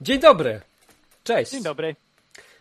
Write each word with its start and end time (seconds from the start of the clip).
Dzień 0.00 0.20
dobry. 0.20 0.60
Cześć. 1.24 1.52
Dzień 1.52 1.62
dobry. 1.62 1.96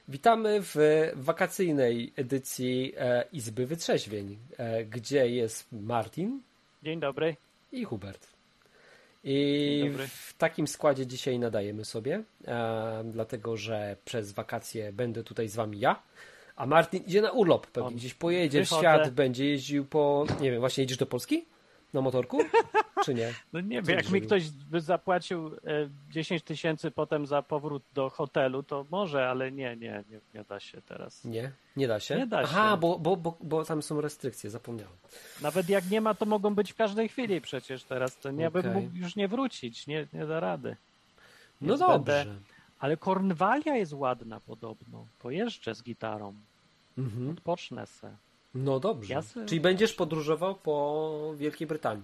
Witamy 0.07 0.61
w 0.61 0.75
wakacyjnej 1.16 2.13
edycji 2.15 2.93
e, 2.97 3.23
Izby 3.33 3.65
Wytrzeźwień, 3.65 4.38
e, 4.58 4.85
gdzie 4.85 5.30
jest 5.30 5.67
Martin 5.72 6.42
Dzień 6.83 7.00
dobry. 7.00 7.36
i 7.72 7.83
Hubert. 7.83 8.28
I 9.23 9.78
Dzień 9.82 9.89
dobry. 9.91 10.07
w 10.07 10.34
takim 10.38 10.68
składzie 10.68 11.07
dzisiaj 11.07 11.39
nadajemy 11.39 11.86
sobie, 11.86 12.23
e, 12.48 13.04
dlatego 13.05 13.58
że 13.58 13.96
przez 14.06 14.32
wakacje 14.32 14.94
będę 14.94 15.24
tutaj 15.24 15.48
z 15.48 15.56
wami 15.56 15.80
ja, 15.80 16.02
a 16.56 16.66
Martin 16.66 17.04
idzie 17.04 17.21
na 17.21 17.32
urlop, 17.32 17.68
pewnie 17.68 17.88
On- 17.88 17.96
gdzieś 17.96 18.14
pojedzie 18.14 18.66
w 18.66 18.68
świat, 18.68 19.10
będzie 19.10 19.50
jeździł 19.50 19.86
po, 19.86 20.26
nie 20.42 20.52
wiem, 20.52 20.60
właśnie 20.60 20.82
jedziesz 20.84 20.98
do 20.98 21.06
Polski? 21.06 21.46
Na 21.94 22.02
motorku? 22.02 22.40
Czy 23.05 23.14
nie? 23.14 23.34
No 23.54 23.62
nie 23.62 23.82
wiem, 23.82 23.98
jak 23.98 24.10
mi 24.10 24.22
ktoś 24.22 24.50
by 24.50 24.82
zapłacił 24.82 25.48
e, 25.48 25.52
10 26.12 26.44
tysięcy 26.44 26.92
potem 26.92 27.28
za 27.28 27.42
powrót 27.42 27.84
do 27.94 28.10
hotelu, 28.10 28.64
to 28.64 28.86
może, 28.92 29.30
ale 29.30 29.52
nie, 29.52 29.76
nie, 29.76 30.04
nie, 30.10 30.20
nie 30.34 30.44
da 30.44 30.60
się 30.60 30.82
teraz. 30.82 31.26
Nie? 31.26 31.52
Nie 31.77 31.88
da 31.88 31.99
się? 31.99 32.16
Nie 32.18 32.27
da 32.27 32.40
Aha, 32.40 32.72
się. 32.72 32.77
bo, 32.77 32.99
bo, 32.99 33.18
bo, 33.18 33.38
bo 33.41 33.66
tam 33.66 33.82
są 33.82 34.02
restrykcje, 34.02 34.49
zapomniałem. 34.49 34.94
Nawet 35.41 35.70
jak 35.70 35.90
nie 35.90 36.02
ma, 36.02 36.13
to 36.13 36.26
mogą 36.26 36.55
być 36.55 36.72
w 36.72 36.76
każdej 36.76 37.10
chwili 37.10 37.41
przecież 37.41 37.84
teraz. 37.84 38.18
To 38.18 38.32
nie 38.32 38.52
bym 38.52 38.60
Okej. 38.70 38.82
mógł 38.82 38.96
już 38.98 39.16
nie 39.16 39.27
wrócić, 39.27 39.88
nie, 39.88 40.08
nie 40.13 40.26
da 40.26 40.40
rady. 40.40 40.76
No 41.62 41.68
Więc 41.68 41.80
dobrze. 41.80 41.99
będę- 42.26 42.40
Ale 42.80 42.98
Kornwalia 42.98 43.76
jest 43.76 43.94
ładna 43.94 44.40
podobno. 44.40 45.05
Pojeżdżę 45.21 45.76
z 45.76 45.84
gitarą, 45.84 46.34
Mhm. 46.98 47.30
odpocznę 47.30 47.88
se. 47.88 48.16
No 48.55 48.80
dobrze. 48.80 49.13
Ja 49.13 49.21
se- 49.21 49.45
Czyli 49.45 49.62
będziesz 49.62 49.94
podróżował 49.94 50.55
po 50.55 51.34
Wielkiej 51.35 51.67
Brytanii. 51.67 52.03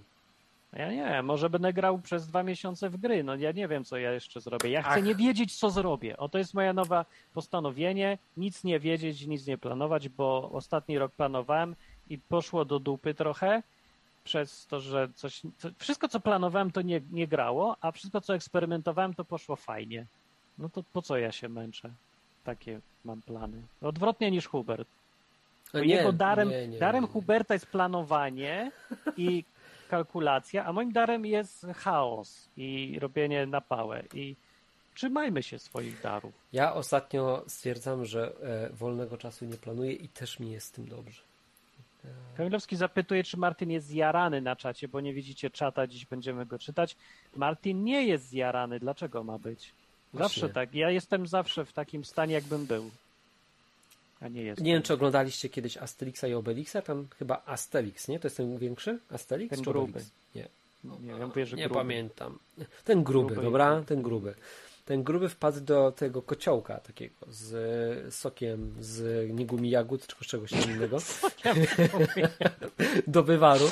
Ja 0.73 0.91
nie 0.91 1.22
może 1.23 1.49
będę 1.49 1.73
grał 1.73 1.99
przez 1.99 2.27
dwa 2.27 2.44
miesiące 2.44 2.90
w 2.90 2.98
gry. 2.98 3.23
No 3.23 3.36
ja 3.36 3.52
nie 3.52 3.67
wiem, 3.67 3.86
co 3.86 3.98
ja 3.98 4.12
jeszcze 4.12 4.41
zrobię. 4.41 4.70
Ja 4.70 4.81
chcę 4.81 4.91
Ach. 4.91 5.03
nie 5.03 5.16
wiedzieć, 5.16 5.55
co 5.55 5.70
zrobię. 5.70 6.17
O, 6.17 6.30
to 6.30 6.38
jest 6.38 6.53
moja 6.53 6.73
nowa 6.73 7.05
postanowienie. 7.34 8.17
Nic 8.38 8.63
nie 8.63 8.80
wiedzieć, 8.80 9.28
nic 9.28 9.47
nie 9.47 9.58
planować, 9.58 10.09
bo 10.09 10.52
ostatni 10.52 10.97
rok 11.00 11.11
planowałem 11.11 11.75
i 12.09 12.17
poszło 12.17 12.66
do 12.66 12.80
dupy 12.80 13.14
trochę 13.14 13.64
przez 14.23 14.66
to, 14.67 14.80
że 14.80 15.09
coś... 15.16 15.42
Co, 15.58 15.70
wszystko, 15.80 16.08
co 16.08 16.20
planowałem, 16.20 16.72
to 16.72 16.81
nie, 16.81 17.02
nie 17.11 17.27
grało, 17.27 17.77
a 17.81 17.92
wszystko, 17.92 18.22
co 18.22 18.36
eksperymentowałem, 18.36 19.14
to 19.14 19.25
poszło 19.25 19.55
fajnie. 19.55 20.05
No 20.58 20.70
to 20.70 20.83
po 20.94 21.02
co 21.02 21.17
ja 21.17 21.31
się 21.31 21.50
męczę? 21.50 21.89
Takie 22.44 22.80
mam 23.05 23.22
plany. 23.22 23.61
Odwrotnie 23.81 24.31
niż 24.31 24.48
Hubert. 24.48 24.88
Bo 25.73 25.80
A 25.80 25.83
jego 25.83 26.11
darem, 26.11 26.49
nie, 26.49 26.67
nie, 26.67 26.80
darem 26.80 27.03
nie. 27.03 27.09
Huberta 27.09 27.53
jest 27.53 27.66
planowanie 27.66 28.71
i 29.17 29.44
kalkulacja, 29.89 30.66
a 30.66 30.73
moim 30.73 30.91
darem 30.91 31.25
jest 31.25 31.66
chaos 31.75 32.49
i 32.58 32.97
robienie 32.99 33.45
na 33.45 33.61
pałę. 33.61 34.03
I 34.13 34.36
trzymajmy 34.95 35.43
się 35.43 35.59
swoich 35.59 36.02
darów. 36.02 36.33
Ja 36.53 36.73
ostatnio 36.73 37.43
stwierdzam, 37.47 38.05
że 38.05 38.33
e, 38.43 38.69
wolnego 38.69 39.17
czasu 39.17 39.45
nie 39.45 39.58
planuję 39.58 39.91
i 39.91 40.09
też 40.09 40.39
mi 40.39 40.52
jest 40.52 40.67
z 40.67 40.71
tym 40.71 40.88
dobrze. 40.88 41.21
Kamilowski 42.38 42.75
zapytuje, 42.75 43.23
czy 43.23 43.38
Martin 43.38 43.71
jest 43.71 43.88
zjarany 43.88 44.41
na 44.41 44.55
czacie, 44.55 44.88
bo 44.88 45.02
nie 45.02 45.13
widzicie 45.13 45.49
czata, 45.49 45.88
dziś 45.88 46.05
będziemy 46.05 46.45
go 46.45 46.59
czytać. 46.59 46.95
Martin 47.36 47.83
nie 47.83 48.08
jest 48.08 48.30
zjarany. 48.30 48.80
Dlaczego 48.80 49.23
ma 49.23 49.39
być? 49.39 49.71
Zawsze 50.13 50.39
Właśnie. 50.39 50.53
tak. 50.53 50.75
Ja 50.75 50.89
jestem 50.89 51.27
zawsze 51.27 51.66
w 51.66 51.73
takim 51.73 52.05
stanie, 52.05 52.33
jakbym 52.33 52.66
był. 52.66 52.91
A 54.26 54.28
nie 54.28 54.42
jest. 54.44 54.62
Nie 54.62 54.73
wiem, 54.73 54.81
czy 54.84 54.94
oglądaliście 54.94 55.50
kiedyś 55.50 55.78
Asterixa 55.78 56.23
i 56.28 56.34
Obelixa, 56.34 56.81
tam 56.86 57.08
chyba 57.20 57.42
Asterix, 57.45 58.08
nie? 58.08 58.20
To 58.20 58.26
jest 58.28 58.38
ten 58.38 58.58
większy? 58.58 59.00
Asterix 59.12 59.50
Ten 59.50 59.59
czy 59.64 59.72
gruby. 59.72 59.90
Obelix? 59.92 60.12
Nie, 60.36 60.48
Nie, 61.02 61.12
ja 61.20 61.28
mówię, 61.28 61.45
że 61.45 61.58
nie 61.58 61.64
gruby. 61.64 61.80
pamiętam. 61.80 62.40
Ten 62.84 63.04
gruby, 63.04 63.28
Gruby 63.28 63.42
dobra? 63.44 63.84
Ten 63.88 64.02
gruby. 64.02 64.36
Ten 64.86 65.04
gruby 65.04 65.30
wpadł 65.30 65.62
do 65.62 65.92
tego 65.92 66.22
kociołka 66.22 66.80
takiego 66.80 67.16
z 67.30 68.16
sokiem 68.16 68.76
z 68.80 69.30
nigumi 69.32 69.70
jagód 69.70 70.08
czy 70.08 70.26
czegoś 70.26 70.52
innego. 70.52 70.98
do 73.08 73.23
wywaru. 73.23 73.70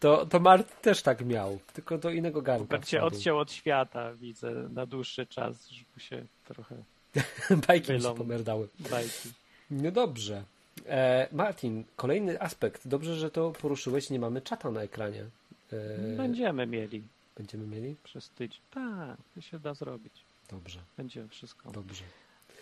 To, 0.00 0.26
to 0.26 0.40
Martin 0.40 0.76
też 0.82 1.02
tak 1.02 1.24
miał, 1.26 1.58
tylko 1.72 1.98
do 1.98 2.10
innego 2.10 2.42
garnka. 2.42 2.64
Hubert 2.64 2.88
się 2.88 3.02
odciął 3.02 3.38
od 3.38 3.52
świata, 3.52 4.14
widzę, 4.14 4.52
na 4.52 4.86
dłuższy 4.86 5.26
czas, 5.26 5.68
żeby 5.68 6.00
się 6.00 6.26
trochę 6.44 6.76
Bajki 7.68 7.92
mi 7.92 7.98
się 7.98 8.02
Wylą. 8.02 8.14
pomerdały. 8.14 8.68
bajki. 8.90 9.28
No 9.70 9.90
dobrze. 9.90 10.44
E, 10.86 11.28
Martin, 11.32 11.84
kolejny 11.96 12.40
aspekt. 12.40 12.88
Dobrze, 12.88 13.16
że 13.16 13.30
to 13.30 13.50
poruszyłeś. 13.50 14.10
Nie 14.10 14.18
mamy 14.18 14.40
czata 14.42 14.70
na 14.70 14.82
ekranie. 14.82 15.24
E, 15.72 16.16
Będziemy 16.16 16.66
mieli 16.66 17.02
Będziemy 17.36 17.66
mieli? 17.66 17.96
przez 18.04 18.30
tydzień. 18.30 18.60
Tak, 18.70 19.16
to 19.34 19.40
się 19.40 19.58
da 19.58 19.74
zrobić. 19.74 20.12
Dobrze, 20.50 20.80
Będzie 20.96 21.28
wszystko. 21.28 21.70
dobrze. 21.70 22.04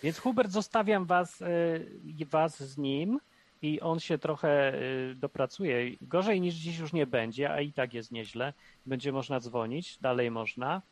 Więc 0.02 0.18
Hubert, 0.18 0.50
zostawiam 0.50 1.04
was, 1.04 1.40
y, 1.40 2.26
was 2.30 2.62
z 2.62 2.78
nim 2.78 3.20
i 3.62 3.80
on 3.80 4.00
się 4.00 4.18
trochę 4.18 4.74
y, 5.10 5.14
dopracuje. 5.14 5.96
Gorzej 6.02 6.40
niż 6.40 6.54
dziś 6.54 6.78
już 6.78 6.92
nie 6.92 7.06
będzie, 7.06 7.50
a 7.50 7.60
i 7.60 7.72
tak 7.72 7.94
jest 7.94 8.12
nieźle. 8.12 8.52
Będzie 8.86 9.12
można 9.12 9.40
dzwonić, 9.40 9.98
dalej 10.00 10.30
można. 10.30 10.82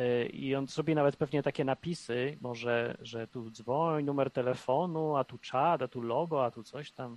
Y, 0.00 0.28
I 0.32 0.54
on 0.54 0.66
sobie 0.66 0.94
nawet 0.94 1.16
pewnie 1.16 1.42
takie 1.42 1.64
napisy, 1.64 2.36
może, 2.40 2.96
że 3.02 3.26
tu 3.26 3.50
dzwoń, 3.50 4.04
numer 4.04 4.30
telefonu, 4.30 5.16
a 5.16 5.24
tu 5.24 5.38
czat, 5.38 5.82
a 5.82 5.88
tu 5.88 6.02
logo, 6.02 6.44
a 6.44 6.50
tu 6.50 6.62
coś 6.62 6.90
tam 6.90 7.16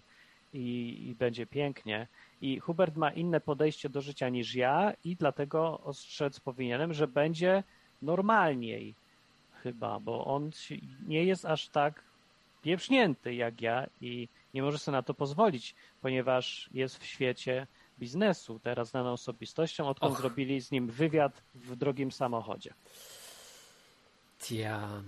i, 0.54 0.98
i 1.10 1.16
będzie 1.16 1.46
pięknie. 1.46 2.08
I 2.42 2.60
Hubert 2.60 2.96
ma 2.96 3.12
inne 3.12 3.42
podejście 3.42 3.90
do 3.90 4.02
życia 4.02 4.30
niż 4.30 4.56
ja 4.56 4.94
i 5.04 5.16
dlatego 5.16 5.80
ostrzec 5.80 6.40
powinienem, 6.40 6.94
że 6.94 7.08
będzie 7.08 7.64
normalniej 8.02 8.96
chyba, 9.64 10.00
bo 10.00 10.26
on 10.26 10.52
nie 11.08 11.24
jest 11.24 11.46
aż 11.46 11.68
tak 11.68 12.04
pieprznięty 12.62 13.36
jak 13.36 13.62
ja 13.62 13.88
i 14.02 14.28
nie 14.54 14.64
może 14.64 14.78
sobie 14.78 14.98
na 14.98 15.04
to 15.04 15.14
pozwolić, 15.14 15.76
ponieważ 16.02 16.70
jest 16.74 16.98
w 16.98 17.06
świecie 17.06 17.68
biznesu, 18.00 18.60
teraz 18.60 18.90
znaną 18.90 19.14
osobistością, 19.14 19.88
odkąd 19.88 20.14
Och. 20.14 20.20
zrobili 20.20 20.62
z 20.62 20.72
nim 20.72 20.88
wywiad 20.88 21.42
w 21.56 21.76
drogim 21.76 22.12
samochodzie. 22.12 22.74
Tia. 24.40 25.04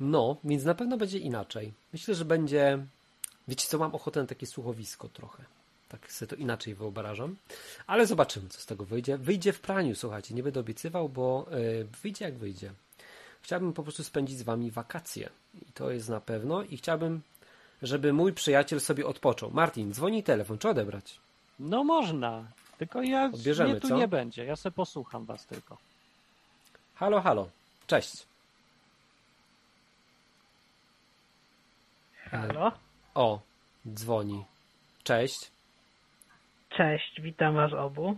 No, 0.00 0.36
więc 0.44 0.64
na 0.64 0.74
pewno 0.74 0.96
będzie 0.96 1.18
inaczej. 1.18 1.72
Myślę, 1.92 2.14
że 2.14 2.24
będzie. 2.24 2.86
Wiecie 3.48 3.66
co, 3.68 3.78
mam 3.78 3.94
ochotę 3.94 4.20
na 4.20 4.26
takie 4.26 4.46
słuchowisko 4.46 5.08
trochę. 5.08 5.44
Tak 5.88 6.12
sobie 6.12 6.28
to 6.28 6.36
inaczej 6.36 6.74
wyobrażam. 6.74 7.36
Ale 7.86 8.06
zobaczymy, 8.06 8.48
co 8.48 8.60
z 8.60 8.66
tego 8.66 8.84
wyjdzie. 8.84 9.18
Wyjdzie 9.18 9.52
w 9.52 9.60
praniu, 9.60 9.94
słuchajcie. 9.94 10.34
Nie 10.34 10.42
będę 10.42 10.60
obiecywał, 10.60 11.08
bo 11.08 11.46
y, 11.52 11.86
wyjdzie 12.02 12.24
jak 12.24 12.38
wyjdzie. 12.38 12.72
Chciałbym 13.42 13.72
po 13.72 13.82
prostu 13.82 14.04
spędzić 14.04 14.38
z 14.38 14.42
wami 14.42 14.70
wakacje. 14.70 15.30
I 15.68 15.72
to 15.72 15.90
jest 15.90 16.08
na 16.08 16.20
pewno. 16.20 16.62
I 16.62 16.76
chciałbym, 16.76 17.20
żeby 17.82 18.12
mój 18.12 18.32
przyjaciel 18.32 18.80
sobie 18.80 19.06
odpoczął. 19.06 19.50
Martin, 19.50 19.92
dzwoni 19.94 20.22
telefon, 20.22 20.58
czy 20.58 20.68
odebrać? 20.68 21.20
No 21.58 21.84
można, 21.84 22.44
tylko 22.78 23.02
ja 23.02 23.24
Odbierzemy, 23.34 23.70
mnie 23.70 23.80
tu 23.80 23.88
co? 23.88 23.96
nie 23.96 24.08
będzie, 24.08 24.44
ja 24.44 24.56
se 24.56 24.70
posłucham 24.70 25.24
was 25.24 25.46
tylko. 25.46 25.76
Halo, 26.94 27.20
halo. 27.20 27.48
Cześć. 27.86 28.26
Halo? 32.30 32.72
O, 33.14 33.40
dzwoni. 33.94 34.44
Cześć. 35.04 35.50
Cześć, 36.70 37.20
witam 37.20 37.54
was 37.54 37.72
obu. 37.72 38.16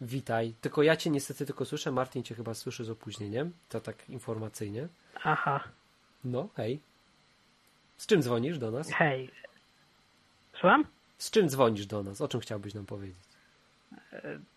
Witaj. 0.00 0.54
Tylko 0.60 0.82
ja 0.82 0.96
cię 0.96 1.10
niestety 1.10 1.46
tylko 1.46 1.64
słyszę. 1.64 1.92
Martin 1.92 2.22
cię 2.22 2.34
chyba 2.34 2.54
słyszy 2.54 2.84
z 2.84 2.90
opóźnieniem. 2.90 3.52
To 3.68 3.80
tak 3.80 4.08
informacyjnie. 4.10 4.88
Aha, 5.24 5.64
No, 6.24 6.48
hej. 6.56 6.80
Z 7.96 8.06
czym 8.06 8.22
dzwonisz 8.22 8.58
do 8.58 8.70
nas? 8.70 8.90
hej. 8.90 9.30
Słucham? 10.60 10.84
Z 11.18 11.30
czym 11.30 11.48
dzwonisz 11.48 11.86
do 11.86 12.02
nas? 12.02 12.20
O 12.20 12.28
czym 12.28 12.40
chciałbyś 12.40 12.74
nam 12.74 12.86
powiedzieć? 12.86 13.16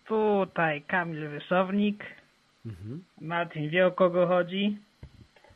Tutaj 0.06 0.82
Kamil 0.82 1.28
Rysownik. 1.30 2.04
Mhm. 2.66 3.04
Martin 3.20 3.70
wie 3.70 3.86
o 3.86 3.90
kogo 3.92 4.26
chodzi. 4.26 4.78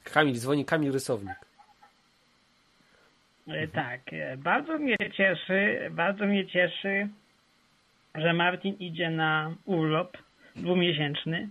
Kamil, 0.04 0.34
dzwoni 0.34 0.64
Kamil 0.64 0.92
Rysownik. 0.92 1.36
E, 3.48 3.68
Tak, 3.68 4.00
e, 4.12 4.36
bardzo 4.36 4.78
mnie 4.78 4.96
cieszy, 5.16 5.88
bardzo 5.90 6.26
mnie 6.26 6.46
cieszy, 6.46 7.08
że 8.14 8.32
Martin 8.32 8.74
idzie 8.78 9.10
na 9.10 9.54
urlop 9.64 10.18
dwumiesięczny, 10.56 11.48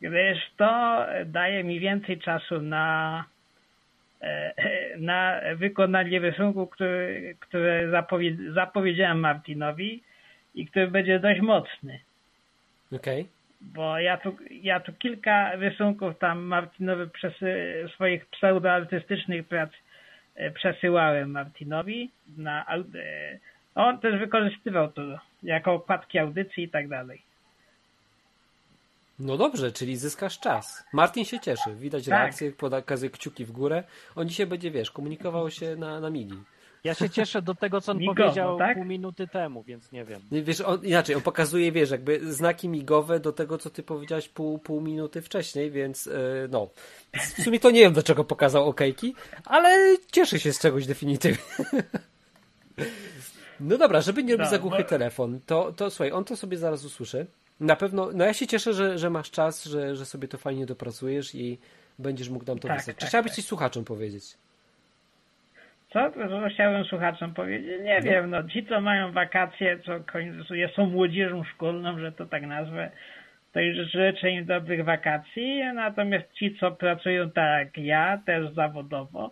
gdyż 0.00 0.38
to 0.56 1.06
daje 1.26 1.64
mi 1.64 1.80
więcej 1.80 2.18
czasu 2.18 2.60
na, 2.60 3.24
e, 4.22 4.54
na 4.98 5.40
wykonanie 5.56 6.20
rysunku, 6.20 6.66
który, 6.66 7.34
który 7.40 7.90
zapowie- 7.90 8.52
zapowiedziałem 8.52 9.20
Martinowi 9.20 10.02
i 10.54 10.66
który 10.66 10.88
będzie 10.88 11.20
dość 11.20 11.40
mocny. 11.40 12.00
Okej. 12.92 13.26
Bo 13.60 13.98
ja 13.98 14.16
tu, 14.16 14.36
ja 14.50 14.80
tu 14.80 14.92
kilka 14.92 15.56
rysunków 15.56 16.18
tam 16.18 16.38
Martinowi 16.38 17.10
przesy, 17.10 17.74
swoich 17.94 18.26
pseudoartystycznych 18.26 19.48
prac 19.48 19.70
e, 20.34 20.50
przesyłałem 20.50 21.30
Martinowi. 21.30 22.10
Na, 22.36 22.66
e, 22.66 22.78
on 23.74 23.98
też 23.98 24.20
wykorzystywał 24.20 24.92
to 24.92 25.02
jako 25.42 25.72
okładki 25.72 26.18
audycji 26.18 26.64
i 26.64 26.68
tak 26.68 26.88
dalej. 26.88 27.22
No 29.18 29.36
dobrze, 29.36 29.72
czyli 29.72 29.96
zyskasz 29.96 30.38
czas. 30.40 30.84
Martin 30.92 31.24
się 31.24 31.40
cieszy. 31.40 31.74
Widać 31.76 32.04
Tak. 32.04 32.12
reakcję, 32.12 32.52
pokazuje 32.52 33.10
kciuki 33.10 33.44
w 33.44 33.52
górę. 33.52 33.84
On 34.16 34.28
dzisiaj 34.28 34.46
będzie, 34.46 34.70
wiesz, 34.70 34.90
komunikował 34.90 35.50
się 35.50 35.76
na, 35.76 36.00
na 36.00 36.10
migi. 36.10 36.38
Ja 36.84 36.94
się 36.94 37.10
cieszę 37.10 37.42
do 37.42 37.54
tego, 37.54 37.80
co 37.80 37.92
on 37.92 37.98
Migowo, 37.98 38.22
powiedział 38.22 38.58
tak? 38.58 38.74
pół 38.76 38.84
minuty 38.84 39.26
temu, 39.28 39.62
więc 39.62 39.92
nie 39.92 40.04
wiem. 40.04 40.20
Wiesz, 40.32 40.60
on, 40.60 40.84
inaczej, 40.84 41.16
on 41.16 41.22
pokazuje, 41.22 41.72
wiesz, 41.72 41.90
jakby 41.90 42.32
znaki 42.34 42.68
migowe 42.68 43.20
do 43.20 43.32
tego, 43.32 43.58
co 43.58 43.70
ty 43.70 43.82
powiedziałeś 43.82 44.28
pół, 44.28 44.58
pół 44.58 44.80
minuty 44.80 45.22
wcześniej, 45.22 45.70
więc 45.70 46.06
yy, 46.06 46.12
no. 46.50 46.68
W 47.38 47.42
sumie 47.42 47.60
to 47.60 47.70
nie 47.70 47.80
wiem, 47.80 47.92
dlaczego 47.92 48.24
pokazał 48.24 48.68
okejki, 48.68 49.14
ale 49.44 49.96
cieszy 50.12 50.40
się 50.40 50.52
z 50.52 50.58
czegoś 50.58 50.86
definitywnie. 50.86 51.42
No 53.60 53.78
dobra, 53.78 54.00
żeby 54.00 54.22
nie 54.24 54.32
robić 54.32 54.44
No, 54.44 54.50
za 54.50 54.58
głuchy 54.58 54.82
bo- 54.82 54.88
telefon, 54.88 55.40
to, 55.46 55.72
to 55.72 55.90
słuchaj, 55.90 56.12
on 56.12 56.24
to 56.24 56.36
sobie 56.36 56.58
zaraz 56.58 56.84
usłyszy. 56.84 57.26
Na 57.60 57.76
pewno, 57.76 58.08
no 58.14 58.24
ja 58.24 58.34
się 58.34 58.46
cieszę, 58.46 58.72
że, 58.72 58.98
że 58.98 59.10
masz 59.10 59.30
czas, 59.30 59.64
że, 59.64 59.96
że 59.96 60.04
sobie 60.04 60.28
to 60.28 60.38
fajnie 60.38 60.66
dopracujesz 60.66 61.34
i 61.34 61.58
będziesz 61.98 62.28
mógł 62.28 62.44
nam 62.44 62.58
to 62.58 62.68
Tak, 62.68 62.76
wysłać. 62.76 62.96
Czy 62.96 63.00
tak, 63.00 63.08
chciałbyś 63.08 63.30
tak. 63.30 63.36
coś 63.36 63.44
słuchaczom 63.44 63.84
powiedzieć? 63.84 64.24
Co, 65.92 66.10
co 66.12 66.48
chciałem 66.54 66.84
słuchaczom 66.84 67.34
powiedzieć? 67.34 67.72
Nie 67.82 68.00
wiem, 68.00 68.30
no 68.30 68.48
ci, 68.48 68.66
co 68.66 68.80
mają 68.80 69.12
wakacje, 69.12 69.78
co 69.78 70.00
końcuje, 70.00 70.68
są 70.68 70.86
młodzieżą 70.86 71.44
szkolną, 71.44 71.98
że 71.98 72.12
to 72.12 72.26
tak 72.26 72.46
nazwę, 72.46 72.90
to 73.52 73.60
już 73.60 73.90
życzę 73.90 74.30
im 74.30 74.44
dobrych 74.46 74.84
wakacji, 74.84 75.60
natomiast 75.74 76.32
ci, 76.32 76.56
co 76.60 76.70
pracują 76.70 77.30
tak 77.30 77.58
jak 77.58 77.78
ja, 77.78 78.18
też 78.26 78.54
zawodowo, 78.54 79.30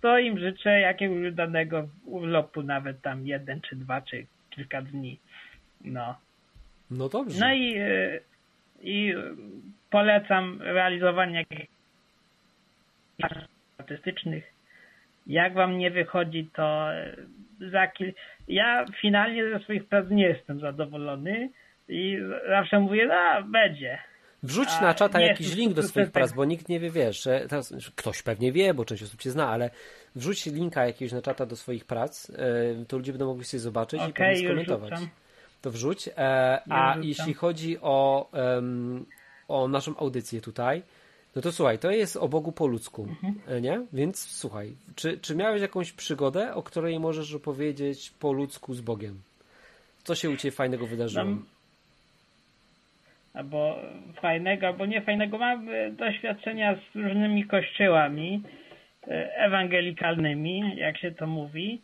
to 0.00 0.18
im 0.18 0.38
życzę 0.38 0.80
jakiegoś 0.80 1.34
danego 1.34 1.88
urlopu, 2.04 2.62
nawet 2.62 3.02
tam 3.02 3.26
jeden, 3.26 3.60
czy 3.60 3.76
dwa, 3.76 4.00
czy 4.00 4.26
kilka 4.50 4.82
dni. 4.82 5.18
No. 5.84 6.14
No 6.90 7.08
dobrze. 7.08 7.40
No 7.40 7.54
i, 7.54 7.78
y, 7.78 8.20
i 8.80 9.14
y, 9.14 9.34
polecam 9.90 10.62
realizowanie 10.62 11.34
jakichś 11.38 11.66
artystycznych. 13.78 14.44
Jak 15.26 15.54
wam 15.54 15.78
nie 15.78 15.90
wychodzi, 15.90 16.50
to 16.54 16.94
y, 17.60 17.70
za 17.70 17.86
kil... 17.86 18.12
ja 18.48 18.84
finalnie 19.00 19.50
ze 19.50 19.58
swoich 19.58 19.84
prac 19.84 20.10
nie 20.10 20.26
jestem 20.26 20.60
zadowolony 20.60 21.50
i 21.88 22.18
zawsze 22.48 22.80
mówię, 22.80 23.14
a 23.14 23.42
będzie. 23.42 23.98
Wrzuć 24.42 24.68
A, 24.78 24.82
na 24.82 24.94
czata 24.94 25.20
jakiś 25.20 25.54
link 25.54 25.74
do 25.74 25.82
swoich 25.82 26.10
prac, 26.10 26.32
bo 26.32 26.44
nikt 26.44 26.68
nie 26.68 26.80
wie, 26.80 26.90
wiesz, 26.90 27.22
że 27.22 27.40
teraz, 27.40 27.74
ktoś 27.96 28.22
pewnie 28.22 28.52
wie, 28.52 28.74
bo 28.74 28.84
część 28.84 29.02
osób 29.02 29.20
cię 29.20 29.30
zna, 29.30 29.48
ale 29.48 29.70
wrzuć 30.16 30.46
linka 30.46 30.86
jakiegoś 30.86 31.12
na 31.12 31.22
czata 31.22 31.46
do 31.46 31.56
swoich 31.56 31.84
prac, 31.84 32.30
e, 32.30 32.84
to 32.88 32.96
ludzie 32.96 33.12
będą 33.12 33.26
mogli 33.26 33.44
sobie 33.44 33.60
zobaczyć 33.60 34.00
i 34.00 34.04
Okej, 34.04 34.34
pewnie 34.34 34.48
skomentować. 34.48 34.90
rzucam. 34.90 35.08
To 35.66 35.70
wrzuć. 35.70 36.08
E, 36.08 36.12
a 36.70 36.96
jeśli 37.02 37.34
chodzi 37.34 37.78
o, 37.80 38.30
o 39.48 39.68
naszą 39.68 39.96
audycję 39.96 40.40
tutaj, 40.40 40.82
no 41.36 41.42
to 41.42 41.52
słuchaj, 41.52 41.78
to 41.78 41.90
jest 41.90 42.16
o 42.16 42.28
Bogu 42.28 42.52
po 42.52 42.66
ludzku, 42.66 43.08
Mhm. 43.08 43.62
nie? 43.62 43.80
Więc 43.92 44.18
słuchaj, 44.18 44.72
czy, 44.96 45.18
czy 45.18 45.36
miałeś 45.36 45.62
jakąś 45.62 45.92
przygodę, 45.92 46.54
o 46.54 46.62
której 46.62 47.00
możesz 47.00 47.34
opowiedzieć 47.34 48.12
po 48.20 48.32
ludzku 48.32 48.74
z 48.74 48.80
Bogiem? 48.80 49.20
Co 50.04 50.14
się 50.14 50.30
u 50.30 50.36
Ciebie 50.36 50.52
fajnego 50.52 50.86
wydarzyło? 50.86 51.24
No, 51.24 51.36
albo 53.34 53.76
fajnego, 54.20 54.66
albo 54.66 54.86
nie 54.86 55.02
fajnego. 55.02 55.38
Mam 55.38 55.68
e, 55.68 55.90
doświadczenia 55.90 56.74
z 56.74 56.96
różnymi 56.96 57.44
kościołami 57.44 58.42
e, 59.08 59.36
ewangelikalnymi, 59.36 60.76
jak 60.76 60.98
się 60.98 61.10
to 61.10 61.26
mówi. 61.26 61.80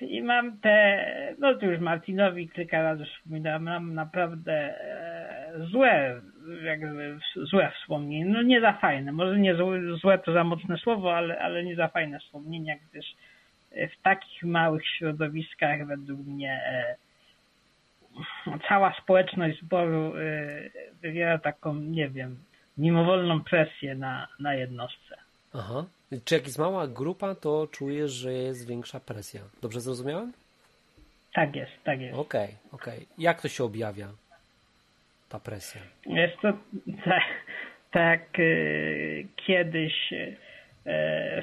I 0.00 0.22
mam 0.22 0.58
te, 0.58 1.06
no 1.38 1.54
to 1.54 1.66
już 1.66 1.80
Martinowi 1.80 2.48
kilka 2.48 2.82
razy 2.82 3.04
wspominałem, 3.04 3.62
mam 3.62 3.94
naprawdę 3.94 4.52
e, 4.52 5.52
złe, 5.70 6.20
jakby 6.62 7.18
złe 7.34 7.72
wspomnienia. 7.80 8.32
No 8.32 8.42
nie 8.42 8.60
za 8.60 8.72
fajne, 8.72 9.12
może 9.12 9.38
nie 9.38 9.54
złe, 10.02 10.18
to 10.18 10.32
za 10.32 10.44
mocne 10.44 10.78
słowo, 10.78 11.16
ale, 11.16 11.38
ale 11.38 11.64
nie 11.64 11.76
za 11.76 11.88
fajne 11.88 12.18
wspomnienia, 12.18 12.74
gdyż 12.90 13.06
e, 13.72 13.88
w 13.88 14.02
takich 14.02 14.42
małych 14.42 14.86
środowiskach 14.86 15.86
według 15.86 16.20
mnie 16.26 16.60
e, 16.64 16.96
cała 18.68 18.94
społeczność 19.02 19.60
zboru 19.60 20.12
wywiera 21.02 21.38
taką, 21.38 21.74
nie 21.74 22.08
wiem, 22.08 22.36
mimowolną 22.78 23.44
presję 23.44 23.94
na, 23.94 24.28
na 24.40 24.54
jednostce. 24.54 25.16
Aha. 25.54 25.84
Czy 26.24 26.34
jak 26.34 26.46
jest 26.46 26.58
mała 26.58 26.86
grupa, 26.86 27.34
to 27.34 27.66
czujesz, 27.66 28.10
że 28.10 28.32
jest 28.32 28.68
większa 28.68 29.00
presja. 29.00 29.40
Dobrze 29.62 29.80
zrozumiałem? 29.80 30.32
Tak 31.34 31.56
jest, 31.56 31.72
tak 31.84 32.00
jest. 32.00 32.18
Okej, 32.18 32.48
okej. 32.72 33.06
Jak 33.18 33.42
to 33.42 33.48
się 33.48 33.64
objawia? 33.64 34.08
Ta 35.28 35.40
presja. 35.40 35.80
Jest 36.06 36.40
to 36.42 36.52
tak, 37.04 37.22
tak 37.90 38.38
y, 38.38 39.26
kiedyś 39.36 40.12
y, 40.12 40.36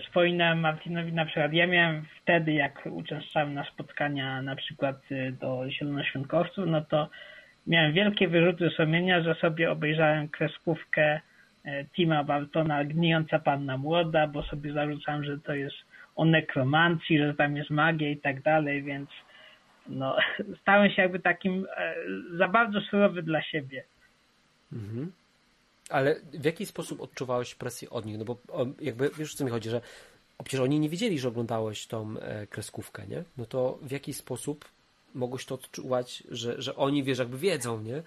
wspominałem 0.04 0.60
Martinowi 0.60 1.14
na 1.14 1.26
przykład, 1.26 1.54
ja 1.54 1.68
miałem 1.68 2.06
wtedy, 2.22 2.54
jak 2.54 2.86
uczęszczałem 2.92 3.54
na 3.54 3.64
spotkania 3.64 4.42
na 4.42 4.56
przykład 4.56 5.12
y, 5.12 5.32
do 5.32 5.70
zielonoświątkowców, 5.70 6.66
no 6.68 6.82
to 6.82 7.10
miałem 7.68 7.94
wielkie 7.94 8.28
wyrzuty 8.28 8.70
sumienia, 8.70 9.22
że 9.22 9.36
sobie 9.36 9.72
obejrzałem 9.72 10.30
kreskówkę 10.30 11.22
Tima 11.96 12.24
Bartona 12.24 12.84
Gnijąca 12.84 13.40
Panna 13.40 13.78
Młoda, 13.78 14.28
bo 14.28 14.44
sobie 14.44 14.74
zarzucam, 14.74 15.24
że 15.24 15.40
to 15.40 15.54
jest 15.54 15.76
o 16.16 16.26
nekromancji, 16.26 17.18
że 17.18 17.34
tam 17.34 17.58
jest 17.58 17.70
magia 17.70 18.10
i 18.10 18.18
tak 18.18 18.42
dalej, 18.42 18.84
więc 18.84 19.10
no, 19.88 20.18
stałem 20.62 20.92
się 20.92 21.02
jakby 21.02 21.20
takim 21.20 21.68
e, 21.78 21.96
za 22.38 22.48
bardzo 22.48 22.82
surowy 22.82 23.24
dla 23.24 23.42
siebie. 23.42 23.84
Mhm. 24.74 25.12
Ale 25.90 26.16
w 26.34 26.46
jaki 26.46 26.66
sposób 26.66 27.02
odczuwałeś 27.02 27.56
presję 27.56 27.90
od 27.90 28.06
nich? 28.06 28.18
No 28.18 28.26
bo 28.26 28.38
jakby 28.82 29.10
wiesz 29.18 29.34
o 29.34 29.38
co 29.38 29.46
mi 29.46 29.52
chodzi, 29.52 29.70
że 29.70 29.82
przecież 30.44 30.60
oni 30.60 30.80
nie 30.80 30.90
wiedzieli, 30.90 31.20
że 31.20 31.28
oglądałeś 31.28 31.88
tą 31.88 32.20
e, 32.20 32.48
kreskówkę, 32.48 33.08
nie? 33.08 33.24
No 33.38 33.46
to 33.46 33.80
w 33.82 33.92
jaki 33.92 34.14
sposób 34.14 34.66
mogłeś 35.16 35.46
to 35.46 35.56
odczuwać, 35.56 36.24
że, 36.32 36.62
że 36.62 36.76
oni 36.76 37.04
wiesz, 37.04 37.20
jakby 37.20 37.38
wiedzą, 37.38 37.82
nie? 37.82 38.02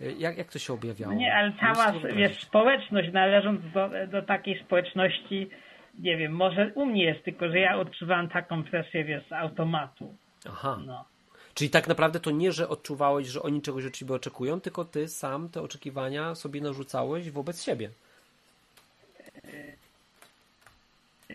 E, 0.00 0.12
Jak, 0.12 0.38
jak 0.38 0.52
to 0.52 0.58
się 0.58 0.72
objawiało? 0.72 1.12
Nie, 1.12 1.34
ale 1.34 1.52
cała 1.60 1.92
wiesz, 2.16 2.40
społeczność, 2.42 3.12
należąc 3.12 3.60
do, 3.74 3.90
do 4.06 4.22
takiej 4.22 4.60
społeczności, 4.64 5.50
nie 5.98 6.16
wiem, 6.16 6.32
może 6.32 6.70
u 6.74 6.86
mnie 6.86 7.04
jest, 7.04 7.24
tylko 7.24 7.48
że 7.48 7.58
ja 7.58 7.76
odczuwałem 7.76 8.28
taką 8.28 8.64
presję, 8.64 9.04
wiesz, 9.04 9.26
z 9.28 9.32
automatu. 9.32 10.14
Aha. 10.48 10.78
No. 10.86 11.04
Czyli 11.54 11.70
tak 11.70 11.88
naprawdę 11.88 12.20
to 12.20 12.30
nie, 12.30 12.52
że 12.52 12.68
odczuwałeś, 12.68 13.26
że 13.26 13.42
oni 13.42 13.62
czegoś 13.62 13.86
od 13.86 13.92
ciebie 13.92 14.14
oczekują, 14.14 14.60
tylko 14.60 14.84
ty 14.84 15.08
sam 15.08 15.48
te 15.48 15.62
oczekiwania 15.62 16.34
sobie 16.34 16.60
narzucałeś 16.60 17.30
wobec 17.30 17.64
siebie. 17.64 17.90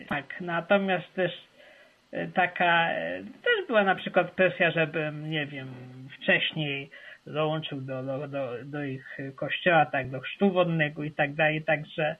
Tak, 0.08 0.40
natomiast 0.40 1.14
też 1.14 1.32
e, 2.12 2.26
taka, 2.28 2.88
też 3.42 3.66
była 3.66 3.84
na 3.84 3.94
przykład 3.94 4.30
presja, 4.30 4.70
żebym, 4.70 5.30
nie 5.30 5.46
wiem, 5.46 5.68
wcześniej 6.20 6.90
dołączył 7.32 7.80
do, 7.80 8.02
do, 8.02 8.28
do, 8.28 8.48
do 8.64 8.84
ich 8.84 9.18
kościoła, 9.36 9.86
tak, 9.86 10.10
do 10.10 10.20
chrztu 10.20 10.52
wodnego 10.52 11.04
i 11.04 11.10
tak 11.10 11.34
dalej, 11.34 11.62
także 11.62 12.16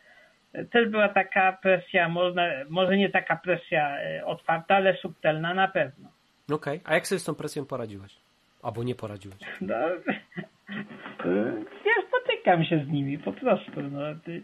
też 0.71 0.89
była 0.89 1.09
taka 1.09 1.53
presja, 1.63 2.09
można, 2.09 2.43
może 2.69 2.97
nie 2.97 3.11
taka 3.11 3.37
presja 3.37 3.99
e, 3.99 4.27
otwarta, 4.27 4.75
ale 4.75 4.97
subtelna 4.97 5.55
na 5.55 5.69
pewno. 5.69 6.09
Okej. 6.53 6.81
A 6.85 6.95
jak 6.95 7.07
sobie 7.07 7.19
z 7.19 7.25
tą 7.25 7.35
presją 7.35 7.67
poradziłeś? 7.67 8.17
Albo 8.63 8.85
nie 8.85 8.95
poradziłeś? 8.95 9.39
No, 9.61 9.75
ja 11.85 11.95
spotykam 12.09 12.65
się 12.65 12.85
z 12.85 12.89
nimi 12.89 13.19
po 13.19 13.33
prostu, 13.33 13.83
no, 13.83 14.01
ty, 14.25 14.43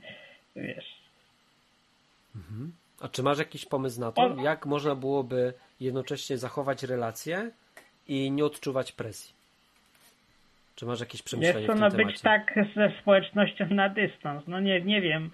wiesz. 0.56 1.04
A 3.00 3.08
czy 3.08 3.22
masz 3.22 3.38
jakiś 3.38 3.66
pomysł 3.66 4.00
na 4.00 4.12
to, 4.12 4.36
jak 4.42 4.66
można 4.66 4.94
byłoby 4.94 5.54
jednocześnie 5.80 6.38
zachować 6.38 6.82
relacje 6.82 7.50
i 8.08 8.30
nie 8.30 8.44
odczuwać 8.44 8.92
presji? 8.92 9.33
Czy 10.74 10.86
masz 10.86 11.00
jakieś 11.00 11.22
przemyślenia 11.22 11.58
Jest 11.60 11.72
to 11.72 11.76
w 11.76 11.80
no 11.80 11.90
tym 11.90 12.06
być 12.06 12.20
temacie? 12.20 12.44
tak 12.54 12.66
ze 12.76 12.92
społecznością 13.00 13.66
na 13.70 13.88
dystans. 13.88 14.42
No 14.46 14.60
nie, 14.60 14.80
nie 14.80 15.00
wiem. 15.00 15.30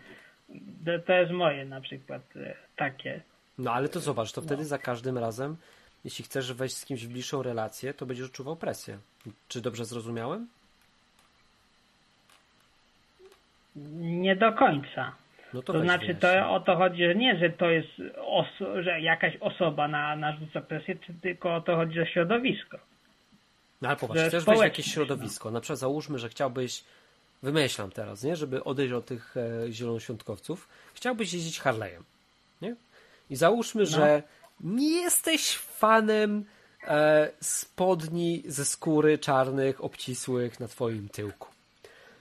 To, 0.84 0.98
to 1.06 1.12
jest 1.12 1.32
moje 1.32 1.64
na 1.64 1.80
przykład 1.80 2.22
e, 2.36 2.54
takie. 2.76 3.20
No 3.58 3.72
ale 3.72 3.88
to 3.88 4.00
zobacz, 4.00 4.32
to 4.32 4.42
wtedy 4.42 4.64
za 4.64 4.78
każdym 4.78 5.18
razem, 5.18 5.56
jeśli 6.04 6.24
chcesz 6.24 6.52
wejść 6.52 6.76
z 6.76 6.84
kimś 6.84 7.06
w 7.06 7.12
bliższą 7.12 7.42
relację, 7.42 7.94
to 7.94 8.06
będziesz 8.06 8.26
odczuwał 8.26 8.56
presję. 8.56 8.98
Czy 9.48 9.60
dobrze 9.60 9.84
zrozumiałem? 9.84 10.48
Nie 13.96 14.36
do 14.36 14.52
końca. 14.52 15.12
No 15.54 15.62
to, 15.62 15.72
To 15.72 15.80
znaczy 15.80 16.14
to 16.14 16.50
o 16.50 16.60
to 16.60 16.76
chodzi, 16.76 17.04
że 17.04 17.14
nie, 17.14 17.38
że 17.38 17.50
to 17.50 17.70
jest 17.70 17.88
że 18.80 19.00
jakaś 19.00 19.36
osoba 19.40 19.88
na, 19.88 20.16
narzuca 20.16 20.60
presję, 20.60 20.96
czy 20.96 21.14
tylko 21.14 21.54
o 21.54 21.60
to 21.60 21.76
chodzi 21.76 22.00
o 22.00 22.06
środowisko. 22.06 22.78
No 23.82 23.88
ale 23.88 23.96
popatrz, 23.96 24.20
chcesz 24.28 24.44
wejść 24.44 24.60
w 24.60 24.64
jakieś 24.64 24.92
środowisko. 24.92 25.50
Na 25.50 25.60
przykład 25.60 25.78
załóżmy, 25.78 26.18
że 26.18 26.28
chciałbyś, 26.28 26.84
wymyślam 27.42 27.90
teraz, 27.90 28.22
nie, 28.22 28.36
żeby 28.36 28.64
odejść 28.64 28.92
od 28.92 29.06
tych 29.06 29.36
e, 29.36 29.72
zielonoświątkowców, 29.72 30.68
chciałbyś 30.94 31.32
jeździć 31.32 31.60
Harley'em, 31.60 32.02
nie? 32.62 32.76
I 33.30 33.36
załóżmy, 33.36 33.86
że 33.86 34.22
nie 34.60 34.90
jesteś 34.90 35.56
fanem 35.56 36.44
e, 36.86 37.30
spodni 37.40 38.42
ze 38.46 38.64
skóry 38.64 39.18
czarnych, 39.18 39.84
obcisłych 39.84 40.60
na 40.60 40.68
twoim 40.68 41.08
tyłku. 41.08 41.48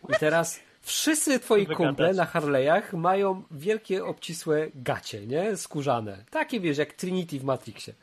I 0.09 0.13
teraz 0.19 0.59
wszyscy 0.81 1.39
twoi 1.39 1.67
kumple 1.67 2.13
na 2.13 2.25
Harley'ach 2.25 2.97
mają 2.97 3.43
wielkie, 3.51 4.05
obcisłe 4.05 4.67
gacie, 4.75 5.27
nie? 5.27 5.57
Skórzane. 5.57 6.23
Takie, 6.29 6.59
wiesz, 6.59 6.77
jak 6.77 6.93
Trinity 6.93 7.39
w 7.39 7.43
Matrixie. 7.43 7.93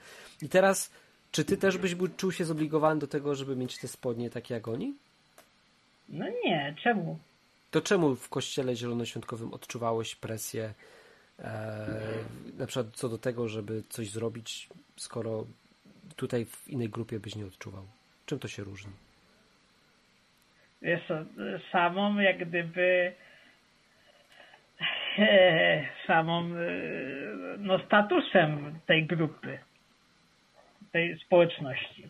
I 0.43 0.49
teraz, 0.49 0.91
czy 1.33 1.45
ty 1.45 1.57
też 1.57 1.79
byś 1.79 1.95
był, 1.95 2.09
czuł 2.09 2.33
się 2.33 2.45
zobligowany 2.45 3.01
do 3.01 3.07
tego, 3.07 3.35
żeby 3.35 3.57
mieć 3.57 3.79
te 3.79 3.89
spodnie 3.89 4.31
takie 4.31 4.55
jak 4.55 4.69
oni? 4.69 4.95
No 6.09 6.27
nie, 6.45 6.75
czemu? 6.83 7.19
To 7.71 7.81
czemu 7.81 8.17
w 8.17 8.29
kościele 8.29 8.77
zielonoświątkowym 8.77 9.55
odczuwałeś 9.55 10.17
presję 10.17 10.75
e, 11.39 11.89
na 12.59 12.67
przykład 12.67 12.87
co 12.93 13.09
do 13.09 13.19
tego, 13.19 13.49
żeby 13.49 13.83
coś 13.89 14.11
zrobić, 14.11 14.69
skoro 14.97 15.47
tutaj 16.17 16.45
w 16.45 16.69
innej 16.69 16.89
grupie 16.89 17.21
byś 17.21 17.37
nie 17.37 17.47
odczuwał? 17.47 17.87
Czym 18.27 18.39
to 18.39 18.49
się 18.49 18.65
różni? 18.65 18.93
Wiesz 20.83 21.01
co, 21.09 21.15
samą 21.73 22.19
jak 22.19 22.49
gdyby 22.49 23.13
samą 26.07 26.45
e, 26.45 26.71
no 27.59 27.79
statusem 27.79 28.79
tej 28.87 29.07
grupy, 29.07 29.59
tej 30.93 31.19
społeczności. 31.19 32.09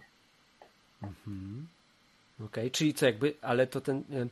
Okej, 2.45 2.71
czyli 2.71 2.95
co 2.95 3.06
jakby, 3.06 3.35
ale 3.42 3.66
to 3.66 3.80
ten, 3.80 3.97
e, 3.97 4.26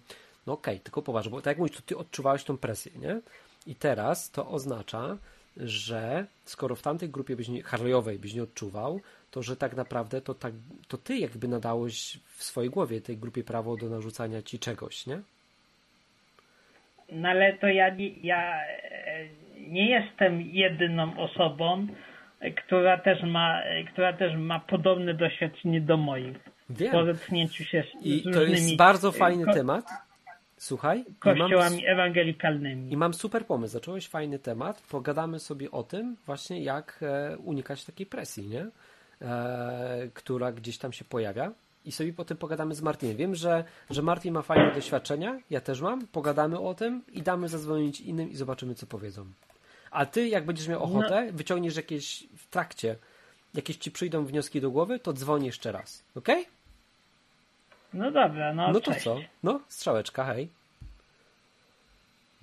no 0.46 0.52
okej, 0.52 0.80
tylko 0.80 1.02
poważnie, 1.02 1.30
bo 1.30 1.36
tak 1.40 1.46
jak 1.46 1.58
mówisz, 1.58 1.76
to 1.76 1.82
ty 1.82 1.96
odczuwałeś 1.96 2.44
tą 2.44 2.58
presję, 2.58 2.92
nie? 2.98 3.20
I 3.66 3.74
teraz 3.74 4.30
to 4.30 4.48
oznacza, 4.48 5.16
że 5.56 6.26
skoro 6.44 6.76
w 6.76 6.82
tamtej 6.82 7.08
grupie 7.08 7.36
byś 7.36 7.48
nie, 7.48 7.62
Harleyowej 7.62 8.18
byś 8.18 8.34
nie 8.34 8.42
odczuwał, 8.42 9.00
to 9.30 9.42
że 9.42 9.56
tak 9.56 9.76
naprawdę 9.76 10.20
to, 10.20 10.34
tak, 10.34 10.52
to 10.88 10.98
ty 10.98 11.16
jakby 11.18 11.48
nadałeś 11.48 12.18
w 12.36 12.44
swojej 12.44 12.70
głowie 12.70 13.00
tej 13.00 13.16
grupie 13.16 13.44
prawo 13.44 13.76
do 13.76 13.88
narzucania 13.88 14.42
ci 14.42 14.58
czegoś, 14.58 15.06
nie? 15.06 15.20
No 17.12 17.28
ale 17.28 17.52
to 17.58 17.66
ja, 17.68 17.88
nie- 17.94 18.08
ja 18.22 18.60
e, 18.64 19.28
nie 19.58 19.90
jestem 19.90 20.40
jedyną 20.42 21.18
osobą, 21.18 21.86
która 22.50 22.98
też 22.98 23.22
ma, 23.22 23.62
która 23.92 24.12
też 24.12 24.36
ma 24.36 24.60
podobne 24.60 25.14
doświadczenie 25.14 25.80
do 25.80 25.96
moich. 25.96 26.36
Wiem. 26.70 26.92
Po 26.92 27.04
zetknięciu 27.04 27.64
się 27.64 27.84
z, 28.02 28.06
I 28.06 28.22
to 28.32 28.42
jest 28.42 28.76
bardzo 28.76 29.08
e, 29.08 29.12
fajny 29.12 29.44
ko- 29.44 29.52
temat. 29.52 29.84
Słuchaj, 30.56 31.00
i 31.00 31.28
mam, 31.28 31.38
kościołami 31.38 31.86
ewangelikalnymi. 31.86 32.92
i 32.92 32.96
mam 32.96 33.14
super 33.14 33.46
pomysł. 33.46 33.72
Zacząłeś 33.72 34.08
fajny 34.08 34.38
temat. 34.38 34.82
Pogadamy 34.90 35.40
sobie 35.40 35.70
o 35.70 35.82
tym, 35.82 36.16
właśnie 36.26 36.62
jak 36.62 37.00
e, 37.02 37.36
unikać 37.38 37.84
takiej 37.84 38.06
presji, 38.06 38.48
nie? 38.48 38.66
E, 39.22 40.08
która 40.14 40.52
gdzieś 40.52 40.78
tam 40.78 40.92
się 40.92 41.04
pojawia. 41.04 41.52
I 41.84 41.92
sobie 41.92 42.12
potem 42.12 42.36
pogadamy 42.36 42.74
z 42.74 42.82
Martinem. 42.82 43.16
Wiem, 43.16 43.34
że, 43.34 43.64
że 43.90 44.02
Martin 44.02 44.34
ma 44.34 44.42
fajne 44.42 44.74
doświadczenia, 44.74 45.40
ja 45.50 45.60
też 45.60 45.80
mam. 45.80 46.06
Pogadamy 46.06 46.58
o 46.60 46.74
tym 46.74 47.02
i 47.12 47.22
damy 47.22 47.48
zadzwonić 47.48 48.00
innym 48.00 48.30
i 48.30 48.36
zobaczymy, 48.36 48.74
co 48.74 48.86
powiedzą. 48.86 49.26
A 49.94 50.06
ty, 50.06 50.28
jak 50.28 50.44
będziesz 50.44 50.68
miał 50.68 50.82
ochotę, 50.82 51.28
wyciągniesz 51.32 51.76
jakieś 51.76 52.24
w 52.36 52.46
trakcie, 52.50 52.96
jakieś 53.54 53.76
ci 53.76 53.90
przyjdą 53.90 54.24
wnioski 54.26 54.60
do 54.60 54.70
głowy, 54.70 54.98
to 54.98 55.12
dzwoni 55.12 55.46
jeszcze 55.46 55.72
raz. 55.72 56.02
Okej? 56.14 56.46
No 57.94 58.10
dobra, 58.10 58.54
no, 58.54 58.72
No 58.72 58.80
to 58.80 58.92
cześć. 58.92 59.04
co? 59.04 59.16
No, 59.42 59.60
strzałeczka, 59.68 60.24
hej. 60.24 60.48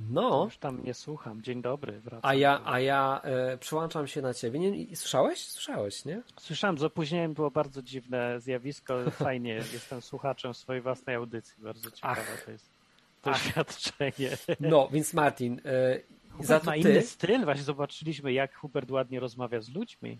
No, 0.09 0.43
Już 0.45 0.57
tam 0.57 0.83
nie 0.83 0.93
słucham. 0.93 1.41
Dzień 1.41 1.61
dobry, 1.61 1.99
wracam. 1.99 2.19
a 2.23 2.33
ja, 2.33 2.61
a 2.65 2.79
ja 2.79 3.21
e, 3.23 3.57
przyłączam 3.57 4.07
się 4.07 4.21
na 4.21 4.33
ciebie. 4.33 4.59
Nie, 4.59 4.69
i 4.69 4.95
słyszałeś? 4.95 5.39
Słyszałeś, 5.47 6.05
nie? 6.05 6.21
Słyszałem, 6.39 6.77
z 6.77 6.83
opóźnieniem 6.83 7.33
było 7.33 7.51
bardzo 7.51 7.81
dziwne 7.81 8.39
zjawisko. 8.39 9.11
Fajnie, 9.11 9.53
jestem 9.73 10.01
słuchaczem 10.01 10.53
swojej 10.53 10.81
własnej 10.81 11.15
audycji. 11.15 11.63
Bardzo 11.63 11.91
ciekawe 11.91 12.21
Ach. 12.33 12.45
to 12.45 12.51
jest 12.51 12.69
doświadczenie. 13.23 14.37
No, 14.59 14.89
więc 14.91 15.13
Martin, 15.13 15.61
e, 15.65 15.99
za 16.39 16.59
Hubert 16.59 16.63
to 16.63 16.69
ma 16.69 16.75
inny 16.75 16.93
ty. 16.93 17.01
styl. 17.01 17.43
Właśnie 17.45 17.63
zobaczyliśmy, 17.63 18.33
jak 18.33 18.55
Hubert 18.55 18.91
ładnie 18.91 19.19
rozmawia 19.19 19.61
z 19.61 19.69
ludźmi. 19.69 20.17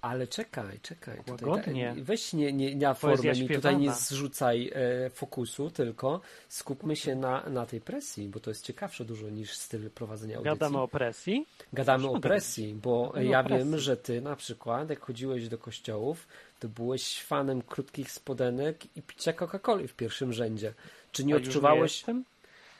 Ale 0.00 0.26
czekaj, 0.26 0.80
czekaj. 0.82 1.18
Tutaj, 1.18 1.48
Łagodnie. 1.48 1.92
tak, 1.94 2.04
weź 2.04 2.32
nie, 2.32 2.52
nie 2.52 2.76
na 2.76 2.94
Poezja 2.94 3.32
formę 3.34 3.48
mi 3.48 3.54
tutaj 3.56 3.76
nie 3.76 3.92
zrzucaj 3.92 4.70
e, 4.74 5.10
fokusu, 5.10 5.70
tylko 5.70 6.20
skupmy 6.48 6.96
się 6.96 7.14
na, 7.14 7.42
na 7.50 7.66
tej 7.66 7.80
presji, 7.80 8.28
bo 8.28 8.40
to 8.40 8.50
jest 8.50 8.64
ciekawsze 8.64 9.04
dużo 9.04 9.28
niż 9.30 9.52
styl 9.52 9.90
prowadzenia 9.90 10.36
audycji. 10.36 10.58
Gadamy 10.58 10.78
o 10.80 10.88
presji. 10.88 11.46
Gadamy 11.72 12.02
Proszę 12.04 12.16
o 12.18 12.20
presji, 12.20 12.74
bo 12.74 13.06
Gadamy 13.08 13.24
ja 13.30 13.44
presji. 13.44 13.70
wiem, 13.70 13.78
że 13.78 13.96
ty 13.96 14.20
na 14.20 14.36
przykład, 14.36 14.90
jak 14.90 15.00
chodziłeś 15.00 15.48
do 15.48 15.58
kościołów, 15.58 16.28
to 16.60 16.68
byłeś 16.68 17.22
fanem 17.22 17.62
krótkich 17.62 18.10
spodenek 18.10 18.96
i 18.96 19.02
picia 19.02 19.32
Coca-Coli 19.32 19.88
w 19.88 19.94
pierwszym 19.94 20.32
rzędzie. 20.32 20.74
Czy 21.12 21.24
nie 21.24 21.34
A 21.34 21.38
już 21.38 21.48
odczuwałeś, 21.48 21.96
jestem? 21.96 22.24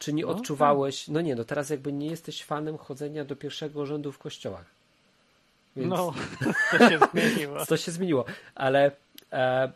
Czy 0.02 0.12
nie 0.12 0.22
No, 0.22 0.28
odczuwałeś, 0.28 1.08
no 1.08 1.20
nie, 1.20 1.34
no 1.34 1.44
teraz 1.44 1.70
jakby 1.70 1.92
nie 1.92 2.06
jesteś 2.06 2.44
fanem 2.44 2.78
chodzenia 2.78 3.24
do 3.24 3.36
pierwszego 3.36 3.86
rzędu 3.86 4.12
w 4.12 4.18
kościołach. 4.18 4.64
Więc 5.76 5.88
No, 5.90 6.14
to 6.70 6.78
się 6.90 6.98
zmieniło. 7.12 7.66
to 7.66 7.76
się 7.76 7.92
zmieniło, 7.92 8.24
ale 8.54 8.90
e, 9.32 9.72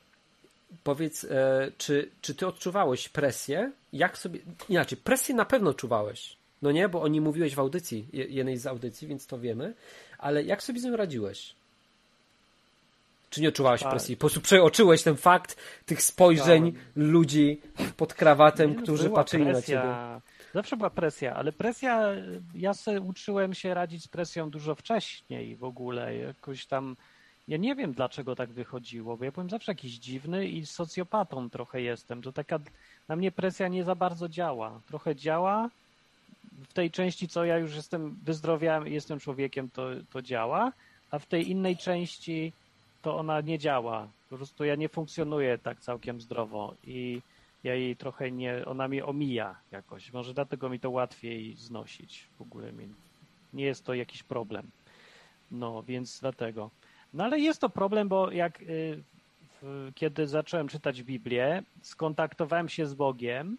powiedz, 0.85 1.25
e, 1.25 1.71
czy, 1.79 2.11
czy 2.21 2.35
ty 2.35 2.47
odczuwałeś 2.47 3.09
presję? 3.09 3.73
Jak 3.93 4.19
sobie, 4.19 4.41
inaczej, 4.69 4.99
presję 4.99 5.35
na 5.35 5.45
pewno 5.45 5.75
czuwałeś, 5.75 6.37
no 6.63 6.73
nie, 6.73 6.89
bo 6.89 7.03
o 7.03 7.09
niej 7.09 7.21
mówiłeś 7.21 7.55
w 7.55 7.59
audycji, 7.61 8.09
je- 8.13 8.25
jednej 8.25 8.57
z 8.59 8.67
audycji, 8.67 9.09
więc 9.09 9.27
to 9.27 9.39
wiemy, 9.39 9.75
ale 10.19 10.43
jak 10.43 10.63
sobie 10.63 10.81
z 10.81 10.85
nią 10.85 10.97
radziłeś? 10.97 11.55
Czy 13.31 13.41
nie 13.43 13.49
odczuwałeś 13.49 13.81
Tak. 13.83 13.91
presji? 13.91 14.17
Po 14.17 14.21
prostu 14.21 14.41
przeoczyłeś 14.41 15.03
ten 15.03 15.17
fakt 15.17 15.57
tych 15.87 16.03
spojrzeń 16.03 16.73
Czuwałem. 16.73 17.13
ludzi 17.13 17.61
pod 17.97 18.15
krawatem, 18.15 18.71
Nie, 18.71 18.77
no, 18.77 18.83
którzy 18.83 19.11
patrzyli 19.11 19.45
presja. 19.45 19.79
na 19.79 19.83
ciebie. 19.83 20.21
Zawsze 20.55 20.77
była 20.77 20.91
presja, 20.91 21.35
ale 21.35 21.53
presja, 21.53 22.03
ja 22.55 22.75
se 22.75 23.01
uczyłem 23.01 23.55
się 23.55 23.75
radzić 23.75 24.05
z 24.05 24.09
presją 24.09 24.51
dużo 24.51 24.75
wcześniej 24.75 25.57
w 25.57 25.65
ogóle. 25.65 26.17
Jakoś 26.17 26.67
tam, 26.67 26.97
ja 27.49 27.57
nie 27.57 27.75
wiem 27.75 27.93
dlaczego 27.93 28.37
tak 28.37 28.51
wychodziło, 28.53 29.17
bo 29.17 29.25
ja 29.25 29.33
byłem 29.33 29.51
zawsze 29.51 29.73
jakiś 29.73 29.93
dziwny 29.93 30.47
i 30.49 30.67
socjopatą 30.67 31.51
trochę 31.51 31.81
jestem. 31.83 32.23
To 32.23 32.33
taka, 32.33 32.59
na 33.09 33.17
mnie 33.17 33.33
presja 33.33 33.69
nie 33.69 33.85
za 33.85 33.95
bardzo 33.95 34.29
działa. 34.29 34.81
Trochę 34.89 35.17
działa 35.17 35.71
w 36.69 36.73
tej 36.73 36.91
części, 36.91 37.29
co 37.29 37.45
ja 37.45 37.59
już 37.59 37.75
jestem 37.77 38.17
wyzdrowiałem 38.23 38.89
i 38.89 38.93
jestem 38.95 39.21
człowiekiem, 39.21 39.71
to, 39.71 39.89
to 40.13 40.23
działa, 40.23 40.73
a 41.11 41.19
w 41.19 41.27
tej 41.27 41.51
innej 41.51 41.77
części 41.77 42.53
to 43.07 43.17
ona 43.17 43.41
nie 43.41 43.59
działa. 43.59 44.09
Po 44.31 44.37
prostu 44.37 44.65
ja 44.65 44.75
nie 44.75 44.89
funkcjonuję 44.89 45.59
tak 45.59 45.81
całkiem 45.81 46.21
zdrowo 46.21 46.75
i 46.85 47.23
ja 47.65 47.75
jej 47.75 47.97
trochę 47.97 48.31
nie, 48.31 48.65
ona 48.65 48.89
mnie 48.89 49.05
omija 49.05 49.57
jakoś. 49.73 50.13
Może 50.13 50.35
dlatego 50.35 50.69
mi 50.69 50.81
to 50.81 50.91
łatwiej 50.91 51.55
znosić. 51.55 52.27
W 52.39 52.43
ogóle 52.43 52.73
mi 52.73 52.89
nie 53.53 53.65
jest 53.65 53.85
to 53.85 53.95
jakiś 53.95 54.23
problem. 54.23 54.71
No, 55.51 55.83
więc 55.83 56.21
dlatego. 56.21 56.71
No 57.15 57.25
ale 57.25 57.41
jest 57.41 57.61
to 57.61 57.69
problem, 57.69 58.09
bo 58.09 58.31
jak 58.31 58.63
y, 58.63 59.03
w, 59.63 59.91
kiedy 59.95 60.27
zacząłem 60.27 60.69
czytać 60.69 61.03
Biblię, 61.03 61.63
skontaktowałem 61.83 62.69
się 62.69 62.87
z 62.87 62.95
Bogiem 62.95 63.59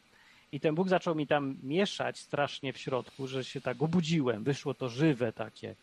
i 0.51 0.59
ten 0.59 0.75
Bóg 0.75 0.89
zaczął 0.89 1.15
mi 1.15 1.27
tam 1.27 1.57
mieszać 1.63 2.19
strasznie 2.19 2.73
w 2.73 2.77
środku, 2.77 3.27
że 3.27 3.43
się 3.43 3.61
tak 3.61 3.81
obudziłem. 3.81 4.43
Wyszło 4.43 4.73
to 4.73 4.89
żywe 4.89 5.33
takie. 5.33 5.75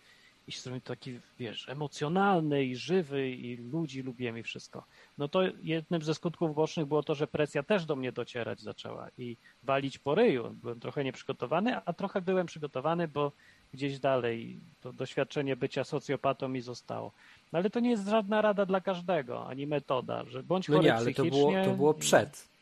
I 0.47 0.53
się 0.53 0.81
taki, 0.81 1.19
wiesz, 1.39 1.69
emocjonalny 1.69 2.65
i 2.65 2.77
żywy 2.77 3.31
i 3.31 3.57
ludzi 3.57 4.03
lubiłem 4.03 4.39
i 4.39 4.43
wszystko. 4.43 4.85
No 5.19 5.29
to 5.29 5.43
jednym 5.63 6.03
ze 6.03 6.15
skutków 6.15 6.55
bocznych 6.55 6.87
było 6.87 7.03
to, 7.03 7.15
że 7.15 7.27
presja 7.27 7.63
też 7.63 7.87
do 7.87 7.97
mnie 7.97 8.13
docierać 8.13 8.61
zaczęła 8.61 9.09
i 9.19 9.37
walić 9.63 9.99
po 9.99 10.15
ryju. 10.15 10.51
Byłem 10.51 10.81
trochę 10.81 11.05
nieprzygotowany, 11.05 11.77
a 11.85 11.93
trochę 11.93 12.23
byłem 12.23 12.47
przygotowany, 12.47 13.09
bo 13.09 13.33
gdzieś 13.73 13.99
dalej 13.99 14.61
to 14.81 14.93
doświadczenie 14.93 15.57
bycia 15.57 15.85
socjopatą 15.85 16.49
mi 16.49 16.61
zostało. 16.61 17.13
No 17.53 17.59
ale 17.59 17.71
to 17.71 17.81
nie 17.81 17.91
jest 17.91 18.09
żadna 18.09 18.43
rada 18.43 18.67
dla 18.67 18.81
każdego, 18.81 19.47
ani 19.47 19.67
metoda, 19.67 20.25
że 20.25 20.43
bądź 20.43 20.69
No 20.69 20.77
chory 20.77 20.87
nie, 20.87 20.95
ale 20.95 21.05
to 21.05 21.11
psychicznie. 21.13 21.31
było, 21.41 21.65
to 21.65 21.71
było 21.77 21.95
przed. 21.95 22.53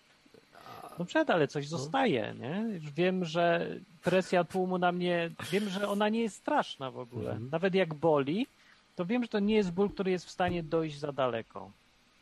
No 0.99 1.05
przed, 1.05 1.31
ale 1.31 1.49
coś 1.49 1.69
zostaje, 1.69 2.35
nie? 2.41 2.75
Już 2.75 2.91
wiem, 2.91 3.25
że 3.25 3.77
presja 4.03 4.45
tłumu 4.45 4.79
na 4.79 4.93
mnie, 4.93 5.31
wiem, 5.53 5.69
że 5.69 5.89
ona 5.89 6.09
nie 6.09 6.21
jest 6.21 6.37
straszna 6.37 6.91
w 6.91 6.99
ogóle. 6.99 7.31
Mhm. 7.31 7.49
Nawet 7.53 7.75
jak 7.75 7.95
boli, 7.95 8.47
to 8.97 9.05
wiem, 9.07 9.23
że 9.23 9.29
to 9.29 9.39
nie 9.39 9.55
jest 9.55 9.71
ból, 9.71 9.91
który 9.91 10.11
jest 10.11 10.27
w 10.27 10.31
stanie 10.31 10.63
dojść 10.63 10.99
za 10.99 11.13
daleko. 11.13 11.71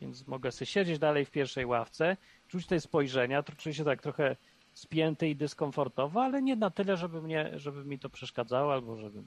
Więc 0.01 0.27
mogę 0.27 0.53
sobie 0.53 0.67
siedzieć 0.67 0.99
dalej 0.99 1.25
w 1.25 1.31
pierwszej 1.31 1.67
ławce, 1.67 2.17
czuć 2.49 2.67
te 2.67 2.81
spojrzenia, 2.81 3.43
czuję 3.43 3.75
się 3.75 3.85
tak 3.85 4.03
trochę 4.03 4.37
spięty 4.75 5.29
i 5.29 5.37
dyskomfortowo, 5.37 6.23
ale 6.23 6.43
nie 6.43 6.57
na 6.57 6.71
tyle, 6.71 6.97
żeby, 6.97 7.23
mnie, 7.23 7.51
żeby 7.55 7.85
mi 7.85 7.99
to 7.99 8.11
przeszkadzało, 8.11 8.73
albo 8.73 8.97
żeby... 8.97 9.23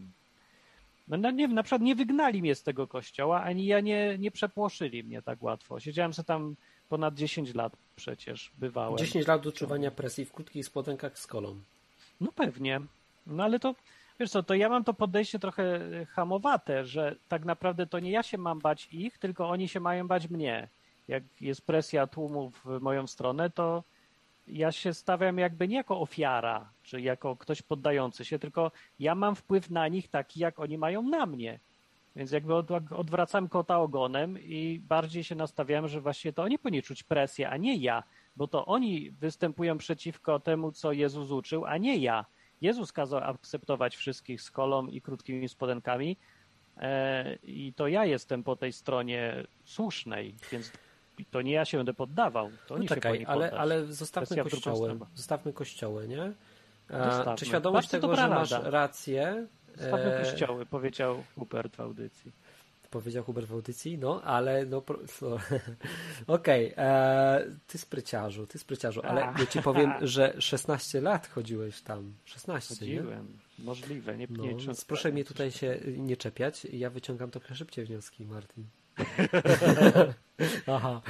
No, 1.08 1.18
no 1.18 1.32
nie 1.32 1.48
wiem, 1.48 1.56
na 1.56 1.64
przykład 1.64 1.82
nie 1.82 1.96
wygnali 1.96 2.42
mnie 2.42 2.56
z 2.56 2.64
tego 2.64 2.88
kościoła, 2.88 3.44
ani 3.44 3.66
ja 3.66 3.80
nie, 3.80 4.18
nie 4.20 4.32
przepłoszyli 4.32 5.04
mnie 5.04 5.22
tak 5.22 5.44
łatwo. 5.44 5.80
Siedziałem 5.80 6.14
sobie 6.14 6.26
tam 6.26 6.56
ponad 6.90 7.16
10 7.16 7.54
lat 7.54 7.78
przecież, 7.96 8.52
bywałem. 8.58 8.98
10 8.98 9.28
lat 9.28 9.48
odczuwania 9.48 9.92
presji 9.92 10.26
w 10.26 10.34
krótkich 10.34 10.66
spodenkach 10.66 11.20
z 11.20 11.28
kolą. 11.28 11.62
No 12.22 12.32
pewnie. 12.32 12.82
No 13.28 13.44
ale 13.44 13.60
to, 13.60 13.76
wiesz 14.20 14.30
co, 14.30 14.44
to 14.44 14.54
ja 14.54 14.70
mam 14.70 14.84
to 14.84 14.94
podejście 14.94 15.40
trochę 15.40 15.80
hamowate, 16.10 16.86
że 16.86 17.16
tak 17.28 17.46
naprawdę 17.46 17.86
to 17.88 18.00
nie 18.00 18.12
ja 18.12 18.24
się 18.24 18.38
mam 18.38 18.60
bać 18.60 18.88
ich, 18.92 19.18
tylko 19.18 19.50
oni 19.50 19.68
się 19.68 19.80
mają 19.80 20.08
bać 20.08 20.30
mnie. 20.30 20.68
Jak 21.08 21.24
jest 21.42 21.66
presja 21.66 22.08
tłumu 22.08 22.52
w 22.66 22.80
moją 22.82 23.08
stronę, 23.08 23.50
to, 23.50 23.84
ja 24.48 24.72
się 24.72 24.94
stawiam 24.94 25.38
jakby 25.38 25.68
nie 25.68 25.76
jako 25.76 26.00
ofiara, 26.00 26.70
czy 26.84 27.02
jako 27.02 27.36
ktoś 27.36 27.62
poddający 27.62 28.26
się, 28.26 28.40
tylko 28.40 28.72
ja 29.00 29.16
mam 29.16 29.36
wpływ 29.36 29.70
na 29.70 29.88
nich 29.88 30.10
taki, 30.10 30.40
jak 30.40 30.60
oni 30.60 30.78
mają 30.78 31.02
na 31.02 31.26
mnie. 31.26 31.60
Więc 32.16 32.32
jakby 32.32 32.56
od, 32.56 32.72
odwracam 32.92 33.50
kota 33.50 33.80
ogonem 33.80 34.40
i 34.40 34.82
bardziej 34.88 35.24
się 35.24 35.36
nastawiam, 35.36 35.88
że 35.88 36.02
właśnie 36.02 36.34
to 36.34 36.44
oni 36.44 36.60
powinni 36.60 36.82
czuć 36.82 37.04
presję, 37.04 37.50
a 37.50 37.58
nie 37.58 37.76
ja, 37.76 38.04
bo 38.36 38.48
to 38.48 38.66
oni 38.66 39.12
występują 39.12 39.78
przeciwko 39.78 40.40
temu, 40.40 40.72
co 40.72 40.92
Jezus 40.92 41.32
uczył, 41.32 41.66
a 41.66 41.78
nie 41.78 41.98
ja. 41.98 42.26
Jezus 42.62 42.92
kazał 42.92 43.20
akceptować 43.24 43.96
wszystkich 43.96 44.42
z 44.42 44.52
kolą 44.52 44.88
i 44.88 45.02
krótkimi 45.02 45.50
spodenkami 45.50 46.18
e, 46.78 47.36
i 47.36 47.74
to 47.74 47.88
ja 47.88 48.06
jestem 48.06 48.44
po 48.44 48.56
tej 48.56 48.74
stronie 48.74 49.44
słusznej, 49.64 50.36
więc 50.52 50.72
to 51.32 51.42
nie 51.42 51.52
ja 51.52 51.66
się 51.66 51.78
będę 51.78 51.94
poddawał. 51.94 52.50
To 52.68 52.78
no 52.78 52.86
czekaj, 52.86 53.26
ale, 53.28 53.52
ale 53.52 53.86
zostawmy 53.86 54.44
kościoły. 54.44 55.00
Zostawmy 55.16 55.54
kościoły, 55.54 56.08
nie? 56.08 56.32
A, 56.98 57.36
czy 57.36 57.46
świadomość 57.46 57.90
tego, 57.90 58.16
że 58.16 58.28
masz 58.28 58.52
rację... 58.52 59.48
Zostawmy 59.78 60.16
e... 60.16 60.24
kościoły, 60.24 60.66
powiedział 60.66 61.24
Hubert 61.36 61.76
w 61.76 61.80
audycji 61.80 62.32
powiedział 62.94 63.24
Hubert 63.24 63.48
w 63.48 63.54
audycji, 63.54 63.98
no 63.98 64.22
ale 64.22 64.66
no, 64.66 64.84
no 65.22 65.28
okej, 66.36 66.74
okay. 66.74 66.86
E, 66.86 67.46
ty 67.68 67.78
spryciarzu, 67.78 68.48
ty 68.48 68.60
spryciarzu, 68.60 69.02
ale 69.04 69.22
ja 69.22 69.46
ci 69.46 69.62
powiem, 69.62 69.94
że 70.16 70.34
16 70.40 71.02
lat 71.02 71.28
chodziłeś 71.28 71.82
tam, 71.82 72.14
16, 72.26 72.76
Chodziłem, 72.76 73.28
nie? 73.60 73.66
możliwe, 73.66 74.18
nie, 74.18 74.28
no, 74.30 74.44
nie 74.44 74.56
więc 74.56 74.86
Proszę 74.86 75.12
mnie 75.12 75.26
tutaj 75.32 75.52
się 75.52 75.80
nie 75.98 76.18
czepiać, 76.18 76.66
ja 76.66 76.90
wyciągam 76.90 77.32
trochę 77.32 77.56
szybciej 77.56 77.86
wnioski, 77.86 78.26
Martin. 78.26 78.66
Aha, 80.68 81.02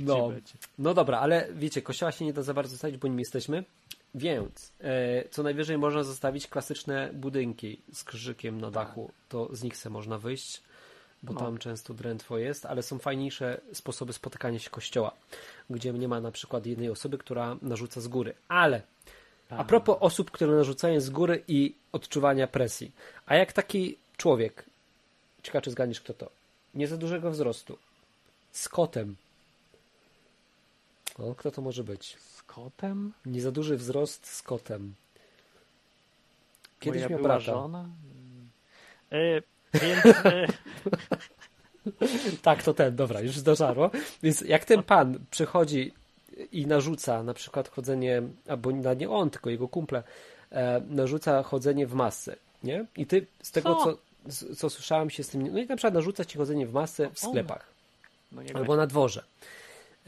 no. 0.00 0.32
no 0.78 0.94
dobra, 0.94 1.18
ale 1.18 1.48
wiecie, 1.54 1.82
kościoła 1.82 2.12
się 2.12 2.24
nie 2.24 2.32
da 2.32 2.42
za 2.42 2.54
bardzo 2.54 2.70
zostawić, 2.70 2.96
bo 2.96 3.08
nim 3.08 3.18
jesteśmy, 3.18 3.64
więc 4.14 4.72
e, 4.80 5.28
co 5.28 5.42
najwyżej 5.42 5.78
można 5.78 6.02
zostawić 6.02 6.46
klasyczne 6.46 7.10
budynki 7.12 7.80
z 7.92 8.04
krzyżykiem 8.04 8.60
na 8.60 8.70
dachu, 8.70 9.10
to 9.28 9.48
z 9.56 9.62
nich 9.62 9.76
se 9.76 9.90
można 9.90 10.18
wyjść 10.18 10.62
bo 11.22 11.32
no. 11.32 11.40
tam 11.40 11.58
często 11.58 11.94
drętwo 11.94 12.38
jest, 12.38 12.66
ale 12.66 12.82
są 12.82 12.98
fajniejsze 12.98 13.60
sposoby 13.72 14.12
spotykania 14.12 14.58
się 14.58 14.70
kościoła, 14.70 15.12
gdzie 15.70 15.92
nie 15.92 16.08
ma 16.08 16.20
na 16.20 16.32
przykład 16.32 16.66
jednej 16.66 16.90
osoby, 16.90 17.18
która 17.18 17.56
narzuca 17.62 18.00
z 18.00 18.08
góry. 18.08 18.34
Ale 18.48 18.82
a 19.50 19.56
tak. 19.56 19.66
propos 19.66 19.96
osób, 20.00 20.30
które 20.30 20.56
narzucają 20.56 21.00
z 21.00 21.10
góry 21.10 21.42
i 21.48 21.74
odczuwania 21.92 22.46
presji. 22.46 22.92
A 23.26 23.34
jak 23.34 23.52
taki 23.52 23.98
człowiek, 24.16 24.64
ciekawe 25.42 25.62
czy 25.62 25.70
zgadniesz 25.70 26.00
kto 26.00 26.14
to, 26.14 26.30
nie 26.74 26.88
za 26.88 26.96
dużego 26.96 27.30
wzrostu, 27.30 27.78
z 28.52 28.68
kotem. 28.68 29.16
O, 31.18 31.34
kto 31.34 31.50
to 31.50 31.62
może 31.62 31.84
być? 31.84 32.16
Z 32.16 32.42
kotem? 32.42 33.12
Nie 33.26 33.40
za 33.40 33.52
duży 33.52 33.76
wzrost 33.76 34.26
z 34.26 34.42
kotem. 34.42 34.94
Kiedyś 36.80 37.02
Moja 37.02 37.14
miał 37.14 37.22
brata. 37.22 37.40
Żona? 37.40 37.88
Y 39.12 39.42
więc... 39.74 40.06
E, 40.06 40.46
tak, 42.42 42.62
to 42.62 42.74
ten, 42.74 42.96
dobra, 42.96 43.20
już 43.20 43.38
zdarzało. 43.38 43.90
Więc 44.22 44.40
jak 44.40 44.64
ten 44.64 44.82
pan 44.82 45.18
przychodzi 45.30 45.92
i 46.52 46.66
narzuca 46.66 47.22
na 47.22 47.34
przykład 47.34 47.68
chodzenie, 47.68 48.22
albo 48.48 48.70
nie 48.70 49.10
on, 49.10 49.30
tylko 49.30 49.50
jego 49.50 49.68
kumple, 49.68 50.02
e, 50.52 50.82
narzuca 50.88 51.42
chodzenie 51.42 51.86
w 51.86 51.94
masce, 51.94 52.36
nie? 52.62 52.84
I 52.96 53.06
ty 53.06 53.26
z 53.42 53.50
tego, 53.50 53.74
co, 53.74 53.98
co, 54.30 54.56
co 54.56 54.70
słyszałem 54.70 55.10
się 55.10 55.22
z 55.22 55.28
tym, 55.28 55.52
no 55.52 55.58
i 55.58 55.66
na 55.66 55.76
przykład 55.76 55.94
narzuca 55.94 56.24
ci 56.24 56.38
chodzenie 56.38 56.66
w 56.66 56.72
masce 56.72 57.10
w 57.10 57.18
sklepach. 57.18 57.66
No 58.32 58.42
albo 58.54 58.76
na 58.76 58.86
dworze. 58.86 59.24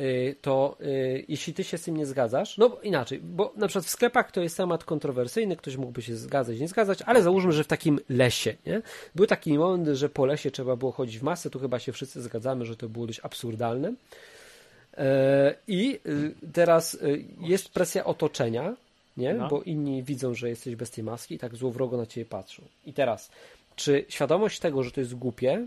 Y, 0.00 0.36
to 0.42 0.76
y, 0.80 1.24
jeśli 1.28 1.54
ty 1.54 1.64
się 1.64 1.78
z 1.78 1.82
tym 1.82 1.96
nie 1.96 2.06
zgadzasz, 2.06 2.58
no 2.58 2.76
inaczej, 2.82 3.20
bo 3.22 3.52
na 3.56 3.66
przykład 3.66 3.84
w 3.84 3.90
sklepach 3.90 4.32
to 4.32 4.40
jest 4.40 4.56
temat 4.56 4.84
kontrowersyjny, 4.84 5.56
ktoś 5.56 5.76
mógłby 5.76 6.02
się 6.02 6.16
zgadzać, 6.16 6.60
nie 6.60 6.68
zgadzać, 6.68 7.02
ale 7.02 7.22
załóżmy, 7.22 7.52
że 7.52 7.64
w 7.64 7.66
takim 7.66 8.00
lesie, 8.08 8.54
nie? 8.66 8.82
Był 9.14 9.26
taki 9.26 9.58
moment, 9.58 9.88
że 9.88 10.08
po 10.08 10.26
lesie 10.26 10.50
trzeba 10.50 10.76
było 10.76 10.92
chodzić 10.92 11.18
w 11.18 11.22
masę, 11.22 11.50
tu 11.50 11.58
chyba 11.58 11.78
się 11.78 11.92
wszyscy 11.92 12.22
zgadzamy, 12.22 12.66
że 12.66 12.76
to 12.76 12.88
było 12.88 13.06
dość 13.06 13.20
absurdalne. 13.22 13.92
E, 14.96 15.54
I 15.68 16.00
y, 16.06 16.34
teraz 16.52 16.98
jest 17.40 17.68
presja 17.68 18.04
otoczenia, 18.04 18.76
nie? 19.16 19.34
No. 19.34 19.48
Bo 19.48 19.62
inni 19.62 20.02
widzą, 20.02 20.34
że 20.34 20.48
jesteś 20.48 20.76
bez 20.76 20.90
tej 20.90 21.04
maski 21.04 21.34
i 21.34 21.38
tak 21.38 21.56
złowrogo 21.56 21.96
na 21.96 22.06
ciebie 22.06 22.24
patrzą. 22.24 22.62
I 22.86 22.92
teraz, 22.92 23.30
czy 23.76 24.04
świadomość 24.08 24.58
tego, 24.58 24.82
że 24.82 24.90
to 24.90 25.00
jest 25.00 25.14
głupie, 25.14 25.66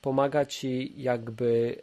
pomaga 0.00 0.46
ci 0.46 1.02
jakby 1.02 1.82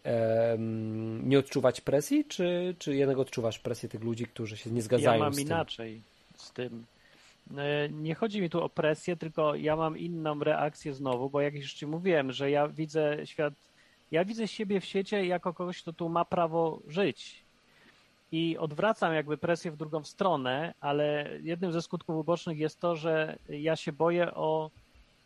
um, 0.52 1.30
nie 1.30 1.40
odczuwać 1.40 1.82
presji, 1.82 2.26
czy, 2.26 2.76
czy 2.80 2.96
jednak 2.96 3.18
odczuwasz 3.18 3.60
presję 3.60 3.90
tych 3.90 4.04
ludzi, 4.04 4.26
którzy 4.26 4.58
się 4.58 4.72
nie 4.72 4.82
zgadzają 4.82 5.14
ja 5.14 5.20
mam 5.20 5.34
z 5.34 5.40
inaczej 5.40 6.02
z 6.36 6.52
tym. 6.52 6.86
E, 7.58 7.90
nie 7.90 8.16
chodzi 8.16 8.42
mi 8.42 8.50
tu 8.50 8.64
o 8.64 8.70
presję, 8.70 9.16
tylko 9.16 9.56
ja 9.56 9.76
mam 9.76 9.98
inną 9.98 10.40
reakcję 10.40 10.94
znowu, 10.94 11.30
bo 11.30 11.42
jak 11.42 11.56
już 11.56 11.74
ci 11.74 11.88
mówiłem, 11.88 12.32
że 12.32 12.52
ja 12.52 12.68
widzę 12.68 13.18
świat, 13.26 13.54
ja 14.12 14.26
widzę 14.26 14.48
siebie 14.48 14.82
w 14.82 14.86
świecie 14.86 15.26
jako 15.26 15.54
kogoś, 15.54 15.82
kto 15.82 15.94
tu 15.94 16.10
ma 16.10 16.26
prawo 16.26 16.80
żyć. 16.88 17.46
I 18.32 18.58
odwracam 18.58 19.14
jakby 19.14 19.38
presję 19.38 19.72
w 19.72 19.78
drugą 19.78 20.04
stronę, 20.04 20.74
ale 20.80 21.30
jednym 21.42 21.72
ze 21.72 21.82
skutków 21.82 22.16
ubocznych 22.16 22.58
jest 22.58 22.80
to, 22.80 22.96
że 22.96 23.38
ja 23.50 23.76
się 23.76 23.92
boję 23.92 24.34
o 24.34 24.72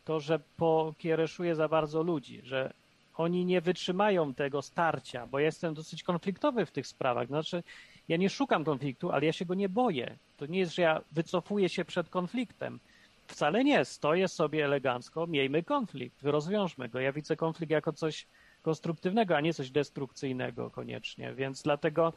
to, 0.09 0.19
że 0.19 0.39
pokiereszuję 0.57 1.55
za 1.55 1.67
bardzo 1.67 2.03
ludzi, 2.03 2.41
że 2.43 2.73
oni 3.15 3.45
nie 3.45 3.61
wytrzymają 3.61 4.33
tego 4.33 4.61
starcia, 4.61 5.27
bo 5.27 5.39
jestem 5.39 5.73
dosyć 5.73 6.03
konfliktowy 6.03 6.65
w 6.65 6.71
tych 6.71 6.87
sprawach. 6.87 7.27
Znaczy, 7.27 7.63
ja 8.07 8.17
nie 8.17 8.29
szukam 8.29 8.65
konfliktu, 8.65 9.11
ale 9.11 9.25
ja 9.25 9.31
się 9.31 9.45
go 9.45 9.53
nie 9.53 9.69
boję. 9.69 10.17
To 10.37 10.45
nie 10.45 10.59
jest, 10.59 10.75
że 10.75 10.81
ja 10.81 11.01
wycofuję 11.11 11.69
się 11.69 11.85
przed 11.85 12.09
konfliktem. 12.09 12.79
Wcale 13.27 13.63
nie. 13.63 13.85
Stoję 13.85 14.27
sobie 14.27 14.65
elegancko, 14.65 15.27
miejmy 15.27 15.63
konflikt, 15.63 16.23
rozwiążmy 16.23 16.89
go. 16.89 16.99
Ja 16.99 17.11
widzę 17.11 17.35
konflikt 17.35 17.71
jako 17.71 17.93
coś 17.93 18.27
konstruktywnego, 18.61 19.37
a 19.37 19.41
nie 19.41 19.53
coś 19.53 19.71
destrukcyjnego 19.71 20.69
koniecznie. 20.69 21.33
Więc 21.33 21.61
dlatego, 21.61 22.13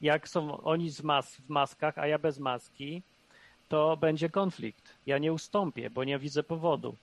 jak 0.00 0.28
są 0.28 0.60
oni 0.60 0.90
z 0.90 1.02
mas 1.02 1.36
w 1.36 1.48
maskach, 1.48 1.98
a 1.98 2.06
ja 2.06 2.18
bez 2.18 2.38
maski, 2.38 3.02
to 3.68 3.96
będzie 3.96 4.30
konflikt. 4.30 4.94
Ja 5.06 5.18
nie 5.18 5.32
ustąpię, 5.32 5.90
bo 5.90 6.04
nie 6.04 6.18
widzę 6.18 6.42
powodu 6.42 6.96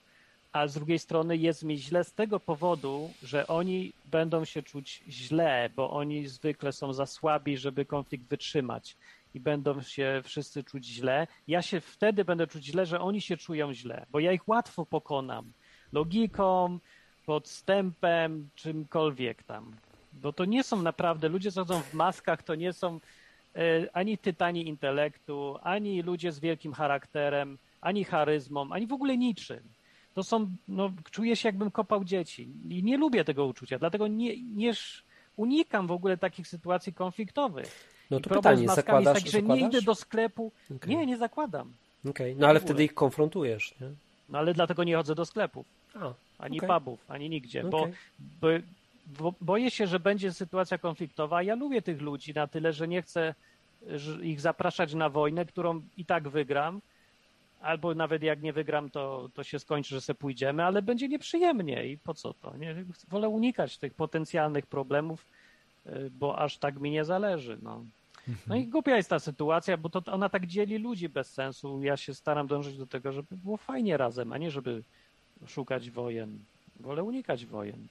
a 0.53 0.67
z 0.67 0.73
drugiej 0.73 0.99
strony 0.99 1.37
jest 1.37 1.63
mi 1.63 1.77
źle 1.77 2.03
z 2.03 2.13
tego 2.13 2.39
powodu, 2.39 3.09
że 3.23 3.47
oni 3.47 3.93
będą 4.05 4.45
się 4.45 4.63
czuć 4.63 5.03
źle, 5.09 5.69
bo 5.75 5.91
oni 5.91 6.27
zwykle 6.27 6.71
są 6.71 6.93
za 6.93 7.05
słabi, 7.05 7.57
żeby 7.57 7.85
konflikt 7.85 8.27
wytrzymać 8.27 8.97
i 9.33 9.39
będą 9.39 9.81
się 9.81 10.21
wszyscy 10.23 10.63
czuć 10.63 10.85
źle. 10.85 11.27
Ja 11.47 11.61
się 11.61 11.81
wtedy 11.81 12.25
będę 12.25 12.47
czuć 12.47 12.65
źle, 12.65 12.85
że 12.85 13.01
oni 13.01 13.21
się 13.21 13.37
czują 13.37 13.73
źle, 13.73 14.05
bo 14.11 14.19
ja 14.19 14.31
ich 14.31 14.47
łatwo 14.47 14.85
pokonam 14.85 15.53
logiką, 15.91 16.79
podstępem, 17.25 18.49
czymkolwiek 18.55 19.43
tam. 19.43 19.75
Bo 20.13 20.33
to 20.33 20.45
nie 20.45 20.63
są 20.63 20.81
naprawdę, 20.81 21.29
ludzie 21.29 21.51
chodzą 21.51 21.81
w 21.81 21.93
maskach, 21.93 22.43
to 22.43 22.55
nie 22.55 22.73
są 22.73 22.99
e, 23.55 23.59
ani 23.93 24.17
tytani 24.17 24.67
intelektu, 24.67 25.57
ani 25.63 26.01
ludzie 26.01 26.31
z 26.31 26.39
wielkim 26.39 26.73
charakterem, 26.73 27.57
ani 27.81 28.03
charyzmą, 28.03 28.71
ani 28.71 28.87
w 28.87 28.93
ogóle 28.93 29.17
niczym 29.17 29.63
to 30.13 30.23
są, 30.23 30.47
no, 30.67 30.91
czuję 31.11 31.35
się 31.35 31.47
jakbym 31.47 31.71
kopał 31.71 32.03
dzieci 32.03 32.47
i 32.69 32.83
nie 32.83 32.97
lubię 32.97 33.23
tego 33.23 33.45
uczucia, 33.45 33.79
dlatego 33.79 34.07
nie, 34.07 34.43
nie 34.43 34.73
unikam 35.37 35.87
w 35.87 35.91
ogóle 35.91 36.17
takich 36.17 36.47
sytuacji 36.47 36.93
konfliktowych. 36.93 37.93
No 38.11 38.19
to 38.19 38.29
pytanie, 38.29 38.69
zakładasz, 38.69 39.13
jest 39.13 39.25
taki, 39.25 39.31
że 39.31 39.41
nie 39.41 39.67
idę 39.67 39.81
do 39.81 39.95
sklepu. 39.95 40.51
Okay. 40.75 40.95
Nie, 40.95 41.05
nie 41.05 41.17
zakładam. 41.17 41.73
Okej, 42.09 42.31
okay. 42.31 42.41
no 42.41 42.47
ale 42.47 42.59
wtedy 42.59 42.83
ich 42.83 42.93
konfrontujesz, 42.93 43.75
nie? 43.81 43.87
No 44.29 44.39
ale 44.39 44.53
dlatego 44.53 44.83
nie 44.83 44.95
chodzę 44.95 45.15
do 45.15 45.25
sklepów. 45.25 45.65
A, 45.95 46.13
ani 46.37 46.59
okay. 46.61 46.79
pubów, 46.79 47.05
ani 47.07 47.29
nigdzie, 47.29 47.63
bo, 47.63 47.87
bo, 48.41 48.47
bo 49.19 49.33
boję 49.41 49.71
się, 49.71 49.87
że 49.87 49.99
będzie 49.99 50.33
sytuacja 50.33 50.77
konfliktowa, 50.77 51.43
ja 51.43 51.55
lubię 51.55 51.81
tych 51.81 52.01
ludzi 52.01 52.33
na 52.33 52.47
tyle, 52.47 52.73
że 52.73 52.87
nie 52.87 53.01
chcę 53.01 53.35
ich 54.21 54.41
zapraszać 54.41 54.93
na 54.93 55.09
wojnę, 55.09 55.45
którą 55.45 55.81
i 55.97 56.05
tak 56.05 56.29
wygram, 56.29 56.81
albo 57.63 57.95
nawet 57.95 58.23
jak 58.23 58.41
nie 58.41 58.53
wygram, 58.53 58.89
to, 58.89 59.29
to 59.33 59.43
się 59.43 59.59
skończy, 59.59 59.95
że 59.95 60.01
se 60.01 60.15
pójdziemy, 60.15 60.63
ale 60.63 60.81
będzie 60.81 61.07
nieprzyjemnie 61.07 61.87
i 61.87 61.97
po 61.97 62.13
co 62.13 62.33
to? 62.33 62.57
Nie? 62.57 62.85
Wolę 63.07 63.29
unikać 63.29 63.77
tych 63.77 63.93
potencjalnych 63.93 64.65
problemów, 64.65 65.25
y, 65.85 66.11
bo 66.11 66.39
aż 66.39 66.57
tak 66.57 66.79
mi 66.79 66.91
nie 66.91 67.05
zależy. 67.05 67.57
No. 67.61 67.85
No 68.47 68.55
i 68.55 68.67
głupia 68.67 68.95
jest 68.97 69.09
ta 69.09 69.19
sytuacja, 69.19 69.77
bo 69.77 69.89
to 69.89 70.13
ona 70.13 70.29
tak 70.29 70.47
dzieli 70.47 70.77
ludzi 70.77 71.09
bez 71.09 71.33
sensu. 71.33 71.83
Ja 71.83 71.97
się 71.97 72.13
staram 72.13 72.47
dążyć 72.47 72.77
do 72.77 72.87
tego, 72.87 73.11
żeby 73.11 73.37
było 73.37 73.57
fajnie 73.57 73.97
razem, 73.97 74.33
a 74.33 74.37
nie 74.37 74.51
żeby 74.51 74.83
szukać 75.47 75.89
wojen. 75.89 76.39
Wolę 76.79 77.03
unikać 77.03 77.45
wojen. 77.45 77.87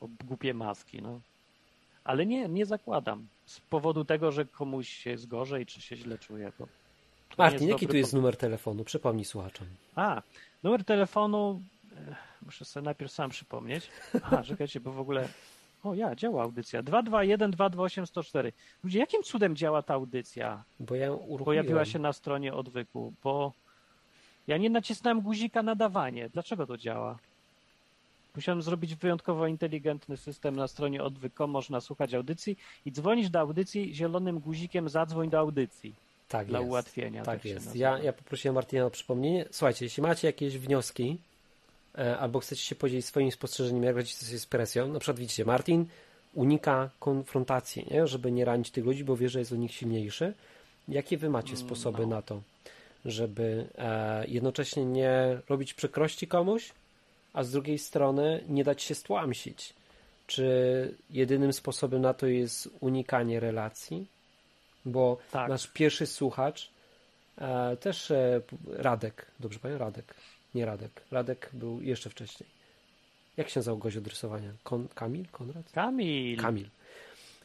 Bo 0.00 0.08
głupie 0.24 0.54
maski, 0.54 1.02
no. 1.02 1.20
Ale 2.04 2.26
nie, 2.26 2.48
nie 2.48 2.66
zakładam. 2.66 3.26
Z 3.46 3.60
powodu 3.60 4.04
tego, 4.04 4.32
że 4.32 4.44
komuś 4.44 5.06
jest 5.06 5.26
gorzej, 5.26 5.66
czy 5.66 5.80
się 5.80 5.96
źle 5.96 6.18
czuje. 6.18 6.52
Bo 6.58 6.68
Martin, 7.38 7.68
jaki 7.68 7.86
tu 7.86 7.96
jest 7.96 8.12
numer 8.12 8.36
telefonu? 8.36 8.84
Przypomnij 8.84 9.24
słuchaczom. 9.24 9.66
A, 9.96 10.22
numer 10.62 10.84
telefonu, 10.84 11.62
e, 12.08 12.16
muszę 12.42 12.64
sobie 12.64 12.84
najpierw 12.84 13.12
sam 13.12 13.30
przypomnieć. 13.30 13.90
A, 14.22 14.42
czekajcie, 14.42 14.80
bo 14.80 14.92
w 14.92 15.00
ogóle 15.00 15.28
O 15.86 15.94
ja, 15.94 16.14
działa 16.14 16.42
audycja. 16.42 16.82
221 16.82 17.50
228 17.50 18.06
104. 18.06 18.52
Ludzie, 18.84 18.98
jakim 18.98 19.22
cudem 19.22 19.56
działa 19.56 19.82
ta 19.82 19.94
audycja? 19.94 20.64
Bo 20.80 20.94
ja 20.94 21.12
uruchomiłem. 21.12 21.44
Pojawiła 21.44 21.84
się 21.84 21.98
na 21.98 22.12
stronie 22.12 22.54
odwyku, 22.54 23.12
bo 23.24 23.52
ja 24.46 24.56
nie 24.56 24.70
nacisnąłem 24.70 25.20
guzika 25.20 25.62
nadawanie. 25.62 26.28
Dlaczego 26.28 26.66
to 26.66 26.78
działa? 26.78 27.18
Musiałem 28.36 28.62
zrobić 28.62 28.94
wyjątkowo 28.94 29.46
inteligentny 29.46 30.16
system 30.16 30.56
na 30.56 30.68
stronie 30.68 31.02
odwyk.com. 31.02 31.50
Można 31.50 31.80
słuchać 31.80 32.14
audycji 32.14 32.56
i 32.86 32.92
dzwonisz 32.92 33.30
do 33.30 33.40
audycji 33.40 33.94
zielonym 33.94 34.40
guzikiem 34.40 34.88
zadzwoń 34.88 35.30
do 35.30 35.38
audycji. 35.38 35.94
Tak 36.28 36.46
dla 36.46 36.58
jest. 36.58 36.68
ułatwienia. 36.68 37.22
Tak, 37.22 37.42
się 37.42 37.48
jest. 37.48 37.76
Ja, 37.76 37.98
ja 37.98 38.12
poprosiłem 38.12 38.54
Martina 38.54 38.86
o 38.86 38.90
przypomnienie. 38.90 39.44
Słuchajcie, 39.50 39.84
jeśli 39.84 40.02
macie 40.02 40.26
jakieś 40.26 40.58
wnioski 40.58 41.18
e, 41.98 42.18
albo 42.18 42.40
chcecie 42.40 42.62
się 42.62 42.74
podzielić 42.74 43.06
swoimi 43.06 43.32
spostrzeżeniami, 43.32 43.86
jak 43.86 43.96
radzicie 43.96 44.26
sobie 44.26 44.38
z 44.38 44.46
presją, 44.46 44.92
na 44.92 44.98
przykład 44.98 45.18
widzicie, 45.18 45.44
Martin 45.44 45.86
unika 46.34 46.90
konfrontacji, 47.00 47.86
nie? 47.90 48.06
żeby 48.06 48.32
nie 48.32 48.44
ranić 48.44 48.70
tych 48.70 48.84
ludzi, 48.84 49.04
bo 49.04 49.16
wie, 49.16 49.28
że 49.28 49.38
jest 49.38 49.52
od 49.52 49.58
nich 49.58 49.72
silniejszy. 49.72 50.34
Jakie 50.88 51.18
wy 51.18 51.30
macie 51.30 51.56
sposoby 51.56 52.02
no. 52.02 52.06
na 52.06 52.22
to, 52.22 52.42
żeby 53.04 53.66
e, 53.78 54.26
jednocześnie 54.26 54.84
nie 54.84 55.38
robić 55.48 55.74
przykrości 55.74 56.26
komuś, 56.26 56.72
a 57.32 57.42
z 57.42 57.50
drugiej 57.50 57.78
strony 57.78 58.44
nie 58.48 58.64
dać 58.64 58.82
się 58.82 58.94
stłamsić? 58.94 59.74
Czy 60.26 60.94
jedynym 61.10 61.52
sposobem 61.52 62.02
na 62.02 62.14
to 62.14 62.26
jest 62.26 62.68
unikanie 62.80 63.40
relacji? 63.40 64.06
Bo 64.86 65.18
Tak. 65.30 65.48
nasz 65.48 65.66
pierwszy 65.66 66.06
słuchacz, 66.06 66.70
e, 67.38 67.76
też 67.76 68.10
e, 68.10 68.40
Radek, 68.66 69.26
dobrze 69.40 69.58
pamiętam? 69.58 69.86
Radek, 69.86 70.14
nie 70.54 70.66
Radek. 70.66 71.02
Radek 71.10 71.50
był 71.52 71.82
jeszcze 71.82 72.10
wcześniej. 72.10 72.48
Jak 73.36 73.48
się 73.48 73.60
nazywał 73.60 73.78
gość 73.78 73.96
od 73.96 74.06
rysowania? 74.06 74.50
Kon, 74.64 74.88
Kamil? 74.94 75.26
Konrad? 75.32 75.72
Kamil, 75.72 76.36
Kamil. 76.38 76.68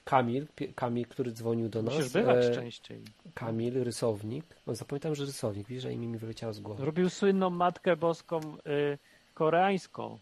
Kamil, 0.04 0.48
Kamil, 0.76 1.06
który 1.08 1.32
dzwonił 1.32 1.70
do 1.70 1.82
nas. 1.82 1.94
musisz 1.96 2.14
bywać 2.14 2.46
e, 2.46 2.56
częściej. 2.56 3.02
Kamil, 3.34 3.84
rysownik. 3.84 4.46
O, 4.68 4.76
zapamiętam, 4.76 5.16
że 5.16 5.26
rysownik. 5.26 5.68
Widzisz, 5.68 5.84
że 5.84 5.94
imię 5.94 6.08
mi 6.08 6.18
wyleciało 6.18 6.54
z 6.54 6.60
głowy. 6.60 6.86
Robił 6.86 7.10
słynną 7.10 7.50
Matkę 7.50 7.96
Boską 7.96 8.40
y, 8.40 8.98
koreańską. 9.34 10.18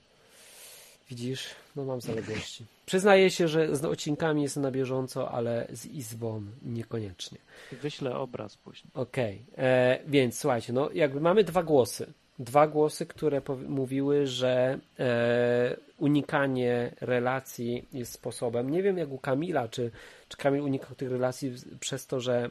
Widzisz, 1.09 1.45
no 1.75 1.85
mam 1.85 2.01
zaległości. 2.01 2.65
Przyznaję 2.85 3.31
się, 3.31 3.47
że 3.47 3.75
z 3.75 3.85
odcinkami 3.85 4.41
jestem 4.41 4.63
na 4.63 4.71
bieżąco, 4.71 5.31
ale 5.31 5.67
z 5.73 5.85
Izbą 5.85 6.43
niekoniecznie. 6.61 7.37
Wyślę 7.81 8.15
obraz 8.15 8.57
później. 8.57 8.91
Okej, 8.93 9.41
e, 9.57 9.99
więc 10.07 10.39
słuchajcie, 10.39 10.73
no 10.73 10.89
jakby 10.93 11.21
mamy 11.21 11.43
dwa 11.43 11.63
głosy. 11.63 12.13
Dwa 12.39 12.67
głosy, 12.67 13.05
które 13.05 13.41
mówiły, 13.67 14.27
że 14.27 14.79
e, 14.99 15.77
unikanie 15.97 16.91
relacji 17.01 17.85
jest 17.93 18.11
sposobem. 18.11 18.69
Nie 18.69 18.83
wiem 18.83 18.97
jak 18.97 19.11
u 19.11 19.17
Kamila, 19.17 19.67
czy, 19.67 19.91
czy 20.29 20.37
Kamil 20.37 20.61
unikał 20.61 20.95
tych 20.95 21.11
relacji 21.11 21.53
przez 21.79 22.07
to, 22.07 22.19
że 22.19 22.49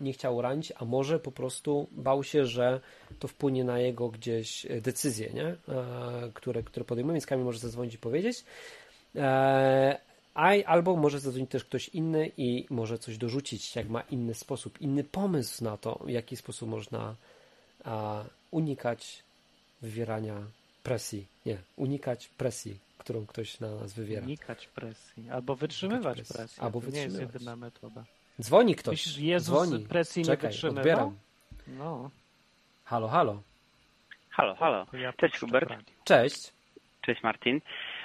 nie 0.00 0.12
chciał 0.12 0.42
ranić, 0.42 0.72
a 0.76 0.84
może 0.84 1.18
po 1.18 1.32
prostu 1.32 1.88
bał 1.92 2.24
się, 2.24 2.46
że 2.46 2.80
to 3.18 3.28
wpłynie 3.28 3.64
na 3.64 3.78
jego 3.78 4.08
gdzieś 4.08 4.66
e, 4.66 4.80
decyzje, 4.80 5.30
nie? 5.30 5.46
E, 5.46 5.56
które, 6.34 6.62
które 6.62 6.84
podejmuje, 6.84 7.14
więc 7.14 7.26
Kamil 7.26 7.44
może 7.44 7.58
zadzwonić 7.58 7.94
i 7.94 7.98
powiedzieć. 7.98 8.44
E, 9.16 9.98
a, 10.34 10.50
albo 10.66 10.96
może 10.96 11.20
zadzwonić 11.20 11.50
też 11.50 11.64
ktoś 11.64 11.88
inny 11.88 12.30
i 12.36 12.66
może 12.70 12.98
coś 12.98 13.18
dorzucić, 13.18 13.76
jak 13.76 13.88
ma 13.88 14.00
inny 14.00 14.34
sposób, 14.34 14.80
inny 14.80 15.04
pomysł 15.04 15.64
na 15.64 15.76
to, 15.76 16.00
w 16.04 16.08
jaki 16.08 16.36
sposób 16.36 16.68
można 16.68 17.14
unikać 18.50 19.22
wywierania 19.82 20.42
presji. 20.82 21.26
Nie, 21.46 21.58
unikać 21.76 22.28
presji, 22.28 22.78
którą 22.98 23.26
ktoś 23.26 23.60
na 23.60 23.74
nas 23.74 23.92
wywiera. 23.92 24.26
Unikać 24.26 24.66
presji. 24.66 25.30
Albo 25.30 25.56
wytrzymywać 25.56 26.22
presję. 26.22 26.62
Albo 26.62 26.80
to 26.80 26.90
nie 26.90 26.92
jest 26.92 27.06
wytrzymywać. 27.06 27.34
jedyna 27.34 27.56
metoda. 27.56 28.04
Dzwoni 28.40 28.74
ktoś. 28.74 28.92
Myślisz, 29.06 29.18
Jezus 29.18 29.68
dzwoni. 29.68 29.86
presji 29.88 30.20
nie 30.22 30.26
Czekaj, 30.26 30.50
wytrzymywał? 30.50 30.80
odbieram. 30.80 31.16
No, 31.78 32.10
Halo, 32.84 33.08
halo. 33.08 33.42
Halo, 34.30 34.54
halo. 34.54 34.86
Cześć 35.16 35.38
Hubert. 35.38 35.70
radio. 35.70 35.84
Cześć. 36.04 36.52
Cześć 37.02 37.22
Martin. 37.22 37.60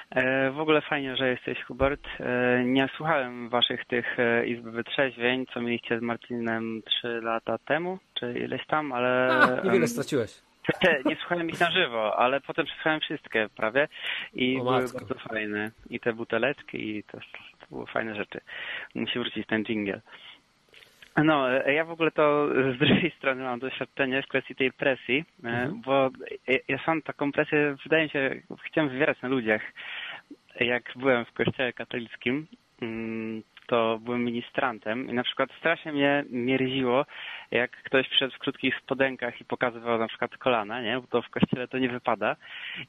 E, 0.09 0.51
w 0.51 0.59
ogóle 0.59 0.81
fajnie, 0.81 1.15
że 1.17 1.29
jesteś 1.29 1.63
Hubert. 1.63 2.01
E, 2.19 2.63
nie 2.65 2.89
słuchałem 2.97 3.49
waszych 3.49 3.85
tych 3.85 4.19
e, 4.19 4.47
Izby 4.47 4.71
Wytrzeźwień, 4.71 5.45
co 5.53 5.61
mieliście 5.61 5.99
z 5.99 6.01
Martinem 6.01 6.81
trzy 6.85 7.21
lata 7.23 7.57
temu, 7.57 7.99
czy 8.13 8.39
ileś 8.39 8.65
tam, 8.67 8.91
ale... 8.91 9.29
A, 9.41 9.61
niewiele 9.65 9.87
straciłeś. 9.87 10.41
te, 10.81 11.01
nie 11.05 11.15
słuchałem 11.15 11.49
ich 11.49 11.59
na 11.59 11.71
żywo, 11.71 12.19
ale 12.19 12.41
potem 12.41 12.65
przesłuchałem 12.65 12.99
wszystkie 12.99 13.49
prawie 13.55 13.87
i 14.33 14.57
O 14.59 14.63
były 14.63 14.81
matko. 14.81 14.97
bardzo 14.99 15.15
fajne. 15.29 15.71
I 15.89 15.99
te 15.99 16.13
buteleczki 16.13 16.97
i 16.97 17.03
to, 17.03 17.17
to 17.69 17.75
były 17.75 17.87
fajne 17.87 18.15
rzeczy. 18.15 18.39
Musi 18.95 19.19
wrócić 19.19 19.47
ten 19.47 19.63
jingle. 19.63 20.01
No, 21.23 21.49
ja 21.49 21.85
w 21.85 21.91
ogóle 21.91 22.11
to 22.11 22.47
z 22.75 22.77
drugiej 22.79 23.11
strony 23.17 23.43
mam 23.43 23.59
doświadczenie 23.59 24.21
w 24.23 24.27
kwestii 24.27 24.55
tej 24.55 24.71
presji, 24.71 25.25
e, 25.43 25.47
Mhm. 25.47 25.81
bo 25.81 26.09
ja- 26.47 26.57
ja 26.67 26.77
sam 26.85 27.01
taką 27.01 27.31
presję, 27.31 27.75
wydaje 27.83 28.03
mi 28.03 28.09
się, 28.09 28.41
chciałem 28.65 28.89
wywierać 28.89 29.21
na 29.21 29.29
ludziach. 29.29 29.61
Jak 30.59 30.83
byłem 30.95 31.25
w 31.25 31.31
kościele 31.33 31.73
katolickim, 31.73 32.47
mm, 32.81 33.43
to 33.67 33.99
byłem 34.01 34.23
ministrantem 34.23 35.09
i 35.09 35.13
na 35.13 35.23
przykład 35.23 35.49
strasznie 35.59 35.91
mnie 35.91 36.25
mierziło, 36.29 37.05
jak 37.51 37.71
ktoś 37.71 38.09
przyszedł 38.09 38.35
w 38.35 38.39
krótkich 38.39 38.75
spodenkach 38.75 39.41
i 39.41 39.45
pokazywał 39.45 39.99
na 39.99 40.07
przykład 40.07 40.37
kolana, 40.37 40.81
nie? 40.81 40.99
Bo 40.99 41.07
to 41.07 41.21
w 41.21 41.29
kościele 41.29 41.67
to 41.67 41.77
nie 41.77 41.89
wypada. 41.89 42.35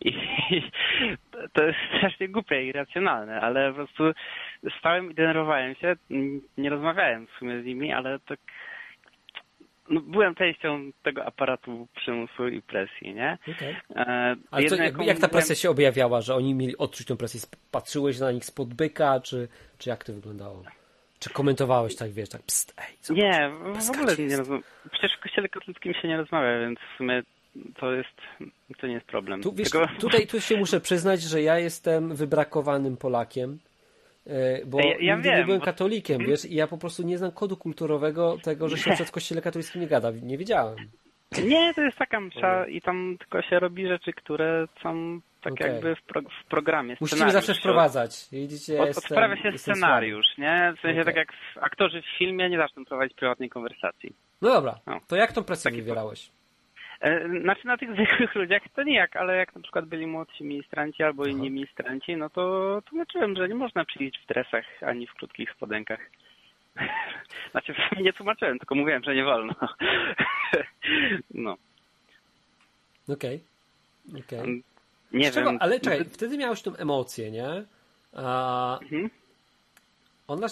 I, 0.00 0.12
to 1.54 1.64
jest 1.64 1.78
strasznie 1.96 2.28
głupie 2.28 2.64
i 2.64 2.68
irracjonalne, 2.68 3.40
ale 3.40 3.70
po 3.70 3.76
prostu 3.76 4.12
stałem 4.78 5.10
i 5.10 5.14
denerwowałem 5.14 5.74
się. 5.74 5.96
Nie 6.58 6.70
rozmawiałem 6.70 7.26
w 7.26 7.30
sumie 7.30 7.62
z 7.62 7.64
nimi, 7.64 7.92
ale 7.92 8.18
tak 8.18 8.38
no, 9.90 10.00
byłem 10.00 10.34
częścią 10.34 10.90
tego 11.02 11.24
aparatu 11.24 11.88
przymusu 11.96 12.48
i 12.48 12.62
presji, 12.62 13.14
nie? 13.14 13.38
Okej. 13.56 13.76
E, 13.96 14.36
Ale 14.50 14.62
jak, 14.76 15.02
jak 15.06 15.18
ta 15.18 15.28
presja 15.28 15.54
się 15.54 15.70
objawiała, 15.70 16.20
że 16.20 16.34
oni 16.34 16.54
mieli 16.54 16.76
odczuć 16.78 17.06
tę 17.06 17.16
presję? 17.16 17.40
Patrzyłeś 17.70 18.18
na 18.18 18.32
nich 18.32 18.44
spod 18.44 18.74
byka, 18.74 19.20
czy, 19.20 19.48
czy 19.78 19.90
jak 19.90 20.04
to 20.04 20.12
wyglądało? 20.12 20.62
Czy 21.18 21.30
komentowałeś 21.30 21.96
tak, 21.96 22.10
wiesz, 22.10 22.28
tak 22.28 22.42
pst, 22.42 22.74
ej, 22.78 22.96
zobacz, 23.02 23.22
Nie, 23.22 23.50
w- 23.80 23.90
ogóle 23.90 24.06
gaci 24.06 24.22
nie 24.22 24.26
jest. 24.28 24.38
rozmawiam. 24.38 24.62
Przecież 24.92 25.16
w 25.18 25.20
kościele 25.22 25.48
katolickim 25.48 25.94
się 25.94 26.08
nie 26.08 26.16
rozmawia, 26.16 26.60
więc 26.60 26.78
w 26.94 26.96
sumie 26.96 27.22
to 27.80 27.92
jest, 27.92 28.08
to 28.80 28.86
nie 28.86 28.94
jest 28.94 29.06
problem. 29.06 29.42
Tu, 29.42 29.52
wiesz, 29.52 29.70
Tylko- 29.70 29.88
tutaj 30.00 30.26
tu 30.26 30.40
się 30.40 30.56
muszę 30.56 30.80
przyznać, 30.80 31.22
że 31.22 31.42
ja 31.42 31.58
jestem 31.58 32.14
wybrakowanym 32.14 32.96
Polakiem, 32.96 33.58
bo 34.66 34.80
Ja- 34.80 34.86
ja 35.00 35.14
nigdy 35.16 35.30
nie 35.30 35.36
wiem, 35.36 35.44
byłem 35.46 35.60
bo- 35.60 35.64
katolikiem, 35.64 36.18
wiesz, 36.26 36.44
i 36.44 36.54
ja 36.54 36.66
po 36.66 36.78
prostu 36.78 37.02
nie 37.02 37.18
znam 37.18 37.32
kodu 37.32 37.56
kulturowego 37.56 38.38
tego, 38.42 38.68
że 38.68 38.76
się 38.76 38.90
przed 38.92 39.10
kościele 39.10 39.42
katolickim 39.42 39.80
nie 39.80 39.86
gada. 39.86 40.10
Nie 40.22 40.38
wiedziałem. 40.38 40.76
Nie, 41.44 41.74
to 41.74 41.80
jest 41.82 41.98
taka 41.98 42.20
msza 42.20 42.66
i 42.66 42.80
tam 42.80 43.16
tylko 43.18 43.42
się 43.42 43.58
robi 43.58 43.88
rzeczy, 43.88 44.12
które 44.12 44.66
są 44.82 45.20
tak 45.42 45.52
Okej. 45.52 45.72
jakby 45.72 45.96
w, 45.96 46.02
pro, 46.02 46.20
w 46.22 46.48
programie. 46.48 46.96
Scenariusz 47.06 47.32
zawsze 47.32 47.54
wprowadzać. 47.54 48.28
Widzicie, 48.32 48.80
Od, 48.80 48.86
jestem, 48.86 49.04
odprawia 49.04 49.42
się 49.42 49.58
scenariusz, 49.58 50.26
nie? 50.38 50.74
W 50.78 50.80
sensie 50.80 51.00
Okej. 51.00 51.04
tak 51.14 51.16
jak 51.16 51.28
aktorzy 51.60 52.02
w 52.02 52.18
filmie 52.18 52.50
nie 52.50 52.58
zaczną 52.58 52.84
prowadzić 52.84 53.16
prywatnej 53.16 53.48
konwersacji. 53.48 54.12
No 54.42 54.48
dobra, 54.48 54.78
No. 54.86 55.00
to 55.08 55.16
jak 55.16 55.32
tą 55.32 55.44
presję 55.44 55.70
Taki 55.70 55.82
wywierałeś? 55.82 56.30
E, 57.00 57.28
Znaczy 57.42 57.66
na 57.66 57.76
tych 57.78 57.92
zwykłych 57.94 58.34
ludziach 58.34 58.62
to 58.74 58.82
nijak, 58.82 59.16
ale 59.16 59.36
jak 59.36 59.54
na 59.56 59.62
przykład 59.62 59.84
byli 59.86 60.06
młodsi 60.06 60.44
ministranci 60.44 61.02
albo 61.02 61.22
Aha. 61.22 61.30
inni 61.30 61.50
ministranci, 61.50 62.16
no 62.16 62.30
to 62.30 62.82
tłumaczyłem, 62.86 63.36
że 63.36 63.48
nie 63.48 63.54
można 63.54 63.84
przyjść 63.84 64.18
w 64.22 64.26
dresach 64.26 64.64
ani 64.82 65.06
w 65.06 65.14
krótkich 65.14 65.50
spodenkach. 65.52 66.00
Znaczy 67.50 67.74
nie 68.00 68.12
tłumaczyłem, 68.12 68.58
tylko 68.58 68.74
mówiłem, 68.74 69.02
że 69.04 69.14
nie 69.14 69.24
wolno. 69.24 69.54
No, 71.34 71.56
Okej. 73.08 73.40
Okej. 74.26 74.62
nie 75.12 75.30
Z 75.30 75.34
czego- 75.34 75.50
wiem. 75.50 75.58
Ale 75.60 75.80
czekaj, 75.80 76.04
wtedy 76.04 76.38
miałeś 76.38 76.62
tą 76.62 76.76
emocję, 76.76 77.30
nie? 77.30 77.48
A 78.12 78.78
Mhm. 78.82 79.10
ona, 80.28 80.46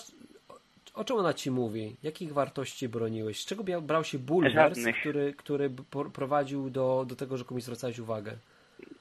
o 0.97 1.05
czym 1.05 1.17
ona 1.17 1.35
ci 1.35 1.51
mówi? 1.51 1.97
Jakich 2.03 2.33
wartości 2.33 2.89
broniłeś? 2.89 3.41
Z 3.41 3.47
czego 3.47 3.65
brał 3.83 4.05
się 4.05 4.19
bulwers, 4.19 4.79
który, 5.01 5.35
który 5.35 5.71
prowadził 6.15 6.71
do, 6.71 7.05
do 7.09 7.17
tego, 7.17 7.37
że 7.37 7.45
komuś 7.45 7.63
zwracałeś 7.63 7.99
uwagę? 7.99 8.33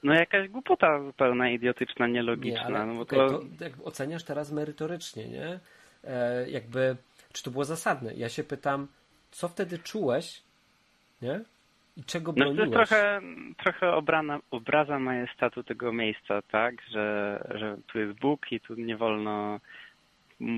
No 0.02 0.14
jakaś 0.14 0.48
głupota 0.48 1.02
zupełna, 1.02 1.50
idiotyczna, 1.50 2.06
Nie, 2.06 2.12
nielogiczna. 2.12 2.62
ale 2.64 2.86
no 2.86 2.94
bo 2.94 3.00
okej, 3.02 3.18
to... 3.18 3.38
to 3.58 3.64
jakby 3.64 3.84
oceniasz 3.84 4.24
teraz 4.24 4.52
merytorycznie, 4.52 5.28
nie? 5.28 5.58
E, 6.04 6.50
jakby, 6.50 6.96
czy 7.32 7.42
to 7.42 7.50
było 7.50 7.64
zasadne? 7.64 8.14
Ja 8.14 8.28
się 8.28 8.44
pytam, 8.44 8.88
co 9.30 9.48
wtedy 9.48 9.78
czułeś, 9.78 10.42
nie? 11.22 11.40
I 11.96 12.04
czego 12.04 12.32
No 12.36 12.44
to 12.44 12.54
broniłeś? 12.54 12.78
jest 12.78 12.90
trochę, 12.90 13.20
trochę 13.58 13.92
obrana, 13.92 14.40
obraza 14.50 14.98
majestatu 14.98 15.62
tego 15.64 15.92
miejsca, 15.92 16.42
tak? 16.42 16.74
Że, 16.90 17.38
że 17.54 17.76
tu 17.86 17.98
jest 17.98 18.18
Bóg 18.18 18.52
i 18.52 18.60
tu 18.60 18.74
nie 18.74 18.96
wolno 18.96 19.60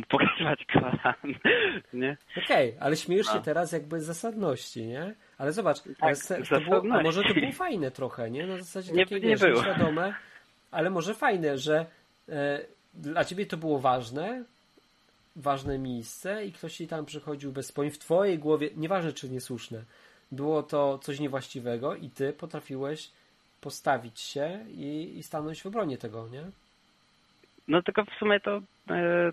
pokazywać 0.08 0.64
kolan, 0.72 1.14
nie? 1.92 2.16
Okej, 2.44 2.76
ale 2.80 2.96
śmiejesz 2.96 3.26
się 3.26 3.34
No. 3.34 3.40
teraz 3.42 3.72
jakby 3.72 4.00
z 4.00 4.04
zasadności, 4.04 4.86
nie? 4.86 5.14
Ale 5.38 5.52
zobacz, 5.52 5.78
z 6.12 6.48
to 6.48 6.60
było, 6.60 6.82
a 6.98 7.02
może 7.02 7.22
to 7.22 7.34
było 7.34 7.52
fajne 7.66 7.90
trochę, 7.90 8.30
nie? 8.30 8.46
Na 8.46 8.56
zasadzie 8.58 8.92
Nie- 8.92 9.04
takie, 9.06 9.14
nie 9.20 9.20
wiesz, 9.28 9.40
było. 9.40 9.54
nieświadome, 9.54 10.14
ale 10.70 10.90
może 10.90 11.14
fajne, 11.14 11.58
że 11.58 11.86
e, 12.28 12.60
dla 12.94 13.24
ciebie 13.24 13.46
to 13.46 13.56
było 13.56 13.78
ważne, 13.78 14.44
ważne 15.36 15.78
miejsce 15.78 16.44
i 16.46 16.52
ktoś 16.52 16.76
ci 16.76 16.86
tam 16.88 17.06
przychodził 17.06 17.52
bez 17.52 17.66
spojrzenia 17.66 17.94
w 17.94 17.98
twojej 17.98 18.38
głowie, 18.38 18.70
nieważne 18.76 19.12
czy 19.12 19.28
niesłuszne, 19.30 19.82
było 20.32 20.62
to 20.62 20.98
coś 20.98 21.20
niewłaściwego 21.20 21.94
i 21.94 22.10
ty 22.10 22.32
potrafiłeś 22.32 23.10
postawić 23.60 24.20
się 24.20 24.64
i, 24.70 25.18
i 25.18 25.22
stanąć 25.22 25.62
w 25.62 25.66
obronie 25.66 25.98
tego, 25.98 26.28
nie? 26.28 26.42
No 27.68 27.82
tylko 27.82 28.04
w 28.04 28.10
sumie 28.18 28.40
to, 28.40 28.60
e, 28.90 29.32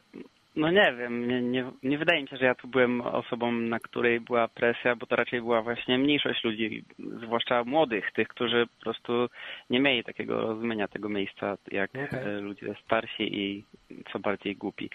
no 0.56 0.72
nie 0.72 0.96
wiem, 0.98 1.28
nie, 1.28 1.42
nie, 1.42 1.72
nie 1.84 1.98
wydaje 1.98 2.22
mi 2.22 2.28
się, 2.28 2.38
że 2.38 2.46
ja 2.46 2.56
tu 2.56 2.68
byłem 2.68 3.02
osobą, 3.02 3.52
na 3.52 3.80
której 3.80 4.20
była 4.20 4.48
presja, 4.48 4.96
bo 4.96 5.06
to 5.06 5.16
raczej 5.16 5.42
była 5.42 5.62
właśnie 5.62 5.98
mniejszość 5.98 6.44
ludzi, 6.44 6.84
zwłaszcza 7.00 7.64
młodych, 7.64 8.12
tych, 8.12 8.28
którzy 8.28 8.68
po 8.78 8.84
prostu 8.84 9.28
nie 9.70 9.80
mieli 9.80 10.04
takiego 10.04 10.42
rozumienia 10.42 10.88
tego 10.88 11.10
miejsca, 11.10 11.58
jak 11.72 11.90
Okej. 11.90 12.20
e, 12.24 12.40
ludzie 12.40 12.76
starsi 12.86 13.40
i 13.42 13.64
co 14.12 14.20
bardziej 14.20 14.56
głupi. 14.56 14.90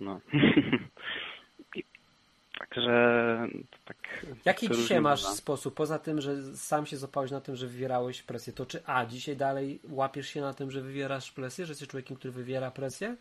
No. 0.00 0.20
Także 2.58 3.48
tak. 3.84 4.26
Jaki 4.44 4.70
dzisiaj 4.70 5.00
masz 5.00 5.22
bywa. 5.22 5.34
sposób, 5.34 5.74
poza 5.74 5.98
tym, 5.98 6.20
że 6.20 6.42
sam 6.42 6.86
się 6.86 6.96
złapałeś 6.96 7.30
na 7.30 7.40
tym, 7.40 7.56
że 7.56 7.66
wywierałeś 7.66 8.22
presję, 8.22 8.52
to 8.52 8.66
czy 8.66 8.82
A, 8.86 9.06
dzisiaj 9.06 9.36
dalej 9.36 9.78
łapiesz 9.90 10.28
się 10.28 10.40
na 10.40 10.54
tym, 10.54 10.70
że 10.70 10.80
wywierasz 10.80 11.32
presję, 11.32 11.66
że 11.66 11.70
jesteś 11.70 11.88
człowiekiem, 11.88 12.16
który 12.16 12.32
wywiera 12.32 12.70
presję? 12.70 13.16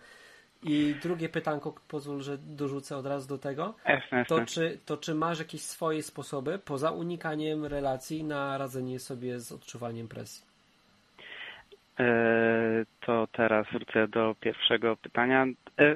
I 0.68 0.96
drugie 1.02 1.30
pytanko, 1.30 1.74
pozwól, 1.88 2.22
że 2.22 2.38
dorzucę 2.38 2.98
od 2.98 3.06
razu 3.06 3.28
do 3.28 3.38
tego, 3.38 3.74
to 4.28 4.46
czy, 4.46 4.80
to 4.86 4.98
czy 4.98 5.16
masz 5.16 5.40
jakieś 5.40 5.62
swoje 5.62 6.04
sposoby, 6.04 6.60
poza 6.66 6.92
unikaniem 6.92 7.66
relacji, 7.66 8.24
na 8.24 8.58
radzenie 8.58 9.00
sobie 9.00 9.40
z 9.40 9.52
odczuwaniem 9.52 10.08
presji? 10.08 10.46
E, 12.00 12.86
To 13.06 13.28
teraz 13.32 13.68
wrócę 13.72 14.08
do 14.08 14.36
pierwszego 14.40 14.98
pytania. 14.98 15.46
E, 15.80 15.96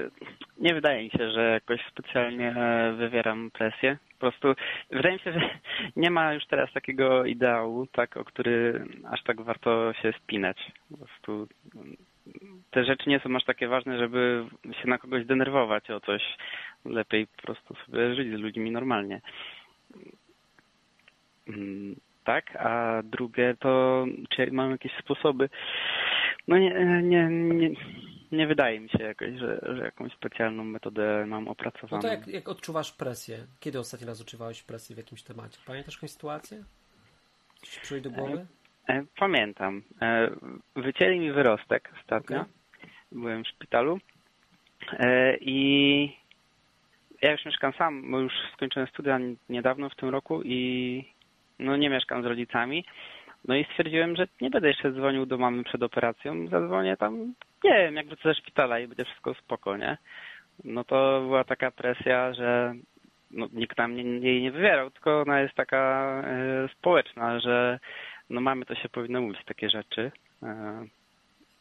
Nie 0.58 0.74
wydaje 0.74 1.04
mi 1.04 1.10
się, 1.10 1.32
że 1.32 1.42
jakoś 1.50 1.80
specjalnie 1.92 2.50
e, 2.56 2.94
wywieram 2.94 3.52
presję. 3.52 3.98
Po 4.14 4.20
prostu 4.20 4.54
wydaje 4.92 5.14
mi 5.16 5.20
się, 5.20 5.32
że 5.34 5.40
nie 6.04 6.12
ma 6.12 6.34
już 6.34 6.46
teraz 6.48 6.74
takiego 6.74 7.26
ideału, 7.26 7.88
tak, 7.88 8.18
o 8.18 8.26
który 8.26 8.86
aż 9.12 9.24
tak 9.24 9.42
warto 9.42 9.94
się 9.94 10.14
spinać. 10.24 10.72
Po 10.92 10.98
prostu 10.98 11.48
te 12.72 12.84
rzeczy 12.86 13.10
nie 13.10 13.20
są 13.20 13.36
aż 13.36 13.44
takie 13.46 13.68
ważne, 13.68 13.98
żeby 14.00 14.46
się 14.82 14.88
na 14.88 14.98
kogoś 14.98 15.26
denerwować 15.26 15.90
o 15.92 16.00
coś. 16.00 16.24
Lepiej 16.86 17.28
po 17.28 17.42
prostu 17.42 17.76
sobie 17.86 18.16
żyć 18.16 18.28
z 18.30 18.40
ludźmi 18.40 18.72
normalnie. 18.72 19.22
Mm, 21.48 21.96
Tak, 22.24 22.56
a 22.56 23.02
drugie 23.04 23.56
to 23.60 24.06
czy 24.30 24.52
mam 24.52 24.72
jakieś 24.72 24.92
sposoby. 25.00 25.50
No 26.48 26.58
nie, 26.58 26.70
nie, 27.04 27.28
nie, 27.30 27.70
nie 28.32 28.48
wydaje 28.48 28.80
mi 28.80 28.90
się 28.90 29.04
jakoś, 29.04 29.30
że, 29.40 29.60
że 29.76 29.84
jakąś 29.84 30.14
specjalną 30.14 30.64
metodę 30.64 31.26
mam 31.28 31.46
No 31.46 31.52
opracowaną. 31.52 32.02
to 32.02 32.08
jak, 32.08 32.28
jak 32.28 32.50
odczuwasz 32.50 32.92
presję? 32.92 33.38
Kiedy 33.60 33.80
ostatni 33.80 34.08
raz 34.08 34.22
odczuwałeś 34.22 34.64
presję 34.64 34.94
w 34.96 34.98
jakimś 34.98 35.24
temacie? 35.24 35.58
Pamiętasz 35.66 35.96
jakąś 35.96 36.12
sytuację? 36.12 36.64
Coś 37.62 37.70
ci 37.90 38.02
do 38.02 38.12
głowy? 38.12 38.46
E, 38.90 39.04
Pamiętam. 39.20 39.82
E, 40.02 40.30
Wycięli 40.76 41.20
mi 41.20 41.32
wyrostek 41.32 41.92
ostatnio. 42.02 42.42
Okej. 42.42 42.54
Byłem 43.12 43.44
w 43.44 43.48
szpitalu 43.48 44.00
E, 45.00 45.38
i 45.38 46.18
ja 47.22 47.32
już 47.32 47.46
mieszkam 47.46 47.74
sam, 47.74 48.12
bo 48.12 48.20
już 48.20 48.34
skończyłem 48.54 48.88
studia 48.88 49.20
niedawno 49.50 49.90
w 49.90 49.96
tym 49.96 50.10
roku 50.10 50.42
i 50.44 51.04
no 51.60 51.78
nie 51.78 51.90
mieszkam 51.90 52.24
z 52.24 52.26
rodzicami. 52.26 52.86
No 53.48 53.56
i 53.56 53.66
stwierdziłem, 53.66 54.16
że 54.16 54.28
nie 54.42 54.50
będę 54.50 54.68
jeszcze 54.68 54.92
dzwonił 54.92 55.26
do 55.26 55.38
mamy 55.38 55.64
przed 55.64 55.84
operacją. 55.84 56.48
Zadzwonię 56.48 56.98
tam, 56.98 57.34
nie 57.64 57.74
wiem, 57.74 57.96
jak 57.96 58.08
wrócę 58.08 58.24
ze 58.24 58.36
szpitala 58.36 58.80
i 58.80 58.88
będzie 58.88 59.06
wszystko 59.06 59.34
spoko, 59.34 59.78
nie? 59.78 59.98
No 60.64 60.84
to 60.84 61.22
była 61.22 61.44
taka 61.44 61.72
presja, 61.72 62.34
że 62.34 62.74
no, 63.32 63.48
nikt 63.54 63.78
tam 63.78 63.98
jej 63.98 64.42
nie 64.42 64.52
wywierał, 64.52 64.92
tylko 64.92 65.22
ona 65.22 65.42
jest 65.42 65.56
taka 65.56 66.12
e, 66.26 66.70
społeczna, 66.78 67.40
że 67.40 67.80
no 68.30 68.42
mamy 68.42 68.66
to 68.66 68.76
się 68.76 68.90
powinno 68.90 69.22
mówić 69.22 69.46
takie 69.46 69.70
rzeczy, 69.70 70.12
e, 70.44 70.86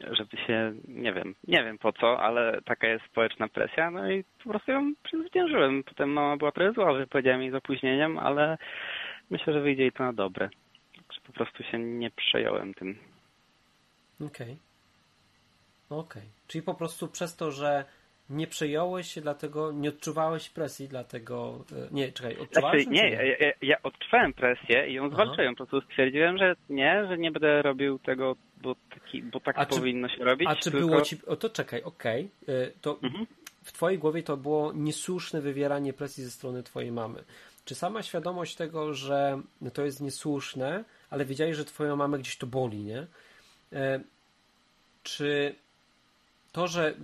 żeby 0.00 0.36
się, 0.36 0.74
nie 0.88 1.12
wiem, 1.12 1.34
nie 1.46 1.64
wiem 1.64 1.78
po 1.78 1.92
co, 1.92 2.20
ale 2.20 2.62
taka 2.64 2.86
jest 2.86 3.04
społeczna 3.04 3.48
presja, 3.48 3.90
no 3.90 4.10
i 4.10 4.24
po 4.44 4.50
prostu 4.50 4.72
ją 4.72 4.92
przezwyciężyłem. 5.02 5.84
Potem 5.84 6.10
mama 6.10 6.36
była 6.36 6.52
trochę 6.52 6.72
zła, 6.72 6.98
że 6.98 7.06
powiedziałem 7.06 7.42
jej 7.42 7.50
z 7.50 7.54
opóźnieniem, 7.54 8.18
ale 8.18 8.58
myślę, 9.30 9.52
że 9.52 9.60
wyjdzie 9.60 9.82
jej 9.82 9.92
to 9.92 10.04
na 10.04 10.12
dobre. 10.12 10.48
Że 11.12 11.20
po 11.26 11.32
prostu 11.32 11.62
się 11.62 11.78
nie 11.78 12.10
przejąłem 12.10 12.74
tym. 12.74 12.98
Okej. 14.26 14.56
Okej. 15.90 16.22
Czyli 16.46 16.62
po 16.62 16.74
prostu 16.74 17.08
przez 17.08 17.36
to, 17.36 17.50
że 17.50 17.84
nie 18.30 18.46
przejąłeś 18.46 19.12
się, 19.12 19.20
dlatego 19.20 19.72
nie 19.72 19.88
odczuwałeś 19.88 20.48
presji, 20.50 20.88
dlatego. 20.88 21.64
e, 21.72 21.88
Nie, 21.90 22.12
czekaj, 22.12 22.36
odczuwałeś? 22.38 22.84
Znaczy, 22.84 22.96
nie, 23.02 23.16
czy 23.18 23.26
ja, 23.40 23.52
ja, 23.62 23.82
odczuwałem 23.82 24.32
presję 24.32 24.88
i 24.90 24.94
ją 24.94 25.04
Aha. 25.06 25.14
zwalczyłem. 25.14 25.54
Po 25.56 25.66
prostu 25.66 25.90
stwierdziłem, 25.90 26.38
że 26.38 26.56
nie, 26.68 27.06
że 27.08 27.18
nie 27.18 27.30
będę 27.30 27.62
robił 27.62 27.98
tego, 27.98 28.36
bo, 28.62 28.76
taki, 28.94 29.22
bo 29.22 29.40
tak 29.40 29.58
A 29.58 29.66
czy- 29.66 29.76
powinno 29.76 30.08
się 30.08 30.24
robić. 30.24 30.48
A 30.48 30.56
czy 30.56 30.70
tylko... 30.70 30.86
było 30.86 31.00
ci. 31.02 31.16
O 31.26 31.36
to 31.36 31.50
czekaj, 31.50 31.82
okej. 31.82 32.30
e, 32.48 32.70
To 32.80 32.98
Mhm. 33.02 33.26
w 33.64 33.72
Twojej 33.72 33.98
głowie 33.98 34.22
to 34.22 34.36
było 34.36 34.72
niesłuszne 34.72 35.40
wywieranie 35.40 35.92
presji 35.92 36.24
ze 36.24 36.30
strony 36.30 36.62
Twojej 36.62 36.92
mamy. 36.92 37.24
Czy 37.64 37.74
sama 37.74 38.02
świadomość 38.02 38.56
tego, 38.56 38.94
że 38.94 39.40
to 39.74 39.84
jest 39.84 40.00
niesłuszne, 40.00 40.84
ale 41.10 41.24
wiedziałeś, 41.24 41.56
że 41.56 41.64
Twoją 41.64 41.96
mamę 41.96 42.18
gdzieś 42.18 42.36
to 42.36 42.46
boli, 42.46 42.78
nie? 42.78 43.06
E, 43.72 44.00
Czy 45.02 45.54
to, 46.52 46.68
że. 46.68 46.94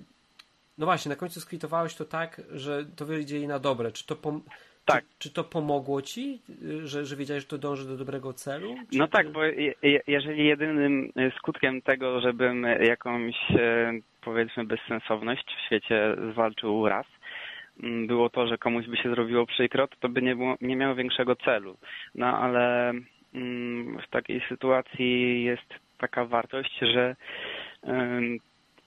No 0.79 0.87
właśnie, 0.87 1.09
na 1.11 1.17
końcu 1.17 1.41
skwitowałeś 1.41 1.95
to 1.95 2.05
tak, 2.05 2.41
że 2.53 2.85
to 2.97 3.05
wyjdzie 3.07 3.37
jej 3.37 3.47
na 3.49 3.59
dobre. 3.59 3.93
Czy 3.93 4.07
to, 4.07 4.17
pom... 4.17 4.43
Tak. 4.85 5.05
czy, 5.05 5.09
czy 5.19 5.31
to 5.35 5.45
pomogło 5.45 6.03
ci, 6.03 6.41
że, 6.85 7.05
że 7.07 7.17
wiedziałeś, 7.17 7.43
że 7.43 7.49
to 7.49 7.59
dąży 7.59 7.89
do 7.89 7.97
dobrego 7.97 8.33
celu? 8.33 8.75
Czy, 8.93 8.99
No 8.99 9.09
tak, 9.09 9.33
bo 9.33 9.45
je, 9.45 9.75
je- 9.83 10.01
jeżeli 10.07 10.45
jedynym 10.47 11.13
e, 11.17 11.31
skutkiem 11.39 11.83
tego, 11.83 12.21
żebym 12.21 12.63
jakąś 12.63 13.35
e, 13.51 13.93
powiedzmy 14.21 14.65
bezsensowność 14.65 15.45
w 15.57 15.67
świecie 15.67 16.17
zwalczył 16.33 16.89
raz, 16.89 17.07
m, 17.83 18.07
było 18.07 18.31
to, 18.31 18.47
że 18.47 18.59
komuś 18.59 18.87
by 18.87 18.97
się 18.97 19.11
zrobiło 19.11 19.47
przykro, 19.47 19.89
to, 20.01 20.09
by 20.09 20.23
nie, 20.23 20.37
było, 20.37 20.57
nie 20.61 20.77
miało 20.77 20.95
większego 20.95 21.37
celu. 21.37 21.77
No 22.15 22.27
ale 22.27 22.91
mm, 23.35 23.99
w 24.07 24.11
takiej 24.11 24.43
sytuacji 24.49 25.45
jest 25.45 25.75
taka 25.99 26.25
wartość, 26.25 26.79
że 26.83 27.17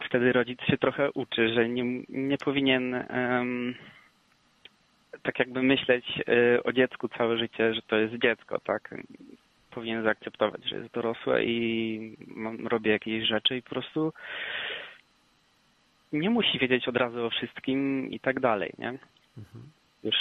wtedy 0.07 0.33
rodzic 0.33 0.61
się 0.61 0.77
trochę 0.77 1.11
uczy, 1.11 1.53
że 1.53 1.69
nie, 1.69 1.83
nie 2.09 2.37
powinien 2.37 2.95
em, 2.95 3.75
tak 5.23 5.39
jakby 5.39 5.63
myśleć 5.63 6.05
e, 6.27 6.63
o 6.63 6.73
dziecku 6.73 7.07
całe 7.07 7.37
życie, 7.37 7.73
że 7.73 7.81
to 7.81 7.95
jest 7.95 8.13
dziecko, 8.13 8.59
tak? 8.59 8.95
Powinien 9.71 10.03
zaakceptować, 10.03 10.69
że 10.69 10.75
jest 10.75 10.93
dorosłe 10.93 11.43
i 11.43 12.17
mam, 12.27 12.67
robię 12.67 12.91
jakieś 12.91 13.27
rzeczy 13.27 13.57
i 13.57 13.61
po 13.61 13.69
prostu 13.69 14.13
nie 16.13 16.29
musi 16.29 16.59
wiedzieć 16.59 16.87
od 16.87 16.97
razu 16.97 17.25
o 17.25 17.29
wszystkim 17.29 18.11
i 18.11 18.19
tak 18.19 18.39
dalej, 18.39 18.73
nie? 18.77 18.89
Mhm. 19.37 19.71
Już 20.03 20.15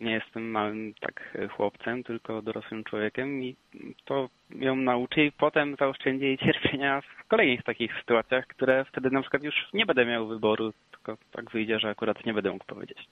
nie 0.00 0.12
jestem 0.12 0.50
małym 0.50 0.94
tak 1.00 1.38
chłopcem, 1.56 2.04
tylko 2.04 2.42
dorosłym 2.42 2.84
człowiekiem 2.84 3.42
i 3.42 3.56
to 4.04 4.28
ją 4.50 4.76
nauczy 4.76 5.24
i 5.24 5.32
potem 5.32 5.76
zaoszczędzi 5.76 6.24
jej 6.24 6.38
cierpienia 6.38 7.00
w 7.00 7.28
kolejnych 7.28 7.62
takich 7.62 7.92
sytuacjach, 8.00 8.46
które 8.46 8.84
wtedy 8.84 9.10
na 9.10 9.20
przykład 9.20 9.42
już 9.42 9.54
nie 9.72 9.86
będę 9.86 10.06
miał 10.06 10.26
wyboru, 10.26 10.72
tylko 10.90 11.16
tak 11.32 11.50
wyjdzie, 11.50 11.78
że 11.78 11.88
akurat 11.88 12.26
nie 12.26 12.34
będę 12.34 12.50
mógł 12.50 12.64
powiedzieć. 12.64 13.08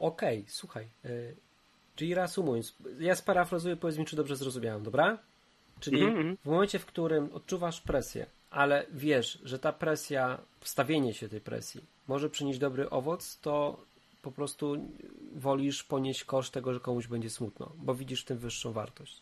Okej, 0.00 0.44
słuchaj. 0.46 0.86
y, 1.04 1.36
Czyli 1.96 2.14
reasumując, 2.14 2.76
ja 2.98 3.14
sparafrazuję, 3.14 3.76
powiedz 3.76 3.98
mi, 3.98 4.04
czy 4.04 4.16
dobrze 4.16 4.36
zrozumiałem, 4.36 4.82
dobra? 4.82 5.18
Czyli 5.80 5.96
Mhm, 5.96 6.16
mhm. 6.18 6.36
w 6.44 6.46
momencie, 6.46 6.78
w 6.78 6.86
którym 6.86 7.28
odczuwasz 7.32 7.80
presję, 7.80 8.26
ale 8.50 8.86
wiesz, 8.92 9.38
że 9.44 9.58
ta 9.58 9.72
presja, 9.72 10.38
wstawienie 10.60 11.14
się 11.14 11.28
tej 11.28 11.40
presji 11.40 11.80
może 12.10 12.30
przynieść 12.30 12.58
dobry 12.58 12.90
owoc, 12.90 13.40
to 13.40 13.80
po 14.22 14.32
prostu 14.32 14.76
wolisz 15.36 15.84
ponieść 15.84 16.24
koszt 16.24 16.54
tego, 16.54 16.74
że 16.74 16.80
komuś 16.80 17.06
będzie 17.06 17.30
smutno, 17.30 17.72
bo 17.76 17.94
widzisz 17.94 18.22
w 18.22 18.24
tym 18.24 18.38
wyższą 18.38 18.72
wartość. 18.72 19.20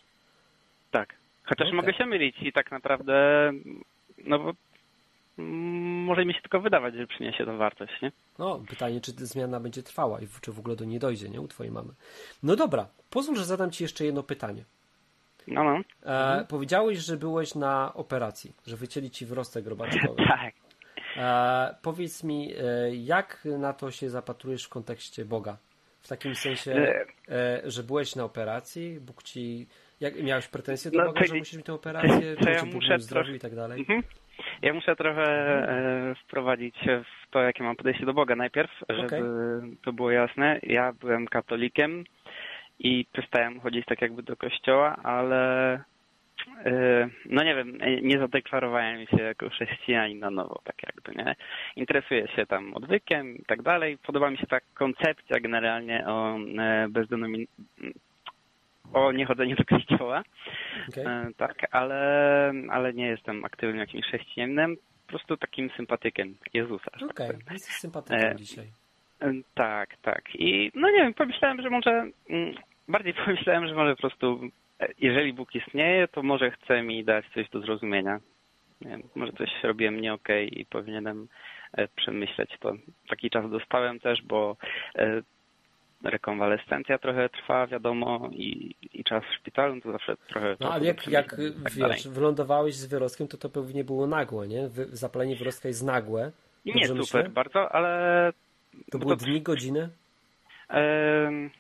Tak. 0.91 1.15
Chociaż 1.45 1.67
Okej. 1.67 1.77
mogę 1.77 1.95
się 1.95 2.07
mylić 2.07 2.37
i 2.43 2.53
tak 2.53 2.71
naprawdę, 2.71 3.51
no 4.25 4.39
bo 4.39 4.53
może 6.07 6.25
mi 6.25 6.35
się 6.35 6.41
tylko 6.41 6.61
wydawać, 6.61 6.95
że 6.95 7.07
przyniesie 7.07 7.45
to 7.45 7.57
wartość, 7.57 7.93
nie? 8.03 8.13
No, 8.39 8.61
pytanie, 8.69 9.01
czy 9.01 9.13
ta 9.17 9.25
zmiana 9.27 9.61
będzie 9.61 9.83
trwała 9.83 10.21
i 10.21 10.27
czy 10.41 10.53
w 10.53 10.59
ogóle 10.59 10.77
do 10.77 10.85
niej 10.85 10.99
dojdzie, 10.99 11.29
nie? 11.29 11.41
U 11.41 11.49
twojej 11.49 11.73
mamy. 11.73 11.89
No 12.43 12.57
dobra, 12.57 12.89
pozwól, 13.11 13.37
że 13.37 13.45
zadam 13.45 13.71
ci 13.71 13.85
jeszcze 13.85 14.05
jedno 14.05 14.23
pytanie. 14.23 14.65
No, 15.47 15.65
no. 15.65 15.81
E, 16.13 16.45
Powiedziałeś, 16.49 16.99
że 16.99 17.17
byłeś 17.17 17.55
na 17.55 17.95
operacji, 17.95 18.53
że 18.67 18.77
wycięli 18.77 19.11
ci 19.11 19.27
wyrostek 19.27 19.67
robaczkowy. 19.73 20.25
Tak. 20.29 20.55
E, 21.19 21.75
powiedz 21.83 22.25
mi, 22.25 22.53
e, 22.53 22.95
jak 22.95 23.45
na 23.59 23.73
to 23.73 23.91
się 23.91 24.11
zapatrujesz 24.11 24.65
w 24.65 24.69
kontekście 24.69 25.25
Boga? 25.25 25.57
W 26.01 26.09
takim 26.09 26.35
sensie, 26.35 26.73
E, 26.73 27.05
e, 27.29 27.61
że 27.71 27.83
byłeś 27.83 28.17
na 28.17 28.25
operacji, 28.25 28.99
Bóg 29.01 29.23
ci. 29.23 29.67
Jak, 30.01 30.23
miałeś 30.23 30.49
pretensje 30.49 30.91
do 30.91 30.99
No 30.99 31.05
Boga, 31.05 31.21
to 31.21 31.27
że 31.27 31.35
musisz 31.35 31.57
mi 31.59 31.63
tę 31.63 31.73
operację, 31.75 32.37
to 32.37 32.45
czy 32.45 32.51
ja 32.51 32.65
muszę 32.65 32.99
trosz- 32.99 33.35
i 33.35 33.39
tak 33.39 33.55
dalej? 33.55 33.81
Mhm. 33.81 34.03
Ja 34.63 34.75
muszę 34.75 34.97
trochę 34.97 35.23
e, 35.23 36.15
wprowadzić 36.25 36.77
się 36.77 37.05
w 37.05 37.31
to, 37.31 37.43
jakie 37.43 37.63
mam 37.65 37.77
podejście 37.77 38.07
do 38.07 38.15
Boga 38.15 38.37
najpierw, 38.37 38.71
żeby 38.89 39.07
Okej. 39.07 39.23
to 39.85 39.93
było 39.93 40.11
jasne. 40.11 40.59
Ja 40.63 40.93
byłem 40.93 41.27
katolikiem 41.27 42.05
i 42.79 43.07
przestałem 43.13 43.61
chodzić 43.61 43.87
tak 43.87 44.03
jakby 44.03 44.23
do 44.23 44.37
kościoła, 44.37 44.97
ale 45.03 45.81
no 47.27 47.43
nie 47.43 47.55
wiem, 47.55 47.79
e, 47.81 48.01
nie 48.01 48.19
zadeklarowałem 48.19 49.07
się 49.07 49.23
jako 49.23 49.49
chrześcijanin 49.51 50.19
na 50.19 50.31
nowo, 50.31 50.61
tak 50.65 50.77
jakby, 50.83 51.25
nie? 51.25 51.37
Interesuję 51.77 52.29
się 52.29 52.47
tam 52.47 52.75
odwykiem 52.75 53.37
i 53.37 53.45
tak 53.45 53.63
dalej. 53.63 53.99
Podoba 54.07 54.31
mi 54.31 54.39
się 54.39 54.47
ta 54.47 54.59
koncepcja 54.75 55.41
generalnie 55.41 56.07
o 56.07 56.37
e, 56.59 56.87
bezdenomin... 56.91 57.47
o 58.93 59.13
niechodzeniu 59.13 59.57
do 59.57 59.65
kościoła. 59.65 60.23
E, 60.97 61.29
Tak, 61.37 61.67
ale, 61.71 62.53
ale 62.71 62.93
nie 62.93 63.07
jestem 63.07 63.45
aktywnym 63.45 63.79
jakimś 63.79 64.05
chrześcijaninem, 64.07 64.77
po 64.77 65.11
prostu 65.11 65.37
takim 65.37 65.71
sympatykiem 65.77 66.35
Jezusa. 66.55 66.91
tak 66.91 67.03
Okej, 67.11 67.27
powiem. 67.27 67.41
jesteś 67.51 67.75
sympatykiem 67.75 68.33
E, 68.33 68.37
dzisiaj. 68.37 68.67
E, 69.21 69.33
Tak, 69.55 69.97
tak. 70.03 70.23
I 70.35 70.71
no 70.75 70.91
nie 70.91 70.97
wiem, 70.99 71.15
pomyślałem, 71.15 71.63
że 71.63 71.71
może 71.71 71.91
mm, 72.31 72.55
bardziej 72.89 73.15
pomyślałem, 73.25 73.69
że 73.69 73.75
może 73.75 73.95
po 73.97 74.01
prostu 74.01 74.41
e, 74.45 74.49
jeżeli 74.99 75.33
Bóg 75.33 75.55
istnieje, 75.55 76.09
to 76.09 76.23
może 76.23 76.51
chce 76.51 76.83
mi 76.83 77.05
dać 77.05 77.25
coś 77.35 77.49
do 77.51 77.61
zrozumienia. 77.61 78.21
Wiem, 78.81 79.03
może 79.15 79.33
coś 79.33 79.51
robiłem 79.63 80.01
nie 80.01 80.13
okej 80.15 80.61
i 80.61 80.67
powinienem 80.67 81.29
e, 81.73 81.89
przemyśleć 81.89 82.51
to. 82.61 82.73
Taki 83.09 83.31
czas 83.31 83.51
dostałem 83.51 84.01
też, 84.01 84.23
bo 84.23 84.57
e, 84.97 85.23
rekonwalescencja 86.05 86.99
trochę 86.99 87.29
trwa, 87.29 87.67
wiadomo, 87.67 88.29
i, 88.33 88.75
i 88.93 89.05
czas 89.05 89.25
w 89.25 89.35
szpitalu 89.39 89.81
to 89.81 89.93
zawsze 89.93 90.17
trochę... 90.29 90.57
No 90.61 90.73
ale 90.73 90.85
jak, 90.85 91.07
jak 91.09 91.31
tak 91.65 91.75
dalej. 91.79 91.97
wiesz, 91.97 92.09
wylądowałeś 92.09 92.75
z 92.75 92.87
wyrostkiem, 92.87 93.29
to 93.29 93.39
to 93.39 93.49
pewnie 93.49 93.85
było 93.85 94.07
nagłe, 94.07 94.49
nie? 94.49 94.69
Zapalenie 94.93 95.37
wyrostka 95.37 95.69
jest 95.69 95.83
nagłe. 95.83 96.33
Nie 96.65 96.87
super 96.87 96.97
myślę? 96.99 97.29
bardzo, 97.29 97.73
ale 97.73 98.33
To 98.91 98.99
były 98.99 99.17
dni, 99.17 99.43
godziny? 99.43 99.89
em, 100.69 101.51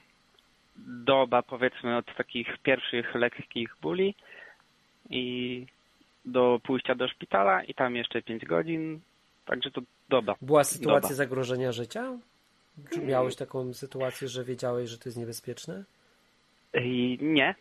doba 0.86 1.42
powiedzmy 1.42 1.96
od 1.96 2.16
takich 2.16 2.58
pierwszych 2.62 3.14
lekkich 3.14 3.76
bóli 3.82 4.14
i 5.10 5.66
do 6.24 6.60
pójścia 6.62 6.94
do 6.94 7.08
szpitala 7.08 7.64
i 7.64 7.74
tam 7.74 7.96
jeszcze 7.96 8.22
5 8.22 8.44
godzin, 8.44 9.00
także 9.46 9.70
to 9.70 9.80
doba. 10.08 10.34
Była 10.42 10.64
sytuacja 10.64 11.08
Doba. 11.08 11.14
zagrożenia 11.14 11.72
życia? 11.72 12.18
Czy 12.94 13.00
miałeś 13.00 13.36
taką 13.36 13.74
sytuację, 13.74 14.28
że 14.28 14.44
wiedziałeś, 14.44 14.90
że 14.90 14.98
to 14.98 15.08
jest 15.08 15.18
niebezpieczne? 15.18 15.84
I 16.74 17.18
nie, 17.20 17.54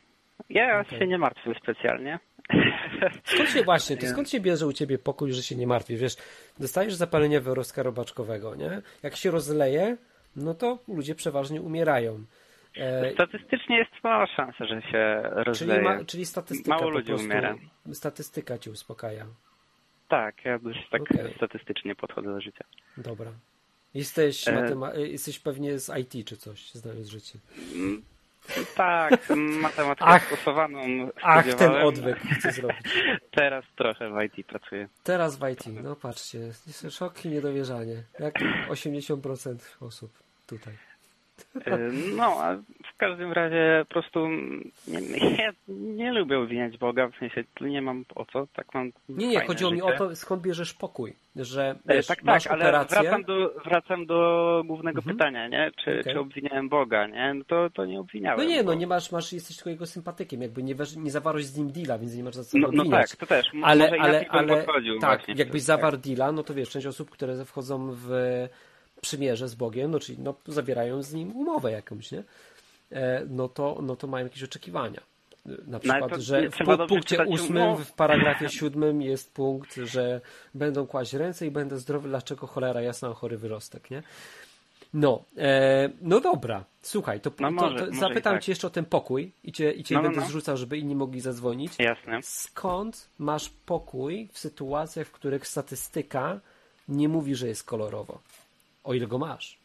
ja 0.49 0.79
Okej. 0.79 0.99
się 0.99 1.07
nie 1.07 1.17
martwię 1.17 1.53
specjalnie. 1.63 2.19
Skąd 3.23 3.49
się 3.49 3.63
właśnie, 3.63 3.97
to 3.97 4.07
skąd 4.07 4.29
się 4.29 4.39
bierze 4.39 4.67
u 4.67 4.73
ciebie 4.73 4.97
pokój, 4.97 5.33
że 5.33 5.43
się 5.43 5.55
nie 5.55 5.67
martwisz? 5.67 5.99
Wiesz, 5.99 6.15
dostajesz 6.59 6.95
zapalenie 6.95 7.39
wyrostka 7.39 7.83
robaczkowego, 7.83 8.55
nie? 8.55 8.81
Jak 9.03 9.15
się 9.15 9.31
rozleje, 9.31 9.97
no 10.35 10.53
to 10.53 10.79
ludzie 10.87 11.15
przeważnie 11.15 11.61
umierają. 11.61 12.23
E, 12.79 13.13
Statystycznie 13.13 13.77
jest 13.77 13.91
mała 14.03 14.27
szansa, 14.27 14.65
że 14.65 14.81
się 14.81 15.21
czyli, 15.33 15.43
rozleje. 15.43 15.81
ma, 15.81 16.05
czyli 16.05 16.25
statystyka 16.25 16.75
Mało 16.77 16.89
ludzi 16.89 17.07
prostu, 17.07 17.25
umiera. 17.25 17.55
statystyka 17.93 18.57
cię 18.57 18.71
uspokaja. 18.71 19.25
Tak, 20.07 20.45
ja 20.45 20.59
dość 20.59 20.89
tak 20.89 21.01
Okej. 21.01 21.33
statystycznie 21.35 21.95
podchodzę 21.95 22.27
do 22.33 22.41
życia. 22.41 22.65
Dobra. 22.97 23.31
Jesteś, 23.93 24.47
E. 24.47 24.75
e, 24.95 25.07
jesteś 25.07 25.39
pewnie 25.39 25.79
z 25.79 25.91
IT 25.99 26.27
czy 26.27 26.37
coś, 26.37 26.71
znając 26.71 27.07
życie. 27.07 27.39
Mm, 27.75 28.03
Tak, 28.75 29.29
matematykę 29.61 30.05
Ach. 30.09 30.27
stosowaną 30.27 31.09
Ach, 31.21 31.53
ten 31.53 31.71
odwyk 31.75 32.17
chcę 32.19 32.51
zrobić. 32.51 32.77
Teraz 33.31 33.65
trochę 33.75 34.09
w 34.09 34.21
IT 34.23 34.47
pracuję. 34.47 34.87
Teraz 35.03 35.39
w 35.39 35.49
IT, 35.49 35.63
no 35.83 35.95
patrzcie, 35.95 36.39
szok 36.89 37.25
i 37.25 37.29
niedowierzanie. 37.29 38.03
Jak 38.19 38.33
80% 38.69 39.77
osób 39.79 40.11
tutaj. 40.47 40.73
E, 41.65 41.77
No, 42.17 42.23
a 42.43 42.55
w 42.93 42.97
każdym 42.97 43.31
razie 43.31 43.85
po 43.87 43.93
prostu 43.93 44.27
nie, 44.87 44.99
ja 45.43 45.51
nie 45.67 46.13
lubię 46.13 46.39
obwiniać 46.39 46.77
Boga, 46.77 47.07
w 47.07 47.15
sensie 47.19 47.43
nie 47.61 47.81
mam 47.81 48.05
o 48.15 48.25
co, 48.25 48.47
tak 48.53 48.73
mam 48.73 48.91
Nie, 49.09 49.27
nie, 49.27 49.41
chodziło 49.45 49.71
mi 49.71 49.77
życie. 49.79 49.93
o 49.95 49.97
to, 49.97 50.15
skąd 50.15 50.41
bierzesz 50.41 50.73
pokój, 50.73 51.13
że 51.35 51.75
E, 51.87 51.95
wiesz, 51.95 52.07
tak, 52.07 52.23
tak, 52.25 52.47
ale 52.47 52.61
operację, 52.63 52.97
wracam 53.01 53.23
do, 53.23 53.53
wracam 53.65 54.05
do 54.05 54.63
głównego 54.65 54.99
Mhm. 54.99 55.15
pytania, 55.17 55.47
nie? 55.47 55.71
Czy, 55.83 55.99
Okej. 55.99 56.13
czy 56.13 56.19
obwiniałem 56.19 56.69
Boga, 56.69 57.07
nie? 57.07 57.33
No 57.33 57.43
to, 57.47 57.69
to 57.69 57.85
nie 57.85 57.99
obwiniałem. 57.99 58.39
no 58.39 58.45
nie, 58.45 58.57
no 58.57 58.63
bo- 58.63 58.73
nie 58.73 58.87
masz, 58.87 59.11
masz, 59.11 59.33
jesteś 59.33 59.55
tylko 59.57 59.69
jego 59.69 59.85
sympatykiem, 59.85 60.41
jakby 60.41 60.63
nie, 60.63 60.75
weż, 60.75 60.95
nie 60.95 61.11
zawarłeś 61.11 61.45
z 61.45 61.57
nim 61.57 61.71
deala, 61.71 61.97
więc 61.99 62.15
nie 62.15 62.23
masz 62.23 62.35
za 62.35 62.43
co 62.43 62.57
No, 62.57 62.67
go 62.67 62.73
no 62.73 62.83
obwiniać. 62.83 63.09
tak, 63.11 63.19
to 63.19 63.25
też. 63.25 63.45
Ale, 63.63 63.91
ale, 63.99 64.25
ale 64.29 64.47
podchodził 64.65 64.99
tak, 64.99 65.19
właśnie 65.19 65.33
jakbyś 65.37 65.61
zawarł 65.61 65.97
deala, 65.97 66.31
no 66.31 66.43
to 66.43 66.53
wiesz, 66.53 66.69
część 66.69 66.87
osób, 66.87 67.09
które 67.09 67.45
wchodzą 67.45 67.91
w 67.91 68.09
przymierze 69.01 69.47
z 69.49 69.55
Bogiem, 69.55 69.91
no 69.91 69.99
czyli 69.99 70.19
no, 70.19 70.33
zawierają 70.47 71.03
z 71.03 71.13
nim 71.13 71.35
umowę 71.35 71.71
jakąś, 71.71 72.11
nie? 72.11 72.23
E, 72.91 73.25
No 73.29 73.49
to, 73.49 73.79
no 73.81 73.95
to 73.95 74.07
mają 74.07 74.25
jakieś 74.25 74.43
oczekiwania. 74.43 75.01
Na 75.67 75.79
przykład, 75.79 76.01
No 76.01 76.09
to 76.09 76.21
że 76.21 76.49
w 76.49 76.55
pu- 76.57 76.87
punkcie 76.87 77.25
ósmym, 77.25 77.77
w 77.77 77.91
paragrafie 77.91 78.49
siódmym 78.49 79.01
jest 79.01 79.33
punkt, 79.33 79.75
że 79.75 80.21
będą 80.53 80.87
kłaść 80.87 81.13
ręce 81.13 81.47
i 81.47 81.51
będę 81.51 81.77
zdrowy, 81.79 82.09
dlaczego 82.09 82.47
cholera 82.47 82.81
jasna, 82.81 83.13
chory 83.13 83.37
wyrostek, 83.37 83.91
nie? 83.91 84.03
No, 84.93 85.23
e, 85.37 85.89
no 86.01 86.19
dobra, 86.19 86.63
słuchaj, 86.81 87.21
to, 87.21 87.29
No 87.39 87.47
to, 87.47 87.51
może- 87.51 87.79
to 87.79 87.85
może 87.85 87.99
zapytam 87.99 88.33
tak. 88.33 88.43
cię 88.43 88.51
jeszcze 88.51 88.67
o 88.67 88.69
ten 88.69 88.85
pokój 88.85 89.31
i 89.43 89.51
cię, 89.51 89.71
i 89.71 89.83
cię 89.83 89.95
No, 89.95 90.01
no, 90.01 90.07
będę 90.09 90.21
no. 90.21 90.27
zrzucał, 90.27 90.57
żeby 90.57 90.77
inni 90.77 90.95
mogli 90.95 91.21
zadzwonić. 91.21 91.73
Jasne. 91.79 92.19
Skąd 92.23 93.09
masz 93.19 93.49
pokój 93.65 94.29
w 94.33 94.39
sytuacjach, 94.39 95.07
w 95.07 95.11
których 95.11 95.47
statystyka 95.47 96.39
nie 96.87 97.09
mówi, 97.09 97.35
że 97.35 97.47
jest 97.47 97.63
kolorowo? 97.63 98.19
O 98.87 98.93
ile 98.93 99.07
go 99.07 99.17
masz. 99.17 99.57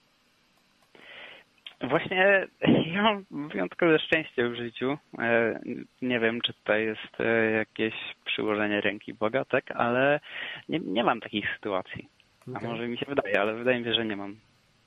Właśnie 1.81 2.47
ja 2.95 3.03
mam 3.03 3.25
wyjątkowe 3.49 3.99
szczęście 3.99 4.49
w 4.49 4.55
życiu. 4.57 4.99
E, 5.19 5.61
Nie 6.03 6.21
wiem, 6.21 6.41
czy 6.41 6.53
tutaj 6.55 6.85
jest 6.85 7.21
e, 7.21 7.51
jakieś 7.51 7.95
przyłożenie 8.25 8.81
ręki 8.81 9.15
Boga, 9.15 9.45
tak? 9.45 9.71
Ale 9.71 10.21
nie, 10.69 10.79
nie 10.79 11.05
mam 11.05 11.21
takich 11.21 11.45
sytuacji. 11.55 12.09
A 12.55 12.57
Okej. 12.57 12.69
może 12.69 12.89
mi 12.89 12.99
się 12.99 13.07
wydaje, 13.09 13.41
ale 13.41 13.55
wydaje 13.55 13.79
mi 13.79 13.85
się, 13.85 13.95
że 13.95 14.05
nie 14.05 14.17
mam. 14.17 14.37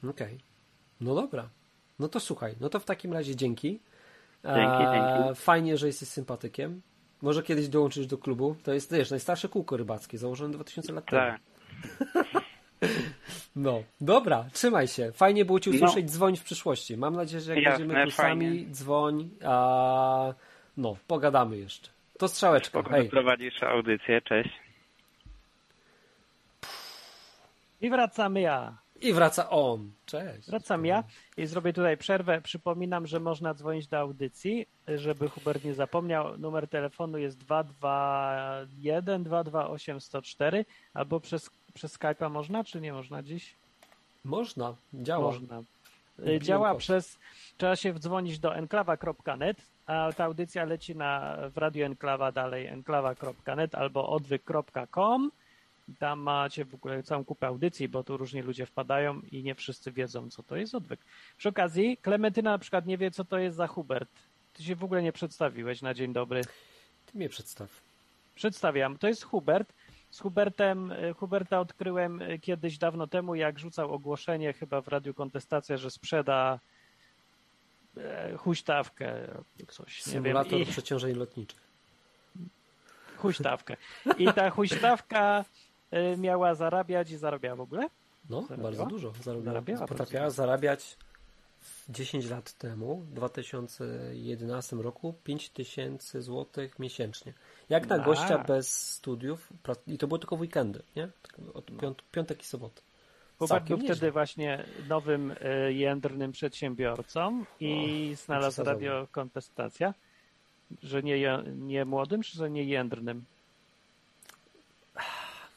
Okej. 0.10 0.38
No 1.02 1.15
dobra. 1.15 1.50
No 2.00 2.08
to 2.08 2.19
słuchaj, 2.19 2.54
no 2.62 2.69
to 2.69 2.80
w 2.80 2.86
takim 2.86 3.13
razie 3.13 3.36
dzięki. 3.36 3.80
Dzięki, 4.43 4.84
dzięki. 4.93 5.36
Fajnie, 5.41 5.78
że 5.78 5.88
jesteś 5.88 6.08
sympatykiem. 6.10 6.82
Może 7.21 7.43
kiedyś 7.43 7.67
dołączysz 7.67 8.08
do 8.08 8.17
klubu. 8.17 8.56
To 8.63 8.74
jest, 8.74 8.93
wiesz, 8.95 9.12
najstarsze 9.12 9.50
kółko 9.50 9.78
rybackie, 9.78 10.17
założone 10.17 10.54
2000 10.54 10.93
lat 10.93 11.06
temu. 11.06 11.21
Tak. 11.21 11.41
No, 13.56 13.84
dobra, 14.02 14.46
trzymaj 14.54 14.88
się. 14.88 15.12
Fajnie 15.12 15.46
było 15.46 15.60
Cię 15.60 15.72
No. 15.72 15.76
usłyszeć, 15.76 16.12
dzwoń 16.12 16.38
w 16.38 16.44
przyszłości. 16.44 16.98
Mam 16.98 17.15
nadzieję, 17.15 17.41
że 17.41 17.56
jak 17.56 17.63
Jasne, 17.63 17.86
będziemy 17.86 18.06
tu 18.06 18.12
sami, 18.12 18.68
dzwoń, 18.72 19.30
a 19.46 20.34
no, 20.78 20.98
pogadamy 21.08 21.58
jeszcze. 21.58 21.89
To 22.18 22.28
strzałeczka, 22.28 22.70
Spoko, 22.80 22.89
hej. 22.89 23.10
prowadzisz 23.10 23.63
audycję, 23.63 24.22
cześć. 24.22 24.50
I 27.82 27.89
wracamy 27.89 28.41
ja. 28.41 28.78
I 29.02 29.13
wraca 29.13 29.50
on. 29.50 29.91
Cześć. 30.06 30.48
Wracam 30.50 30.86
ja 30.86 31.04
i 31.38 31.46
zrobię 31.46 31.74
tutaj 31.74 31.98
przerwę. 31.98 32.41
Przypominam, 32.41 33.08
że 33.08 33.20
można 33.20 33.54
dzwonić 33.54 33.88
do 33.88 34.00
audycji, 34.00 34.65
żeby 34.88 35.30
Hubert 35.30 35.63
nie 35.63 35.74
zapomniał. 35.74 36.38
Numer 36.38 36.68
telefonu 36.68 37.18
jest 37.18 37.38
221 37.38 39.24
228 39.24 40.02
104 40.02 40.65
albo 40.94 41.20
przez, 41.20 41.50
przez 41.76 42.00
Skype'a 42.00 42.32
można, 42.32 42.64
czy 42.64 42.82
nie 42.82 42.94
można 42.94 43.24
dziś? 43.24 43.54
Można, 44.24 44.76
działa. 44.94 45.32
Można. 45.32 45.62
Y, 46.28 46.40
Działa 46.40 46.76
przez. 46.76 47.18
Trzeba 47.58 47.76
się 47.76 47.94
wdzwonić 47.94 48.40
do 48.40 48.56
enklawa.net, 48.56 49.58
a 49.86 50.14
ta 50.18 50.24
audycja 50.24 50.66
leci 50.66 50.96
na 50.96 51.38
w 51.50 51.58
Radio 51.58 51.86
Enklawa 51.86 52.32
dalej 52.32 52.68
enklawa.net 52.68 53.76
albo 53.76 54.10
odwyk.com. 54.10 55.32
Tam 56.00 56.20
macie 56.20 56.66
w 56.66 56.76
ogóle 56.76 57.04
całą 57.04 57.26
kupę 57.26 57.48
audycji, 57.48 57.88
bo 57.90 58.04
tu 58.04 58.18
różni 58.18 58.42
ludzie 58.42 58.66
wpadają 58.66 59.22
i 59.32 59.44
nie 59.44 59.56
wszyscy 59.56 59.92
wiedzą, 59.92 60.30
co 60.30 60.44
to 60.44 60.56
jest 60.56 60.76
odwyk. 60.76 61.00
Przy 61.38 61.50
okazji, 61.50 61.98
Klementyna 61.98 62.52
na 62.52 62.58
przykład 62.58 62.86
nie 62.86 62.98
wie, 62.98 63.12
co 63.12 63.26
to 63.26 63.38
jest 63.38 63.58
za 63.58 63.67
Hubert. 63.67 64.10
Ty 64.54 64.63
się 64.63 64.76
w 64.76 64.84
ogóle 64.84 65.04
nie 65.04 65.12
przedstawiłeś 65.12 65.82
na 65.82 65.94
dzień 65.94 66.13
dobry. 66.13 66.42
Ty 67.06 67.17
mnie 67.17 67.30
przedstaw. 67.30 67.69
Przedstawiam. 68.36 68.98
To 68.98 69.08
jest 69.08 69.23
Hubert. 69.23 69.73
Z 70.12 70.19
Hubertem, 70.19 70.91
y, 70.91 71.13
Huberta 71.13 71.60
odkryłem 71.60 72.21
y, 72.21 72.39
kiedyś 72.39 72.77
dawno 72.77 73.08
temu, 73.08 73.35
jak 73.35 73.60
rzucał 73.60 73.93
ogłoszenie 73.93 74.53
chyba 74.53 74.81
w 74.81 74.87
Radiu 74.87 75.13
Kontestacja, 75.13 75.77
że 75.77 75.91
sprzeda 75.91 76.60
e, 77.97 78.37
huśtawkę, 78.37 79.27
coś, 79.67 80.06
nie 80.06 80.13
wiem. 80.13 80.23
Symulator 80.23 80.60
I, 80.60 80.65
przeciążeń 80.65 81.15
lotniczych. 81.15 81.62
huśtawkę. 83.17 83.77
I 84.17 84.33
ta 84.33 84.49
huśtawka 84.49 85.45
miała 86.17 86.56
zarabiać 86.56 87.12
i 87.12 87.17
zarabiała 87.17 87.56
w 87.56 87.62
ogóle? 87.62 87.89
No, 88.29 88.41
Zarabiała? 88.41 88.69
bardzo 88.69 88.85
dużo. 88.85 89.13
Zarabiała, 89.23 89.43
Zarabiała 89.53 89.87
potrafiała 89.87 90.29
zarabiać 90.29 90.97
10 91.89 92.29
lat 92.29 92.53
temu, 92.53 92.97
w 92.97 93.13
2011 93.13 94.75
roku, 94.75 95.13
5000 95.23 96.21
zł 96.21 96.67
miesięcznie. 96.79 97.33
Jak 97.70 97.88
na 97.88 98.00
gościa 98.00 98.38
bez 98.38 98.92
studiów, 98.92 99.50
i 99.88 99.98
to 99.98 100.08
było 100.08 100.18
tylko 100.18 100.38
w 100.38 100.42
weekendy, 100.42 100.82
nie? 100.96 101.10
Od 101.54 101.66
piąt, 101.82 102.04
piątek 102.12 102.42
i 102.42 102.46
soboty. 102.46 102.82
Hubert 103.40 103.68
był 103.68 103.78
nieźle. 103.78 103.96
wtedy 103.96 104.12
właśnie 104.12 104.63
nowym 104.90 105.32
y, 105.32 105.74
jędrnym 105.74 106.32
przedsiębiorcą 106.32 107.46
i 107.60 108.13
znalazł 108.26 108.48
przesadzowo. 108.56 108.72
radio 108.72 109.08
kontestacja, 109.12 109.94
że 110.84 111.04
nie, 111.04 111.44
nie 111.56 111.86
młodym, 111.86 112.22
czy 112.22 112.38
że 112.38 112.50
nie 112.50 112.63
jędrnym. 112.63 113.24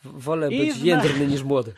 Wolę 0.04 0.48
I 0.52 0.58
być 0.58 0.76
zna- 0.76 0.86
jędrny 0.86 1.26
niż 1.26 1.42
młody. 1.42 1.74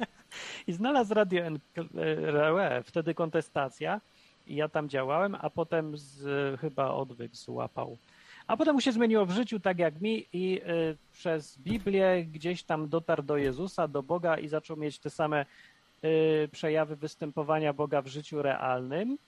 I 0.66 0.72
znalazł 0.72 1.14
radio 1.14 1.44
NRE, 1.44 2.82
wtedy 2.84 3.14
kontestacja 3.14 4.00
i 4.46 4.56
ja 4.56 4.68
tam 4.68 4.88
działałem, 4.88 5.36
a 5.40 5.50
potem 5.50 5.96
z, 5.96 6.60
chyba 6.60 6.90
odwyk 6.90 7.36
złapał. 7.36 7.96
A 8.50 8.56
potem 8.56 8.74
mu 8.74 8.80
się 8.80 8.92
zmieniło 8.92 9.26
w 9.26 9.30
życiu, 9.30 9.60
tak 9.60 9.78
jak 9.78 10.00
mi 10.00 10.26
i 10.32 10.60
y, 10.62 10.96
przez 11.12 11.58
Biblię 11.58 12.24
gdzieś 12.24 12.62
tam 12.62 12.88
dotarł 12.88 13.22
do 13.22 13.36
Jezusa, 13.36 13.88
do 13.88 14.02
Boga 14.02 14.38
i 14.38 14.48
zaczął 14.48 14.76
mieć 14.76 14.98
te 14.98 15.10
same 15.10 15.46
y, 16.04 16.48
przejawy 16.52 16.96
występowania 16.96 17.72
Boga 17.72 18.02
w 18.02 18.06
życiu 18.06 18.42
realnym 18.42 19.18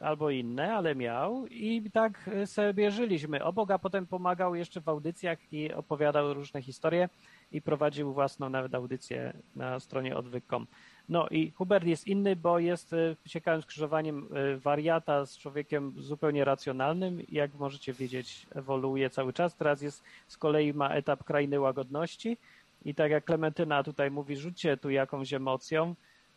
albo 0.00 0.30
inne, 0.30 0.74
ale 0.74 0.94
miał 0.94 1.46
i 1.46 1.90
tak 1.92 2.30
sobie 2.46 2.90
żyliśmy. 2.90 3.44
O 3.44 3.52
Boga 3.52 3.78
potem 3.78 4.06
pomagał 4.06 4.54
jeszcze 4.54 4.80
w 4.80 4.88
audycjach 4.88 5.52
i 5.52 5.72
opowiadał 5.72 6.34
różne 6.34 6.62
historie 6.62 7.08
i 7.52 7.62
prowadził 7.62 8.12
własną 8.12 8.48
nawet 8.48 8.74
audycję 8.74 9.32
na 9.56 9.80
stronie 9.80 10.16
odwyk.com. 10.16 10.66
No 11.08 11.28
i 11.28 11.50
Hubert 11.50 11.86
jest 11.86 12.06
inny, 12.06 12.36
bo 12.36 12.58
jest 12.58 12.92
y, 12.92 13.16
ciekawym 13.28 13.62
skrzyżowaniem 13.62 14.28
y, 14.36 14.58
wariata 14.58 15.26
z 15.26 15.38
człowiekiem 15.38 15.92
zupełnie 15.98 16.44
racjonalnym. 16.44 17.22
Jak 17.28 17.54
możecie 17.54 17.92
wiedzieć, 17.92 18.46
ewoluuje 18.54 19.10
cały 19.10 19.32
czas. 19.32 19.56
Teraz 19.56 19.82
jest 19.82 20.02
z 20.28 20.36
kolei 20.36 20.72
ma 20.74 20.88
etap 20.90 21.24
krainy 21.24 21.60
łagodności 21.60 22.36
i 22.84 22.94
tak 22.94 23.10
jak 23.10 23.24
Klementyna 23.24 23.82
tutaj 23.82 24.10
mówi, 24.10 24.36
rzućcie 24.36 24.76
tu 24.76 24.90
jakąś 24.90 25.32
emocją, 25.32 25.94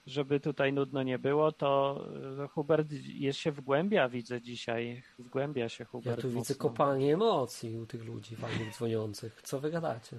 żeby 0.07 0.39
tutaj 0.39 0.73
nudno 0.73 1.03
nie 1.03 1.19
było, 1.19 1.51
to 1.51 2.01
y, 2.45 2.47
Hubert 2.47 2.87
jest 3.05 3.39
się 3.39 3.51
wgłębia, 3.51 4.09
widzę 4.09 4.41
dzisiaj. 4.41 5.03
Wgłębia 5.19 5.69
się 5.69 5.83
Ja 5.83 5.87
Hubert. 5.89 6.21
tu 6.21 6.27
widzę 6.27 6.39
mocno. 6.39 6.55
kopalnie 6.69 7.13
emocji 7.13 7.77
u 7.77 7.85
tych 7.85 8.05
ludzi 8.05 8.35
fajnych 8.35 8.73
dzwoniących. 8.75 9.41
Co 9.43 9.59
wy 9.59 9.71
gadacie? 9.71 10.17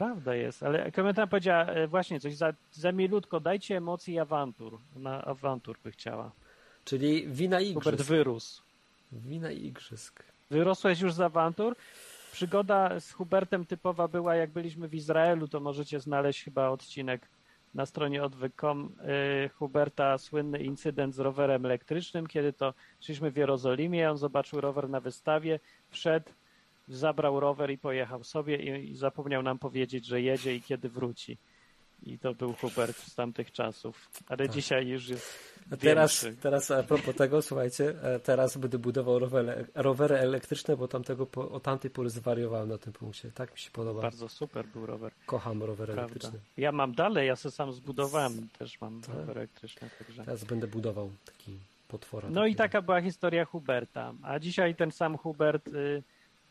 Prawda 0.00 0.34
jest, 0.34 0.62
ale 0.62 0.90
Klementyna 0.90 1.26
powiedziała 1.26 1.64
e, 1.64 1.86
właśnie 1.86 2.20
coś 2.20 2.34
za, 2.36 2.52
za 2.72 2.92
milutko, 2.92 3.40
dajcie 3.40 3.76
emocji 3.76 4.18
awantur. 4.18 4.78
Na 4.96 5.24
awantur 5.24 5.76
by 5.84 5.90
chciała. 5.90 6.30
Czyli 6.84 7.28
wina 7.28 7.58
Hubert 7.58 7.86
igrzysk. 7.86 8.08
wyrósł. 8.08 8.62
Wina 9.12 9.50
igrzysk. 9.50 10.22
Wyrosłeś 10.50 11.00
już 11.00 11.12
z 11.12 11.20
awantur? 11.20 11.76
Przygoda 12.32 13.00
z 13.00 13.12
Hubertem 13.12 13.66
typowa 13.66 14.08
była, 14.08 14.34
jak 14.34 14.50
byliśmy 14.50 14.88
w 14.88 14.94
Izraelu, 14.94 15.48
to 15.48 15.60
możecie 15.60 16.00
znaleźć 16.00 16.44
chyba 16.44 16.68
odcinek 16.68 17.28
na 17.74 17.86
stronie 17.86 18.22
odwyk.com 18.22 18.92
y, 19.44 19.48
Huberta, 19.48 20.18
słynny 20.18 20.58
incydent 20.58 21.14
z 21.14 21.18
rowerem 21.18 21.66
elektrycznym, 21.66 22.26
kiedy 22.26 22.52
to 22.52 22.74
szliśmy 23.00 23.30
w 23.30 23.36
Jerozolimie, 23.36 24.10
on 24.10 24.18
zobaczył 24.18 24.60
rower 24.60 24.88
na 24.88 25.00
wystawie, 25.00 25.60
wszedł, 25.88 26.30
zabrał 26.96 27.40
rower 27.40 27.70
i 27.70 27.78
pojechał 27.78 28.24
sobie 28.24 28.56
i, 28.78 28.90
i 28.90 28.96
zapomniał 28.96 29.42
nam 29.42 29.58
powiedzieć, 29.58 30.06
że 30.06 30.20
jedzie 30.22 30.54
i 30.54 30.62
kiedy 30.62 30.88
wróci. 30.88 31.38
I 32.02 32.18
to 32.18 32.34
był 32.34 32.52
Hubert 32.52 32.96
z 32.96 33.14
tamtych 33.14 33.52
czasów. 33.52 34.10
Ale 34.28 34.38
Tak. 34.46 34.50
dzisiaj 34.54 34.86
już 34.88 35.08
jest 35.08 35.54
A 35.72 35.76
teraz, 35.76 36.24
większy. 36.24 36.42
teraz 36.42 36.70
a 36.70 36.82
propos 36.82 37.14
tego, 37.16 37.42
słuchajcie, 37.42 37.94
e, 38.02 38.20
teraz 38.20 38.56
będę 38.56 38.78
budował 38.78 39.18
rowery, 39.18 39.66
rowery 39.74 40.16
elektryczne, 40.18 40.76
bo 40.76 40.88
tamtego, 40.88 41.26
po- 41.26 41.50
o 41.50 41.60
tamtej 41.60 41.90
pory 41.90 42.10
zwariowałem 42.10 42.68
na 42.68 42.78
tym 42.78 42.92
punkcie. 42.92 43.30
Tak 43.34 43.52
mi 43.52 43.58
się 43.58 43.70
podoba. 43.70 44.02
Bardzo 44.02 44.28
super 44.28 44.66
był 44.66 44.86
rower. 44.86 45.12
Kocham 45.26 45.62
rowery 45.62 45.92
Prawda. 45.92 46.02
elektryczne. 46.12 46.38
Ja 46.56 46.72
mam 46.72 46.94
dalej, 46.94 47.26
ja 47.28 47.36
sobie 47.36 47.52
sam 47.52 47.72
zbudowałem, 47.72 48.48
też 48.58 48.80
mam 48.80 49.00
Tak? 49.00 49.14
rower 49.14 49.38
elektryczny. 49.38 49.88
Także. 49.98 50.24
Teraz 50.24 50.44
będę 50.44 50.66
budował 50.66 51.10
taki 51.26 51.58
potwora. 51.88 52.28
No 52.30 52.46
i 52.46 52.54
takiego. 52.54 52.56
taka 52.64 52.82
była 52.82 53.00
historia 53.00 53.44
Huberta. 53.44 54.12
A 54.22 54.38
dzisiaj 54.38 54.74
ten 54.74 54.90
sam 54.92 55.16
Hubert 55.18 55.68
y, 55.68 56.02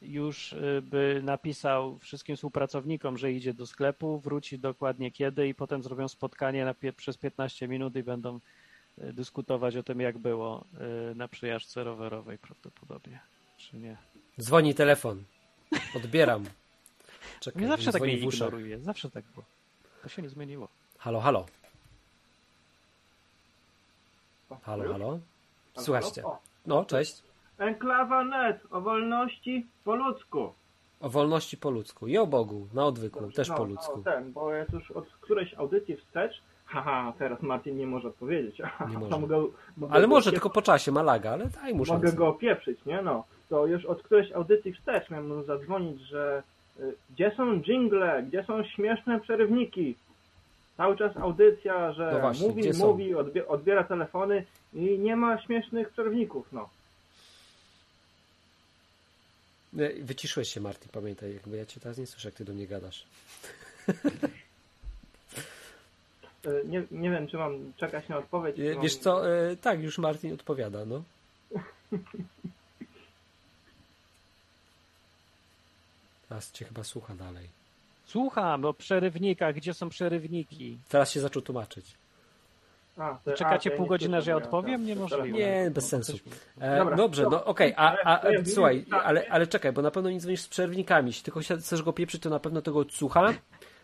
już 0.01 0.53
y, 0.53 0.81
by 0.83 1.21
napisał 1.23 1.97
wszystkim 1.99 2.35
współpracownikom, 2.35 3.17
że 3.17 3.31
idzie 3.31 3.53
do 3.53 3.67
sklepu, 3.67 4.19
wróci 4.19 4.59
dokładnie 4.59 5.11
kiedy 5.11 5.47
i 5.47 5.55
potem 5.55 5.83
zrobią 5.83 6.07
spotkanie 6.07 6.65
na 6.65 6.73
pie- 6.73 6.93
przez 6.93 7.17
15 7.17 7.67
minut 7.67 7.95
i 7.95 8.03
będą 8.03 8.39
y, 8.97 9.13
dyskutować 9.13 9.75
o 9.75 9.83
tym, 9.83 9.99
jak 9.99 10.17
było 10.17 10.65
y, 11.11 11.15
na 11.15 11.27
przejażdżce 11.27 11.83
rowerowej 11.83 12.37
prawdopodobnie. 12.37 13.19
Czy 13.57 13.77
nie? 13.77 13.97
Dzwoni 14.39 14.75
telefon. 14.75 15.23
Odbieram. 15.95 16.45
Czekaj, 17.39 17.61
Nie 17.61 17.67
zawsze 17.67 17.91
tak 17.91 18.01
uszach. 18.01 18.13
ignoruje. 18.47 18.79
Zawsze 18.79 19.09
tak 19.11 19.23
było. 19.25 19.45
To 20.03 20.09
się 20.09 20.21
nie 20.21 20.29
zmieniło. 20.29 20.67
Halo, 20.97 21.19
halo. 21.19 21.45
Halo, 24.61 24.91
halo. 24.91 25.19
Słuchajcie. 25.77 26.23
No, 26.65 26.85
cześć. 26.85 27.21
Enklawa 27.59 28.23
net 28.23 28.59
o 28.71 28.81
wolności 28.81 29.67
po 29.83 29.95
ludzku. 29.95 30.53
O 30.99 31.09
wolności 31.09 31.57
po 31.57 31.69
ludzku. 31.69 32.07
I 32.07 32.17
o 32.17 32.27
Bogu, 32.27 32.67
na 32.73 32.85
odwyku, 32.85 33.31
też 33.31 33.49
no, 33.49 33.55
po 33.55 33.63
ludzku. 33.63 33.97
No, 33.97 34.03
ten, 34.03 34.31
bo 34.31 34.53
jest 34.53 34.73
już 34.73 34.91
od 34.91 35.05
którejś 35.21 35.53
audycji 35.53 35.97
wstecz. 35.97 36.41
Haha, 36.65 37.13
teraz 37.19 37.41
Martin 37.41 37.77
nie 37.77 37.87
może 37.87 38.07
odpowiedzieć. 38.07 38.59
Nie 38.89 38.97
może. 38.99 39.09
To 39.09 39.19
mogę, 39.19 39.43
mogę 39.77 39.93
Ale 39.93 40.07
może 40.07 40.29
opie- 40.29 40.33
tylko 40.33 40.49
po 40.49 40.61
czasie, 40.61 40.91
Malaga, 40.91 41.31
ale 41.31 41.45
daj 41.45 41.73
mu 41.75 41.85
Mogę 41.85 42.13
go 42.13 42.27
opieprzyć, 42.27 42.85
nie 42.85 43.01
no. 43.01 43.23
To 43.49 43.65
już 43.65 43.85
od 43.85 44.03
którejś 44.03 44.31
audycji 44.31 44.73
wstecz 44.73 45.09
miałem 45.09 45.27
mu 45.37 45.43
zadzwonić, 45.43 46.01
że 46.01 46.43
y, 46.79 46.95
gdzie 47.09 47.31
są 47.37 47.61
jingle, 47.61 48.23
gdzie 48.23 48.43
są 48.43 48.63
śmieszne 48.63 49.19
przerywniki. 49.19 49.95
Cały 50.77 50.97
czas 50.97 51.17
audycja, 51.17 51.93
że 51.93 52.09
No 52.13 52.19
właśnie, 52.19 52.47
mówi, 52.47 52.71
mówi, 52.79 53.15
odbie- 53.15 53.47
odbiera 53.47 53.83
telefony 53.83 54.45
i 54.73 54.99
nie 54.99 55.15
ma 55.15 55.41
śmiesznych 55.41 55.89
przerywników, 55.89 56.47
no. 56.51 56.69
Nie, 59.73 59.89
Wyciszyłeś 59.89 60.49
się, 60.53 60.61
Martin, 60.61 60.89
pamiętaj, 60.91 61.33
jakby 61.33 61.57
ja 61.57 61.65
cię 61.65 61.79
teraz 61.79 61.97
nie 61.97 62.07
słyszę, 62.07 62.27
jak 62.27 62.35
ty 62.35 62.45
do 62.45 62.53
mnie 62.53 62.67
gadasz. 62.67 63.05
Y, 66.45 66.63
Nie, 66.65 66.83
nie 66.91 67.09
wiem, 67.11 67.27
czy 67.27 67.37
mam 67.37 67.73
czekać 67.77 68.09
na 68.09 68.17
odpowiedź. 68.17 68.55
czy 68.55 68.71
E, 68.71 68.73
mam- 68.73 68.83
Wiesz 68.83 68.95
co, 68.97 69.29
e, 69.49 69.55
tak, 69.55 69.81
już 69.81 69.97
Martin 69.97 70.33
odpowiada, 70.33 70.85
no. 70.85 71.03
Teraz 76.29 76.51
cię 76.51 76.65
chyba 76.65 76.83
słucha 76.83 77.15
dalej. 77.15 77.47
Słucham 78.05 78.65
o 78.65 78.73
przerywnikach. 78.73 79.55
Gdzie 79.55 79.73
są 79.73 79.89
przerywniki? 79.89 80.77
Teraz 80.89 81.11
się 81.11 81.19
zaczął 81.19 81.41
tłumaczyć. 81.41 81.85
A, 82.99 83.19
Czekacie 83.35 83.73
a, 83.73 83.77
pół 83.77 83.85
godziny, 83.85 84.21
że 84.21 84.31
ja 84.31 84.37
odpowiem? 84.37 84.85
Niemożliwe. 84.85 85.27
Nie, 85.37 85.71
bez 85.73 85.87
sensu. 85.87 86.17
E, 86.61 86.77
Dobra, 86.77 86.95
dobrze, 86.97 87.23
to- 87.23 87.29
no 87.29 87.45
okej, 87.45 87.73
a, 87.77 87.95
a, 88.03 88.21
a 88.21 88.27
słuchaj, 88.53 88.85
tak, 88.91 89.05
ale, 89.05 89.25
ale 89.29 89.47
czekaj, 89.47 89.71
bo 89.71 89.81
na 89.81 89.91
pewno 89.91 90.09
nie 90.09 90.19
dzwonisz 90.19 90.41
z 90.41 90.47
przerwnikami. 90.47 91.07
Jeśli 91.07 91.23
tylko 91.23 91.39
chcesz 91.39 91.81
go 91.83 91.93
pieprzyć, 91.93 92.21
to 92.23 92.29
na 92.29 92.39
pewno 92.39 92.61
tego 92.61 92.79
odsłucha. 92.79 93.33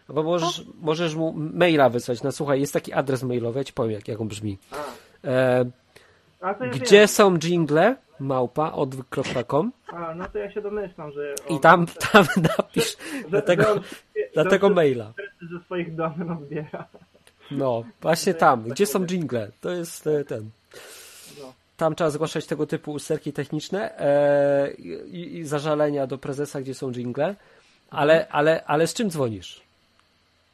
Bo 0.09 0.23
możesz, 0.23 0.65
możesz 0.81 1.15
mu 1.15 1.33
maila 1.37 1.89
wysłać. 1.89 2.23
No 2.23 2.31
słuchaj, 2.31 2.59
jest 2.59 2.73
taki 2.73 2.93
adres 2.93 3.23
mailowy, 3.23 3.59
ja 3.59 3.63
ci 3.63 3.73
powiem, 3.73 3.91
jak, 3.91 4.07
jak 4.07 4.21
on 4.21 4.27
brzmi. 4.27 4.57
E, 5.23 5.65
a 6.41 6.53
to 6.53 6.65
ja 6.65 6.71
gdzie 6.71 6.97
wiem. 6.99 7.07
są 7.07 7.37
jingle? 7.37 7.95
Małpa, 8.19 8.71
odwyk.com 8.71 9.71
A, 9.87 10.15
no 10.15 10.25
to 10.33 10.37
ja 10.37 10.51
się 10.51 10.61
domyślam, 10.61 11.11
że... 11.11 11.35
i 11.49 11.53
on- 11.53 11.59
tam, 11.59 11.85
tam 12.11 12.25
napisz 12.57 12.97
że- 13.23 13.29
do 13.29 13.41
tego, 13.41 13.63
że 14.35 14.43
do 14.43 14.49
tego 14.49 14.69
maila. 14.69 15.13
ze 15.51 15.59
swoich 15.65 15.95
domen 15.95 16.31
odbiera. 16.31 16.87
No, 17.51 17.83
właśnie 18.01 18.33
tam. 18.33 18.63
Gdzie 18.63 18.85
są 18.85 19.05
jingle? 19.05 19.51
To 19.61 19.71
jest 19.71 20.07
e, 20.07 20.25
ten. 20.25 20.49
No. 21.41 21.53
Tam 21.77 21.95
trzeba 21.95 22.09
zgłaszać 22.09 22.45
tego 22.45 22.67
typu 22.67 22.91
usterki 22.91 23.33
techniczne 23.33 23.99
e, 23.99 24.71
i, 24.73 25.37
i 25.37 25.45
zażalenia 25.45 26.07
do 26.07 26.17
prezesa, 26.17 26.61
gdzie 26.61 26.73
są 26.73 26.91
jingle. 26.91 27.35
Ale, 27.89 28.27
ale, 28.27 28.63
ale 28.65 28.87
z 28.87 28.93
czym 28.93 29.09
dzwonisz? 29.09 29.61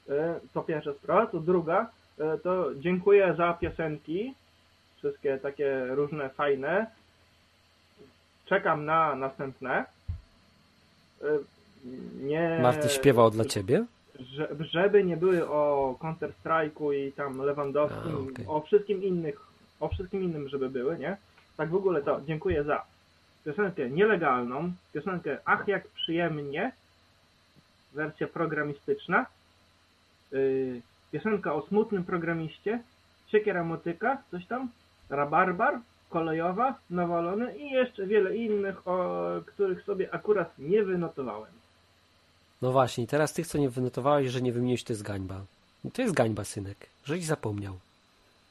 E, 0.10 0.40
To 0.54 0.62
pierwsza 0.62 0.94
sprawa. 0.94 1.26
To 1.28 1.40
druga, 1.40 1.90
e, 2.20 2.38
to 2.38 2.66
dziękuję 2.76 3.34
za 3.38 3.54
piosenki. 3.54 4.34
Wszystkie 4.98 5.38
takie 5.38 5.86
różne, 5.90 6.30
fajne. 6.30 6.86
Czekam 8.46 8.86
na 8.86 9.16
następne. 9.16 9.86
Nie... 12.22 12.60
Marty 12.62 12.90
śpiewał 12.90 13.32
dla 13.32 13.46
ciebie? 13.46 13.86
Że- 14.22 14.50
żeby 14.60 15.04
nie 15.04 15.18
były 15.18 15.50
o 15.50 15.96
Counter 16.02 16.32
Strike'u 16.44 16.94
i 16.96 17.12
tam 17.12 17.38
Lewandowskim, 17.38 18.16
A, 18.16 18.32
okej. 18.32 18.46
o 18.48 18.62
wszystkim 18.62 19.04
innych, 19.04 19.40
o 19.80 19.88
wszystkim 19.88 20.24
innym, 20.24 20.50
żeby 20.50 20.70
były, 20.70 20.98
nie? 20.98 21.18
Tak 21.58 21.70
w 21.70 21.76
ogóle 21.76 22.02
to 22.02 22.22
dziękuję 22.28 22.64
za 22.64 22.84
piosenkę 23.46 23.90
nielegalną, 23.90 24.72
piosenkę 24.94 25.38
Ach 25.46 25.68
jak 25.68 25.88
przyjemnie, 25.88 26.72
wersja 27.94 28.28
programistyczna, 28.28 29.26
yy, 30.32 30.82
piosenka 31.12 31.54
o 31.54 31.62
smutnym 31.68 32.04
programiście, 32.04 32.80
Siekiera 33.28 33.64
Motyka, 33.64 34.18
coś 34.32 34.46
tam, 34.46 34.70
rabarbar, 35.10 35.80
kolejowa, 36.10 36.76
nawalony 36.90 37.58
i 37.58 37.70
jeszcze 37.72 38.08
wiele 38.08 38.36
innych, 38.36 38.88
o 38.88 39.26
których 39.46 39.84
sobie 39.84 40.14
akurat 40.14 40.60
nie 40.60 40.84
wynotowałem. 40.84 41.52
No 42.62 42.72
właśnie, 42.72 43.08
teraz 43.08 43.34
tych, 43.34 43.48
co 43.48 43.58
nie 43.58 43.70
wynotowałeś, 43.70 44.32
że 44.32 44.42
nie 44.42 44.54
wymieniłeś, 44.54 44.84
to 44.84 44.94
jest 44.94 45.04
gańba. 45.04 45.42
No 45.84 45.92
to 45.92 46.02
jest 46.02 46.14
gańba, 46.14 46.44
synek. 46.44 46.78
Żeś 47.06 47.26
zapomniał. 47.26 47.74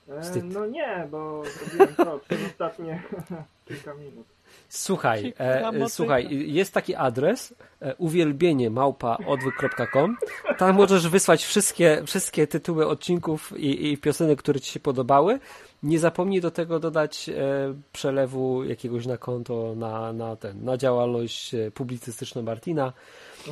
E, 0.09 0.23
Wstyd. 0.23 0.45
no 0.45 0.67
nie, 0.67 1.09
bo 1.11 1.43
zrobiłem 1.45 1.95
to 1.95 2.19
przez 2.19 2.39
ostatnie 2.53 3.03
kilka 3.69 3.95
minut. 3.95 4.27
Słuchaj, 4.69 5.35
e, 5.41 5.69
e, 5.69 5.89
słuchaj, 5.89 6.29
jest 6.53 6.75
taki 6.75 6.95
adres 6.95 7.55
e, 7.83 7.95
uwielbienie 7.97 8.71
małpa 8.71 9.19
odwyk.com. 9.27 10.17
Tam 10.59 10.77
możesz 10.77 11.09
wysłać 11.09 11.45
wszystkie, 11.45 12.03
wszystkie 12.07 12.47
tytuły 12.47 12.87
odcinków 12.87 13.59
i, 13.59 13.93
i 13.93 13.99
piosenek, 13.99 14.39
które 14.39 14.61
ci 14.61 14.73
się 14.73 14.81
podobały. 14.81 15.39
Nie 15.83 15.99
zapomnij 15.99 16.41
do 16.41 16.51
tego 16.51 16.81
dodać 16.81 17.29
e, 17.29 17.35
przelewu 17.93 18.65
jakiegoś 18.65 19.07
na 19.07 19.17
konto 19.17 19.75
na, 19.77 20.13
na, 20.13 20.37
ten, 20.37 20.65
na 20.65 20.77
działalność 20.77 21.55
e, 21.55 21.71
publicystyczną 21.71 22.43
Martina. 22.43 22.93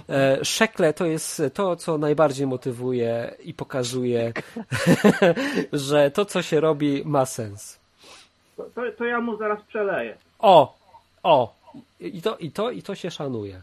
E, 0.08 0.44
Szekle 0.44 0.92
to 0.92 1.06
jest 1.06 1.42
to, 1.54 1.76
co 1.76 1.98
najbardziej 1.98 2.46
motywuje 2.46 3.34
i 3.44 3.54
pokazuje, 3.54 4.32
że 5.72 6.10
to, 6.10 6.24
co 6.24 6.42
się 6.42 6.60
robi, 6.60 7.02
ma 7.04 7.26
sens. 7.26 7.78
To, 8.56 8.64
to, 8.74 8.82
to 8.98 9.04
ja 9.04 9.20
mu 9.20 9.36
zaraz 9.36 9.62
przeleję. 9.62 10.16
O! 10.38 10.78
O! 11.22 11.54
I 12.00 12.22
to, 12.22 12.36
i 12.36 12.50
to, 12.50 12.70
i 12.70 12.82
to 12.82 12.94
się 12.94 13.10
szanuje. 13.10 13.62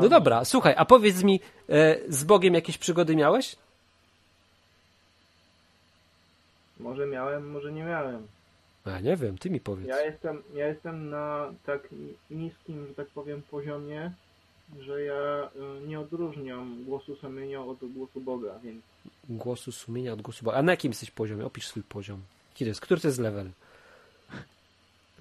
No 0.00 0.08
dobra, 0.08 0.44
słuchaj, 0.44 0.74
a 0.76 0.84
powiedz 0.84 1.22
mi, 1.22 1.40
e, 1.68 1.96
z 2.08 2.24
Bogiem 2.24 2.54
jakieś 2.54 2.78
przygody 2.78 3.16
miałeś? 3.16 3.56
Może 6.80 7.06
miałem, 7.06 7.50
może 7.50 7.72
nie 7.72 7.84
miałem. 7.84 8.26
Ja 8.86 9.00
nie 9.00 9.16
wiem, 9.16 9.38
ty 9.38 9.50
mi 9.50 9.60
powiedz. 9.60 9.88
Ja 9.88 10.00
jestem, 10.00 10.42
ja 10.54 10.66
jestem 10.66 11.10
na 11.10 11.52
tak 11.66 11.88
niskim, 12.30 12.86
że 12.88 12.94
tak 12.94 13.06
powiem, 13.06 13.42
poziomie, 13.50 14.12
że 14.80 15.02
ja 15.02 15.50
y, 15.84 15.86
nie 15.86 16.00
odróżniam 16.00 16.84
głosu 16.84 17.16
sumienia 17.16 17.62
od 17.62 17.78
głosu 17.92 18.20
Boga, 18.20 18.58
więc 18.64 18.82
Głosu 19.28 19.72
sumienia 19.72 20.12
od 20.12 20.22
głosu 20.22 20.44
Boga. 20.44 20.56
A 20.56 20.62
na 20.62 20.72
jakim 20.72 20.90
jesteś 20.90 21.10
poziomie? 21.10 21.46
Opisz 21.46 21.66
swój 21.66 21.82
poziom. 21.82 22.22
To 22.58 22.64
jest? 22.64 22.80
Który 22.80 23.00
to 23.00 23.08
jest 23.08 23.18
level? 23.18 23.50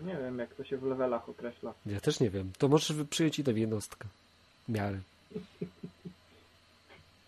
nie 0.02 0.18
wiem, 0.18 0.40
jak 0.40 0.56
to 0.56 0.64
się 0.64 0.78
w 0.78 0.84
levelach 0.84 1.30
określa. 1.30 1.74
Ja 1.86 2.00
też 2.00 2.20
nie 2.20 2.30
wiem. 2.30 2.52
To 2.58 2.68
możesz 2.68 2.94
przyjąć 3.10 3.40
i 3.40 3.44
tę 3.44 3.52
jednostkę. 3.52 4.08
Miary. 4.70 5.02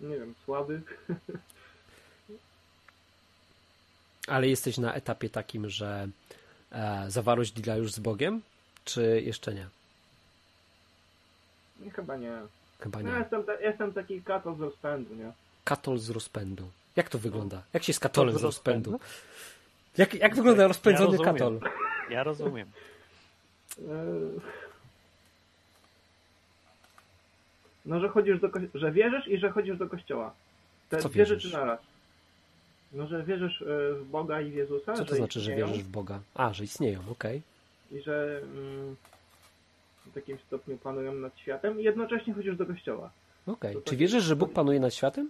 Nie 0.02 0.18
wiem, 0.18 0.34
słaby. 0.46 0.82
Ale 4.28 4.48
jesteś 4.48 4.78
na 4.78 4.94
etapie 4.94 5.30
takim, 5.30 5.70
że 5.70 6.10
e, 6.72 7.06
zawarłeś 7.08 7.52
deala 7.52 7.78
już 7.78 7.92
z 7.92 8.00
Bogiem? 8.00 8.42
Czy 8.86 9.22
jeszcze 9.26 9.54
nie? 9.54 9.68
Nie, 11.80 11.92
Chyba 11.92 12.18
nie. 12.18 12.32
Chyba 12.80 13.00
No, 13.04 13.12
nie. 13.12 13.20
jestem, 13.20 13.44
ta, 13.44 13.54
jestem 13.60 13.94
taki 13.94 14.22
katol 14.22 14.56
z 14.56 14.60
rozpędu, 14.62 15.16
nie? 15.16 15.32
Katol 15.64 15.98
z 15.98 16.10
rozpędu. 16.10 16.70
Jak 16.96 17.10
to 17.10 17.20
wygląda? 17.20 17.62
Jak 17.74 17.84
się 17.84 17.94
z 17.94 18.00
katolem 18.00 18.34
To 18.34 18.40
z 18.40 18.44
rozpędu? 18.44 19.00
Jak, 19.98 20.14
jak 20.14 20.36
wygląda 20.36 20.68
rozpędzony 20.68 21.12
rozumiem. 21.18 21.34
katol? 21.34 21.60
Ja 22.10 22.24
rozumiem. 22.24 22.68
Yy. 23.78 23.86
No, 27.86 28.00
że 28.00 28.10
chodzisz 28.10 28.40
do 28.40 28.50
ko- 28.50 28.60
że 28.74 28.92
wierzysz 28.92 29.28
i 29.28 29.38
że 29.38 29.50
chodzisz 29.52 29.78
do 29.78 29.90
kościoła. 29.90 30.34
Te 30.90 30.98
Co 30.98 31.10
dwie 31.10 31.18
wierzysz? 31.18 31.44
rzeczy 31.44 31.56
naraz. 31.58 31.80
No, 32.94 33.08
że 33.08 33.24
wierzysz 33.24 33.62
yy, 33.62 33.94
w 33.96 34.06
Boga 34.12 34.42
i 34.42 34.52
w 34.52 34.54
Jezusa, 34.54 34.94
Co 34.94 35.06
to 35.06 35.16
znaczy, 35.16 35.40
że 35.40 35.52
istnieją 35.52 35.68
wierzysz 35.68 35.84
w 35.84 35.90
Boga? 35.90 36.20
A, 36.36 36.54
że 36.54 36.64
istnieją, 36.64 37.00
okej. 37.12 37.42
i 37.92 38.02
że 38.02 38.42
mm, 38.44 38.96
w 40.08 40.14
takim 40.14 40.40
stopniu 40.40 40.78
panują 40.78 41.14
nad 41.14 41.40
światem 41.40 41.80
i 41.80 41.84
jednocześnie 41.84 42.34
chodzisz 42.34 42.56
do 42.58 42.66
kościoła. 42.66 43.12
Okej. 43.48 43.74
To 43.74 43.82
Czy 43.82 43.90
tak- 43.92 44.00
wierzysz, 44.00 44.24
że 44.24 44.36
Bóg 44.36 44.54
panuje 44.54 44.80
nad 44.80 44.94
światem? 44.94 45.30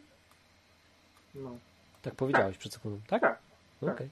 No. 1.36 1.58
Tak 2.02 2.16
powiedziałeś 2.16 2.58
przed 2.58 2.74
sekundą, 2.74 3.02
tak? 3.08 3.22
Tak, 3.22 3.40
Okej. 3.82 4.10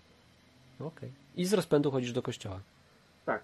tak. 0.78 0.88
Okej. 0.88 1.12
I 1.36 1.46
z 1.46 1.54
rozpędu 1.54 1.92
chodzisz 1.92 2.12
do 2.14 2.22
kościoła. 2.22 2.60
tak. 3.26 3.44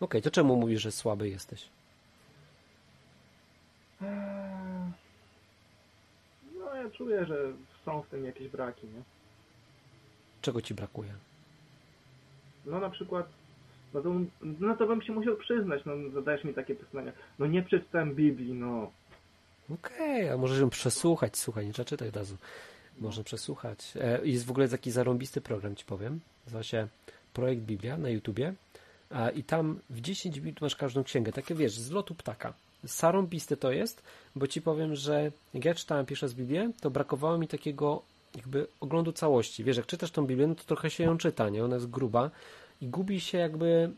Okej, 0.00 0.22
to 0.22 0.30
czemu 0.30 0.56
mówisz, 0.56 0.82
że 0.82 0.92
słaby 0.92 1.28
jesteś? 1.28 1.68
Eee, 4.02 4.08
No, 6.58 6.74
ja 6.74 6.90
czuję, 6.90 7.26
że 7.26 7.52
są 7.84 8.02
w 8.02 8.06
tym 8.08 8.24
jakieś 8.24 8.48
braki, 8.48 8.86
nie? 8.86 9.02
Czego 10.42 10.62
ci 10.62 10.74
brakuje? 10.74 11.14
No 12.66 12.78
na 12.80 12.90
przykład, 12.90 13.26
no 13.94 14.02
to, 14.02 14.12
no 14.60 14.76
to 14.76 14.86
bym 14.86 15.02
się 15.02 15.12
musiał 15.12 15.36
przyznać, 15.36 15.82
no 15.86 15.92
zadajesz 16.14 16.44
mi 16.44 16.54
takie 16.54 16.74
pytania. 16.74 17.12
No 17.38 17.46
nie 17.46 17.62
przeczytałem 17.62 18.14
Biblii, 18.14 18.52
no. 18.54 18.90
Okej, 19.74 20.28
a 20.28 20.36
możesz 20.36 20.60
ją 20.60 20.70
przesłuchać, 20.70 21.36
słuchaj, 21.38 21.66
nie 21.66 21.72
trzeba 21.72 21.88
czytać 21.88 22.08
od 22.08 22.16
razu. 22.16 22.36
Można 22.98 23.24
przesłuchać. 23.24 23.92
E, 24.00 24.20
Jest 24.26 24.46
w 24.46 24.50
ogóle 24.50 24.68
taki 24.68 24.90
zarąbisty 24.90 25.40
program, 25.40 25.76
ci 25.76 25.84
powiem. 25.84 26.20
Nazywa 26.46 26.62
się 26.62 26.88
Projekt 27.32 27.62
Biblia 27.62 27.96
na 27.98 28.08
YouTubie. 28.08 28.54
I 29.34 29.44
tam 29.44 29.78
w 29.90 30.00
10 30.00 30.38
minut 30.40 30.60
masz 30.60 30.76
każdą 30.76 31.04
księgę. 31.04 31.32
Takie 31.32 31.54
wiesz, 31.54 31.72
z 31.72 31.90
lotu 31.90 32.14
ptaka. 32.14 32.52
Zarąbiste 32.82 33.56
to 33.56 33.72
jest, 33.72 34.02
bo 34.36 34.46
ci 34.46 34.62
powiem, 34.62 34.94
że 34.94 35.32
jak 35.54 35.64
ja 35.64 35.74
czytałem 35.74 36.06
pierwszy 36.06 36.26
raz 36.26 36.34
Biblię, 36.34 36.70
to 36.80 36.90
brakowało 36.90 37.38
mi 37.38 37.48
takiego 37.48 38.02
jakby 38.36 38.66
oglądu 38.80 39.12
całości. 39.12 39.64
Wiesz, 39.64 39.76
jak 39.76 39.86
czytasz 39.86 40.10
tą 40.10 40.26
Biblię, 40.26 40.46
no 40.46 40.54
to 40.54 40.64
trochę 40.64 40.90
się 40.90 41.04
ją 41.04 41.18
czyta, 41.18 41.48
nie? 41.48 41.64
Ona 41.64 41.74
jest 41.74 41.90
gruba 41.90 42.30
i 42.80 42.86
gubi 42.88 43.20
się 43.20 43.38
jakby 43.38 43.90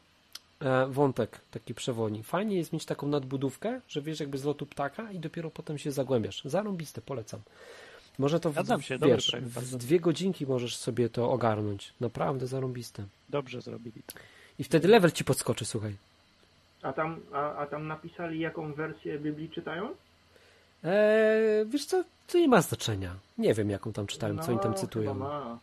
e, 0.60 0.86
wątek 0.86 1.40
taki 1.50 1.74
przewodni. 1.74 2.22
Fajnie 2.22 2.56
jest 2.56 2.72
mieć 2.72 2.84
taką 2.84 3.06
nadbudówkę, 3.06 3.80
że 3.88 4.02
wiesz 4.02 4.20
jakby 4.20 4.38
z 4.38 4.44
lotu 4.44 4.66
ptaka 4.66 5.12
i 5.12 5.18
dopiero 5.18 5.50
potem 5.50 5.78
się 5.78 5.92
zagłębiasz. 5.92 6.42
Zarąbiste, 6.44 7.00
polecam. 7.00 7.40
Może 8.18 8.40
to 8.40 8.50
w, 8.52 8.82
się, 8.82 8.98
wiesz, 8.98 9.30
projekt, 9.30 9.48
w 9.48 9.76
dwie 9.76 10.00
godzinki 10.00 10.46
możesz 10.46 10.76
sobie 10.76 11.08
to 11.08 11.30
ogarnąć. 11.30 11.92
Naprawdę 12.00 12.46
zarąbiste. 12.46 13.04
Dobrze 13.28 13.60
zrobili 13.60 14.02
to. 14.06 14.14
I 14.58 14.64
wtedy 14.64 14.88
level 14.88 15.12
ci 15.12 15.24
podskoczy, 15.24 15.64
słuchaj. 15.64 15.96
A 16.82 16.92
tam, 16.92 17.20
a, 17.32 17.56
a 17.56 17.66
tam 17.66 17.86
napisali, 17.86 18.40
jaką 18.40 18.72
wersję 18.72 19.18
Biblii 19.18 19.50
czytają? 19.50 19.88
Eee, 20.84 21.66
wiesz 21.66 21.84
co, 21.84 22.04
to 22.26 22.38
nie 22.38 22.48
ma 22.48 22.62
znaczenia. 22.62 23.14
Nie 23.38 23.54
wiem, 23.54 23.70
jaką 23.70 23.92
tam 23.92 24.06
czytałem, 24.06 24.38
co 24.38 24.50
oni 24.52 24.60
tam 24.60 24.70
No, 24.70 24.78
cytują. 24.78 25.12
Chyba 25.12 25.24
ma. 25.28 25.58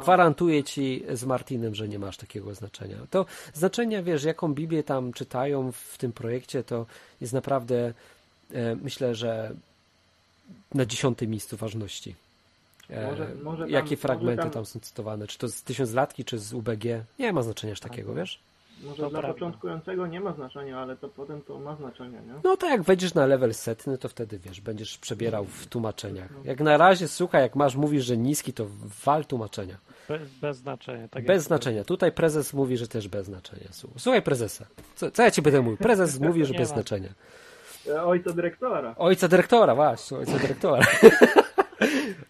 Gwarantuję 0.00 0.64
ci 0.64 1.02
z 1.14 1.24
Martinem, 1.24 1.74
że 1.74 1.88
nie 1.88 1.98
masz 1.98 2.16
takiego 2.16 2.54
znaczenia. 2.54 2.96
To 3.10 3.26
znaczenie, 3.54 4.02
wiesz, 4.02 4.24
jaką 4.24 4.54
Biblię 4.54 4.82
tam 4.82 5.12
czytają 5.12 5.72
w 5.72 5.98
tym 5.98 6.12
projekcie, 6.12 6.64
to 6.64 6.86
jest 7.20 7.32
naprawdę, 7.32 7.92
e, 8.52 8.76
myślę, 8.76 9.14
że 9.14 9.54
na 10.74 10.86
dziesiątym 10.86 11.30
miejscu 11.30 11.56
ważności. 11.56 12.14
E, 12.90 13.10
Może- 13.10 13.34
może 13.42 13.62
tam- 13.62 13.70
jakie 13.70 13.96
fragmenty 13.96 14.42
tam... 14.42 14.50
tam- 14.50 14.66
są 14.66 14.80
cytowane? 14.80 15.26
Czy 15.26 15.38
to 15.38 15.48
z 15.48 15.62
tysiąclatki, 15.62 16.24
czy 16.24 16.38
z 16.38 16.52
UBG? 16.54 16.84
Nie 17.18 17.32
ma 17.32 17.42
znaczenia 17.42 17.72
aż 17.72 17.80
takiego, 17.80 18.08
Tak. 18.08 18.16
wiesz? 18.18 18.38
Może 18.84 19.02
To 19.02 19.10
dla 19.10 19.18
prawda. 19.20 19.34
początkującego 19.34 20.06
nie 20.06 20.20
ma 20.20 20.32
znaczenia, 20.32 20.78
ale 20.78 20.96
to 20.96 21.08
potem 21.08 21.42
to 21.42 21.58
ma 21.58 21.76
znaczenie, 21.76 22.18
nie? 22.26 22.32
No 22.44 22.56
to 22.56 22.66
jak 22.68 22.82
wejdziesz 22.82 23.14
na 23.14 23.26
level 23.26 23.54
setny, 23.54 23.98
to 23.98 24.08
wtedy 24.08 24.38
wiesz, 24.38 24.60
będziesz 24.60 24.98
przebierał 24.98 25.44
w 25.44 25.66
tłumaczeniach. 25.66 26.28
Jak 26.44 26.60
na 26.60 26.76
razie, 26.76 27.08
słuchaj, 27.08 27.42
jak 27.42 27.56
masz, 27.56 27.76
mówisz, 27.76 28.04
że 28.04 28.16
niski, 28.16 28.52
to 28.52 28.66
wal 29.04 29.24
tłumaczenia. 29.24 29.76
Bez, 30.08 30.22
bez 30.40 30.56
znaczenia. 30.56 31.08
Tak 31.08 31.24
bez 31.26 31.42
znaczenia. 31.44 31.84
Tutaj 31.84 32.12
prezes 32.12 32.52
mówi, 32.54 32.76
że 32.76 32.88
też 32.88 33.08
bez 33.08 33.26
znaczenia. 33.26 33.66
Słu- 33.72 33.90
Słuchaj 33.98 34.22
prezesa. 34.22 34.66
Co, 34.96 35.10
co 35.10 35.22
ja 35.22 35.30
ci 35.30 35.42
będę 35.42 35.62
mówił? 35.62 35.76
Prezes 35.76 36.20
mówi, 36.26 36.44
że 36.44 36.54
bez 36.54 36.68
ma. 36.70 36.74
znaczenia. 36.74 37.08
Ojca 38.04 38.32
dyrektora. 38.32 38.94
Ojca 38.98 39.28
dyrektora, 39.28 39.74
właśnie, 39.74 40.18
ojca 40.18 40.38
dyrektora. 40.38 40.86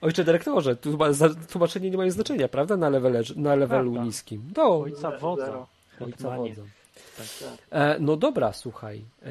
Ojcze 0.01 0.25
dyrektorze, 0.25 0.77
tłumaczenie 1.53 1.91
nie 1.91 1.97
mają 1.97 2.11
znaczenia, 2.11 2.49
prawda? 2.49 2.77
Na, 2.77 2.89
levele, 2.89 3.23
na 3.37 3.55
levelu 3.55 3.91
Prawda. 3.93 4.07
niskim. 4.07 4.43
Do, 4.53 4.81
Ojca 4.81 5.01
Zero. 5.01 5.19
wodza. 5.19 5.67
Ojca 6.01 6.37
wodza. 6.37 6.63
Tak. 7.17 7.59
E, 7.71 7.97
no 8.01 8.17
dobra, 8.17 8.53
słuchaj. 8.53 9.05
E, 9.23 9.31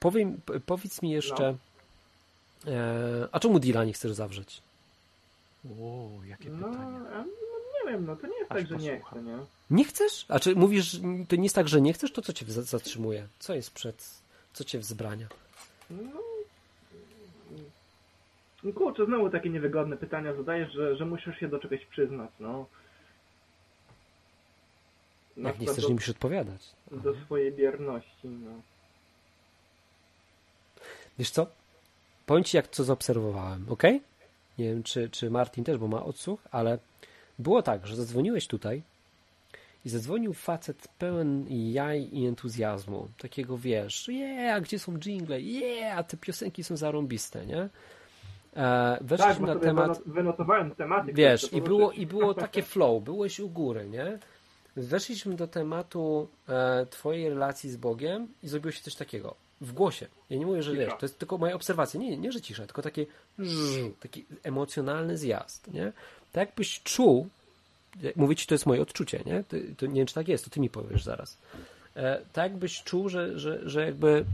powiem, 0.00 0.40
powiedz 0.66 1.02
mi 1.02 1.10
jeszcze, 1.10 1.56
e, 2.66 3.28
a 3.32 3.40
czemu 3.40 3.58
deala 3.58 3.84
nie 3.84 3.92
chcesz 3.92 4.12
zawrzeć? 4.12 4.62
Ło, 5.64 6.10
jakie 6.28 6.48
No, 6.50 6.68
pytania. 6.68 7.00
a, 7.14 7.18
no, 7.18 7.24
nie 7.84 7.92
wiem, 7.92 8.06
no 8.06 8.16
to 8.16 8.26
nie 8.26 8.38
jest 8.38 8.52
Aż 8.52 8.58
tak, 8.58 8.66
że 8.68 8.76
nie 8.76 8.90
posłucham. 8.90 9.20
chcę, 9.24 9.30
nie? 9.30 9.38
Nie 9.70 9.84
chcesz? 9.84 10.24
A 10.28 10.40
czy 10.40 10.54
mówisz, 10.56 11.00
to 11.28 11.36
nie 11.36 11.42
jest 11.42 11.54
tak, 11.54 11.68
że 11.68 11.80
nie 11.80 11.92
chcesz? 11.92 12.12
To 12.12 12.22
co 12.22 12.32
cię 12.32 12.46
za- 12.48 12.62
zatrzymuje? 12.62 13.26
Co 13.38 13.54
jest 13.54 13.70
przed, 13.70 14.10
co 14.52 14.64
cię 14.64 14.78
wzbrania? 14.78 15.26
No, 15.90 16.02
no 18.64 18.72
kurczę, 18.72 19.06
znowu 19.06 19.30
takie 19.30 19.50
niewygodne 19.50 19.96
pytania 19.96 20.34
zadajesz, 20.34 20.72
że, 20.72 20.96
że 20.96 21.06
musisz 21.06 21.36
się 21.38 21.48
do 21.48 21.58
czegoś 21.58 21.84
przyznać, 21.86 22.30
no. 22.40 22.66
Na 25.36 25.48
Jak 25.48 25.58
nie 25.60 25.66
chcesz, 25.66 25.82
do, 25.82 25.88
nie 25.88 25.94
musisz 25.94 26.08
odpowiadać. 26.08 26.62
do 26.92 27.14
swojej 27.14 27.52
bierności, 27.52 28.28
no. 28.28 28.50
Wiesz 31.18 31.30
co? 31.30 31.46
Powiem 32.26 32.44
ci, 32.44 32.56
jak 32.56 32.68
co 32.68 32.84
zaobserwowałem, 32.84 33.66
ok? 33.68 33.82
Nie 34.58 34.64
wiem, 34.64 34.82
czy, 34.82 35.10
czy 35.10 35.30
Martin 35.30 35.64
też, 35.64 35.78
bo 35.78 35.88
ma 35.88 36.04
odsłuch, 36.04 36.40
ale 36.50 36.78
było 37.38 37.62
tak, 37.62 37.86
że 37.86 37.96
zadzwoniłeś 37.96 38.46
tutaj 38.46 38.82
i 39.84 39.88
zadzwonił 39.88 40.32
facet 40.34 40.88
pełen 40.98 41.46
jaj 41.50 42.08
i 42.12 42.26
entuzjazmu. 42.26 43.08
Takiego, 43.18 43.58
wiesz, 43.58 44.08
yeah, 44.08 44.62
gdzie 44.62 44.78
są 44.78 44.98
jingle? 44.98 45.40
Yeah, 45.40 46.06
te 46.06 46.16
piosenki 46.16 46.64
są 46.64 46.76
zarąbiste, 46.76 47.46
nie? 47.46 47.58
E, 47.62 47.68
Tak, 48.54 49.02
weszliśmy 49.02 49.46
bo 49.46 49.54
na 49.54 49.60
temat... 49.60 50.00
wynotowałem 50.06 50.74
tematy. 50.74 51.12
Wiesz, 51.12 51.52
i 51.52 51.62
było, 51.62 51.92
i 51.92 52.06
było 52.06 52.34
takie 52.34 52.62
flow, 52.62 53.02
byłeś 53.02 53.40
u 53.40 53.48
góry, 53.48 53.86
nie? 53.88 54.18
Weszliśmy 54.76 55.36
do 55.36 55.46
tematu 55.46 56.28
e, 56.48 56.86
twojej 56.90 57.28
relacji 57.28 57.70
z 57.70 57.76
Bogiem 57.76 58.28
i 58.42 58.48
zrobiło 58.48 58.72
się 58.72 58.82
coś 58.82 58.94
takiego. 58.94 59.34
W 59.60 59.72
głosie. 59.72 60.06
Ja 60.30 60.36
nie 60.36 60.46
mówię, 60.46 60.62
że 60.62 60.70
Cisza. 60.72 60.84
wiesz, 60.84 60.94
to 61.00 61.06
jest 61.06 61.18
tylko 61.18 61.38
moja 61.38 61.54
obserwacja. 61.54 62.00
Nie, 62.00 62.16
nie, 62.16 62.32
że 62.32 62.40
cisza, 62.40 62.66
tylko 62.66 62.82
taki 62.82 63.06
taki 64.00 64.24
emocjonalny 64.42 65.18
zjazd, 65.18 65.72
nie? 65.72 65.92
Tak 66.32 66.48
jakbyś 66.48 66.82
czuł, 66.82 67.28
jak 68.02 68.16
mówię 68.16 68.36
ci, 68.36 68.46
to 68.46 68.54
jest 68.54 68.66
moje 68.66 68.82
odczucie, 68.82 69.22
nie? 69.26 69.44
To, 69.44 69.56
to 69.76 69.86
nie 69.86 69.94
wiem, 69.94 70.06
czy 70.06 70.14
tak 70.14 70.28
jest, 70.28 70.44
to 70.44 70.50
ty 70.50 70.60
mi 70.60 70.70
powiesz 70.70 71.04
zaraz. 71.04 71.38
E, 71.96 72.20
tak 72.32 72.50
jakbyś 72.52 72.82
czuł, 72.82 73.08
że, 73.08 73.38
że, 73.38 73.70
że 73.70 73.86
jakby 73.86 74.24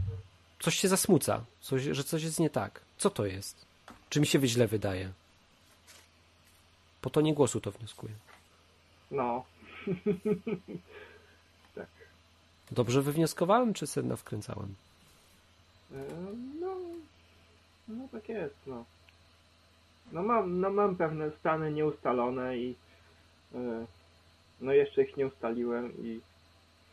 coś 0.59 0.75
się 0.75 0.87
zasmuca, 0.87 1.43
coś, 1.61 1.83
że 1.83 2.03
coś 2.03 2.23
jest 2.23 2.39
nie 2.39 2.49
tak. 2.49 2.81
Co 2.97 3.09
to 3.09 3.25
jest? 3.25 3.65
Czy 4.09 4.19
mi 4.19 4.27
się 4.27 4.47
źle 4.47 4.67
wydaje? 4.67 5.11
Po 7.01 7.09
tonie 7.09 7.33
głosu 7.33 7.61
to 7.61 7.71
wnioskuję. 7.71 8.13
No. 9.11 9.43
Dobrze 12.71 13.01
wywnioskowałem, 13.01 13.73
czy 13.73 13.87
sedna 13.87 14.15
wkręcałem? 14.15 14.75
E, 15.91 15.95
No, 16.61 16.75
no 17.87 18.07
tak 18.11 18.29
jest, 18.29 18.55
no. 18.67 18.85
No 20.11 20.23
mam, 20.23 20.59
no 20.59 20.69
mam 20.69 20.95
pewne 20.95 21.31
stany 21.39 21.71
nieustalone 21.73 22.57
i 22.57 22.75
e, 23.55 23.85
no 24.61 24.73
jeszcze 24.73 25.03
ich 25.03 25.17
nie 25.17 25.27
ustaliłem 25.27 25.93
i 26.03 26.21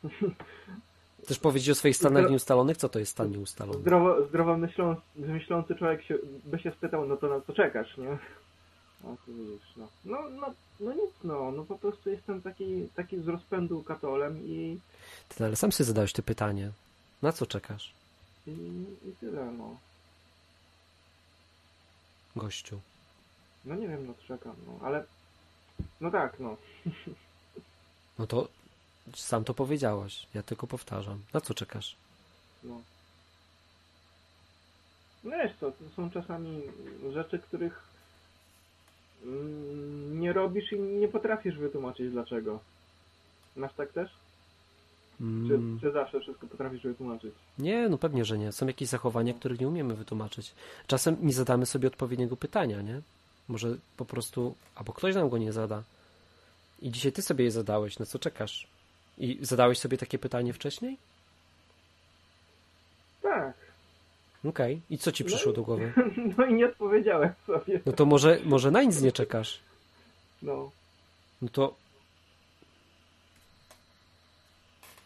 Chcesz 1.25 1.39
powiedzieć 1.39 1.71
o 1.71 1.75
swoich 1.75 1.97
stanach 1.97 2.25
Zdro- 2.25 2.31
nieustalonych? 2.31 2.77
Co 2.77 2.89
to 2.89 2.99
jest 2.99 3.13
stan 3.13 3.31
nieustalony? 3.31 3.79
zdrowo, 3.79 4.27
zdrowo 4.27 4.57
myślący, 4.57 5.03
myślący 5.17 5.75
człowiek 5.75 6.03
się, 6.05 6.19
by 6.45 6.59
się 6.59 6.71
spytał, 6.71 7.07
no 7.07 7.17
to 7.17 7.29
na 7.29 7.41
co 7.41 7.53
czekasz, 7.53 7.97
nie? 7.97 8.19
No 9.05 9.17
to 9.27 9.33
widzisz, 9.33 9.77
no. 9.77 9.89
No, 10.05 10.31
no, 10.31 10.55
no 10.81 10.93
nic, 10.93 11.11
no, 11.25 11.51
no 11.53 11.65
po 11.65 11.79
prostu 11.79 12.11
jestem 12.11 12.43
taki, 12.43 12.89
taki 12.95 13.21
z 13.23 13.29
rozpędu 13.29 13.83
katolem 13.83 14.47
i, 14.47 14.81
Ty, 15.29 15.45
ale 15.45 15.57
sam 15.57 15.73
sobie 15.73 15.87
zadałeś 15.87 16.13
to 16.13 16.23
pytanie. 16.23 16.73
Na 17.23 17.33
co 17.33 17.47
czekasz, 17.47 17.93
i, 18.47 18.51
i 19.05 19.13
tyle, 19.21 19.45
no. 19.45 19.77
gościu? 22.37 22.81
No 23.65 23.75
nie 23.75 23.89
wiem, 23.89 24.07
no 24.07 24.15
czekam, 24.29 24.57
no, 24.67 24.87
ale 24.87 25.05
no 26.01 26.11
tak, 26.11 26.41
no. 26.41 26.57
No 28.19 28.27
to 28.27 28.49
sam 29.15 29.45
to 29.45 29.55
powiedziałaś. 29.55 30.27
Ja 30.35 30.43
tylko 30.43 30.67
powtarzam. 30.67 31.23
Na 31.35 31.41
co 31.41 31.55
czekasz? 31.55 31.97
No. 32.63 32.81
No 35.25 35.31
wiesz 35.31 35.53
co, 35.61 35.73
to 35.73 35.85
są 35.97 36.11
czasami 36.11 36.63
rzeczy, 37.13 37.39
których 37.39 37.90
nie 40.13 40.33
robisz 40.33 40.73
i 40.73 40.81
nie 40.81 41.09
potrafisz 41.09 41.59
wytłumaczyć 41.59 42.11
dlaczego. 42.11 42.61
Masz 43.57 43.75
tak 43.75 43.93
też? 43.93 44.11
Czy, 45.19 45.25
Mm, 45.25 45.79
czy 45.81 45.91
zawsze 45.93 46.21
wszystko 46.21 46.47
potrafisz 46.47 46.83
wytłumaczyć? 46.83 47.35
nie, 47.59 47.89
no 47.89 47.99
pewnie, 47.99 48.25
że 48.25 48.39
nie. 48.39 48.53
Są 48.53 48.67
jakieś 48.67 48.89
zachowania, 48.89 49.35
których 49.35 49.61
nie 49.61 49.69
umiemy 49.69 49.95
wytłumaczyć. 49.95 50.53
Czasem 50.87 51.17
nie 51.23 51.33
zadamy 51.33 51.67
sobie 51.67 51.89
odpowiedniego 51.89 52.37
pytania, 52.37 52.83
nie? 52.83 53.01
Może 53.49 53.77
po 53.97 54.05
prostu, 54.05 54.55
albo 54.75 54.93
ktoś 54.93 55.15
nam 55.15 55.29
go 55.29 55.39
nie 55.39 55.53
zada. 55.53 55.83
I 56.83 56.91
dzisiaj 56.91 57.13
ty 57.13 57.23
sobie 57.23 57.45
je 57.45 57.51
zadałeś. 57.51 57.99
Na 57.99 58.07
co 58.07 58.19
czekasz? 58.19 58.67
I 59.19 59.39
zadałeś 59.43 59.79
sobie 59.79 59.99
takie 59.99 60.19
pytanie 60.19 60.53
wcześniej? 60.53 60.97
Tak. 63.23 63.55
Okej. 64.45 64.81
I 64.91 64.99
co 64.99 65.13
ci 65.13 65.25
przyszło 65.25 65.53
do 65.53 65.63
głowy? 65.63 65.93
No 66.39 66.47
i 66.47 66.55
nie 66.55 66.67
odpowiedziałem 66.67 67.31
sobie. 67.47 67.81
No 67.87 67.93
to 67.93 68.07
może, 68.07 68.39
może 68.45 68.71
na 68.71 68.83
nic 68.83 69.03
nie 69.03 69.13
czekasz. 69.13 69.61
No. 70.43 70.71
No 71.43 71.49
to. 71.49 71.75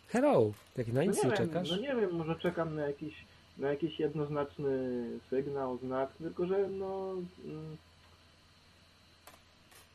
Hello, 0.08 0.52
jak 0.76 0.86
na 0.86 0.94
No 0.94 1.02
nic 1.02 1.16
nie 1.16 1.30
nie 1.30 1.36
wiem, 1.36 1.46
czekasz? 1.46 1.70
no 1.70 1.76
nie 1.76 1.94
wiem, 1.96 2.12
może 2.12 2.36
czekam 2.36 2.74
na 2.74 2.86
jakiś, 2.86 3.14
na 3.58 3.68
jakiś 3.68 4.00
jednoznaczny 4.00 5.04
sygnał, 5.30 5.78
znak, 5.78 6.10
tylko 6.18 6.46
że 6.46 6.68
no 6.68 7.14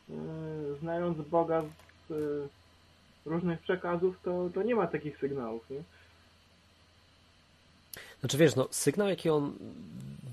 yy, 0.10 0.76
znając 0.82 1.18
Boga 1.28 1.62
z 1.62 2.10
yy, 2.10 2.48
różnych 3.26 3.60
przekazów, 3.60 4.16
to, 4.24 4.50
to 4.54 4.64
nie 4.64 4.76
ma 4.76 4.88
takich 4.88 5.18
sygnałów, 5.18 5.70
nie? 5.70 5.84
Znaczy 8.20 8.38
wiesz, 8.38 8.56
no 8.56 8.68
sygnał 8.72 9.10
jaki 9.10 9.30
on 9.30 9.54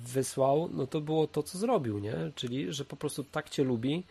wysłał, 0.04 0.70
no 0.72 0.86
to 0.86 1.00
było 1.00 1.26
to, 1.26 1.42
co 1.42 1.58
zrobił, 1.58 1.98
nie? 1.98 2.14
Czyli, 2.34 2.72
że 2.72 2.84
po 2.84 2.96
prostu 2.96 3.24
tak 3.24 3.50
cię 3.50 3.64
lubi, 3.64 4.02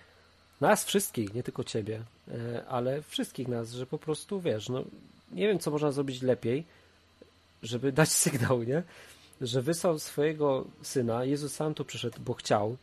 nas 0.61 0.85
wszystkich, 0.85 1.33
nie 1.33 1.43
tylko 1.43 1.63
ciebie, 1.63 2.03
e, 2.27 2.65
ale 2.67 3.01
wszystkich 3.01 3.47
nas, 3.47 3.71
że 3.71 3.85
po 3.85 3.97
prostu 3.97 4.41
wiesz, 4.41 4.69
no 4.69 4.83
nie 5.31 5.47
wiem, 5.47 5.59
co 5.59 5.71
można 5.71 5.91
zrobić 5.91 6.21
lepiej, 6.21 6.63
żeby 7.63 7.91
dać 7.91 8.09
sygnał, 8.23 8.63
nie? 8.63 8.83
Że 9.41 9.61
wysłał 9.61 9.99
swojego 9.99 10.65
syna, 10.81 11.25
Jezus 11.25 11.53
sam 11.53 11.73
tu 11.73 11.85
przyszedł, 11.85 12.19
bo 12.25 12.33
chciał, 12.33 12.77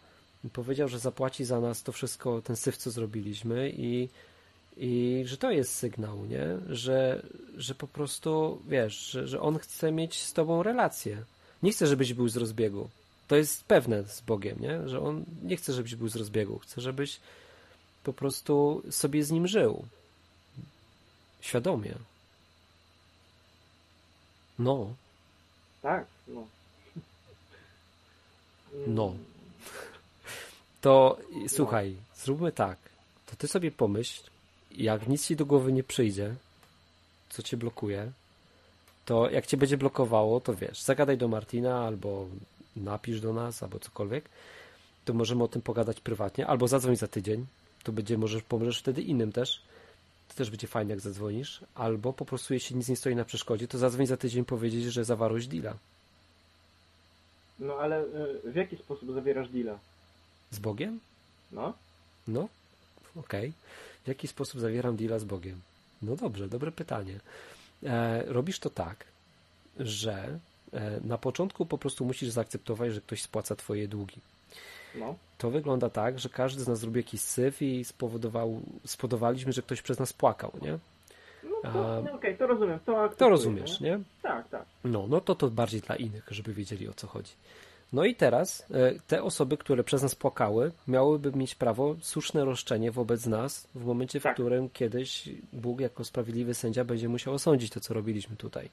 powiedział, 0.53 0.88
że 0.88 0.99
zapłaci 0.99 1.45
za 1.45 1.61
nas 1.61 1.82
to 1.82 1.93
wszystko, 1.93 2.43
ten 2.43 2.57
syf, 2.57 2.76
co 2.76 2.90
zrobiliśmy 2.90 3.70
i 3.76 4.09
i 4.76 5.22
że 5.26 5.36
to 5.36 5.50
jest 5.50 5.74
sygnał, 5.74 6.26
nie? 6.26 6.46
Że, 6.68 7.22
że 7.56 7.74
po 7.74 7.86
prostu, 7.86 8.62
wiesz, 8.68 9.10
że, 9.10 9.26
że 9.28 9.40
on 9.40 9.58
chce 9.58 9.92
mieć 9.92 10.22
z 10.22 10.32
tobą 10.32 10.62
relację. 10.62 11.24
Nie 11.62 11.72
chce, 11.72 11.86
żebyś 11.86 12.14
był 12.14 12.28
z 12.28 12.36
rozbiegu. 12.36 12.88
To 13.28 13.36
jest 13.36 13.64
pewne 13.64 14.04
z 14.04 14.20
Bogiem, 14.20 14.60
nie? 14.60 14.88
Że 14.88 15.00
on 15.00 15.24
nie 15.42 15.56
chce, 15.56 15.72
żebyś 15.72 15.94
był 15.94 16.08
z 16.08 16.16
rozbiegu. 16.16 16.58
Chce, 16.58 16.80
żebyś 16.80 17.20
po 18.04 18.12
prostu 18.12 18.82
sobie 18.90 19.24
z 19.24 19.30
nim 19.30 19.46
żył. 19.48 19.84
Świadomie. 21.40 21.94
No, 24.58 24.94
Tak, 25.82 26.06
no. 26.28 26.46
No. 28.86 29.14
to 30.80 31.18
słuchaj, 31.48 31.96
zróbmy 32.16 32.52
tak. 32.52 32.78
To 33.26 33.36
ty 33.36 33.48
sobie 33.48 33.70
pomyśl, 33.70 34.22
jak 34.76 35.08
nic 35.08 35.26
ci 35.26 35.36
do 35.36 35.46
głowy 35.46 35.72
nie 35.72 35.82
przyjdzie, 35.82 36.34
co 37.30 37.42
cię 37.42 37.56
blokuje, 37.56 38.12
to 39.04 39.30
jak 39.30 39.46
cię 39.46 39.56
będzie 39.56 39.76
blokowało, 39.76 40.40
to 40.40 40.54
wiesz, 40.54 40.82
zagadaj 40.82 41.18
do 41.18 41.28
Martina 41.28 41.84
albo 41.84 42.26
napisz 42.76 43.20
do 43.20 43.32
nas, 43.32 43.62
albo 43.62 43.78
cokolwiek, 43.78 44.28
to 45.04 45.14
możemy 45.14 45.44
o 45.44 45.48
tym 45.48 45.62
pogadać 45.62 46.00
prywatnie, 46.00 46.46
albo 46.46 46.68
zadzwoń 46.68 46.96
za 46.96 47.08
tydzień, 47.08 47.46
to 47.82 47.92
będzie, 47.92 48.18
możesz, 48.18 48.42
pomożesz 48.42 48.78
wtedy 48.78 49.02
innym 49.02 49.32
też, 49.32 49.62
to 50.28 50.34
też 50.34 50.50
będzie 50.50 50.66
fajnie, 50.66 50.90
jak 50.90 51.00
zadzwonisz, 51.00 51.60
albo 51.74 52.12
po 52.12 52.24
prostu, 52.24 52.54
jeśli 52.54 52.76
nic 52.76 52.88
nie 52.88 52.96
stoi 52.96 53.16
na 53.16 53.24
przeszkodzie, 53.24 53.68
to 53.68 53.78
zadzwoń 53.78 54.06
za 54.06 54.16
tydzień 54.16 54.44
powiedzieć, 54.44 54.84
że 54.84 55.04
zawarłeś 55.04 55.46
deala 55.46 55.76
No 57.58 57.74
ale 57.74 58.04
y, 58.04 58.52
w 58.52 58.56
jaki 58.56 58.76
sposób 58.76 59.14
zawierasz 59.14 59.48
deala? 59.48 59.78
z 60.50 60.58
Bogiem. 60.58 61.00
No? 61.52 61.72
No, 62.28 62.48
okej. 63.16 63.52
W 64.05 64.09
jaki 64.09 64.28
sposób 64.28 64.61
zawieram 64.61 64.96
deala 64.96 65.18
z 65.18 65.24
Bogiem? 65.24 65.61
No 66.03 66.16
dobrze, 66.16 66.48
dobre 66.48 66.72
pytanie. 66.72 67.20
E, 67.82 68.22
robisz 68.26 68.59
to 68.59 68.70
tak, 68.70 69.05
że 69.78 70.38
e, 70.72 71.00
na 71.05 71.18
początku 71.18 71.66
po 71.66 71.78
prostu 71.78 72.05
musisz 72.05 72.28
zaakceptować, 72.28 72.92
że 72.92 73.00
ktoś 73.00 73.22
spłaca 73.22 73.57
twoje 73.57 73.88
długi. 73.88 74.20
No. 74.94 75.14
To 75.38 75.50
wygląda 75.50 75.90
tak, 75.90 76.18
że 76.18 76.28
każdy 76.28 76.62
z 76.64 76.68
nas 76.68 76.78
zrobił 76.78 76.96
jakiś 76.96 77.20
syf 77.20 77.62
i 77.62 77.84
spowodował, 77.84 78.61
spowodowaliśmy, 78.86 79.53
że 79.53 79.62
ktoś 79.62 79.82
przez 79.82 79.98
nas 79.98 80.12
płakał, 80.12 80.53
nie? 80.62 80.78
No 81.44 81.72
to, 81.72 82.03
no, 82.03 82.12
okej, 82.12 82.36
to 82.36 82.46
rozumiem. 82.46 82.78
To, 82.86 83.09
To 83.09 83.28
rozumiesz, 83.28 83.80
nie? 83.80 83.90
nie? 83.90 84.00
Tak, 84.22 84.48
tak. 84.48 84.64
No, 84.84 85.07
no 85.09 85.20
to 85.20 85.34
to 85.34 85.50
bardziej 85.50 85.80
dla 85.80 85.96
innych, 85.96 86.28
żeby 86.30 86.55
wiedzieli 86.55 86.88
o 86.88 86.94
co 86.94 87.07
chodzi. 87.07 87.32
No 87.93 88.05
i 88.05 88.14
teraz 88.14 88.66
e, 88.70 88.93
te 89.07 89.22
osoby, 89.22 89.57
które 89.57 89.84
przez 89.84 90.03
nas 90.03 90.14
płakały, 90.14 90.72
miałyby 90.88 91.32
mieć 91.32 91.55
prawo 91.55 91.97
słuszne 92.01 92.45
roszczenie 92.45 92.90
wobec 92.90 93.26
nas 93.26 93.66
w 93.74 93.84
momencie, 93.84 94.20
w 94.20 94.22
Tak. 94.22 94.34
którym 94.34 94.70
kiedyś 94.70 95.28
Bóg 95.53 95.80
jako 95.80 96.05
sprawiedliwy 96.05 96.55
sędzia 96.55 96.84
będzie 96.84 97.09
musiał 97.09 97.34
osądzić 97.34 97.70
to, 97.72 97.80
co 97.80 97.95
robiliśmy 97.95 98.36
tutaj. 98.36 98.68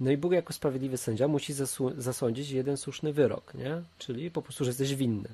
No 0.00 0.10
i 0.10 0.16
Bóg 0.16 0.32
jako 0.32 0.52
sprawiedliwy 0.52 0.96
sędzia 0.96 1.28
musi 1.28 1.52
zasądzić 1.96 2.50
jeden 2.50 2.76
słuszny 2.76 3.12
wyrok, 3.12 3.54
nie? 3.54 3.82
Czyli 3.98 4.30
po 4.30 4.42
prostu, 4.42 4.64
że 4.64 4.70
jesteś 4.70 4.94
winny. 4.94 5.28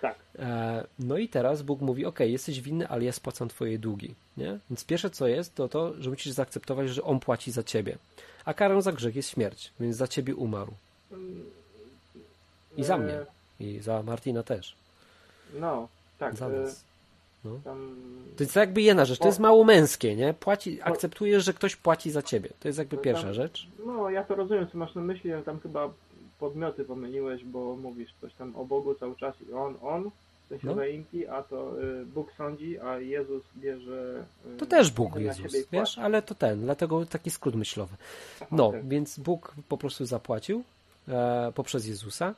Tak. 0.00 0.18
E, 0.38 0.86
No 0.98 1.18
i 1.18 1.28
teraz 1.28 1.62
Bóg 1.62 1.80
mówi, 1.80 2.04
ok, 2.06 2.20
jesteś 2.20 2.60
winny, 2.60 2.88
ale 2.88 3.04
ja 3.04 3.12
spłacam 3.12 3.48
twoje 3.48 3.78
długi, 3.78 4.14
nie? 4.36 4.58
Więc 4.70 4.84
pierwsze 4.84 5.10
co 5.10 5.26
jest, 5.28 5.54
to 5.54 5.68
to, 5.68 5.94
że 6.02 6.10
musisz 6.10 6.32
zaakceptować, 6.32 6.88
że 6.90 7.02
On 7.02 7.20
płaci 7.20 7.52
za 7.52 7.62
ciebie. 7.62 7.98
A 8.44 8.54
karą 8.54 8.80
za 8.82 8.92
grzech 8.92 9.16
jest 9.16 9.28
śmierć, 9.30 9.72
więc 9.80 9.96
za 9.96 10.08
ciebie 10.08 10.34
umarł. 10.36 10.72
I 12.76 12.84
za 12.84 12.96
mnie. 12.96 13.26
I 13.60 13.78
za 13.80 14.02
Martina 14.02 14.42
też. 14.42 14.76
No, 15.60 15.88
tak. 16.18 16.36
Za 16.36 16.46
e, 16.46 16.50
nas. 16.50 16.84
No. 17.44 17.60
Tam... 17.64 17.96
To 18.36 18.42
jest 18.44 18.56
jakby 18.56 18.82
jedna 18.82 19.04
rzecz, 19.04 19.18
to 19.18 19.26
jest 19.26 19.38
mało 19.38 19.64
męskie, 19.64 20.16
nie? 20.16 20.34
Płaci, 20.34 20.82
akceptujesz, 20.82 21.44
że 21.44 21.52
ktoś 21.52 21.76
płaci 21.76 22.10
za 22.10 22.22
ciebie. 22.22 22.50
To 22.60 22.68
jest 22.68 22.78
jakby 22.78 22.96
No 22.96 23.02
pierwsza 23.02 23.24
tam- 23.24 23.34
rzecz. 23.34 23.66
No, 23.86 24.10
ja 24.10 24.24
to 24.24 24.34
rozumiem, 24.34 24.68
co 24.72 24.78
masz 24.78 24.94
na 24.94 25.00
myśli, 25.02 25.32
ale 25.32 25.42
tam 25.42 25.60
chyba 25.60 25.90
podmioty 26.38 26.84
pomyliłeś, 26.84 27.44
bo 27.44 27.76
mówisz 27.76 28.14
coś 28.20 28.34
tam 28.34 28.56
o 28.56 28.64
Bogu 28.64 28.94
cały 28.94 29.16
czas 29.16 29.34
i 29.50 29.52
on, 29.52 29.74
on, 29.82 30.10
w 30.44 30.48
sensie 30.48 30.66
No. 30.66 31.32
a 31.36 31.42
to 31.42 31.82
y, 31.82 32.06
Bóg 32.06 32.32
sądzi, 32.32 32.80
a 32.80 32.98
Jezus 32.98 33.42
bierze... 33.56 34.24
Y, 34.54 34.56
To 34.56 34.66
też 34.66 34.90
Bóg 34.90 35.16
Jezus, 35.16 35.52
wiesz, 35.72 35.98
ale 35.98 36.22
to 36.22 36.34
ten, 36.34 36.60
dlatego 36.60 37.06
taki 37.06 37.30
skrót 37.30 37.54
myślowy. 37.54 37.96
Aha, 38.36 38.46
No, 38.50 38.72
więc 38.84 39.18
Bóg 39.18 39.54
po 39.68 39.78
prostu 39.78 40.06
zapłacił 40.06 40.62
e, 41.08 41.52
poprzez 41.54 41.86
Jezusa. 41.86 42.34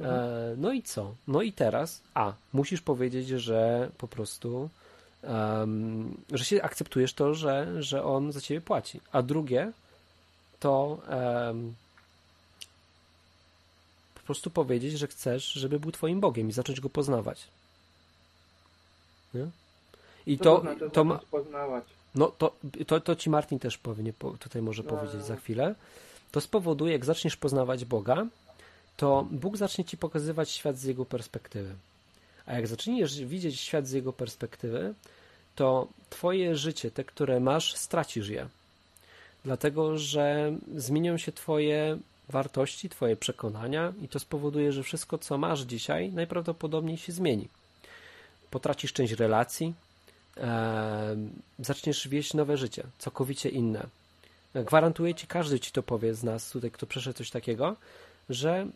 E, 0.00 0.54
no 0.56 0.72
i 0.72 0.82
co? 0.82 1.14
No 1.28 1.42
i 1.42 1.52
teraz, 1.52 2.00
a, 2.14 2.32
musisz 2.52 2.80
powiedzieć, 2.80 3.28
że 3.28 3.90
po 3.98 4.08
prostu, 4.08 4.68
em, 5.22 6.16
że 6.32 6.44
się 6.44 6.62
akceptujesz 6.62 7.14
to, 7.14 7.34
że, 7.34 7.82
że 7.82 8.04
On 8.04 8.32
za 8.32 8.40
ciebie 8.40 8.60
płaci. 8.60 9.00
A 9.12 9.22
drugie, 9.22 9.72
to 10.60 10.98
em, 11.08 11.74
po 14.14 14.20
prostu 14.20 14.50
powiedzieć, 14.50 14.98
że 14.98 15.06
chcesz, 15.06 15.52
żeby 15.52 15.80
był 15.80 15.92
twoim 15.92 16.20
Bogiem 16.20 16.48
i 16.48 16.52
zacząć 16.52 16.80
Go 16.80 16.90
poznawać. 16.90 17.46
Nie? 19.34 19.46
I 20.26 20.38
to, 20.38 20.60
znaczy 20.60 20.90
to 20.90 21.04
ma, 21.04 21.18
poznawać? 21.30 21.84
no 22.14 22.26
to, 22.28 22.54
to, 22.86 23.00
to 23.00 23.16
ci 23.16 23.30
Martin 23.30 23.58
też 23.58 23.78
pewnie 23.78 24.12
po, 24.12 24.30
tutaj 24.30 24.62
może 24.62 24.82
No. 24.82 24.90
powiedzieć 24.90 25.24
za 25.24 25.36
chwilę. 25.36 25.74
To 26.30 26.40
spowoduje, 26.40 26.92
jak 26.92 27.04
zaczniesz 27.04 27.36
poznawać 27.36 27.84
Boga, 27.84 28.26
to 28.96 29.26
Bóg 29.30 29.56
zacznie 29.56 29.84
ci 29.84 29.96
pokazywać 29.96 30.50
świat 30.50 30.78
z 30.78 30.84
jego 30.84 31.04
perspektywy. 31.04 31.74
A 32.46 32.54
jak 32.54 32.66
zaczniesz 32.66 33.20
widzieć 33.20 33.60
świat 33.60 33.86
z 33.86 33.92
jego 33.92 34.12
perspektywy, 34.12 34.94
to 35.54 35.88
twoje 36.10 36.56
życie, 36.56 36.90
te, 36.90 37.04
które 37.04 37.40
masz, 37.40 37.74
stracisz 37.74 38.28
je. 38.28 38.48
Dlatego, 39.44 39.98
że 39.98 40.52
zmienią 40.76 41.18
się 41.18 41.32
twoje 41.32 41.98
wartości, 42.28 42.88
twoje 42.88 43.16
przekonania 43.16 43.92
i 44.02 44.08
to 44.08 44.18
spowoduje, 44.18 44.72
że 44.72 44.82
wszystko, 44.82 45.18
co 45.18 45.38
masz 45.38 45.60
dzisiaj, 45.60 46.12
najprawdopodobniej 46.12 46.96
się 46.96 47.12
zmieni. 47.12 47.48
Potracisz 48.50 48.92
część 48.92 49.12
relacji, 49.12 49.74
e, 50.36 51.16
zaczniesz 51.58 52.08
wieść 52.08 52.34
nowe 52.34 52.56
życie, 52.56 52.82
całkowicie 52.98 53.48
inne. 53.48 53.86
Gwarantuję 54.54 55.14
ci, 55.14 55.26
każdy 55.26 55.60
ci 55.60 55.72
to 55.72 55.82
powie 55.82 56.14
z 56.14 56.22
nas 56.22 56.50
tutaj, 56.50 56.70
kto 56.70 56.86
przeszedł 56.86 57.18
coś 57.18 57.30
takiego, 57.30 57.76
że 58.30 58.66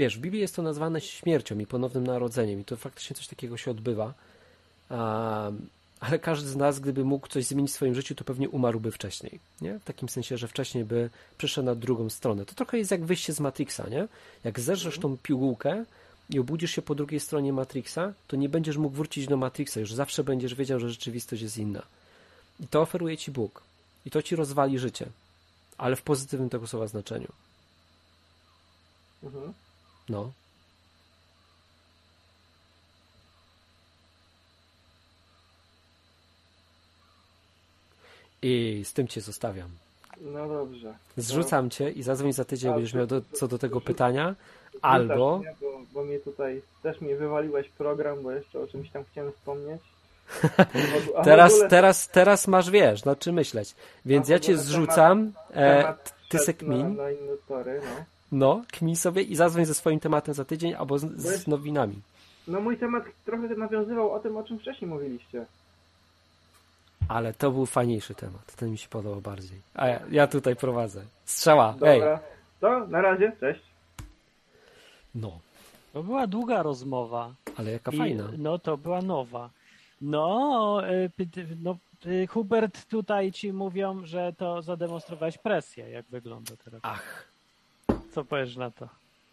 wiesz, 0.00 0.18
w 0.18 0.20
Biblii 0.20 0.40
jest 0.40 0.56
to 0.56 0.62
nazwane 0.62 1.00
śmiercią 1.00 1.58
i 1.58 1.66
ponownym 1.66 2.06
narodzeniem 2.06 2.60
i 2.60 2.64
to 2.64 2.76
faktycznie 2.76 3.16
coś 3.16 3.26
takiego 3.28 3.56
się 3.56 3.70
odbywa. 3.70 4.14
Ale 6.00 6.18
każdy 6.18 6.48
z 6.48 6.56
nas, 6.56 6.80
gdyby 6.80 7.04
mógł 7.04 7.28
coś 7.28 7.44
zmienić 7.44 7.70
w 7.70 7.74
swoim 7.74 7.94
życiu, 7.94 8.14
to 8.14 8.24
pewnie 8.24 8.48
umarłby 8.48 8.90
wcześniej. 8.92 9.40
Nie? 9.60 9.78
W 9.78 9.84
takim 9.84 10.08
sensie, 10.08 10.38
że 10.38 10.48
wcześniej 10.48 10.84
by 10.84 11.10
przeszedł 11.38 11.66
na 11.66 11.74
drugą 11.74 12.10
stronę. 12.10 12.46
To 12.46 12.54
trochę 12.54 12.78
jest 12.78 12.90
jak 12.90 13.04
wyjście 13.04 13.32
z 13.32 13.40
Matrixa, 13.40 13.88
nie? 13.90 14.08
Jak 14.44 14.60
zerzesz 14.60 14.98
tą 14.98 15.16
pigułkę 15.16 15.84
i 16.30 16.38
obudzisz 16.38 16.70
się 16.70 16.82
po 16.82 16.94
drugiej 16.94 17.20
stronie 17.20 17.52
Matrixa, 17.52 18.12
to 18.28 18.36
nie 18.36 18.48
będziesz 18.48 18.76
mógł 18.76 18.96
wrócić 18.96 19.26
do 19.26 19.36
Matrixa, 19.36 19.80
już 19.80 19.94
zawsze 19.94 20.24
będziesz 20.24 20.54
wiedział, 20.54 20.80
że 20.80 20.90
rzeczywistość 20.90 21.42
jest 21.42 21.58
inna. 21.58 21.82
I 22.60 22.66
to 22.68 22.80
oferuje 22.80 23.16
ci 23.16 23.30
Bóg. 23.30 23.62
I 24.06 24.10
to 24.10 24.22
ci 24.22 24.36
rozwali 24.36 24.78
życie. 24.78 25.06
Ale 25.78 25.96
w 25.96 26.02
pozytywnym 26.02 26.50
tego 26.50 26.66
słowa 26.66 26.86
znaczeniu. 26.86 27.32
Mhm. 29.22 29.52
No. 30.10 30.32
I 38.42 38.82
z 38.84 38.92
tym 38.92 39.08
cię 39.08 39.20
zostawiam. 39.20 39.70
No 40.20 40.48
dobrze. 40.48 40.94
Zrzucam 41.16 41.70
cię 41.70 41.90
i 41.90 42.02
zadzwoń 42.02 42.32
za 42.32 42.44
tydzień, 42.44 42.72
będziesz 42.72 42.94
miał 42.94 43.06
do, 43.06 43.22
co 43.32 43.48
do 43.48 43.58
tego 43.58 43.80
pytania. 43.80 44.34
Albo 44.82 45.38
Mnie, 45.38 45.54
bo, 45.60 45.80
bo 45.92 46.04
mnie 46.04 46.18
tutaj 46.18 46.62
też 46.82 47.00
mi 47.00 47.14
wywaliłeś 47.14 47.68
program, 47.68 48.22
bo 48.22 48.32
jeszcze 48.32 48.60
o 48.60 48.66
czymś 48.66 48.90
tam 48.90 49.04
chciałem 49.10 49.32
wspomnieć. 49.32 49.82
Teraz, 51.24 51.52
ogóle 51.52 51.68
teraz, 51.68 52.08
teraz 52.08 52.48
masz, 52.48 52.70
wiesz, 52.70 53.04
nad 53.04 53.18
czym 53.18 53.34
myśleć. 53.34 53.74
Więc 54.04 54.28
ja 54.28 54.38
cię 54.38 54.58
zrzucam, 54.58 55.32
e, 55.50 55.82
temat 55.82 56.14
ty 56.28 56.38
se 56.38 56.44
szedł 56.44 56.66
na, 56.66 56.74
kmin, 56.74 56.96
na 56.96 57.10
inne 57.10 57.32
tory, 57.48 57.80
no. 57.84 58.04
No, 58.32 58.62
kmin 58.72 58.96
sobie 58.96 59.22
i 59.22 59.36
zadzwoń 59.36 59.64
ze 59.64 59.74
swoim 59.74 60.00
tematem 60.00 60.34
za 60.34 60.44
tydzień 60.44 60.74
albo 60.74 60.98
z, 60.98 61.04
z 61.16 61.46
nowinami. 61.46 62.00
No 62.48 62.60
mój 62.60 62.78
temat 62.78 63.04
trochę 63.24 63.48
nawiązywał 63.48 64.12
o 64.12 64.20
tym, 64.20 64.36
o 64.36 64.42
czym 64.44 64.58
wcześniej 64.58 64.90
mówiliście. 64.90 65.46
Ale 67.08 67.34
to 67.34 67.50
był 67.50 67.66
fajniejszy 67.66 68.14
temat. 68.14 68.56
Ten 68.56 68.70
mi 68.70 68.78
się 68.78 68.88
podobał 68.88 69.20
bardziej. 69.20 69.60
A 69.74 69.88
ja, 69.88 70.00
ja 70.10 70.26
tutaj 70.26 70.56
prowadzę. 70.56 71.02
Strzała, 71.24 71.74
ej. 71.82 72.00
Dobra. 72.00 72.20
To 72.60 72.86
na 72.86 73.00
razie, 73.02 73.32
cześć. 73.40 73.60
No, 75.14 75.38
To 75.92 76.02
była 76.02 76.26
długa 76.26 76.62
rozmowa. 76.62 77.34
ale 77.56 77.70
jaka 77.72 77.92
I, 77.92 77.98
fajna. 77.98 78.28
No, 78.38 78.58
to 78.58 78.76
była 78.76 79.02
nowa. 79.02 79.50
No, 80.00 80.82
y, 80.90 81.10
no 81.62 81.76
y, 82.06 82.26
Hubert, 82.26 82.86
tutaj 82.86 83.32
ci 83.32 83.52
mówią, 83.52 84.06
że 84.06 84.32
to 84.38 84.62
zademonstrowałeś 84.62 85.38
presję, 85.38 85.90
jak 85.90 86.06
wygląda 86.06 86.52
teraz. 86.64 86.80
Ach, 86.84 87.24
Co 88.10 88.24
powiesz 88.24 88.56
na 88.56 88.70
to? 88.70 88.88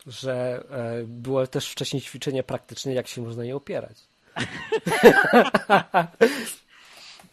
że 0.07 0.63
e, 0.69 1.03
było 1.07 1.47
też 1.47 1.69
wcześniej 1.69 2.01
ćwiczenie 2.01 2.43
praktyczne, 2.43 2.93
jak 2.93 3.07
się 3.07 3.21
można 3.21 3.45
je 3.45 3.55
opierać. 3.55 3.97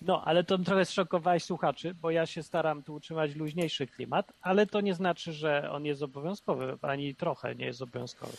No, 0.07 0.22
ale 0.24 0.45
to 0.45 0.59
trochę 0.59 0.84
zszokowałeś 0.84 1.45
słuchaczy, 1.45 1.95
bo 1.95 2.11
ja 2.11 2.26
się 2.26 2.42
staram 2.42 2.82
tu 2.82 2.95
utrzymać 2.95 3.34
luźniejszy 3.34 3.86
klimat, 3.86 4.32
ale 4.42 4.66
to 4.66 4.80
nie 4.80 4.95
znaczy, 4.95 5.32
że 5.32 5.70
on 5.70 5.84
jest 5.84 6.03
obowiązkowy, 6.03 6.78
ani 6.82 7.14
trochę 7.14 7.55
nie 7.55 7.64
jest 7.66 7.82
obowiązkowy. 7.82 8.32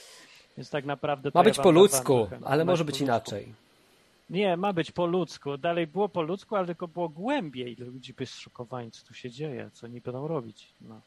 Więc 0.57 0.69
tak 0.69 0.85
naprawdę. 0.85 1.31
to 1.31 1.39
Ma 1.39 1.43
ja 1.43 1.49
być 1.49 1.57
wam 1.57 1.63
po 1.63 1.71
ludzku, 1.71 2.27
trochę. 2.29 2.45
ale 2.45 2.65
może 2.65 2.85
być 2.85 3.01
inaczej. 3.01 3.53
Nie, 4.29 4.57
ma 4.57 4.73
być 4.73 4.91
po 4.91 5.05
ludzku. 5.05 5.57
Dalej 5.57 5.87
było 5.87 6.09
po 6.09 6.21
ludzku, 6.21 6.55
ale 6.55 6.65
tylko 6.65 6.87
było 6.87 7.09
głębiej. 7.09 7.75
Ludzi 7.75 8.13
by 8.13 8.25
zszokowani, 8.25 8.91
co 8.91 9.05
tu 9.05 9.13
się 9.13 9.29
dzieje, 9.29 9.69
co 9.73 9.87
oni 9.87 10.01
będą 10.01 10.27
robić. 10.27 10.67
No. 10.81 11.01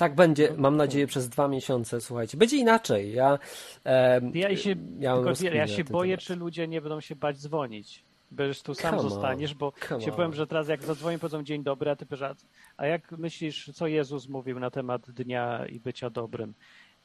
Tak 0.00 0.14
będzie, 0.14 0.52
mam 0.56 0.76
nadzieję, 0.76 1.06
przez 1.06 1.28
dwa 1.28 1.48
miesiące, 1.48 2.00
słuchajcie. 2.00 2.38
Będzie 2.38 2.56
inaczej. 2.56 3.12
Ja, 3.12 3.38
e, 3.84 4.20
Ja 4.34 4.56
się, 4.56 4.76
tylko, 4.76 5.32
ja 5.52 5.66
się 5.66 5.84
boję, 5.84 6.16
temat. 6.16 6.24
czy 6.24 6.36
ludzie 6.36 6.68
nie 6.68 6.80
będą 6.80 7.00
się 7.00 7.16
bać 7.16 7.38
dzwonić. 7.38 8.04
Będziesz 8.30 8.62
tu 8.62 8.74
sam 8.74 8.96
Come 8.96 9.10
zostaniesz, 9.10 9.54
bo 9.54 9.72
się 9.88 9.94
on. 10.10 10.16
powiem, 10.16 10.34
że 10.34 10.46
teraz 10.46 10.68
jak 10.68 10.82
zadzwonię, 10.82 11.18
powiedzą 11.18 11.42
dzień 11.42 11.62
dobry, 11.62 11.90
a 11.90 11.96
ty 11.96 12.06
powiesz, 12.06 12.30
a- 12.76 12.86
jak 12.86 13.12
myślisz, 13.12 13.70
co 13.74 13.86
Jezus 13.86 14.28
mówił 14.28 14.60
na 14.60 14.70
temat 14.70 15.10
dnia 15.10 15.66
i 15.66 15.80
bycia 15.80 16.10
dobrym? 16.10 16.54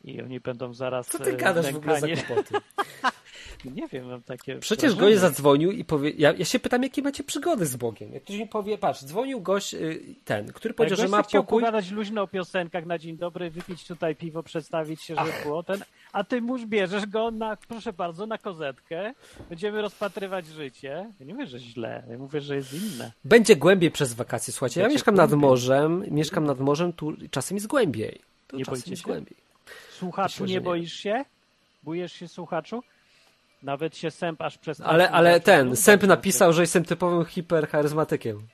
I 0.04 0.22
oni 0.22 0.40
będą 0.40 0.74
zaraz 0.74 1.08
Co 1.08 1.20
ty 1.20 1.30
e, 1.34 1.38
gadasz 1.38 1.72
w 1.72 1.78
ogóle 1.78 2.00
za 2.00 2.08
kłopoty? 2.08 2.54
Nie 3.72 3.88
wiem, 3.88 4.08
mam 4.08 4.22
takie 4.22 4.56
Przecież 4.60 4.92
wrażenie. 4.96 5.12
gość 5.12 5.22
zadzwonił 5.22 5.72
i 5.72 5.86
powie... 5.86 6.10
Ja, 6.18 6.34
ja 6.34 6.46
się 6.46 6.60
pytam, 6.60 6.84
jakie 6.84 7.02
macie 7.02 7.24
przygody 7.24 7.66
z 7.66 7.76
Bogiem. 7.76 8.14
Jak 8.14 8.24
ktoś 8.24 8.36
mi 8.38 8.48
powie, 8.48 8.78
patrz, 8.78 9.04
dzwonił 9.06 9.42
gość 9.42 9.74
y, 9.74 10.00
ten, 10.26 10.54
który 10.54 10.74
powiedział, 10.74 10.98
że 10.98 11.08
ma 11.08 11.24
chciał 11.24 11.44
pokój. 11.44 11.62
pogadać 11.62 11.92
luźno 11.92 12.22
o 12.22 12.28
piosenkach 12.28 12.86
na 12.86 12.98
dzień 12.98 13.18
dobry, 13.18 13.50
wypić 13.52 13.88
tutaj 13.88 14.16
piwo, 14.16 14.44
przedstawić 14.44 15.02
się, 15.02 15.16
że 15.16 15.22
było 15.44 15.64
ten, 15.64 15.84
a 16.14 16.24
ty 16.24 16.42
mórz 16.42 16.66
bierzesz 16.66 17.06
go 17.06 17.32
na, 17.32 17.58
proszę 17.68 17.94
bardzo, 17.94 18.26
na 18.26 18.38
kozetkę, 18.38 19.14
będziemy 19.50 19.82
rozpatrywać 19.82 20.48
życie. 20.48 21.12
Ja 21.20 21.26
nie 21.26 21.34
mówię, 21.34 21.48
że 21.48 21.60
źle, 21.60 22.04
ja 22.10 22.18
mówię, 22.18 22.42
że 22.42 22.56
jest 22.56 22.74
inne. 22.74 23.12
Będzie 23.26 23.56
głębiej 23.56 23.92
przez 23.92 24.14
wakacje. 24.14 24.54
Słuchajcie, 24.54 24.80
ja 24.80 24.86
Będzie 24.86 24.96
mieszkam 24.96 25.16
nad 25.16 25.30
głębiej. 25.30 25.50
morzem, 25.50 26.04
mieszkam 26.12 26.44
nad 26.46 26.60
morzem, 26.60 26.94
tu 26.94 27.14
czasem 27.32 27.58
jest 27.58 27.68
głębiej. 27.68 28.20
Tu 28.48 28.58
Nie 28.58 28.66
czasem 28.66 28.76
boicie 28.80 28.92
jest 28.92 29.02
się? 29.04 29.08
głębiej. 29.08 29.38
Słuchaczu, 29.92 30.46
nie. 30.46 30.62
boisz 30.62 30.94
się? 30.94 31.26
Bujesz 31.84 32.14
się 32.14 32.28
słuchaczu? 32.28 32.84
Nawet 33.64 33.98
się 33.98 34.12
sęp 34.12 34.42
aż 34.42 34.58
przez... 34.58 34.82
Ale, 34.82 35.12
ale 35.12 35.40
ten, 35.40 35.76
Sęp 35.76 36.04
napisał, 36.04 36.54
że 36.54 36.62
jestem 36.62 36.86
typowym 36.86 37.26
hipercharyzmatykiem. 37.26 38.48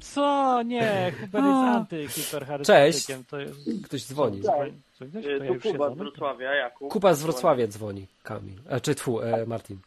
Co? 0.00 0.62
Nie, 0.62 1.12
Hubert 1.20 1.44
jest 1.44 1.76
antyhipercharyzmatykiem. 1.76 3.24
Cześć. 3.24 3.28
To 3.30 3.40
jest... 3.40 3.86
Ktoś 3.86 4.04
dzwoni. 4.04 4.40
Ktoś 4.40 4.72
Y, 5.02 5.60
to 5.62 5.70
Kuba 5.70 5.90
z? 5.90 5.98
Wrocławia, 5.98 6.54
Jakub. 6.54 6.92
Kuba 6.92 7.14
z 7.14 7.22
Wrocławia 7.22 7.66
dzwoni, 7.66 8.06
Kamil. 8.22 8.58
E, 8.68 8.80
czy 8.80 8.94
tfu, 8.94 9.20
e, 9.20 9.46
Martin. 9.46 9.78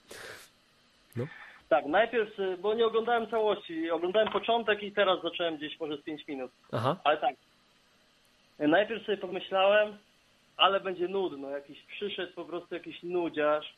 Tak, 1.70 1.86
najpierw, 1.86 2.39
y, 2.39 2.57
bo 2.57 2.74
nie 2.74 2.86
oglądałem 2.86 3.30
całości, 3.30 3.91
oglądałem 3.91 4.32
początek 4.32 4.84
i 4.84 4.91
teraz 4.91 5.22
zacząłem 5.24 5.57
gdzieś 5.57 5.80
może 5.80 5.97
z 5.97 6.01
5 6.01 6.28
minut. 6.28 6.51
Aha. 6.72 6.95
Ale 7.03 7.18
tak, 7.18 7.36
najpierw 8.60 9.05
sobie 9.05 9.18
pomyślałem, 9.18 9.97
ale 10.57 10.80
będzie 10.80 11.07
nudno, 11.07 11.49
jakiś 11.49 11.84
przyszedł 11.84 12.34
po 12.34 12.45
prostu 12.45 12.76
jakiś 12.76 13.03
nudziarz 13.03 13.74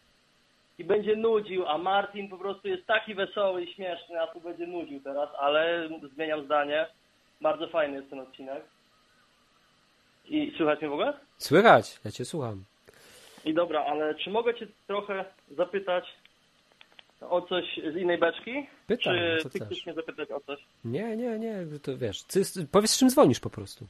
i 0.82 0.84
będzie 0.84 1.16
nudził, 1.16 1.68
a 1.68 1.78
Martin 1.78 2.30
po 2.30 2.38
prostu 2.38 2.68
jest 2.68 2.86
taki 2.86 3.16
wesoły 3.16 3.64
i 3.64 3.74
śmieszny, 3.74 4.22
a 4.22 4.28
tu 4.28 4.42
będzie 4.42 4.68
nudził 4.68 5.00
teraz, 5.00 5.30
ale 5.40 5.90
zmieniam 6.14 6.46
zdanie. 6.46 6.88
Bardzo 7.42 7.68
fajny 7.68 7.98
jest 7.98 8.10
ten 8.10 8.20
odcinek. 8.20 8.64
I 10.26 10.54
słychać 10.58 10.82
mnie 10.82 10.90
w 10.90 10.94
ogóle? 10.94 11.14
Słychać, 11.38 12.00
ja 12.06 12.12
cię 12.12 12.26
słucham. 12.26 12.64
I 13.46 13.54
dobra, 13.54 13.86
ale 13.86 14.16
czy 14.16 14.30
mogę 14.30 14.56
Cię 14.56 14.68
trochę 14.88 15.26
zapytać 15.58 16.06
O 17.30 17.42
coś 17.42 17.66
z 17.94 17.96
innej 17.96 18.18
beczki? 18.18 18.68
Pytam, 18.88 19.14
Czy 19.14 19.40
co 19.44 19.50
ty 19.50 19.60
chcesz. 19.60 19.86
mnie 19.86 19.96
zapytać 19.96 20.32
o 20.32 20.40
coś? 20.40 20.60
Nie, 20.86 21.18
nie, 21.18 21.40
nie, 21.40 21.66
to 21.84 21.98
wiesz. 21.98 22.24
Ty, 22.24 22.42
powiedz, 22.72 22.92
z 22.92 22.98
czym 23.00 23.10
dzwonisz 23.10 23.40
po 23.40 23.50
prostu. 23.50 23.88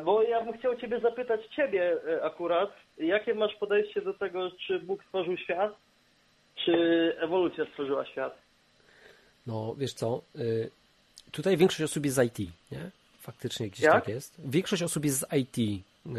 Bo 0.00 0.22
ja 0.22 0.44
bym 0.44 0.58
chciał 0.58 0.76
Ciebie 0.76 1.00
zapytać, 1.00 1.40
Ciebie 1.56 1.96
e, 2.08 2.24
akurat, 2.24 2.70
jakie 2.98 3.34
masz 3.34 3.54
podejście 3.54 4.02
do 4.02 4.14
tego, 4.14 4.50
czy 4.66 4.78
Bóg 4.78 5.04
stworzył 5.04 5.36
świat, 5.36 5.76
czy 6.64 6.72
ewolucja 7.20 7.64
stworzyła 7.66 8.06
świat? 8.06 8.38
No, 9.46 9.74
wiesz 9.78 9.92
co, 9.92 10.22
y, 10.38 10.70
tutaj 11.32 11.56
większość 11.56 11.82
osób 11.82 12.04
jest 12.04 12.16
z 12.16 12.24
IT, 12.24 12.50
nie? 12.72 12.90
Faktycznie 13.20 13.68
gdzieś 13.68 13.84
Jak? 13.84 13.92
tak 13.92 14.08
jest. 14.08 14.40
Większość 14.44 14.82
osób 14.82 15.04
jest 15.04 15.18
z 15.18 15.26
IT 15.32 15.84
e, 16.06 16.10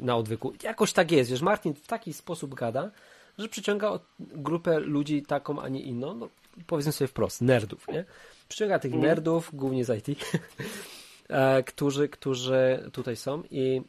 na 0.00 0.16
odwyku. 0.16 0.52
Jakoś 0.62 0.92
tak 0.92 1.12
jest, 1.12 1.30
wiesz, 1.30 1.42
Martin 1.42 1.74
w 1.74 1.86
taki 1.86 2.12
sposób 2.12 2.54
gada, 2.54 2.90
że 3.38 3.48
przyciąga 3.48 3.98
grupę 4.20 4.80
ludzi 4.80 5.22
taką, 5.22 5.62
a 5.62 5.68
nie 5.68 5.80
inną, 5.80 6.14
no 6.14 6.28
powiedzmy 6.66 6.92
sobie 6.92 7.08
wprost, 7.08 7.42
nerdów, 7.42 7.88
nie? 7.88 8.04
Przyciąga 8.48 8.78
tych 8.78 8.94
nerdów, 8.94 9.50
głównie 9.52 9.84
z 9.84 10.08
IT, 10.08 10.18
którzy, 11.66 12.08
którzy 12.08 12.90
tutaj 12.92 13.16
są 13.16 13.42
i 13.50 13.82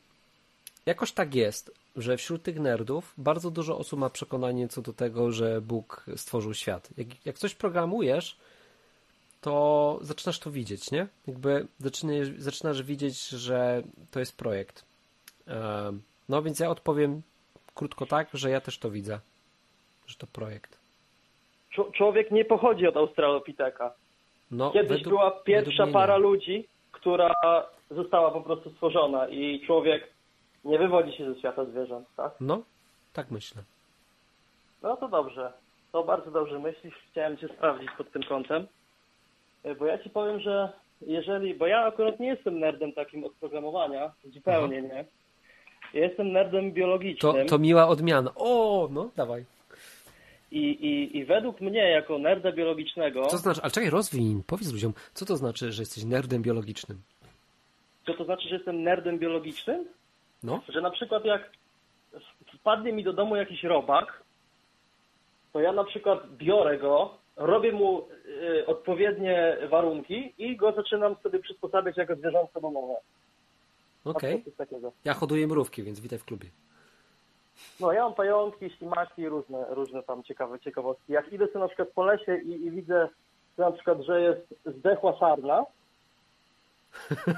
jakoś 0.85 1.11
tak 1.11 1.35
jest, 1.35 1.71
że 1.95 2.17
wśród 2.17 2.43
tych 2.43 2.59
nerdów 2.59 3.13
bardzo 3.17 3.51
dużo 3.51 3.77
osób 3.77 3.99
ma 3.99 4.09
przekonanie 4.09 4.67
co 4.67 4.81
do 4.81 4.93
tego, 4.93 5.31
że 5.31 5.61
Bóg 5.61 6.05
stworzył 6.15 6.53
świat. 6.53 6.89
Jak, 6.97 7.25
jak 7.25 7.37
coś 7.37 7.55
programujesz, 7.55 8.37
to 9.41 9.99
zaczynasz 10.01 10.39
to 10.39 10.51
widzieć, 10.51 10.91
nie? 10.91 11.07
Jakby 11.27 11.67
zaczynasz, 11.79 12.27
zaczynasz 12.37 12.83
widzieć, 12.83 13.27
że 13.29 13.83
to 14.11 14.19
jest 14.19 14.37
projekt. 14.37 14.85
Em, 15.47 16.01
No 16.29 16.41
więc 16.41 16.59
ja 16.59 16.69
odpowiem 16.69 17.21
krótko 17.75 18.05
tak, 18.05 18.27
że 18.33 18.49
ja 18.49 18.61
też 18.61 18.77
to 18.77 18.91
widzę, 18.91 19.19
że 20.07 20.15
to 20.17 20.27
projekt. 20.27 20.77
Człowiek 21.93 22.31
nie 22.31 22.45
pochodzi 22.45 22.87
od 22.87 22.97
Australopiteka. 22.97 23.93
No, 24.51 24.71
Kiedyś 24.71 24.89
według- 24.89 25.07
była 25.09 25.31
pierwsza 25.31 25.87
para 25.87 26.17
ludzi, 26.17 26.67
która 26.99 27.33
została 27.91 28.31
po 28.31 28.41
prostu 28.41 28.69
stworzona 28.69 29.27
i 29.27 29.65
człowiek 29.65 30.07
nie 30.65 30.77
wywodzi 30.79 31.17
się 31.17 31.33
ze 31.33 31.39
świata 31.39 31.65
zwierząt, 31.65 32.07
tak? 32.17 32.31
No, 32.39 32.61
tak 33.13 33.31
myślę. 33.31 33.61
No 34.83 34.97
to 34.97 35.07
dobrze. 35.07 35.53
To 35.91 36.03
bardzo 36.03 36.31
dobrze 36.31 36.59
myślisz. 36.59 36.93
Chciałem 37.11 37.37
Cię 37.37 37.47
sprawdzić 37.47 37.89
pod 37.97 38.11
tym 38.11 38.23
kątem. 38.23 38.67
E, 39.63 39.75
Bo 39.75 39.85
ja 39.85 39.97
Ci 40.03 40.09
powiem, 40.09 40.39
że 40.39 40.69
jeżeli... 41.01 41.53
Bo 41.55 41.67
ja 41.67 41.85
akurat 41.85 42.19
nie 42.19 42.27
jestem 42.27 42.59
nerdem 42.59 42.93
takim 42.93 43.23
od 43.23 43.33
programowania. 43.33 44.11
Zupełnie 44.33 44.81
nie. 44.81 45.05
Ja 45.93 46.05
jestem 46.05 46.31
nerdem 46.31 46.69
To, 46.69 46.75
biologicznym. 46.75 47.47
to 47.47 47.59
miła 47.59 47.87
odmiana. 47.87 48.31
O, 48.35 48.87
no, 48.91 49.09
dawaj. 49.15 49.45
I, 50.51 50.59
i, 50.59 51.17
I 51.17 51.25
według 51.25 51.61
mnie, 51.61 51.89
jako 51.89 52.19
nerda 52.19 52.51
biologicznego, 52.51 53.25
Co 53.25 53.31
to 53.31 53.37
znaczy, 53.37 53.61
ale 53.61 53.71
czekaj, 53.71 53.89
rozwij, 53.89 54.43
powiedz 54.47 54.71
ludziom, 54.71 54.93
co 55.13 55.25
to 55.25 55.37
znaczy, 55.37 55.71
że 55.71 55.81
jesteś 55.81 56.03
nerdem 56.03 56.41
biologicznym? 56.41 57.01
co 58.05 58.13
to 58.13 58.23
znaczy, 58.25 58.49
że 58.49 58.55
jestem 58.55 58.83
nerdem 58.83 59.19
biologicznym? 59.19 59.85
No, 60.43 60.61
Że 60.69 60.81
na 60.81 60.89
przykład 60.89 61.25
jak 61.25 61.51
wpadnie 62.59 62.93
mi 62.93 63.03
do 63.03 63.13
domu 63.13 63.35
jakiś 63.35 63.63
robak, 63.63 64.23
to 65.53 65.59
ja 65.59 65.71
na 65.71 65.83
przykład 65.83 66.35
biorę 66.37 66.77
go, 66.77 67.17
robię 67.35 67.71
mu 67.71 68.07
y, 68.25 68.65
odpowiednie 68.65 69.57
warunki 69.69 70.33
i 70.37 70.55
go 70.57 70.71
zaczynam 70.71 71.15
sobie 71.23 71.39
przysposabiać 71.39 71.97
jako 71.97 72.15
zwierzątko 72.15 72.61
domowe. 72.61 72.93
okej. 74.03 74.43
Takiego. 74.57 74.91
Ja 75.05 75.13
hoduję 75.13 75.47
mrówki, 75.47 75.83
więc 75.83 75.99
witaj 75.99 76.19
w 76.19 76.25
klubie. 76.25 76.49
No 77.79 77.91
ja 77.91 78.03
mam 78.03 78.13
pająki, 78.13 78.69
ślimaki, 78.69 79.29
różne, 79.29 79.65
różne 79.69 80.03
tam 80.03 80.23
ciekawe 80.23 80.59
ciekawostki. 80.59 81.13
Jak 81.13 81.33
idę 81.33 81.47
sobie 81.47 81.59
na 81.59 81.67
przykład 81.67 81.89
po 81.89 82.05
lesie 82.05 82.37
i, 82.37 82.65
i 82.65 82.71
widzę 82.71 83.09
że 83.57 83.63
na 83.63 83.71
przykład, 83.71 84.01
że 84.01 84.21
jest 84.21 84.77
zdechła 84.77 85.19
sarna, 85.19 85.65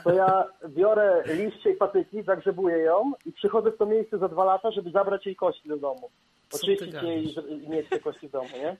to 0.04 0.14
ja 0.14 0.44
biorę 0.70 1.24
liście 1.26 1.72
i 1.72 1.76
patyki, 1.76 2.24
zagrzebuję 2.24 2.78
ją 2.78 3.12
i 3.26 3.32
przychodzę 3.32 3.72
w 3.72 3.78
to 3.78 3.86
miejsce 3.86 4.18
za 4.18 4.28
dwa 4.28 4.46
lata, 4.46 4.72
żeby 4.72 4.92
zabrać 4.92 5.26
jej 5.26 5.36
kości 5.36 5.70
do 5.70 5.78
domu. 5.78 6.10
Oczyścić 6.54 6.94
jej 7.04 7.36
i 7.64 7.70
mieć 7.70 7.90
te 7.90 8.00
kości 8.00 8.28
w 8.28 8.32
domu, 8.32 8.50
nie? 8.54 8.78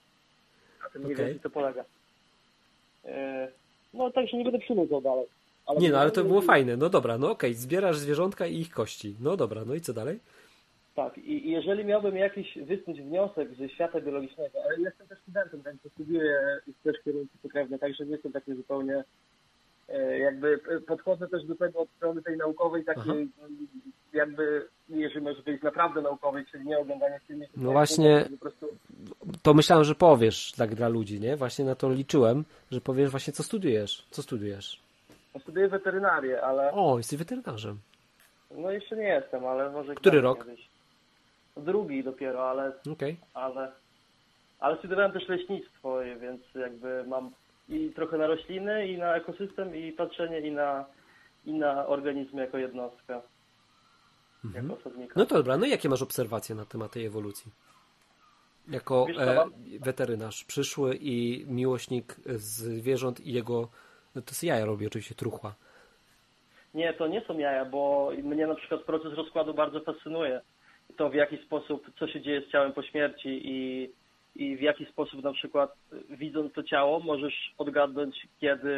Na 0.84 0.90
tym 0.90 1.02
mniej 1.02 1.14
Okej. 1.14 1.26
więcej 1.26 1.42
to 1.44 1.50
polega. 1.50 1.84
E, 3.06 3.48
No 3.94 4.12
także 4.12 4.38
nie 4.38 4.44
będę 4.44 4.60
przynudzał 4.60 5.02
dalej. 5.02 5.26
Ale 5.66 5.80
Nie 5.80 5.90
no, 5.90 6.00
ale 6.00 6.12
to 6.12 6.24
było 6.24 6.42
fajne. 6.42 6.78
No 6.78 6.90
dobra, 6.90 7.18
no 7.18 7.32
okej, 7.32 7.54
zbierasz 7.54 7.98
zwierzątka 7.98 8.48
i 8.48 8.56
ich 8.60 8.72
kości. 8.72 9.16
No 9.20 9.38
dobra, 9.38 9.62
no 9.66 9.76
i 9.76 9.82
co 9.82 9.94
dalej? 9.94 10.20
Tak, 11.04 11.18
i 11.18 11.52
jeżeli 11.52 11.86
miałbym 11.86 12.16
jakiś 12.18 12.58
wysnuć 12.66 13.02
wniosek 13.02 13.56
ze 13.56 13.70
świata 13.70 14.02
biologicznego, 14.02 14.60
ale 14.66 14.80
jestem 14.80 15.08
też 15.08 15.20
studentem, 15.20 15.64
także 15.64 15.90
studiuję 15.90 16.60
też 16.84 16.98
kierunki 17.06 17.38
pokrewne, 17.44 17.80
także 17.80 18.06
nie 18.06 18.12
jestem 18.12 18.32
taki 18.32 18.54
zupełnie 18.56 19.04
e, 19.90 20.20
jakby 20.20 20.60
e, 20.78 20.80
podchodzę 20.82 21.28
też 21.28 21.46
do 21.46 21.56
tego 21.56 21.80
od 21.80 21.90
strony 21.90 22.22
tej 22.22 22.38
naukowej, 22.38 22.86
takiej 22.86 23.04
Aha. 23.38 23.48
jakby, 24.14 24.68
jeżeli 24.90 25.22
może 25.22 25.42
być 25.42 25.62
naprawdę 25.64 26.02
naukowej, 26.02 26.46
czyli 26.52 26.66
nie 26.66 26.80
oglądanie 26.80 27.20
filmików. 27.28 27.58
No 27.64 27.72
właśnie- 27.72 28.26
Po 28.32 28.38
prostu, 28.38 28.68
To 29.44 29.54
myślałem, 29.54 29.86
że 29.86 29.96
powiesz 29.96 30.52
tak 30.52 30.76
dla 30.76 30.88
ludzi, 30.88 31.20
nie? 31.20 31.36
Właśnie 31.36 31.66
na 31.66 31.76
to 31.76 31.90
liczyłem, 31.90 32.46
że 32.72 32.82
powiesz 32.82 33.10
właśnie 33.10 33.34
co 33.34 33.44
studiujesz. 33.44 34.06
Co 34.12 34.22
studiujesz? 34.24 34.80
no, 35.36 35.40
studiuję 35.42 35.68
weterynarię, 35.68 36.42
ale 36.42 36.72
O, 36.72 36.98
jesteś 36.98 37.20
weterynarzem. 37.20 37.80
no 38.52 38.72
jeszcze 38.72 38.96
nie 38.98 39.08
jestem, 39.08 39.46
ale 39.46 39.70
może 39.72 39.96
Który 39.96 40.22
kiedyś. 40.38 40.69
Drugi 41.60 42.04
dopiero, 42.04 42.50
ale 42.50 42.72
Okej. 42.92 43.18
ale, 43.34 43.72
ale 44.60 44.78
studiowałem 44.78 45.12
też 45.12 45.28
leśnictwo, 45.28 46.00
więc 46.20 46.42
jakby 46.56 47.04
mam 47.08 47.32
i 47.70 47.90
trochę 47.96 48.18
na 48.18 48.28
rośliny, 48.28 48.88
i 48.88 48.98
na 48.98 49.16
ekosystem, 49.16 49.76
i 49.76 49.92
patrzenie 49.92 50.40
i 50.40 50.52
na, 50.52 50.86
i 51.46 51.54
na 51.54 51.88
organizmy 51.88 52.42
jako 52.42 52.58
jednostkę, 52.58 53.22
jako 54.54 54.74
osobnika. 54.74 55.14
No 55.16 55.26
to 55.26 55.36
dobra, 55.36 55.58
no 55.58 55.66
i 55.66 55.70
jakie 55.70 55.90
masz 55.90 56.02
obserwacje 56.02 56.56
na 56.56 56.66
temat 56.66 56.92
tej 56.92 57.06
ewolucji? 57.06 57.52
Jako 58.68 59.06
Wiesz 59.06 59.18
e, 59.18 59.46
weterynarz 59.80 60.46
przyszły 60.46 60.96
i 60.96 61.46
miłośnik 61.48 62.16
zwierząt 62.36 63.20
i 63.20 63.34
jego, 63.34 63.70
no 64.16 64.22
to 64.22 64.46
ja 64.46 64.66
robię 64.66 64.88
oczywiście 64.88 65.16
truchła. 65.16 65.56
Nie, 66.74 66.94
to 66.94 67.08
nie 67.08 67.22
są 67.22 67.38
jaja, 67.38 67.66
bo 67.66 68.12
mnie 68.24 68.48
na 68.48 68.56
przykład 68.56 68.82
proces 68.82 69.14
rozkładu 69.14 69.54
bardzo 69.54 69.80
fascynuje. 69.80 70.42
To 70.98 71.10
w 71.10 71.14
jaki 71.14 71.38
sposób, 71.38 71.92
co 72.00 72.08
się 72.08 72.22
dzieje 72.22 72.42
z 72.42 72.52
ciałem 72.52 72.74
po 72.74 72.84
śmierci 72.84 73.42
i, 73.44 73.90
i 74.36 74.58
w 74.58 74.62
jaki 74.62 74.86
sposób 74.86 75.24
na 75.24 75.34
przykład 75.34 75.76
widząc 76.10 76.54
to 76.54 76.64
ciało 76.64 77.00
możesz 77.00 77.54
odgadnąć, 77.58 78.28
kiedy 78.40 78.76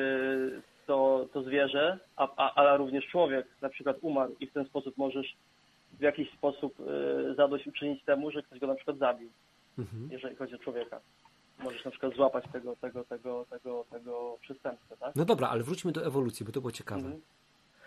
to, 0.88 1.28
to 1.34 1.44
zwierzę, 1.44 2.00
a, 2.16 2.28
a, 2.38 2.54
ale 2.56 2.78
również 2.78 3.06
człowiek 3.08 3.48
na 3.62 3.70
przykład 3.70 3.98
umarł 4.02 4.36
i 4.40 4.48
w 4.48 4.54
ten 4.54 4.66
sposób 4.66 4.98
możesz 4.98 5.36
w 6.00 6.02
jakiś 6.02 6.32
sposób 6.34 6.80
y, 6.80 7.36
zadośćuczynić 7.36 8.04
temu, 8.04 8.32
że 8.32 8.44
ktoś 8.44 8.60
go 8.60 8.68
na 8.68 8.76
przykład 8.76 8.98
zabił, 8.98 9.30
Mhm. 9.80 10.10
jeżeli 10.12 10.36
chodzi 10.36 10.56
o 10.56 10.58
człowieka. 10.58 11.00
Możesz 11.64 11.86
na 11.86 11.92
przykład 11.92 12.16
złapać 12.16 12.46
tego, 12.54 12.76
tego, 12.76 13.04
tego, 13.04 13.46
tego, 13.50 13.86
tego 13.92 14.38
przestępcę, 14.42 14.98
tak? 14.98 15.16
No 15.16 15.26
dobra, 15.26 15.48
ale 15.50 15.64
wróćmy 15.64 15.92
do 15.92 16.06
ewolucji, 16.06 16.46
bo 16.46 16.52
to 16.52 16.62
było 16.62 16.72
ciekawe. 16.72 17.02
Mhm. 17.02 17.22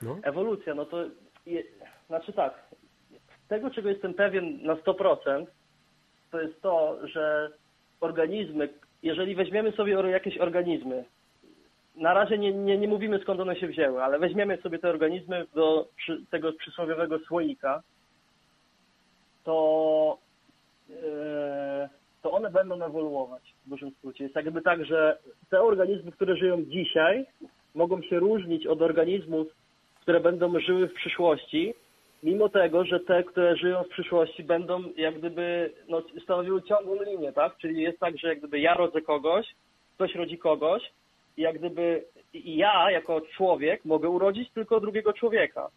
No. 0.03 0.19
Ewolucja, 0.23 0.75
no 0.75 0.85
to 0.85 1.05
je, 1.47 1.63
znaczy 2.07 2.33
tak, 2.33 2.65
tego 3.55 3.71
czego 3.71 3.89
jestem 3.89 4.15
pewien 4.15 4.63
na 4.63 4.75
100%, 4.75 5.47
to 6.31 6.41
jest 6.41 6.63
to, 6.63 6.99
że 7.07 7.51
organizmy, 8.01 8.69
jeżeli 9.03 9.35
weźmiemy 9.35 9.73
sobie 9.73 9.93
jakieś 9.93 10.39
organizmy, 10.39 11.05
na 11.97 12.15
razie 12.15 12.39
nie, 12.39 12.53
nie, 12.53 12.79
nie 12.79 12.89
mówimy 12.89 13.19
skąd 13.19 13.41
one 13.41 13.57
się 13.57 13.69
wzięły, 13.69 14.03
ale 14.03 14.19
weźmiemy 14.19 14.57
sobie 14.57 14.79
te 14.79 14.91
organizmy 14.91 15.47
do 15.55 15.89
przy, 15.97 16.25
tego 16.31 16.53
przysłowiowego 16.53 17.19
słoika, 17.19 17.83
to, 19.45 20.19
e, 20.91 21.89
to 22.23 22.33
one 22.33 22.51
będą 22.51 22.83
ewoluować 22.83 23.55
w 23.67 23.71
dużym 23.71 23.91
skrócie. 23.91 24.25
Jest 24.25 24.37
jakby 24.37 24.63
tak, 24.63 24.85
że 24.85 25.19
te 25.51 25.61
organizmy, 25.61 26.13
które 26.13 26.37
żyją 26.37 26.65
dzisiaj, 26.65 27.27
mogą 27.75 28.03
się 28.03 28.19
różnić 28.19 28.67
od 28.67 28.83
organizmów, 28.83 29.47
które 30.01 30.21
będą 30.21 30.61
żyły 30.61 30.89
w 30.89 30.95
przyszłości, 30.95 31.75
mimo 32.25 32.49
tego, 32.49 32.85
że 32.85 33.01
te, 33.01 33.25
które 33.25 33.57
żyją 33.57 33.83
w 33.83 33.89
przyszłości 33.89 34.45
będą 34.45 34.83
jak 34.97 35.19
gdyby 35.19 35.73
no, 35.89 36.03
stanowiły 36.23 36.63
ciągłą 36.63 37.03
linię, 37.03 37.33
tak? 37.33 37.57
Czyli 37.59 37.83
jest 37.83 38.01
tak, 38.01 38.19
że 38.19 38.29
jak 38.29 38.39
gdyby 38.39 38.61
ja 38.61 38.75
rodzę 38.75 39.03
kogoś, 39.03 39.47
ktoś 39.95 40.15
rodzi 40.15 40.39
kogoś 40.39 40.83
i 41.37 41.43
jak 41.43 41.59
gdyby 41.59 42.05
ja 42.35 42.91
jako 42.91 43.21
człowiek 43.21 43.85
mogę 43.85 44.09
urodzić 44.09 44.51
tylko 44.51 44.81
drugiego 44.81 45.13
człowieka. 45.13 45.71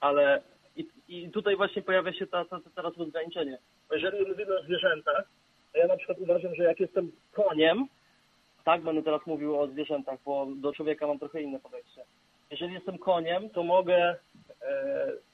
Ale 0.00 0.42
i, 0.76 0.86
i 1.08 1.30
tutaj 1.30 1.56
właśnie 1.56 1.82
pojawia 1.82 2.12
się 2.12 2.26
ta, 2.26 2.44
ta, 2.44 2.60
ta 2.60 2.70
teraz 2.74 2.96
rozgraniczenie. 2.96 3.58
Jeżeli 3.92 4.26
mówimy 4.26 4.58
o 4.58 4.62
zwierzętach, 4.62 5.28
to 5.72 5.78
ja 5.78 5.86
na 5.86 5.96
przykład 5.96 6.18
uważam, 6.18 6.54
że 6.54 6.62
jak 6.62 6.80
jestem 6.80 7.12
koniem, 7.32 7.86
tak, 8.64 8.82
będę 8.82 9.02
teraz 9.02 9.26
mówił 9.26 9.60
o 9.60 9.66
zwierzętach, 9.66 10.18
bo 10.24 10.46
do 10.56 10.72
człowieka 10.72 11.06
mam 11.06 11.18
trochę 11.18 11.42
inne 11.42 11.60
podejście. 11.60 12.02
Jeżeli 12.50 12.74
jestem 12.74 12.98
koniem, 12.98 13.50
to 13.50 13.62
mogę 13.62 14.16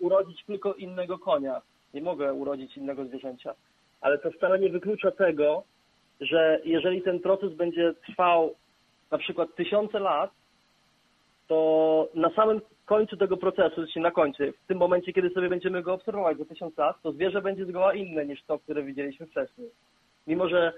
urodzić 0.01 0.45
tylko 0.45 0.74
innego 0.74 1.18
konia. 1.18 1.62
Nie 1.95 2.03
mogę 2.03 2.35
urodzić 2.35 2.76
innego 2.76 3.05
zwierzęcia. 3.05 3.55
Ale 4.01 4.18
to 4.18 4.30
wcale 4.30 4.59
nie 4.59 4.70
wyklucza 4.70 5.11
tego, 5.11 5.62
że 6.20 6.61
jeżeli 6.64 7.03
ten 7.03 7.20
proces 7.20 7.53
będzie 7.55 7.95
trwał 8.07 8.55
na 9.11 9.18
przykład 9.18 9.55
tysiące 9.55 9.99
lat, 9.99 10.30
to 11.49 12.09
na 12.14 12.30
samym 12.30 12.61
końcu 12.85 13.16
tego 13.16 13.37
procesu, 13.37 13.87
czyli 13.93 14.03
na 14.03 14.11
końcu, 14.11 14.43
w 14.64 14.66
tym 14.66 14.78
momencie, 14.78 15.12
kiedy 15.12 15.30
sobie 15.30 15.49
będziemy 15.49 15.82
go 15.82 15.95
obserwować 15.95 16.39
za 16.39 16.45
tysiąc 16.45 16.78
lat, 16.78 17.03
to 17.03 17.12
zwierzę 17.12 17.43
będzie 17.43 17.66
zgoła 17.66 17.95
inne 17.95 18.26
niż 18.26 18.43
to, 18.45 18.59
które 18.59 18.82
widzieliśmy 18.82 19.26
wcześniej. 19.26 19.70
Mimo, 20.26 20.49
że 20.49 20.72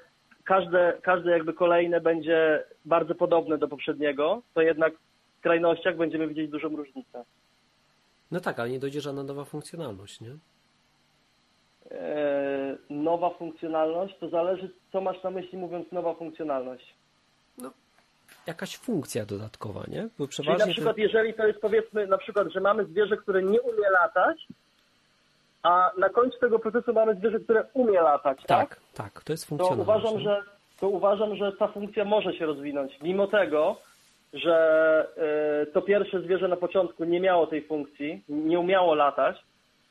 każde, 0.45 0.99
każde 1.03 1.31
jakby 1.31 1.53
kolejne 1.53 2.01
będzie 2.01 2.65
bardzo 2.85 3.15
podobne 3.15 3.59
do 3.59 3.69
poprzedniego, 3.69 4.43
to 4.55 4.63
jednak 4.63 4.95
w 4.95 5.39
skrajnościach 5.39 5.97
będziemy 5.97 6.29
widzieć 6.29 6.51
dużą 6.51 6.69
różnicę. 6.69 7.25
No 8.31 8.41
tak, 8.41 8.59
ale 8.59 8.71
nie 8.71 8.79
dojdzie 8.79 9.01
żadna 9.01 9.23
nowa 9.23 9.45
funkcjonalność, 9.45 10.21
nie? 10.21 10.31
Eee, 11.91 12.77
nowa 12.91 13.31
funkcjonalność, 13.31 14.15
to 14.21 14.29
zależy, 14.29 14.71
co 14.93 15.01
masz 15.01 15.23
na 15.23 15.31
myśli 15.31 15.59
mówiąc 15.59 15.93
nowa 15.93 16.15
funkcjonalność. 16.15 16.95
Jakaś 18.47 18.77
funkcja 18.77 19.27
dodatkowa, 19.27 19.85
nie? 19.89 20.03
Bo 20.03 20.27
Czyli 20.27 20.29
przeważnie 20.29 20.59
na 20.59 20.67
te- 20.67 20.73
przykład, 20.73 20.99
jeżeli 20.99 21.35
to 21.35 21.47
jest 21.47 21.61
powiedzmy, 21.61 22.07
na 22.07 22.19
przykład, 22.19 22.49
że 22.49 22.61
mamy 22.61 22.85
zwierzę, 22.85 23.17
które 23.17 23.43
nie 23.43 23.61
umie 23.63 23.91
latać, 23.91 24.47
a 25.63 25.91
na 25.99 26.09
końcu 26.09 26.39
tego 26.39 26.59
procesu 26.59 26.93
mamy 26.93 27.15
zwierzę, 27.15 27.41
które 27.41 27.65
umie 27.75 28.01
latać, 28.01 28.39
tak? 28.47 28.69
Tak, 28.69 28.81
tak, 28.95 29.25
to 29.25 29.33
jest 29.33 29.45
To 29.45 29.49
funkcjonalność. 29.49 29.89
uważam, 29.89 30.15
nie? 30.19 30.25
że 30.25 30.43
to 30.81 30.89
uważam, 30.89 31.37
że 31.37 31.53
ta 31.53 31.69
funkcja 31.69 32.05
może 32.05 32.33
się 32.35 32.47
rozwinąć, 32.47 32.99
mimo 33.03 33.27
tego, 33.27 33.77
że 34.33 34.57
e, 35.63 35.67
to 35.67 35.83
pierwsze 35.83 36.21
zwierzę 36.21 36.49
na 36.49 36.57
początku 36.57 37.05
nie 37.05 37.21
miało 37.21 37.47
tej 37.47 37.63
funkcji, 37.63 38.23
nie 38.29 38.59
umiało 38.61 38.95
latać, 38.95 39.37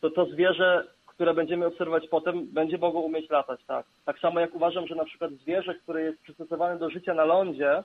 to 0.02 0.10
to 0.10 0.26
zwierzę, 0.26 0.88
które 1.08 1.34
będziemy 1.34 1.66
obserwować 1.66 2.08
potem, 2.08 2.46
będzie 2.46 2.78
mogło 2.78 3.02
umieć 3.02 3.30
latać, 3.30 3.60
tak. 3.68 3.86
Tak 4.06 4.20
samo 4.20 4.40
jak 4.40 4.56
uważam, 4.56 4.88
że 4.88 4.96
na 4.96 5.06
przykład 5.06 5.32
zwierzę, 5.32 5.76
które 5.76 6.02
jest 6.02 6.22
przystosowane 6.22 6.80
do 6.80 6.90
życia 6.90 7.14
na 7.14 7.26
lądzie, 7.26 7.84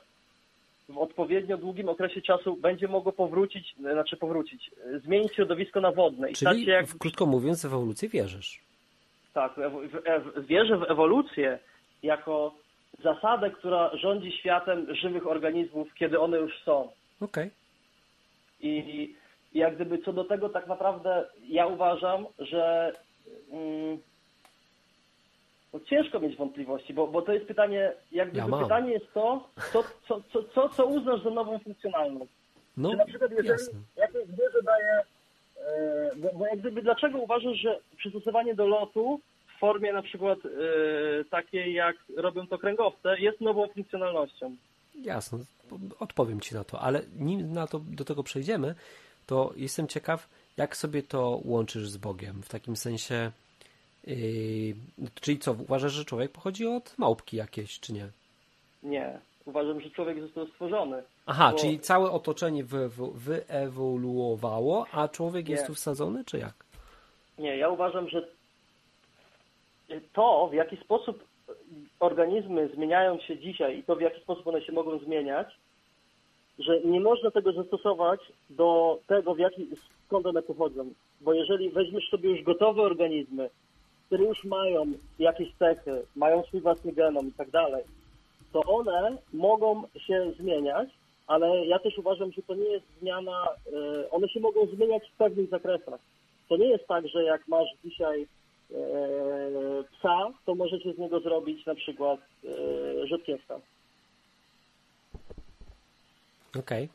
w 0.89 0.99
odpowiednio 0.99 1.57
długim 1.57 1.89
okresie 1.89 2.23
czasu 2.23 2.57
będzie 2.57 2.89
mogło 2.89 3.13
powrócić, 3.13 3.75
znaczy 3.81 4.17
powrócić, 4.17 4.71
zmienić 5.05 5.35
środowisko 5.35 5.81
na 5.81 5.93
wodne 5.93 6.31
i 6.31 6.35
Czyli, 6.35 6.65
się 6.65 6.71
jak 6.71 6.87
w- 6.87 6.99
krótko 6.99 7.27
mówiąc, 7.27 7.63
w 7.63 7.67
ewolucję 7.67 8.09
wierzysz. 8.09 8.61
tak, 9.35 9.53
w, 9.53 9.59
w, 9.89 10.41
w, 10.43 10.47
wierzę 10.47 10.77
w 10.79 10.91
ewolucję 10.91 11.59
jako 12.03 12.55
zasadę, 13.03 13.51
która 13.51 13.97
rządzi 13.97 14.33
światem 14.33 14.95
żywych 14.95 15.27
organizmów, 15.27 15.95
kiedy 15.95 16.21
one 16.21 16.37
już 16.39 16.59
są. 16.63 16.89
Okej. 17.21 17.51
I, 18.61 18.69
i 18.69 19.17
jak 19.59 19.75
gdyby 19.75 19.99
co 19.99 20.13
do 20.13 20.25
tego 20.25 20.49
tak 20.49 20.67
naprawdę 20.67 21.27
ja 21.49 21.67
uważam, 21.67 22.27
że 22.39 22.93
mm, 23.53 23.99
no 25.73 25.81
ciężko 25.81 26.21
mieć 26.21 26.37
wątpliwości, 26.37 26.95
bo, 26.95 27.07
bo 27.07 27.23
to 27.23 27.33
jest 27.33 27.47
pytanie, 27.47 27.93
jak 28.13 28.29
Ja 28.29 28.33
gdyby 28.33 28.49
mam. 28.49 28.63
pytanie 28.63 28.93
jest 28.93 29.13
to, 29.15 29.49
co, 29.73 29.83
co, 30.09 30.23
co, 30.33 30.43
co, 30.55 30.69
co 30.69 30.87
uznasz 30.87 31.23
za 31.23 31.31
nową 31.31 31.59
funkcjonalność. 31.59 32.33
No, 32.77 32.91
Czy 32.91 32.97
na 32.97 33.05
przykład 33.07 33.31
jeżeli 33.31 33.49
jasne. 33.49 33.79
jakieś 33.97 34.25
zwierzę 34.27 34.63
daje, 34.65 35.01
e, 35.67 36.11
bo, 36.17 36.29
bo 36.39 36.47
jak 36.47 36.59
gdyby 36.59 36.83
dlaczego 36.83 37.19
uważasz, 37.19 37.57
że 37.57 37.81
przystosowanie 37.97 38.55
do 38.55 38.67
lotu 38.67 39.21
formie 39.61 39.93
na 39.93 40.03
przykład 40.03 40.39
e, 40.47 41.25
takiej 41.25 41.75
jak 41.75 41.97
robią 42.17 42.47
to 42.47 42.59
kręgowce 42.59 43.21
jest 43.21 43.41
nową 43.41 43.69
funkcjonalnością? 43.69 44.57
Jasno, 44.95 45.39
odpowiem 45.99 46.41
Ci 46.41 46.55
na 46.55 46.65
to, 46.65 46.81
ale 46.81 47.03
nim 47.19 47.53
na 47.53 47.67
to, 47.67 47.81
do 47.89 48.05
tego 48.05 48.23
przejdziemy, 48.23 48.75
to 49.27 49.53
jestem 49.57 49.89
ciekaw, 49.89 50.29
jak 50.57 50.77
sobie 50.77 51.03
to 51.03 51.41
łączysz 51.45 51.89
z 51.89 51.97
Bogiem, 51.97 52.43
w 52.43 52.49
takim 52.49 52.77
sensie, 52.77 53.31
yy, 54.07 54.17
czyli 55.21 55.39
co, 55.39 55.53
uważasz, 55.53 55.93
że 55.93 56.05
człowiek 56.05 56.33
pochodzi 56.33 56.67
od 56.67 56.99
małpki 56.99 57.37
jakiejś, 57.37 57.81
czy 57.81 57.93
nie? 57.93 58.09
Nie. 58.83 59.19
Uważam, 59.45 59.81
że 59.81 59.91
człowiek 59.91 60.21
został 60.21 60.47
stworzony. 60.47 61.03
Aha, 61.27 61.51
Bo- 61.53 61.59
czyli 61.59 61.81
całe 61.81 62.11
otoczenie 62.11 62.65
wy, 62.65 62.89
wy, 62.89 63.07
wyewoluowało, 63.15 64.87
a 64.93 65.09
człowiek 65.09 65.47
Nie. 65.49 65.53
jest 65.55 65.67
tu 65.67 65.75
wsadzony, 65.75 66.25
czy 66.25 66.39
jak? 66.39 66.55
Nie, 67.39 67.57
ja 67.57 67.69
uważam, 67.69 68.09
że 68.09 68.29
to, 70.13 70.49
w 70.49 70.55
jaki 70.55 70.77
sposób 70.77 71.25
organizmy 72.01 72.69
zmieniają 72.75 73.19
się 73.19 73.39
dzisiaj 73.39 73.79
i 73.79 73.83
to, 73.83 73.97
w 73.97 74.01
jaki 74.01 74.21
sposób 74.21 74.47
one 74.47 74.63
się 74.63 74.73
mogą 74.73 74.99
zmieniać, 74.99 75.57
że 76.59 76.81
nie 76.81 77.01
można 77.01 77.31
tego 77.31 77.53
zastosować 77.53 78.21
do 78.51 78.99
tego, 79.07 79.35
w 79.35 79.39
jaki, 79.39 79.69
skąd 80.07 80.27
one 80.27 80.43
pochodzą. 80.43 80.91
Bo 81.21 81.33
jeżeli 81.33 81.71
weźmiesz 81.71 82.09
sobie 82.11 82.31
już 82.31 82.43
gotowe 82.43 82.83
organizmy, 82.83 83.51
które 84.07 84.25
już 84.25 84.45
mają 84.45 84.87
jakieś 85.19 85.55
cechy, 85.59 86.03
mają 86.17 86.43
swój 86.43 86.61
własny 86.61 86.93
genom 86.93 87.29
i 87.29 87.33
tak 87.33 87.51
dalej, 87.51 87.85
to 88.53 88.63
one 88.63 89.17
mogą 89.33 89.83
się 89.97 90.33
zmieniać, 90.39 90.89
ale 91.27 91.67
ja 91.67 91.79
też 91.79 91.99
uważam, 91.99 92.33
że 92.33 92.43
to 92.43 92.55
nie 92.55 92.69
jest 92.69 92.87
zmiana, 93.01 93.49
e, 93.73 94.11
one 94.11 94.29
się 94.29 94.41
mogą 94.41 94.67
zmieniać 94.67 95.03
w 95.09 95.17
pewnych 95.17 95.49
zakresach. 95.49 96.01
To 96.49 96.57
nie 96.57 96.69
jest 96.69 96.87
tak, 96.87 97.09
że 97.09 97.25
jak 97.25 97.49
masz 97.49 97.69
dzisiaj 97.85 98.27
psa, 99.93 100.33
to 100.47 100.55
możecie 100.55 100.93
z 100.93 100.99
niego 100.99 101.21
zrobić 101.21 101.67
na 101.67 101.75
przykład 101.75 102.21
e, 102.45 103.07
rzodkiewka. 103.07 103.61
Okej. 106.59 106.89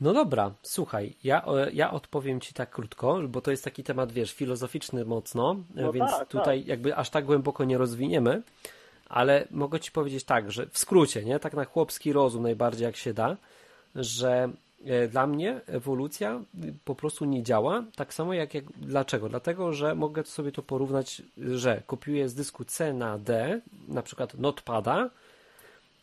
No 0.00 0.12
dobra, 0.12 0.54
słuchaj, 0.62 1.12
ja, 1.24 1.44
e, 1.46 1.70
ja 1.72 1.90
odpowiem 1.90 2.40
Ci 2.40 2.54
tak 2.54 2.70
krótko, 2.70 3.20
bo 3.28 3.40
to 3.40 3.50
jest 3.50 3.64
taki 3.64 3.84
temat, 3.84 4.12
wiesz, 4.12 4.32
filozoficzny 4.32 5.04
mocno, 5.04 5.56
e, 5.76 5.82
No 5.82 5.92
więc 5.92 6.10
tak, 6.10 6.28
tutaj 6.28 6.64
jakby 6.66 6.96
aż 6.96 7.10
tak 7.10 7.24
głęboko 7.24 7.64
nie 7.64 7.78
rozwiniemy, 7.78 8.42
ale 9.08 9.46
mogę 9.50 9.80
Ci 9.80 9.92
powiedzieć 9.92 10.24
tak, 10.24 10.52
że 10.52 10.66
w 10.66 10.78
skrócie, 10.78 11.24
nie, 11.24 11.38
tak 11.38 11.54
na 11.54 11.64
chłopski 11.64 12.12
rozum 12.12 12.42
najbardziej 12.42 12.84
jak 12.84 12.96
się 12.96 13.14
da, 13.14 13.36
że 13.94 14.30
e, 14.32 14.50
dla 15.08 15.26
mnie 15.26 15.60
ewolucja 15.66 16.40
po 16.84 16.94
prostu 16.94 17.24
nie 17.24 17.42
działa, 17.42 17.84
tak 17.96 18.14
samo 18.14 18.34
jak, 18.34 18.54
jak 18.54 18.64
dlaczego? 18.64 19.28
Dlatego, 19.28 19.72
że 19.72 19.94
mogę 19.94 20.24
sobie 20.24 20.52
to 20.52 20.62
porównać, 20.62 21.22
że 21.38 21.82
kopiuję 21.86 22.28
z 22.28 22.34
dysku 22.34 22.64
C 22.64 22.92
na 22.92 23.18
D, 23.18 23.60
na 23.88 24.02
przykład 24.02 24.34
notepada, 24.34 25.10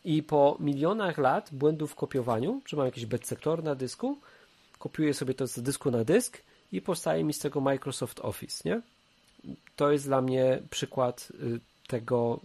i 0.04 0.22
po 0.22 0.56
milionach 0.60 1.18
lat 1.18 1.48
błędów 1.52 1.92
w 1.92 1.94
kopiowaniu, 1.94 2.60
że 2.66 2.76
mam 2.76 2.86
jakiś 2.86 3.06
sektor 3.22 3.64
na 3.64 3.74
dysku, 3.74 4.18
kopiuję 4.78 5.14
sobie 5.14 5.34
to 5.34 5.46
z 5.46 5.58
dysku 5.58 5.90
na 5.90 6.04
dysk 6.04 6.42
i 6.72 6.80
powstaje 6.80 7.24
mi 7.24 7.32
z 7.32 7.38
tego 7.38 7.60
Microsoft 7.60 8.20
Office, 8.20 8.68
nie? 8.68 8.82
To 9.76 9.92
jest 9.92 10.06
dla 10.06 10.22
mnie 10.22 10.62
przykład 10.70 11.32
y, 11.42 11.60
tego, 11.86 12.40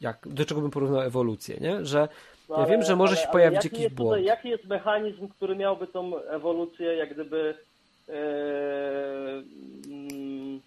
jak, 0.00 0.28
do 0.28 0.44
czego 0.44 0.60
bym 0.60 0.70
porównał 0.70 1.00
ewolucję, 1.00 1.56
nie? 1.60 1.84
Że 1.84 2.08
No 2.48 2.60
ja 2.60 2.66
wiem, 2.66 2.82
że 2.82 2.96
może 2.96 3.12
ale- 3.16 3.22
się 3.26 3.28
pojawić 3.32 3.56
jaki 3.56 3.66
jakiś 3.68 3.80
jest 3.80 3.94
błąd. 3.94 4.10
Tutaj, 4.10 4.24
jaki 4.24 4.48
jest 4.48 4.64
mechanizm, 4.64 5.28
który 5.28 5.56
miałby 5.56 5.86
tą 5.86 6.18
ewolucję 6.18 6.94
jak 6.96 7.14
gdyby 7.14 7.54
mm, 9.88 10.60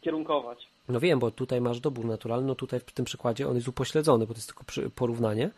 kierunkować? 0.00 0.66
No 0.88 1.00
wiem, 1.00 1.18
bo 1.18 1.30
tutaj 1.30 1.60
masz 1.60 1.80
dobór 1.80 2.04
naturalny, 2.04 2.46
no 2.46 2.54
tutaj 2.54 2.80
w 2.80 2.92
tym 2.92 3.04
przykładzie 3.04 3.48
on 3.48 3.54
jest 3.54 3.68
upośledzony, 3.68 4.26
bo 4.26 4.34
to 4.34 4.38
jest 4.38 4.48
tylko 4.48 4.64
przy, 4.64 4.90
porównanie. 4.90 5.50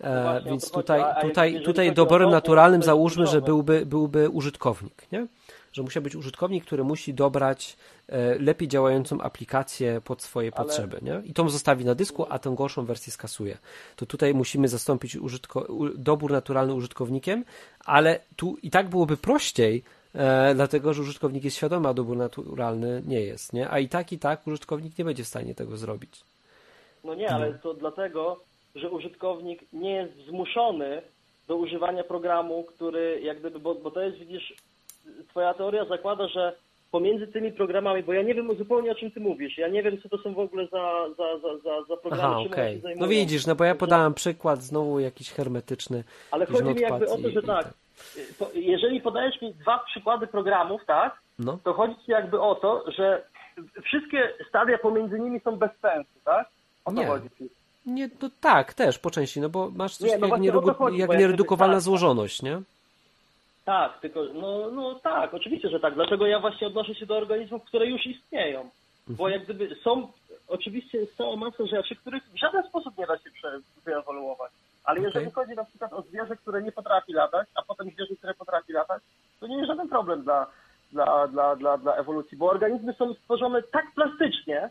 No 0.00 0.08
E, 0.08 0.22
właśnie, 0.22 0.48
o 0.48 0.50
więc 0.50 0.62
chodzi. 0.64 0.74
tutaj, 0.74 1.02
tutaj, 1.28 1.62
tutaj 1.62 1.92
doborem 1.92 2.30
naturalnym 2.30 2.82
załóżmy, 2.82 3.26
że 3.26 3.40
byłby, 3.42 3.86
byłby 3.86 4.28
użytkownik, 4.30 5.06
nie? 5.12 5.26
Że 5.76 5.82
musiał 5.82 6.02
być 6.02 6.16
użytkownik, 6.16 6.64
który 6.64 6.84
musi 6.84 7.14
dobrać 7.14 7.76
e, 8.08 8.38
lepiej 8.38 8.68
działającą 8.68 9.20
aplikację 9.20 10.00
pod 10.04 10.22
swoje 10.22 10.50
Ale- 10.54 10.64
potrzeby, 10.64 10.98
nie? 11.02 11.22
I 11.24 11.32
tą 11.32 11.48
zostawi 11.48 11.84
na 11.84 11.94
dysku, 11.94 12.26
a 12.28 12.38
tę 12.38 12.54
gorszą 12.56 12.84
wersję 12.84 13.12
skasuje. 13.12 13.58
To 13.96 14.06
tutaj 14.06 14.34
musimy 14.34 14.68
zastąpić 14.68 15.16
użytko, 15.16 15.66
dobór 15.94 16.32
naturalny 16.32 16.74
użytkownikiem, 16.74 17.44
ale 17.84 18.20
tu 18.36 18.56
i 18.62 18.70
tak 18.70 18.88
byłoby 18.88 19.16
prościej, 19.16 19.82
e, 20.14 20.54
dlatego 20.54 20.94
że 20.94 21.02
użytkownik 21.02 21.44
jest 21.44 21.56
świadomy, 21.56 21.88
a 21.88 21.94
dobór 21.94 22.16
naturalny 22.16 23.02
nie 23.06 23.20
jest, 23.20 23.52
nie? 23.52 23.70
A 23.70 23.78
i 23.78 23.88
tak, 23.88 24.12
i 24.12 24.18
tak 24.18 24.46
użytkownik 24.46 24.98
nie 24.98 25.04
będzie 25.04 25.24
w 25.24 25.28
stanie 25.28 25.54
tego 25.54 25.76
zrobić. 25.76 26.20
No 27.04 27.14
nie, 27.14 27.30
ale 27.30 27.54
to 27.54 27.74
dlatego, 27.74 28.40
że 28.74 28.90
użytkownik 28.90 29.60
nie 29.72 29.90
jest 29.90 30.12
zmuszony 30.28 31.02
do 31.48 31.56
używania 31.56 32.04
programu, 32.04 32.64
który 32.64 33.20
jak 33.22 33.40
gdyby, 33.40 33.58
bo, 33.58 33.74
bo 33.74 33.90
to 33.90 34.00
jest, 34.00 34.18
widzisz, 34.18 34.54
twoja 35.30 35.54
teoria 35.54 35.84
zakłada, 35.84 36.28
że 36.28 36.56
pomiędzy 36.90 37.26
tymi 37.26 37.52
programami, 37.52 38.02
bo 38.02 38.12
ja 38.12 38.22
nie 38.22 38.34
wiem 38.34 38.56
zupełnie 38.58 38.90
o 38.92 38.94
czym 38.94 39.10
ty 39.10 39.20
mówisz, 39.20 39.58
ja 39.58 39.68
nie 39.68 39.82
wiem, 39.82 40.00
co 40.02 40.08
to 40.08 40.18
są 40.18 40.34
w 40.34 40.38
ogóle 40.38 40.66
za, 40.66 40.92
za, 41.16 41.38
za, 41.38 41.58
za, 41.58 41.82
za 41.88 41.96
programy, 41.96 42.34
Aha, 42.34 42.54
zajmują. 42.82 42.96
No 43.00 43.08
widzisz, 43.08 43.46
no 43.46 43.54
bo 43.54 43.64
ja 43.64 43.74
podałem 43.74 44.14
przykład 44.14 44.62
znowu 44.62 45.00
jakiś 45.00 45.30
hermetyczny. 45.32 46.04
Ale 46.30 46.46
chodzi 46.46 46.64
mi 46.74 46.80
jakby 46.80 47.06
o 47.10 47.16
to, 47.18 47.28
i- 47.28 47.32
że 47.32 47.40
i 47.40 47.46
tak, 47.46 47.68
po- 48.38 48.50
jeżeli 48.54 49.00
podajesz 49.00 49.42
mi 49.42 49.54
dwa 49.54 49.78
przykłady 49.78 50.26
programów, 50.26 50.80
tak, 50.86 51.18
No, 51.38 51.58
to 51.64 51.72
chodzi 51.72 51.94
ci 52.06 52.10
jakby 52.12 52.40
o 52.40 52.54
to, 52.54 52.90
że 52.90 53.24
wszystkie 53.84 54.32
stadia 54.48 54.78
pomiędzy 54.78 55.18
nimi 55.20 55.40
są 55.40 55.56
bez 55.56 55.70
sensu, 55.82 56.10
tak? 56.24 56.48
O 56.84 56.92
to 56.92 57.00
Nie. 57.00 57.06
chodzi 57.06 57.28
ci. 57.38 57.48
nie, 57.86 58.10
no 58.22 58.30
tak, 58.40 58.74
też 58.74 58.98
po 58.98 59.10
części, 59.10 59.40
no 59.40 59.48
bo 59.48 59.70
masz 59.76 59.96
coś 59.96 60.10
Nie, 60.10 60.18
no 60.18 60.26
jak, 60.26 60.34
o 60.34 60.36
to 60.36 60.42
nieredu- 60.42 60.74
chodzi, 60.74 60.98
jak 60.98 61.10
tak, 61.72 61.80
złożoność, 61.80 62.42
nie? 62.42 62.60
Tak, 63.66 64.00
tylko, 64.00 64.24
no, 64.34 64.70
no 64.70 64.94
tak, 64.94 65.34
oczywiście, 65.34 65.68
że 65.68 65.80
tak. 65.80 65.94
Dlatego 65.94 66.26
ja 66.26 66.40
właśnie 66.40 66.66
odnoszę 66.66 66.94
się 66.94 67.06
do 67.06 67.16
organizmów, 67.16 67.64
które 67.64 67.86
już 67.86 68.06
istnieją. 68.06 68.70
Bo 69.08 69.28
jak 69.28 69.44
gdyby 69.44 69.76
są 69.84 70.08
oczywiście 70.48 70.98
jest 70.98 71.16
cała 71.16 71.36
masa 71.36 71.66
rzeczy, 71.66 71.96
których 71.96 72.22
w 72.24 72.38
żaden 72.38 72.62
sposób 72.62 72.98
nie 72.98 73.06
da 73.06 73.18
się 73.18 73.30
prze- 73.30 73.60
wyewoluować. 73.84 74.52
Ale 74.84 75.00
jeżeli 75.00 75.26
Okej. 75.26 75.34
chodzi 75.34 75.56
na 75.56 75.64
przykład 75.64 75.92
o 75.92 76.02
zwierzę, 76.02 76.36
które 76.36 76.62
nie 76.62 76.72
potrafi 76.72 77.12
latać, 77.12 77.48
a 77.54 77.62
potem 77.62 77.90
zwierzę, 77.90 78.16
które 78.16 78.34
potrafi 78.34 78.72
latać, 78.72 79.02
to 79.40 79.46
nie 79.46 79.56
jest 79.56 79.68
żaden 79.68 79.88
problem 79.88 80.22
dla, 80.22 80.46
dla, 80.92 81.28
dla, 81.28 81.56
dla, 81.56 81.78
dla 81.78 81.94
ewolucji, 81.94 82.38
bo 82.38 82.50
organizmy 82.50 82.92
są 82.92 83.14
stworzone 83.14 83.62
tak 83.62 83.84
plastycznie, 83.94 84.70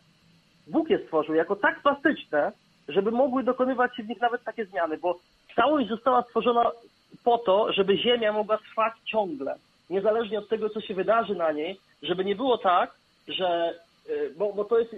Bóg 0.67 0.89
je 0.89 0.99
stworzył 0.99 1.35
jako 1.35 1.55
tak 1.55 1.81
plastyczne, 1.81 2.51
żeby 2.87 3.11
mogły 3.11 3.43
dokonywać 3.43 3.95
się 3.95 4.03
w 4.03 4.07
nich 4.07 4.21
nawet 4.21 4.43
takie 4.43 4.65
zmiany, 4.65 4.97
bo 4.97 5.19
całość 5.55 5.89
została 5.89 6.21
stworzona 6.21 6.71
po 7.23 7.37
to, 7.37 7.73
żeby 7.73 7.97
Ziemia 7.97 8.33
mogła 8.33 8.57
trwać 8.57 8.93
ciągle, 9.05 9.55
niezależnie 9.89 10.39
od 10.39 10.49
tego, 10.49 10.69
co 10.69 10.81
się 10.81 10.93
wydarzy 10.93 11.35
na 11.35 11.51
niej, 11.51 11.79
żeby 12.01 12.25
nie 12.25 12.35
było 12.35 12.57
tak, 12.57 12.95
że, 13.27 13.79
y, 14.09 14.33
bo, 14.37 14.53
bo 14.53 14.65
to 14.65 14.79
jest, 14.79 14.93
y, 14.93 14.97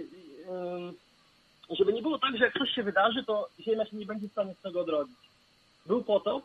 y, 1.70 1.76
żeby 1.76 1.92
nie 1.92 2.02
było 2.02 2.18
tak, 2.18 2.36
że 2.36 2.44
jak 2.44 2.58
coś 2.58 2.70
się 2.70 2.82
wydarzy, 2.82 3.24
to 3.24 3.48
Ziemia 3.60 3.86
się 3.86 3.96
nie 3.96 4.06
będzie 4.06 4.28
w 4.28 4.32
stanie 4.32 4.54
z 4.54 4.62
tego 4.62 4.80
odrodzić. 4.80 5.16
Był 5.86 6.04
potop, 6.04 6.44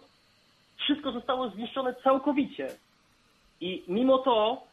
wszystko 0.77 1.11
zostało 1.11 1.49
zniszczone 1.49 1.95
całkowicie 2.03 2.71
i 3.61 3.83
mimo 3.87 4.17
to 4.17 4.63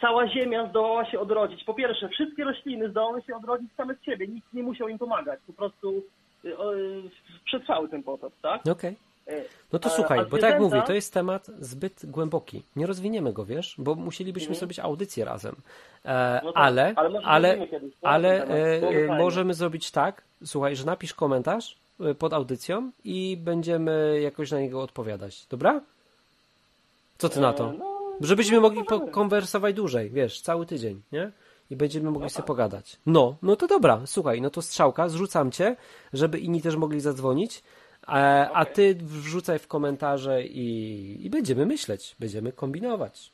cała 0.00 0.28
Ziemia 0.28 0.68
zdołała 0.68 1.10
się 1.10 1.20
odrodzić. 1.20 1.64
Po 1.64 1.74
pierwsze, 1.74 2.08
wszystkie 2.08 2.44
rośliny 2.44 2.90
zdołały 2.90 3.22
się 3.22 3.36
odrodzić 3.36 3.72
same 3.76 3.94
z 3.94 4.02
siebie, 4.02 4.26
nikt 4.26 4.52
nie 4.52 4.62
musiał 4.62 4.88
im 4.88 4.98
pomagać, 4.98 5.40
po 5.46 5.52
prostu 5.52 6.02
przetrwały 7.44 7.88
ten 7.88 8.02
potop, 8.02 8.32
tak? 8.42 8.66
Okej. 8.66 8.92
Y, 8.92 9.09
No 9.72 9.78
to 9.78 9.88
a- 9.90 9.92
słuchaj, 9.92 10.18
bo 10.30 10.38
tak 10.38 10.50
jak 10.50 10.60
mówię, 10.60 10.82
to 10.86 10.92
jest 10.92 11.12
temat 11.14 11.46
zbyt 11.60 12.06
głęboki. 12.06 12.62
Nie 12.76 12.86
rozwiniemy 12.86 13.32
go, 13.32 13.44
wiesz, 13.44 13.74
bo 13.78 13.94
musielibyśmy 13.94 14.46
Mhm. 14.46 14.58
zrobić 14.58 14.78
audycję 14.78 15.24
razem. 15.24 15.56
E, 16.04 16.40
No 16.44 16.52
tak, 16.52 16.62
ale, 16.64 16.92
ale 16.96 17.66
ale, 18.02 18.38
no, 18.38 18.46
temat. 18.46 18.50
e, 18.54 18.88
e, 19.14 19.18
możemy 19.18 19.54
zrobić 19.54 19.90
tak, 19.90 20.22
słuchaj, 20.44 20.76
że 20.76 20.84
napisz 20.84 21.14
komentarz 21.14 21.76
e, 22.00 22.14
pod 22.14 22.32
audycją 22.32 22.90
i 23.04 23.36
będziemy 23.40 24.20
jakoś 24.22 24.50
na 24.50 24.60
niego 24.60 24.82
odpowiadać, 24.82 25.46
dobra? 25.50 25.80
Co 27.18 27.28
ty 27.28 27.40
na 27.40 27.52
to? 27.52 27.70
E, 27.70 27.74
no, 27.78 27.90
Żebyśmy 28.20 28.56
no, 28.56 28.62
mogli 28.62 28.82
możemy. 28.90 29.10
konwersować 29.10 29.74
dłużej, 29.74 30.10
wiesz, 30.10 30.40
cały 30.40 30.66
tydzień, 30.66 31.02
nie? 31.12 31.30
I 31.70 31.76
będziemy 31.76 32.10
mogli 32.10 32.22
No 32.24 32.30
sobie 32.30 32.36
tak. 32.36 32.46
pogadać. 32.46 32.96
No, 33.06 33.36
no 33.42 33.56
to 33.56 33.66
dobra, 33.66 34.00
słuchaj, 34.06 34.40
no 34.40 34.50
to 34.50 34.62
strzałka, 34.62 35.08
zrzucam 35.08 35.50
cię, 35.50 35.76
żeby 36.12 36.38
inni 36.38 36.62
też 36.62 36.76
mogli 36.76 37.00
zadzwonić, 37.00 37.62
a 38.06 38.48
Okej. 38.62 38.74
ty 38.74 38.94
wrzucaj 38.94 39.58
w 39.58 39.66
komentarze 39.68 40.44
i, 40.44 41.26
i 41.26 41.30
będziemy 41.30 41.66
myśleć, 41.66 42.16
będziemy 42.20 42.52
kombinować. 42.52 43.30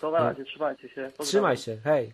To 0.00 0.10
na 0.10 0.18
razie, 0.18 0.44
trzymajcie 0.44 0.82
się. 0.88 0.94
Pozdrawiam. 1.16 1.26
Trzymaj 1.26 1.56
się, 1.56 1.76
hej, 1.84 2.12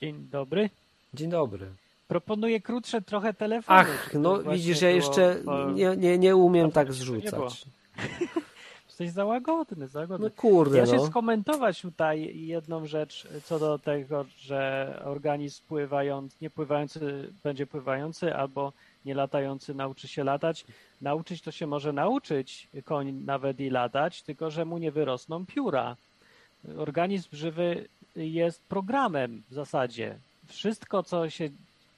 Dzień 0.00 0.28
dobry. 0.30 0.70
dzień 1.14 1.30
dobry. 1.30 1.66
Proponuję 2.08 2.60
krótsze 2.60 3.02
trochę 3.02 3.34
telefony. 3.34 3.78
Ach, 3.80 4.14
no 4.14 4.38
widzisz, 4.42 4.82
ja 4.82 4.88
było, 4.88 4.96
jeszcze 4.96 5.36
bo- 5.44 5.70
nie, 5.70 5.96
nie, 5.96 6.18
nie 6.18 6.36
umiem 6.36 6.70
tak 6.72 6.86
było. 6.86 6.98
zrzucać. 6.98 7.64
Jesteś 8.88 9.10
za 9.10 9.24
łagodny, 9.24 9.88
za 9.88 10.00
łagodny. 10.00 10.26
No 10.26 10.34
kurde, 10.42 10.78
Ja 10.78 10.86
się 10.86 10.96
no. 10.96 11.06
skomentować 11.06 11.82
tutaj 11.82 12.38
jedną 12.46 12.86
rzecz 12.86 13.28
co 13.44 13.58
do 13.58 13.78
tego, 13.78 14.24
że 14.38 15.02
organizm 15.04 15.62
pływający, 15.68 16.36
nie 16.40 16.50
pływający 16.50 17.32
będzie 17.44 17.66
pływający 17.66 18.34
albo 18.34 18.72
nie 19.06 19.14
latający 19.14 19.74
nauczy 19.74 20.08
się 20.08 20.24
latać. 20.24 20.64
Nauczyć 21.00 21.42
to 21.42 21.50
się 21.50 21.66
może 21.66 21.92
nauczyć 21.92 22.68
koń 22.84 23.12
nawet 23.12 23.60
i 23.60 23.70
latać, 23.70 24.22
tylko 24.22 24.50
że 24.50 24.64
mu 24.64 24.78
nie 24.78 24.92
wyrosną 24.92 25.46
pióra. 25.46 25.96
Organizm 26.76 27.28
żywy 27.32 27.88
jest 28.16 28.62
programem 28.64 29.42
w 29.50 29.54
zasadzie. 29.54 30.18
Wszystko, 30.46 31.02
co 31.02 31.30
się, 31.30 31.48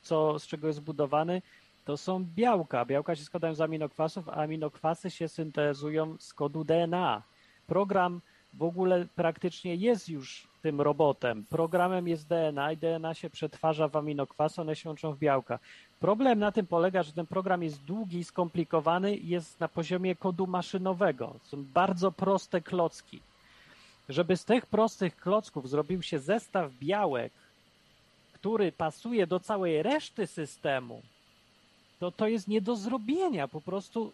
co, 0.02 0.38
z 0.38 0.46
czego 0.46 0.66
jest 0.66 0.78
zbudowany, 0.78 1.42
to 1.84 1.96
są 1.96 2.24
białka. 2.36 2.84
Białka 2.84 3.16
się 3.16 3.24
składają 3.24 3.54
z 3.54 3.60
aminokwasów, 3.60 4.28
a 4.28 4.32
aminokwasy 4.32 5.10
się 5.10 5.28
syntezują 5.28 6.16
z 6.18 6.34
kodu 6.34 6.64
DNA. 6.64 7.22
Program 7.66 8.20
w 8.54 8.62
ogóle 8.62 9.06
praktycznie 9.16 9.74
jest 9.74 10.08
już 10.08 10.48
tym 10.62 10.80
robotem. 10.80 11.44
Programem 11.50 12.08
jest 12.08 12.28
DNA 12.28 12.72
i 12.72 12.76
DNA 12.76 13.14
się 13.14 13.30
przetwarza 13.30 13.88
w 13.88 13.96
aminokwasy, 13.96 14.60
one 14.60 14.76
się 14.76 14.88
łączą 14.88 15.12
w 15.12 15.18
białka. 15.18 15.58
Problem 16.00 16.38
na 16.38 16.52
tym 16.52 16.66
polega, 16.66 17.02
że 17.02 17.12
ten 17.12 17.26
program 17.26 17.62
jest 17.62 17.84
długi, 17.84 18.24
skomplikowany 18.24 19.16
i 19.16 19.28
jest 19.28 19.60
na 19.60 19.68
poziomie 19.68 20.16
kodu 20.16 20.46
maszynowego. 20.46 21.34
Są 21.42 21.64
bardzo 21.64 22.12
proste 22.12 22.60
klocki. 22.60 23.20
Żeby 24.08 24.36
z 24.36 24.44
tych 24.44 24.66
prostych 24.66 25.16
klocków 25.16 25.68
zrobił 25.68 26.02
się 26.02 26.18
zestaw 26.18 26.72
białek, 26.72 27.32
który 28.32 28.72
pasuje 28.72 29.26
do 29.26 29.40
całej 29.40 29.82
reszty 29.82 30.26
systemu, 30.26 31.02
to 32.00 32.10
to 32.10 32.28
jest 32.28 32.48
nie 32.48 32.60
do 32.60 32.76
zrobienia. 32.76 33.48
Po 33.48 33.60
prostu 33.60 34.12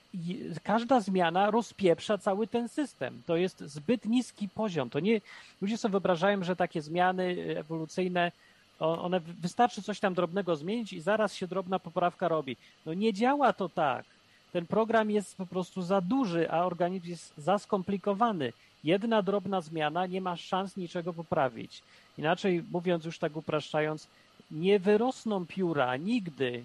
każda 0.63 1.01
zmiana 1.01 1.51
rozpieprza 1.51 2.19
cały 2.19 2.47
ten 2.47 2.69
system. 2.69 3.23
To 3.27 3.37
jest 3.37 3.61
zbyt 3.61 4.05
niski 4.05 4.49
poziom. 4.49 4.91
To 4.91 5.01
nie, 5.01 5.21
ludzie 5.61 5.79
sobie 5.79 5.93
wyobrażają, 5.93 6.45
że 6.45 6.57
takie 6.57 6.83
zmiany 6.83 7.37
ewolucyjne, 7.57 8.33
one 8.79 9.21
wystarczy 9.21 9.83
coś 9.83 10.01
tam 10.01 10.15
drobnego 10.15 10.57
zmienić 10.57 10.93
i 10.93 11.01
zaraz 11.01 11.35
się 11.35 11.47
drobna 11.47 11.79
poprawka 11.79 12.29
robi. 12.29 12.57
No 12.87 12.95
nie 12.95 13.13
działa 13.13 13.53
to 13.53 13.69
tak. 13.69 14.05
Ten 14.53 14.67
program 14.67 15.11
jest 15.11 15.37
po 15.37 15.47
prostu 15.47 15.83
za 15.83 16.01
duży, 16.01 16.51
a 16.51 16.67
organizm 16.67 17.09
jest 17.09 17.33
za 17.39 17.59
skomplikowany. 17.59 18.53
Jedna 18.85 19.23
drobna 19.23 19.61
zmiana 19.61 20.07
nie 20.07 20.21
ma 20.21 20.37
szans 20.37 20.77
niczego 20.77 21.13
poprawić. 21.13 21.83
Inaczej 22.19 22.65
mówiąc, 22.73 23.05
już 23.05 23.19
tak 23.19 23.37
upraszczając, 23.37 24.07
nie 24.51 24.79
wyrosną 24.79 25.47
pióra 25.47 25.97
nigdy 25.97 26.65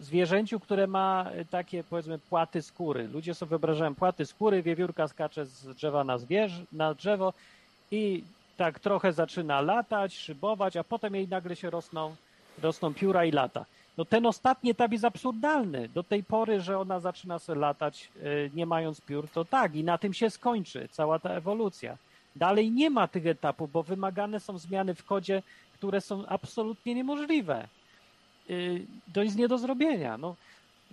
zwierzęciu, 0.00 0.60
które 0.60 0.86
ma 0.86 1.30
y, 1.40 1.44
takie 1.44 1.84
powiedzmy 1.84 2.18
płaty 2.18 2.62
skóry. 2.62 3.08
Ludzie 3.08 3.34
sobie 3.34 3.50
wyobrażają 3.50 3.94
płaty 3.94 4.26
skóry, 4.26 4.62
wiewiórka 4.62 5.08
skacze 5.08 5.46
z 5.46 5.66
drzewa 5.66 6.04
na, 6.04 6.18
zwierz, 6.18 6.52
na 6.72 6.94
drzewo 6.94 7.32
i 7.90 8.24
tak 8.56 8.80
trochę 8.80 9.12
zaczyna 9.12 9.60
latać, 9.60 10.14
szybować, 10.14 10.76
a 10.76 10.84
potem 10.84 11.14
jej 11.14 11.28
nagle 11.28 11.56
się 11.56 11.70
rosną, 11.70 12.16
rosną 12.62 12.94
pióra 12.94 13.24
i 13.24 13.30
lata. 13.30 13.64
No 13.96 14.04
ten 14.04 14.26
ostatni 14.26 14.70
etap 14.70 14.92
jest 14.92 15.04
absurdalny. 15.04 15.88
Do 15.88 16.02
tej 16.02 16.24
pory, 16.24 16.60
że 16.60 16.78
ona 16.78 17.00
zaczyna 17.00 17.38
sobie 17.38 17.60
latać 17.60 18.10
y, 18.16 18.50
nie 18.54 18.66
mając 18.66 19.00
piór, 19.00 19.28
to 19.28 19.44
tak 19.44 19.74
i 19.74 19.84
na 19.84 19.98
tym 19.98 20.14
się 20.14 20.30
skończy 20.30 20.88
cała 20.90 21.18
ta 21.18 21.30
ewolucja. 21.30 21.96
Dalej 22.36 22.70
nie 22.70 22.90
ma 22.90 23.08
tych 23.08 23.26
etapów, 23.26 23.72
bo 23.72 23.82
wymagane 23.82 24.40
są 24.40 24.58
zmiany 24.58 24.94
w 24.94 25.04
kodzie, 25.04 25.42
które 25.74 26.00
są 26.00 26.26
absolutnie 26.26 26.94
niemożliwe. 26.94 27.68
Y, 28.50 28.86
To 29.14 29.22
jest 29.22 29.36
nie 29.36 29.48
do 29.48 29.58
zrobienia. 29.58 30.18
No, 30.18 30.34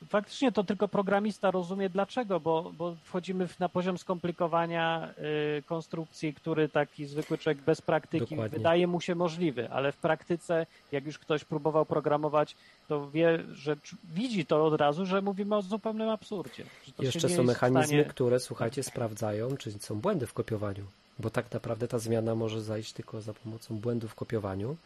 faktycznie 0.09 0.51
to 0.51 0.63
tylko 0.63 0.87
programista 0.87 1.51
rozumie 1.51 1.89
dlaczego, 1.89 2.39
bo, 2.39 2.71
bo 2.77 2.95
wchodzimy 3.03 3.47
w, 3.47 3.59
na 3.59 3.69
poziom 3.69 3.97
skomplikowania 3.97 5.13
y, 5.59 5.63
konstrukcji, 5.63 6.33
który 6.33 6.69
taki 6.69 7.05
zwykły 7.05 7.37
człowiek 7.37 7.61
bez 7.63 7.81
praktyki 7.81 8.25
Dokładnie. 8.35 8.57
wydaje 8.57 8.87
mu 8.87 9.01
się 9.01 9.15
możliwy, 9.15 9.69
ale 9.71 9.91
w 9.91 9.97
praktyce, 9.97 10.65
jak 10.91 11.05
już 11.05 11.19
ktoś 11.19 11.43
próbował 11.43 11.85
programować, 11.85 12.55
to 12.87 13.09
wie, 13.11 13.39
że 13.53 13.75
widzi 14.13 14.45
to 14.45 14.65
od 14.65 14.81
razu, 14.81 15.05
że 15.05 15.21
mówimy 15.21 15.55
o 15.55 15.61
zupełnym 15.61 16.09
absurdzie. 16.09 16.63
Jeszcze 16.99 17.29
są 17.29 17.43
mechanizmy, 17.43 17.85
stanie- 17.87 18.05
które, 18.05 18.39
słuchajcie, 18.39 18.83
sprawdzają, 18.83 19.57
czy 19.57 19.71
są 19.71 19.95
błędy 19.95 20.27
w 20.27 20.33
kopiowaniu. 20.33 20.83
Bo 21.19 21.29
tak 21.29 21.51
naprawdę 21.51 21.87
ta 21.87 21.99
zmiana 21.99 22.35
może 22.35 22.61
zajść 22.61 22.93
tylko 22.93 23.21
za 23.21 23.33
pomocą 23.33 23.75
błędów 23.75 24.11
w 24.11 24.15
kopiowaniu, 24.15 24.77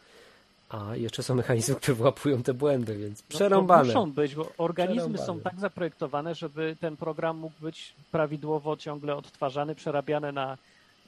a 0.68 0.96
jeszcze 0.96 1.22
są 1.22 1.34
mechanizmy, 1.34 1.74
które 1.74 1.94
wyłapują 1.94 2.42
te 2.42 2.54
błędy, 2.54 2.96
więc 2.98 3.18
No, 3.20 3.24
przerąbane. 3.36 3.84
muszą 3.84 4.12
być, 4.12 4.34
bo 4.34 4.52
organizmy 4.58 4.96
Przerąbane. 5.14 5.26
są 5.26 5.40
tak 5.40 5.60
zaprojektowane, 5.60 6.34
żeby 6.34 6.76
ten 6.80 6.96
program 6.96 7.36
mógł 7.38 7.54
być 7.60 7.92
prawidłowo 8.12 8.76
ciągle 8.76 9.16
odtwarzany, 9.16 9.74
przerabiany 9.74 10.32
na 10.32 10.56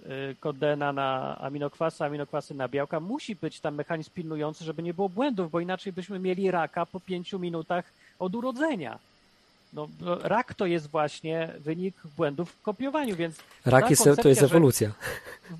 y, 0.06 0.36
kod 0.40 0.58
DNA 0.58 0.92
na 0.92 1.38
aminokwasy, 1.40 2.04
aminokwasy 2.04 2.54
na 2.54 2.68
białka. 2.68 3.00
Musi 3.00 3.36
być 3.36 3.60
tam 3.60 3.74
mechanizm 3.74 4.10
pilnujący, 4.10 4.64
żeby 4.64 4.82
nie 4.82 4.94
było 4.94 5.08
błędów, 5.08 5.50
bo 5.50 5.60
inaczej 5.60 5.92
byśmy 5.92 6.18
mieli 6.18 6.50
raka 6.50 6.86
po 6.86 7.00
pięciu 7.00 7.38
minutach 7.38 7.84
od 8.18 8.34
urodzenia. 8.34 8.98
No, 9.72 9.88
no, 10.00 10.18
rak 10.22 10.54
to 10.54 10.66
jest 10.66 10.86
właśnie 10.90 11.52
wynik 11.58 11.94
błędów 12.16 12.50
w 12.52 12.62
kopiowaniu, 12.62 13.16
więc 13.16 13.36
Rak 13.64 13.90
jest, 13.90 14.02
to 14.04 14.08
jest 14.08 14.22
koncepcja, 14.22 14.46
że- 14.48 14.54
ewolucja. 14.56 14.92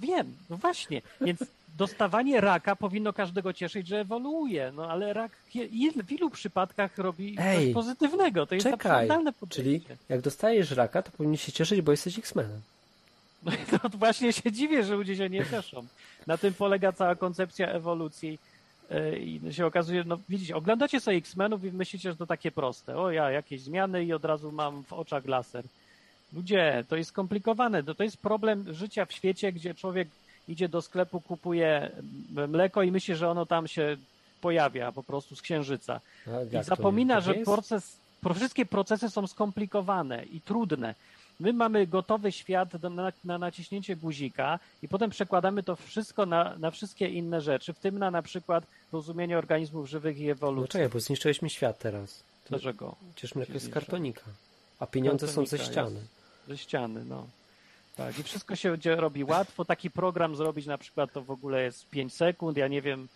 Wiem, 0.01 0.35
no 0.51 0.57
właśnie, 0.57 1.03
więc 1.21 1.41
dostawanie 1.79 2.41
raka 2.41 2.77
powinno 2.77 3.13
każdego 3.13 3.53
cieszyć, 3.53 3.87
że 3.87 4.01
ewoluuje, 4.01 4.73
no 4.75 4.91
ale 4.91 5.13
rak 5.13 5.33
w 6.05 6.13
ilu 6.13 6.31
przypadkach 6.31 6.99
robi 6.99 7.37
Ej, 7.39 7.65
coś 7.65 7.75
pozytywnego, 7.75 8.47
to 8.47 8.55
jest 8.55 8.67
czekaj, 8.67 9.09
Czyli 9.49 9.81
jak 10.09 10.21
dostajesz 10.21 10.71
raka, 10.71 11.03
to 11.03 11.11
powinien 11.11 11.37
się 11.37 11.53
cieszyć, 11.53 11.81
bo 11.81 11.91
jesteś 11.91 12.19
X-Menem. 12.19 12.61
No 13.43 13.53
i 13.53 13.79
to 13.79 13.89
właśnie 13.89 14.33
się 14.33 14.53
dziwię, 14.53 14.85
że 14.85 14.95
ludzie 14.95 15.17
się 15.17 15.31
nie 15.31 15.47
cieszą. 15.47 15.87
Na 16.27 16.39
tym 16.39 16.55
polega 16.55 16.93
cała 16.93 17.15
koncepcja 17.15 17.69
ewolucji 17.69 18.39
yy, 18.91 19.19
i 19.19 19.55
się 19.55 19.67
okazuje, 19.67 20.05
no 20.07 20.19
widzicie, 20.29 20.57
oglądacie 20.57 21.01
sobie 21.01 21.17
X-Menów 21.17 21.65
i 21.65 21.73
myślicie, 21.73 22.11
że 22.11 22.17
to 22.17 22.27
takie 22.27 22.51
proste. 22.51 22.97
O 22.97 23.11
ja, 23.11 23.31
jakieś 23.31 23.61
zmiany 23.61 24.05
i 24.05 24.13
od 24.13 24.25
razu 24.25 24.53
mam 24.53 24.85
w 24.85 24.93
oczach 24.93 25.27
laser. 25.27 25.65
Ludzie, 26.33 26.85
to 26.89 26.97
jest 26.97 27.11
skomplikowane. 27.11 27.83
To, 27.83 27.95
to 27.95 28.03
jest 28.03 28.17
problem 28.17 28.75
życia 28.75 29.07
w 29.07 29.13
świecie, 29.13 29.53
gdzie 29.53 29.75
człowiek 29.75 30.09
idzie 30.49 30.69
do 30.69 30.83
sklepu, 30.83 31.21
kupuje 31.21 31.91
mleko 32.49 32.83
i 32.83 32.93
myśli, 32.93 33.15
że 33.17 33.31
ono 33.31 33.47
tam 33.47 33.69
się 33.69 33.97
pojawia 34.41 34.93
po 34.93 35.03
prostu 35.03 35.37
z 35.37 35.43
księżyca. 35.43 36.01
I 36.61 36.65
zapomina, 36.65 37.21
że 37.21 37.35
proces, 37.35 37.97
pro- 38.21 38.35
wszystkie 38.35 38.67
procesy 38.67 39.11
są 39.11 39.27
skomplikowane 39.27 40.25
i 40.25 40.41
trudne. 40.41 40.95
My 41.41 41.53
mamy 41.53 41.87
gotowy 41.87 42.33
świat 42.33 42.83
na, 42.83 43.13
na 43.25 43.39
naciśnięcie 43.39 43.97
guzika 43.97 44.59
i 44.83 44.89
potem 44.89 45.11
przekładamy 45.11 45.63
to 45.63 45.77
wszystko 45.77 46.27
na, 46.27 46.57
na 46.59 46.71
wszystkie 46.71 47.09
inne 47.09 47.41
rzeczy, 47.41 47.73
w 47.73 47.79
tym 47.79 47.99
na 47.99 48.11
na 48.11 48.23
przykład 48.23 48.65
rozumienie 48.93 49.39
organizmów 49.39 49.89
żywych 49.91 50.19
i 50.19 50.27
No 50.27 50.33
ewolucji. 50.33 50.69
czekaj, 50.73 50.89
bo 50.89 51.01
zniszczyłeś 51.01 51.43
mi 51.43 51.51
świat 51.51 51.79
teraz. 51.79 52.23
To, 52.45 52.49
Dlaczego? 52.49 52.95
przecież 53.15 53.35
mleko 53.35 53.53
jest 53.53 53.67
z 53.67 53.71
kartonika. 53.71 54.23
A 54.81 54.87
pieniądze 54.87 55.29
są 55.29 55.47
ze 55.47 55.59
Kartonika 55.59 55.73
ściany. 55.73 56.01
Ze 56.49 56.59
ściany, 56.59 57.05
no. 57.05 57.27
Tak, 57.99 58.19
i 58.19 58.23
wszystko 58.23 58.57
się 58.57 58.77
robi 58.85 59.25
łatwo. 59.25 59.65
Taki 59.65 59.91
program 59.91 60.37
zrobić 60.37 60.67
na 60.67 60.79
przykład 60.79 61.13
to 61.13 61.23
w 61.23 61.31
ogóle 61.31 61.63
jest 61.63 61.91
5 61.91 62.15
sekund. 62.15 62.57
Ja 62.57 62.69
nie 62.69 62.83
wiem, 62.83 63.09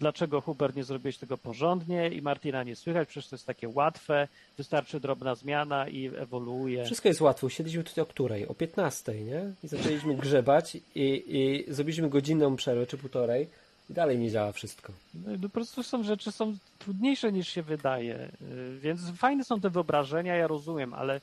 dlaczego 0.00 0.40
Hubert 0.40 0.76
nie 0.76 0.84
zrobiłeś 0.84 1.18
tego 1.18 1.38
porządnie 1.38 2.08
i 2.08 2.22
Martina 2.22 2.62
nie 2.62 2.76
słychać, 2.76 3.08
przecież 3.08 3.30
to 3.30 3.36
jest 3.36 3.46
takie 3.46 3.68
łatwe. 3.68 4.28
Wystarczy 4.56 5.00
drobna 5.00 5.34
zmiana 5.34 5.88
i 5.88 6.06
ewoluuje. 6.06 6.84
Wszystko 6.84 7.08
jest 7.08 7.20
łatwo. 7.20 7.48
Siedliśmy 7.48 7.84
tutaj 7.84 8.02
o 8.02 8.06
której? 8.06 8.48
O 8.48 8.54
15, 8.54 9.14
nie? 9.14 9.52
I 9.64 9.68
zaczęliśmy 9.68 10.14
grzebać 10.14 10.74
i, 10.74 10.80
i 11.26 11.64
zrobiliśmy 11.72 12.08
godzinną 12.08 12.56
przerwę, 12.56 12.86
czy 12.86 12.98
półtorej 12.98 13.48
i 13.90 13.92
dalej 13.92 14.18
nie 14.18 14.30
działa 14.30 14.52
wszystko. 14.52 14.92
No, 15.14 15.38
po 15.42 15.48
prostu 15.48 15.82
są 15.82 16.02
rzeczy 16.02 16.32
są 16.32 16.56
trudniejsze 16.78 17.32
niż 17.32 17.48
się 17.48 17.62
wydaje. 17.62 18.28
Y, 18.42 18.78
Więc 18.80 19.00
fajne 19.16 19.44
są 19.44 19.60
te 19.60 19.70
wyobrażenia, 19.70 20.36
ja 20.36 20.46
rozumiem, 20.46 20.94
ale 20.94 21.20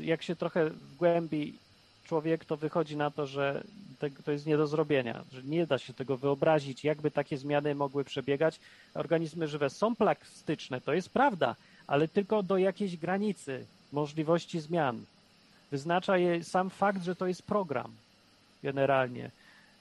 jak 0.00 0.22
się 0.22 0.36
trochę 0.36 0.70
wgłębi 0.70 1.54
człowiek, 2.12 2.44
to 2.44 2.56
wychodzi 2.56 2.96
na 2.96 3.10
to, 3.10 3.26
że 3.26 3.64
to 4.24 4.32
jest 4.32 4.46
nie 4.46 4.56
do 4.56 4.66
zrobienia, 4.66 5.24
że 5.32 5.42
nie 5.42 5.66
da 5.66 5.78
się 5.78 5.94
tego 5.94 6.16
wyobrazić, 6.16 6.84
jakby 6.84 7.10
takie 7.10 7.38
zmiany 7.38 7.74
mogły 7.74 8.04
przebiegać. 8.04 8.60
Organizmy 8.94 9.48
żywe 9.48 9.70
są 9.70 9.96
plastyczne, 9.96 10.80
to 10.80 10.92
jest 10.92 11.08
prawda, 11.08 11.56
ale 11.86 12.08
tylko 12.08 12.42
do 12.42 12.58
jakiejś 12.58 12.96
granicy 12.96 13.66
możliwości 13.92 14.60
zmian. 14.60 15.04
Wyznacza 15.70 16.18
je 16.18 16.44
sam 16.44 16.70
fakt, 16.70 17.02
że 17.02 17.16
to 17.16 17.26
jest 17.26 17.42
program 17.42 17.90
generalnie. 18.62 19.30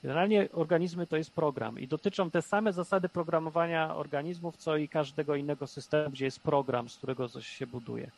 Generalnie 0.03 0.47
organizmy 0.53 1.07
to 1.07 1.17
jest 1.17 1.31
program 1.31 1.79
i 1.79 1.87
dotyczą 1.87 2.31
te 2.31 2.41
same 2.41 2.73
zasady 2.73 3.09
programowania 3.09 3.95
organizmów, 3.95 4.57
co 4.57 4.77
i 4.77 4.87
każdego 4.87 5.35
innego 5.35 5.67
systemu, 5.67 6.09
gdzie 6.09 6.25
jest 6.25 6.39
program, 6.39 6.89
z 6.89 6.97
którego 6.97 7.29
coś 7.29 7.47
się 7.47 7.67
buduje. 7.67 8.11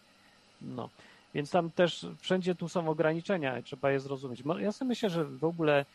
No. 0.62 0.90
Więc 1.34 1.52
tam 1.52 1.72
też 1.72 2.06
wszędzie 2.20 2.56
tu 2.56 2.70
są 2.70 2.90
ograniczenia 2.90 3.60
i 3.60 3.64
trzeba 3.64 3.92
je 3.92 4.00
zrozumieć. 4.00 4.44
Ja 4.60 4.72
sobie 4.72 4.90
myślę, 4.90 5.10
że 5.10 5.26
w 5.26 5.44
ogóle 5.44 5.86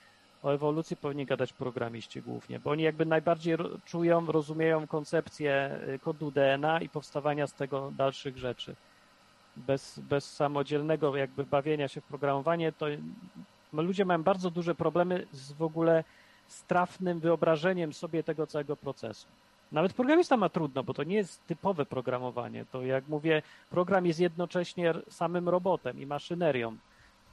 o 0.43 0.51
ewolucji 0.51 0.97
powinni 0.97 1.27
gadać 1.27 1.53
programiści 1.53 2.23
głównie, 2.23 2.61
bo 2.61 2.71
oni 2.71 2.83
jakby 2.83 3.07
najbardziej 3.07 3.57
czują, 3.85 4.27
rozumieją 4.27 4.87
koncepcję 4.87 5.81
y, 5.89 5.99
kodu 5.99 6.31
DNA 6.31 6.81
i 6.81 6.89
powstawania 6.89 7.47
z 7.47 7.55
tego 7.55 7.93
dalszych 7.97 8.39
rzeczy. 8.39 8.75
Bez, 9.57 9.99
bez 9.99 10.33
samodzielnego 10.33 11.17
jakby 11.17 11.45
bawienia 11.45 11.89
się 11.89 12.01
w 12.01 12.05
programowanie, 12.05 12.73
to 12.73 12.87
ludzie 13.73 14.05
mają 14.05 14.23
bardzo 14.23 14.51
duże 14.51 14.75
problemy 14.75 15.27
z 15.33 15.53
w 15.53 15.63
ogóle 15.63 16.05
z 16.47 16.63
trafnym 16.63 17.21
wyobrażeniem 17.21 17.93
sobie 17.93 18.23
tego 18.23 18.47
całego 18.47 18.77
procesu. 18.77 19.27
Nawet 19.73 19.93
programista 19.93 20.37
ma 20.37 20.49
trudno, 20.49 20.85
bo 20.85 20.95
to 20.95 21.05
nie 21.05 21.17
jest 21.17 21.47
typowe 21.47 21.87
programowanie. 21.87 22.65
To 22.65 22.83
jak 22.83 23.09
mówię, 23.09 23.43
program 23.71 24.07
jest 24.07 24.21
jednocześnie 24.21 24.95
samym 25.09 25.49
robotem 25.49 26.01
i 26.01 26.07
maszynerią. 26.07 26.77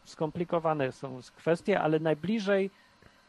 Skomplikowane 0.05 0.91
są 0.91 1.19
kwestie, 1.35 1.79
ale 1.79 1.99
najbliżej 1.99 2.69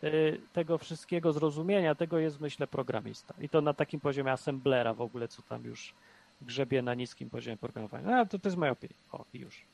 y, 0.04 0.40
tego 0.52 0.78
wszystkiego 0.78 1.32
zrozumienia, 1.32 1.94
tego 1.94 2.18
jest 2.18 2.40
myślę 2.40 2.66
programista. 2.66 3.34
I 3.40 3.48
to 3.48 3.60
na 3.60 3.74
takim 3.74 4.00
poziomie 4.00 4.32
assemblera 4.32 4.94
w 4.94 5.00
ogóle, 5.00 5.28
co 5.28 5.42
tam 5.42 5.64
już 5.64 5.94
grzebie 6.40 6.82
na 6.82 6.94
niskim 6.94 7.30
poziomie 7.30 7.56
programowania. 7.56 8.16
No, 8.16 8.26
to, 8.26 8.38
to 8.38 8.48
jest 8.48 8.58
moja 8.58 8.72
opinia. 8.72 8.94
O, 9.12 9.24
i 9.34 9.38
już. 9.38 9.64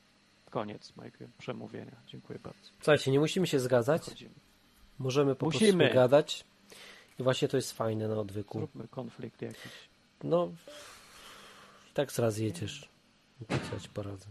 Koniec 0.49 0.95
mojego 0.95 1.17
przemówienia. 1.37 1.95
Dziękuję 2.07 2.39
bardzo. 2.39 2.59
Słuchajcie, 2.79 3.11
nie 3.11 3.19
musimy 3.19 3.47
się 3.47 3.59
zgadzać. 3.59 4.05
Chodzimy. 4.05 4.33
Możemy 4.99 5.35
po 5.35 5.45
Musimy. 5.45 5.83
prostu 5.83 5.95
gadać. 5.95 6.45
I 7.19 7.23
właśnie 7.23 7.47
to 7.47 7.57
jest 7.57 7.71
fajne 7.71 8.07
na 8.07 8.15
odwyku. 8.15 8.57
Zróbmy 8.57 8.87
konflikt 8.87 9.41
jakiś. 9.41 9.71
No, 10.23 10.49
i 11.91 11.93
tak 11.93 12.11
zaraz 12.11 12.37
jedziesz. 12.37 12.89
Ja 13.49 13.79
ci 13.79 13.89
poradzę. 13.89 14.25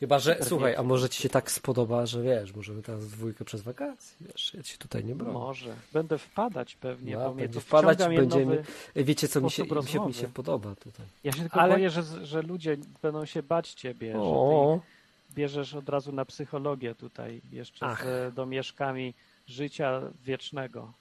Chyba, 0.00 0.18
że, 0.18 0.32
Super 0.32 0.48
słuchaj, 0.48 0.70
wiecie. 0.70 0.80
a 0.80 0.82
może 0.82 1.08
ci 1.08 1.22
się 1.22 1.28
tak 1.28 1.50
spodoba, 1.50 2.06
że 2.06 2.22
wiesz, 2.22 2.54
możemy 2.54 2.82
teraz 2.82 3.08
dwójkę 3.08 3.44
przez 3.44 3.62
wakacje, 3.62 4.16
wiesz, 4.20 4.54
ja 4.54 4.62
ci 4.62 4.78
tutaj 4.78 5.04
nie 5.04 5.14
bronię. 5.14 5.32
Może. 5.32 5.74
Będę 5.92 6.18
wpadać 6.18 6.76
pewnie, 6.76 7.16
No, 7.16 7.28
bo 7.28 7.34
mnie 7.34 7.48
to 7.48 7.60
wpadać, 7.60 7.98
będziemy- 7.98 8.64
Wiecie, 8.96 9.28
co 9.28 9.40
mi 9.40 9.50
się, 9.50 9.62
mi 9.62 9.86
się, 9.88 10.06
mi 10.06 10.14
się 10.14 10.28
podoba 10.28 10.74
tutaj. 10.74 11.06
Ja 11.24 11.32
się 11.32 11.40
tylko 11.40 11.60
Ale- 11.60 11.74
boję, 11.74 11.90
że, 11.90 12.26
że 12.26 12.42
ludzie 12.42 12.76
będą 13.02 13.24
się 13.24 13.42
bać 13.42 13.72
ciebie, 13.72 14.12
że 14.12 14.18
O, 14.20 14.80
ty 15.28 15.34
bierzesz 15.34 15.74
od 15.74 15.88
razu 15.88 16.12
na 16.12 16.24
psychologię 16.24 16.94
tutaj 16.94 17.40
jeszcze 17.52 17.86
Ach. 17.86 18.04
z 18.04 18.34
domieszkami 18.34 19.14
życia 19.50 20.00
wiecznego. 20.24 20.92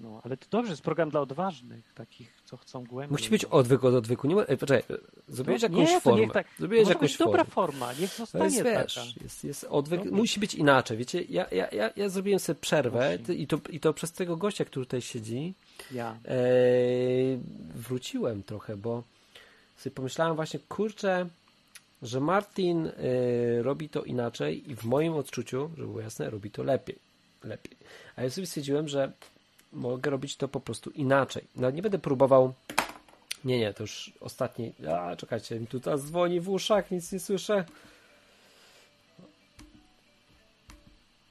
No, 0.00 0.20
ale 0.24 0.36
to 0.36 0.46
dobrze, 0.50 0.70
jest 0.70 0.82
program 0.82 1.10
dla 1.10 1.20
odważnych, 1.20 1.94
takich, 1.94 2.32
co 2.44 2.56
chcą 2.56 2.84
głębiej. 2.84 3.12
musi 3.12 3.30
być 3.30 3.44
odwyk 3.44 3.84
od 3.84 3.94
odwyku. 3.94 4.26
Nie, 4.28 4.48
ej, 4.48 4.58
poczekaj, 4.58 4.96
zrobiłeś 5.28 5.62
No, 5.62 5.68
jakąś 5.68 5.88
nie, 5.88 6.00
formę. 6.00 6.30
tak- 6.32 6.46
Zrobiłeś 6.58 6.88
jakąś 6.88 7.10
być 7.10 7.18
dobra 7.18 7.44
formę. 7.44 7.72
forma, 7.78 7.92
niech 8.00 8.14
zostanie 8.14 8.44
jest, 8.44 8.62
taka. 8.64 8.82
wiesz, 8.82 9.16
jest, 9.22 9.44
jest 9.44 9.64
odwyk, 9.64 10.00
Dobra. 10.04 10.16
musi 10.16 10.40
być 10.40 10.54
inaczej, 10.54 10.96
wiecie, 10.96 11.22
ja, 11.22 11.46
ja, 11.52 11.68
ja, 11.72 11.90
ja, 11.96 12.08
zrobiłem 12.08 12.40
sobie 12.40 12.60
przerwę 12.60 13.18
Musi. 13.20 13.42
i 13.42 13.46
to, 13.46 13.58
i 13.70 13.80
to 13.80 13.92
przez 13.94 14.12
tego 14.12 14.36
gościa, 14.36 14.64
który 14.64 14.86
tutaj 14.86 15.02
siedzi, 15.02 15.54
Ja. 15.90 16.16
e, 16.24 16.36
wróciłem 17.74 18.42
trochę, 18.42 18.76
bo 18.76 19.02
sobie 19.76 19.94
pomyślałem 19.94 20.36
właśnie, 20.36 20.60
kurczę, 20.68 21.26
że 22.02 22.20
Martin 22.20 22.86
e, 22.86 22.92
robi 23.62 23.88
to 23.88 24.02
inaczej 24.02 24.70
i 24.70 24.76
w 24.76 24.84
moim 24.84 25.14
odczuciu, 25.14 25.70
żeby 25.76 25.88
było 25.88 26.00
jasne, 26.00 26.30
robi 26.30 26.50
to 26.50 26.62
lepiej. 26.62 26.98
lepiej. 27.44 27.76
A 28.16 28.22
ja 28.22 28.30
sobie 28.30 28.46
stwierdziłem, 28.46 28.88
że 28.88 29.12
mogę 29.72 30.10
robić 30.10 30.36
to 30.36 30.48
po 30.48 30.60
prostu 30.60 30.90
inaczej. 30.90 31.44
No 31.56 31.70
nie 31.70 31.82
będę 31.82 31.98
próbował 31.98 32.54
nie, 33.44 33.58
nie, 33.58 33.74
to 33.74 33.82
już 33.82 34.12
ostatni. 34.20 34.72
A, 34.88 35.16
czekajcie, 35.16 35.60
mi 35.60 35.66
tu 35.66 35.80
dzwoni 35.80 36.40
w 36.40 36.48
uszach, 36.48 36.90
nic 36.90 37.12
nie 37.12 37.20
słyszę. 37.20 37.64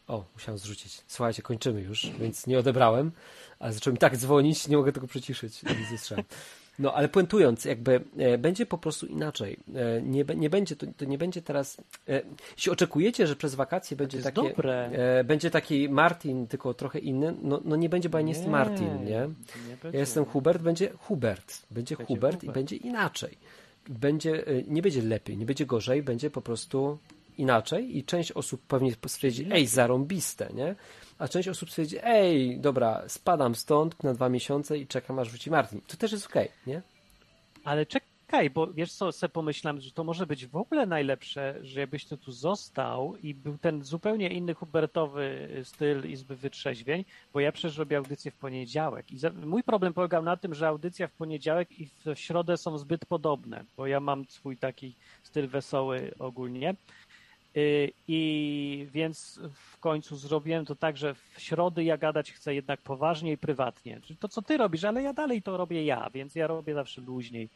O, 0.07 0.23
musiałem 0.33 0.57
zrzucić. 0.57 1.01
Słuchajcie, 1.07 1.41
kończymy 1.41 1.81
już, 1.81 2.09
więc 2.19 2.47
nie 2.47 2.59
odebrałem, 2.59 3.11
ale 3.59 3.73
zaczął 3.73 3.93
mi 3.93 3.99
tak 3.99 4.17
dzwonić, 4.17 4.67
nie 4.67 4.77
mogę 4.77 4.91
tego 4.91 5.07
przyciszyć, 5.07 5.63
nie. 5.63 6.23
No, 6.79 6.93
ale 6.93 7.09
puentując, 7.09 7.65
jakby 7.65 8.01
e, 8.17 8.37
będzie 8.37 8.65
po 8.65 8.77
prostu 8.77 9.05
inaczej. 9.05 9.57
E, 9.75 10.01
nie, 10.01 10.25
nie 10.35 10.49
będzie, 10.49 10.75
to, 10.75 10.87
to 10.97 11.05
nie 11.05 11.17
będzie 11.17 11.41
teraz. 11.41 11.77
E, 12.09 12.21
jeśli 12.57 12.71
oczekujecie, 12.71 13.27
że 13.27 13.35
przez 13.35 13.55
wakacje 13.55 13.97
będzie 13.97 14.17
jest 14.17 14.25
takie. 14.25 14.49
dobre. 14.49 14.89
E, 14.93 15.23
będzie 15.23 15.51
taki 15.51 15.89
Martin, 15.89 16.47
tylko 16.47 16.73
trochę 16.73 16.99
inny, 16.99 17.35
no, 17.41 17.61
no 17.65 17.75
nie 17.75 17.89
będzie, 17.89 18.09
bo 18.09 18.17
ja 18.17 18.21
nie, 18.21 18.31
jestem 18.33 18.51
Martin, 18.51 18.97
nie? 18.97 19.05
nie 19.05 19.29
Ja 19.93 19.99
jestem 19.99 20.25
Hubert, 20.25 20.61
będzie 20.61 20.89
Hubert. 20.97 21.61
Będzie, 21.71 21.95
Będzie 21.95 21.95
Hubert, 21.95 22.35
Hubert. 22.35 22.43
i 22.43 22.59
będzie 22.59 22.75
inaczej. 22.75 23.37
Będzie, 23.89 24.47
y, 24.47 24.65
nie 24.67 24.81
będzie 24.81 25.01
lepiej, 25.01 25.37
nie 25.37 25.45
będzie 25.45 25.65
gorzej, 25.65 26.03
będzie 26.03 26.29
po 26.29 26.41
prostu 26.41 26.97
inaczej 27.37 27.97
i 27.97 28.03
część 28.03 28.31
osób 28.31 28.61
pewnie 28.67 28.91
stwierdzi, 29.07 29.47
ej, 29.51 29.67
zarąbiste, 29.67 30.49
nie? 30.53 30.75
A 31.17 31.27
część 31.27 31.47
osób 31.47 31.69
stwierdzi, 31.69 31.97
ej, 32.03 32.59
dobra, 32.59 33.03
spadam 33.07 33.55
stąd 33.55 34.03
na 34.03 34.13
dwa 34.13 34.29
miesiące 34.29 34.77
i 34.77 34.87
czekam 34.87 35.19
aż 35.19 35.29
wróci 35.29 35.51
Martin. 35.51 35.81
To 35.87 35.97
też 35.97 36.11
jest 36.11 36.25
okej, 36.25 36.49
nie? 36.67 36.81
Ale 37.63 37.85
czekaj, 37.85 38.49
bo 38.49 38.67
wiesz 38.67 38.93
co, 38.93 39.11
sobie 39.11 39.31
pomyślałem, 39.31 39.81
że 39.81 39.91
to 39.91 40.03
może 40.03 40.27
być 40.27 40.47
w 40.47 40.55
ogóle 40.55 40.85
najlepsze, 40.85 41.59
że 41.61 41.79
jakbyś 41.79 42.05
ty 42.05 42.17
tu 42.17 42.31
został 42.31 43.15
i 43.15 43.33
był 43.33 43.57
ten 43.57 43.83
zupełnie 43.83 44.29
inny 44.29 44.53
hubertowy 44.53 45.49
styl 45.63 46.09
Izby 46.09 46.35
Wytrzeźwień, 46.35 47.05
bo 47.33 47.39
ja 47.39 47.51
przecież 47.51 47.77
robię 47.77 47.97
audycję 47.97 48.31
w 48.31 48.35
poniedziałek 48.35 49.11
i 49.11 49.17
mój 49.45 49.63
problem 49.63 49.93
polegał 49.93 50.23
na 50.23 50.37
tym, 50.37 50.53
że 50.53 50.67
audycja 50.67 51.07
w 51.07 51.11
poniedziałek 51.11 51.79
i 51.79 51.85
w 51.87 52.15
środę 52.15 52.57
są 52.57 52.77
zbyt 52.77 53.05
podobne, 53.05 53.65
bo 53.77 53.87
ja 53.87 53.99
mam 53.99 54.25
swój 54.25 54.57
taki 54.57 54.95
styl 55.23 55.47
wesoły 55.47 56.13
ogólnie. 56.19 56.75
Y, 57.57 57.91
I 58.07 58.87
więc 58.91 59.39
w 59.53 59.77
końcu 59.77 60.15
zrobiłem 60.15 60.65
to 60.65 60.75
tak, 60.75 60.97
że 60.97 61.13
w 61.13 61.33
środy 61.37 61.83
ja 61.83 61.97
gadać 61.97 62.31
chcę 62.31 62.55
jednak 62.55 62.81
poważnie 62.81 63.31
i 63.31 63.37
prywatnie. 63.37 64.01
Czyli 64.01 64.17
to, 64.17 64.27
co 64.27 64.41
ty 64.41 64.57
robisz, 64.57 64.83
ale 64.83 65.03
ja 65.03 65.13
dalej 65.13 65.41
to 65.41 65.57
robię 65.57 65.85
ja, 65.85 66.09
więc 66.13 66.35
ja 66.35 66.47
robię 66.47 66.73
zawsze 66.73 67.01
luźniej. 67.01 67.49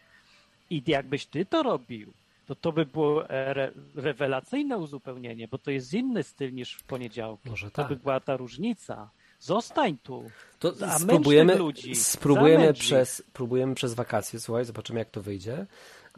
I 0.70 0.84
jakbyś 0.88 1.26
ty 1.26 1.46
to 1.46 1.64
robił, 1.64 2.14
to 2.46 2.56
to 2.56 2.72
by 2.72 2.86
było 2.86 3.30
e, 3.30 3.48
re, 3.48 3.72
rewelacyjne 3.96 4.78
uzupełnienie, 4.78 5.48
bo 5.48 5.58
to 5.58 5.72
jest 5.72 5.94
inny 5.94 6.24
styl 6.24 6.54
niż 6.54 6.74
w 6.74 6.84
poniedziałku. 6.84 7.50
Może 7.50 7.72
To 7.72 7.76
tak. 7.76 7.88
by 7.90 7.96
była 7.96 8.20
ta 8.20 8.38
różnica. 8.38 9.10
Zostań 9.40 9.98
tu. 10.04 10.24
To 10.60 10.74
spróbujemy, 11.00 11.56
ludzi. 11.56 11.96
spróbujemy 11.96 12.74
przez, 12.74 13.24
spróbujemy 13.30 13.76
przez 13.76 13.94
wakacje, 13.94 14.40
słuchaj, 14.40 14.66
zobaczymy 14.66 15.00
jak 15.00 15.10
to 15.10 15.22
wyjdzie. 15.22 15.66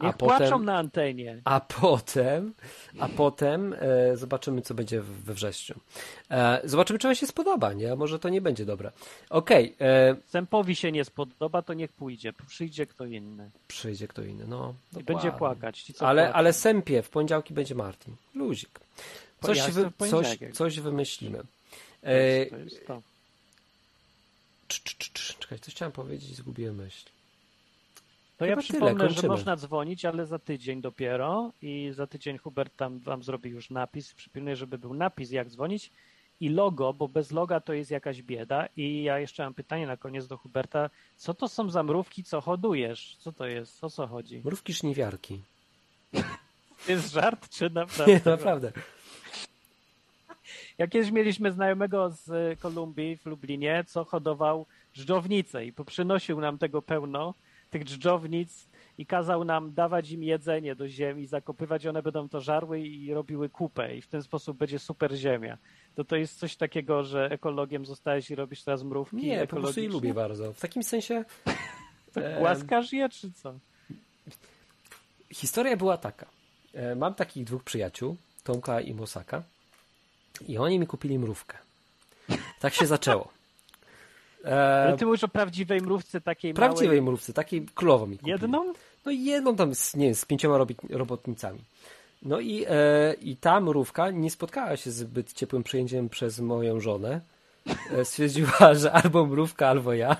A 0.00 0.06
Niech 0.06 0.16
płaczą 0.16 0.44
potem, 0.50 0.64
na 0.64 0.76
antenie. 0.78 1.40
a 1.44 1.60
potem, 1.60 2.54
a 3.00 3.08
potem 3.08 3.74
e, 3.80 4.16
zobaczymy, 4.16 4.62
co 4.62 4.74
będzie 4.74 5.00
we 5.00 5.34
wrześniu. 5.34 5.74
E, 6.30 6.60
zobaczymy, 6.64 6.98
czy 6.98 7.08
wam 7.08 7.14
się 7.14 7.26
spodoba, 7.26 7.72
nie? 7.72 7.96
Może 7.96 8.18
to 8.18 8.28
nie 8.28 8.40
będzie 8.40 8.64
dobre. 8.64 8.92
Okej, 9.30 9.76
e, 9.80 10.16
Sępowi 10.28 10.76
się 10.76 10.92
nie 10.92 11.04
spodoba, 11.04 11.62
to 11.62 11.74
niech 11.74 11.92
pójdzie. 11.92 12.32
Przyjdzie 12.48 12.86
kto 12.86 13.04
inny. 13.04 13.50
przyjdzie 13.68 14.08
kto 14.08 14.22
inny, 14.22 14.44
no. 14.48 14.74
I 15.00 15.04
będzie 15.04 15.32
płakać. 15.32 15.82
Ci, 15.82 15.94
Ale, 15.98 16.22
płaczą. 16.22 16.36
ale 16.38 16.52
sępie, 16.52 17.02
w 17.02 17.10
poniedziałki 17.10 17.54
będzie 17.54 17.74
Martin. 17.74 18.14
Luzik. 18.34 18.80
Coś, 19.42 19.62
wy, 19.70 19.90
coś, 20.10 20.38
coś 20.52 20.80
wymyślimy. 20.80 21.38
To 21.38 21.44
E, 22.08 22.22
jest- 22.38 22.50
to 22.50 22.56
jest 22.56 22.86
to. 22.86 23.02
cz, 24.68 24.80
cz, 24.82 24.94
cz, 24.98 25.10
cz, 25.12 25.38
czekaj, 25.38 25.58
coś 25.58 25.74
chciałem 25.74 25.92
powiedzieć 25.92 26.36
zgubiłem 26.36 26.74
myśl. 26.76 27.06
To 28.40 28.46
ja 28.46 28.50
Chyba 28.56 28.62
tyle, 28.62 28.78
przypomnę, 28.78 29.08
że 29.08 29.14
kończymy. 29.14 29.28
można 29.28 29.56
dzwonić, 29.56 30.04
ale 30.04 30.26
za 30.26 30.38
tydzień 30.38 30.80
dopiero 30.80 31.52
i 31.62 31.90
za 31.92 32.06
tydzień 32.06 32.38
Hubert 32.38 32.76
tam 32.76 32.98
wam 32.98 33.22
zrobi 33.22 33.50
już 33.50 33.70
napis. 33.70 34.14
Przypilnuję, 34.14 34.56
żeby 34.56 34.78
był 34.78 34.94
napis, 34.94 35.30
jak 35.30 35.48
dzwonić 35.48 35.90
i 36.40 36.48
logo, 36.48 36.92
bo 36.92 37.08
bez 37.08 37.32
loga 37.32 37.60
to 37.60 37.72
jest 37.72 37.90
jakaś 37.90 38.22
bieda. 38.22 38.68
I 38.76 39.02
ja 39.02 39.18
jeszcze 39.18 39.44
mam 39.44 39.54
pytanie 39.54 39.86
na 39.86 39.96
koniec 39.96 40.26
do 40.26 40.36
Huberta. 40.36 40.90
Co 41.16 41.34
to 41.34 41.48
są 41.48 41.70
za 41.70 41.82
mrówki, 41.82 42.24
co 42.24 42.40
hodujesz? 42.40 43.16
Co 43.18 43.32
to 43.32 43.46
jest? 43.46 43.84
O 43.84 43.90
co 43.90 44.06
chodzi? 44.06 44.42
Mrówki 44.44 44.74
szniwiarki. 44.74 45.40
To 46.86 46.92
jest 46.92 47.12
żart, 47.12 47.48
czy 47.48 47.70
naprawdę? 47.70 48.12
Nie, 48.12 48.20
naprawdę. 48.24 48.72
Jak 50.78 50.90
kiedyś 50.90 51.10
mieliśmy 51.10 51.52
znajomego 51.52 52.10
z 52.10 52.60
Kolumbii 52.60 53.16
w 53.16 53.26
Lublinie, 53.26 53.84
co 53.86 54.04
hodował 54.04 54.66
dżdżownice 54.94 55.66
i 55.66 55.72
przynosił 55.72 56.40
nam 56.40 56.58
tego 56.58 56.82
pełno, 56.82 57.34
tych 57.70 57.84
dżdżownic 57.84 58.68
i 58.98 59.06
kazał 59.06 59.44
nam 59.44 59.74
dawać 59.74 60.10
im 60.10 60.22
jedzenie 60.22 60.74
do 60.74 60.88
ziemi, 60.88 61.26
zakopywać, 61.26 61.86
one 61.86 62.02
będą 62.02 62.28
to 62.28 62.40
żarły 62.40 62.80
i 62.80 63.14
robiły 63.14 63.48
kupę 63.48 63.96
i 63.96 64.02
w 64.02 64.06
ten 64.08 64.22
sposób 64.22 64.56
będzie 64.58 64.78
super 64.78 65.12
ziemia. 65.14 65.58
To 65.94 66.04
to 66.04 66.16
jest 66.16 66.38
coś 66.38 66.56
takiego, 66.56 67.04
że 67.04 67.30
ekologiem 67.30 67.86
zostałeś 67.86 68.30
i 68.30 68.34
robisz 68.34 68.62
teraz 68.62 68.82
mrówki 68.82 69.16
Nie, 69.16 69.40
po 69.40 69.46
prostu 69.46 69.56
ekologiczne? 69.56 69.92
lubię 69.92 70.14
bardzo. 70.14 70.52
W 70.52 70.60
takim 70.60 70.82
sensie 70.82 71.24
To 72.14 72.20
Em. 72.20 72.38
Głaskasz 72.40 72.92
je, 72.92 73.08
czy 73.08 73.32
co? 73.32 73.54
historia 75.32 75.76
była 75.76 75.96
taka. 75.96 76.26
E, 76.74 76.94
Mam 76.94 77.14
takich 77.14 77.44
dwóch 77.44 77.64
przyjaciół, 77.64 78.16
Tomka 78.44 78.80
i 78.80 78.94
Mosaka, 78.94 79.42
i 80.48 80.58
oni 80.58 80.78
mi 80.78 80.86
kupili 80.86 81.18
mrówkę. 81.18 81.58
Tak 82.60 82.74
się 82.74 82.86
zaczęło. 82.86 83.28
E, 84.44 84.84
Ale 84.86 84.96
ty 84.96 85.06
mówisz 85.06 85.24
o 85.24 85.28
prawdziwej 85.28 85.80
mrówce 85.80 86.20
takiej 86.20 86.54
prawdziwej 86.54 86.88
małej. 86.88 87.02
mrówce, 87.02 87.32
takiej 87.32 87.66
królową 87.74 88.06
mi 88.06 88.18
kupili. 88.18 88.32
Jedną? 88.32 88.72
No 89.04 89.12
i 89.12 89.24
jedną 89.24 89.56
tam, 89.56 89.74
z, 89.74 89.96
nie 89.96 90.04
wiem, 90.04 90.14
z 90.14 90.24
pięcioma 90.24 90.66
robotnicami. 90.90 91.60
No 92.22 92.40
i, 92.40 92.64
e, 92.68 93.14
i 93.22 93.36
ta 93.36 93.60
mrówka 93.60 94.10
nie 94.10 94.30
spotkała 94.30 94.76
się 94.76 94.90
z 94.90 94.94
zbyt 94.94 95.32
ciepłym 95.32 95.62
przyjęciem 95.62 96.08
przez 96.08 96.40
moją 96.40 96.80
żonę. 96.80 97.20
E, 97.92 98.04
stwierdziła, 98.04 98.74
że 98.80 98.92
albo 98.92 99.26
mrówka, 99.26 99.68
albo 99.68 99.92
ja. 99.92 100.16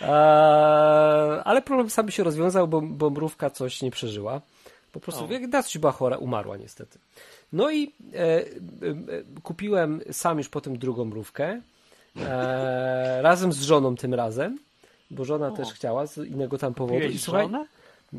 ale 1.44 1.62
problem 1.62 1.90
sam 1.90 2.10
się 2.10 2.24
rozwiązał, 2.24 2.68
bo, 2.68 2.80
bo 2.80 3.10
mrówka 3.10 3.50
coś 3.50 3.82
nie 3.82 3.90
przeżyła. 3.90 4.40
Po 4.92 5.00
prostu 5.00 5.24
O. 5.24 5.28
jak 5.32 5.64
coś 5.64 5.78
była 5.78 5.92
chora, 5.92 6.16
umarła 6.16 6.56
niestety. 6.56 6.98
No 7.52 7.70
i 7.70 7.92
e, 8.14 8.18
e, 8.18 8.40
e, 8.40 8.44
kupiłem 9.42 10.00
sam 10.12 10.38
już 10.38 10.48
potem 10.48 10.78
drugą 10.78 11.04
mrówkę. 11.04 11.60
E, 12.20 13.22
razem 13.22 13.52
z 13.52 13.62
żoną 13.62 13.96
tym 13.96 14.14
razem, 14.14 14.58
bo 15.10 15.24
żona 15.24 15.48
O. 15.48 15.50
też 15.50 15.72
chciała 15.72 16.06
z 16.06 16.16
innego 16.18 16.58
tam 16.58 16.74
powodu. 16.74 17.06
I 17.06 17.18
słuchaj, 17.18 17.42
żonę? 17.42 17.66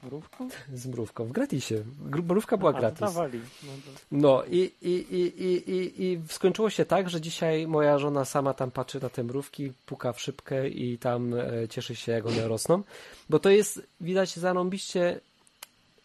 Z 0.00 0.02
mrówką? 0.06 0.48
z 0.74 0.86
mrówką 0.86 1.24
w 1.24 1.32
gratisie. 1.32 1.82
Gr- 2.10 2.22
Mrówka 2.22 2.56
była 2.56 2.70
A, 2.70 2.80
gratis. 2.80 3.00
dawali. 3.00 3.40
No 3.62 3.70
No 4.10 4.44
i, 4.44 4.72
i, 4.82 4.90
i, 4.90 5.42
i, 5.44 5.70
i, 5.72 6.02
i 6.04 6.20
skończyło 6.28 6.70
się 6.70 6.84
tak, 6.84 7.10
że 7.10 7.20
dzisiaj 7.20 7.66
moja 7.66 7.98
żona 7.98 8.24
sama 8.24 8.54
tam 8.54 8.70
patrzy 8.70 9.00
na 9.02 9.08
te 9.08 9.24
mrówki, 9.24 9.72
puka 9.86 10.12
w 10.12 10.20
szybkę 10.20 10.68
i 10.68 10.98
tam 10.98 11.34
e, 11.34 11.68
cieszy 11.68 11.96
się, 11.96 12.12
jak 12.12 12.26
one 12.26 12.48
rosną. 12.48 12.82
Bo 13.30 13.38
to 13.38 13.50
jest, 13.50 13.82
widać 14.00 14.36
zarąbiście, 14.36 15.20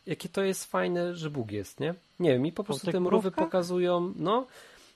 jakie 0.06 0.30
to 0.30 0.42
jest 0.44 0.66
fajne, 0.66 1.16
że 1.16 1.30
Bóg 1.30 1.52
jest, 1.52 1.80
nie? 1.80 1.94
Nie 2.20 2.30
wiem, 2.30 2.42
mi 2.42 2.52
po 2.52 2.64
prostu 2.64 2.92
te 2.92 3.00
mrówkach? 3.00 3.36
pokazują, 3.36 4.14
no, 4.16 4.48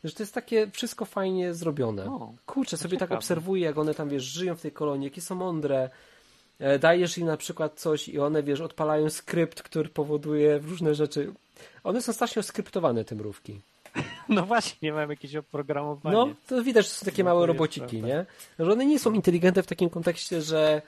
że 0.03 0.11
to 0.11 0.23
jest 0.23 0.33
takie 0.33 0.67
wszystko 0.71 1.05
fajnie 1.05 1.53
zrobione. 1.53 2.05
O, 2.05 2.33
Kurczę, 2.45 2.77
sobie 2.77 2.97
tak 2.97 3.07
ciekawe. 3.07 3.17
obserwuję, 3.17 3.65
jak 3.65 3.77
one 3.77 3.93
tam, 3.93 4.09
wiesz, 4.09 4.23
żyją 4.23 4.55
w 4.55 4.61
tej 4.61 4.71
kolonii, 4.71 5.05
jakie 5.05 5.21
są 5.21 5.35
mądre. 5.35 5.89
E, 6.59 6.79
Dajesz 6.79 7.17
im 7.17 7.27
na 7.27 7.37
przykład 7.37 7.79
coś 7.79 8.09
i 8.09 8.19
one, 8.19 8.43
wiesz, 8.43 8.61
odpalają 8.61 9.09
skrypt, 9.09 9.61
który 9.63 9.89
powoduje 9.89 10.57
różne 10.57 10.95
rzeczy. 10.95 11.33
One 11.83 12.01
są 12.01 12.13
strasznie 12.13 12.39
oskryptowane, 12.39 13.05
te 13.05 13.15
mrówki. 13.15 13.61
No 14.29 14.45
właśnie, 14.45 14.93
mam 14.93 15.09
jakieś 15.09 15.35
oprogramowanie. 15.35 16.17
No, 16.17 16.29
to 16.47 16.63
widać, 16.63 16.85
że 16.85 16.91
są 16.91 17.05
takie 17.05 17.23
małe 17.23 17.45
robociki, 17.45 18.01
nie? 18.01 18.25
Że 18.59 18.71
one 18.71 18.85
nie 18.85 18.99
są 18.99 19.13
inteligentne 19.13 19.63
w 19.63 19.67
takim 19.67 19.89
kontekście, 19.89 20.41
że 20.41 20.81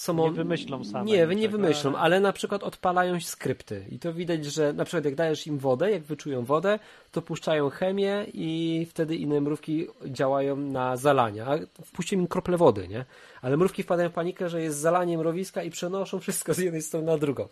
są... 0.00 0.16
Nie 0.16 0.30
wymyślą 0.30 0.84
same 0.84 1.04
Nie, 1.04 1.26
nie 1.26 1.34
niczego, 1.34 1.58
wymyślą, 1.58 1.90
ale- 1.90 2.00
ale 2.00 2.20
na 2.20 2.32
przykład 2.32 2.62
odpalają 2.62 3.20
skrypty. 3.20 3.84
I 3.90 3.98
to 3.98 4.12
widać, 4.12 4.44
że 4.44 4.72
na 4.72 4.84
przykład 4.84 5.04
jak 5.04 5.14
dajesz 5.14 5.46
im 5.46 5.58
wodę, 5.58 5.90
jak 5.90 6.02
wyczują 6.02 6.44
wodę, 6.44 6.78
to 7.12 7.22
puszczają 7.22 7.70
chemię 7.70 8.26
i 8.34 8.86
wtedy 8.90 9.16
inne 9.16 9.40
mrówki 9.40 9.86
działają 10.06 10.56
na 10.56 10.96
zalania. 10.96 11.46
A 11.46 11.82
Wpuściłem 11.84 12.20
im 12.22 12.28
krople 12.28 12.56
wody, 12.56 12.88
nie? 12.88 13.04
Ale 13.42 13.56
mrówki 13.56 13.82
wpadają 13.82 14.08
w 14.10 14.12
panikę, 14.12 14.48
że 14.48 14.62
jest 14.62 14.78
zalanie 14.78 15.18
mrowiska 15.18 15.62
i 15.62 15.70
przenoszą 15.70 16.20
wszystko 16.20 16.54
z 16.54 16.58
jednej 16.58 16.82
strony 16.82 17.06
na 17.06 17.18
drugą. 17.18 17.48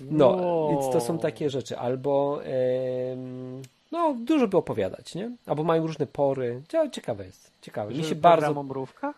No, 0.00 0.28
Wow. 0.28 0.70
więc 0.70 0.92
to 0.92 1.00
są 1.00 1.18
takie 1.18 1.50
rzeczy. 1.50 1.78
Albo 1.78 2.40
em, 2.44 3.62
no, 3.92 4.16
dużo 4.24 4.48
by 4.48 4.56
opowiadać, 4.56 5.14
nie? 5.14 5.30
Albo 5.46 5.64
mają 5.64 5.86
różne 5.86 6.06
pory. 6.06 6.62
Ciekawe 6.92 7.24
jest. 7.24 7.50
Ciekawe. 7.62 7.94
Mi 7.94 8.04
się 8.04 8.14
bardzo... 8.14 8.60
o 8.60 8.62
mrówkach? 8.62 9.16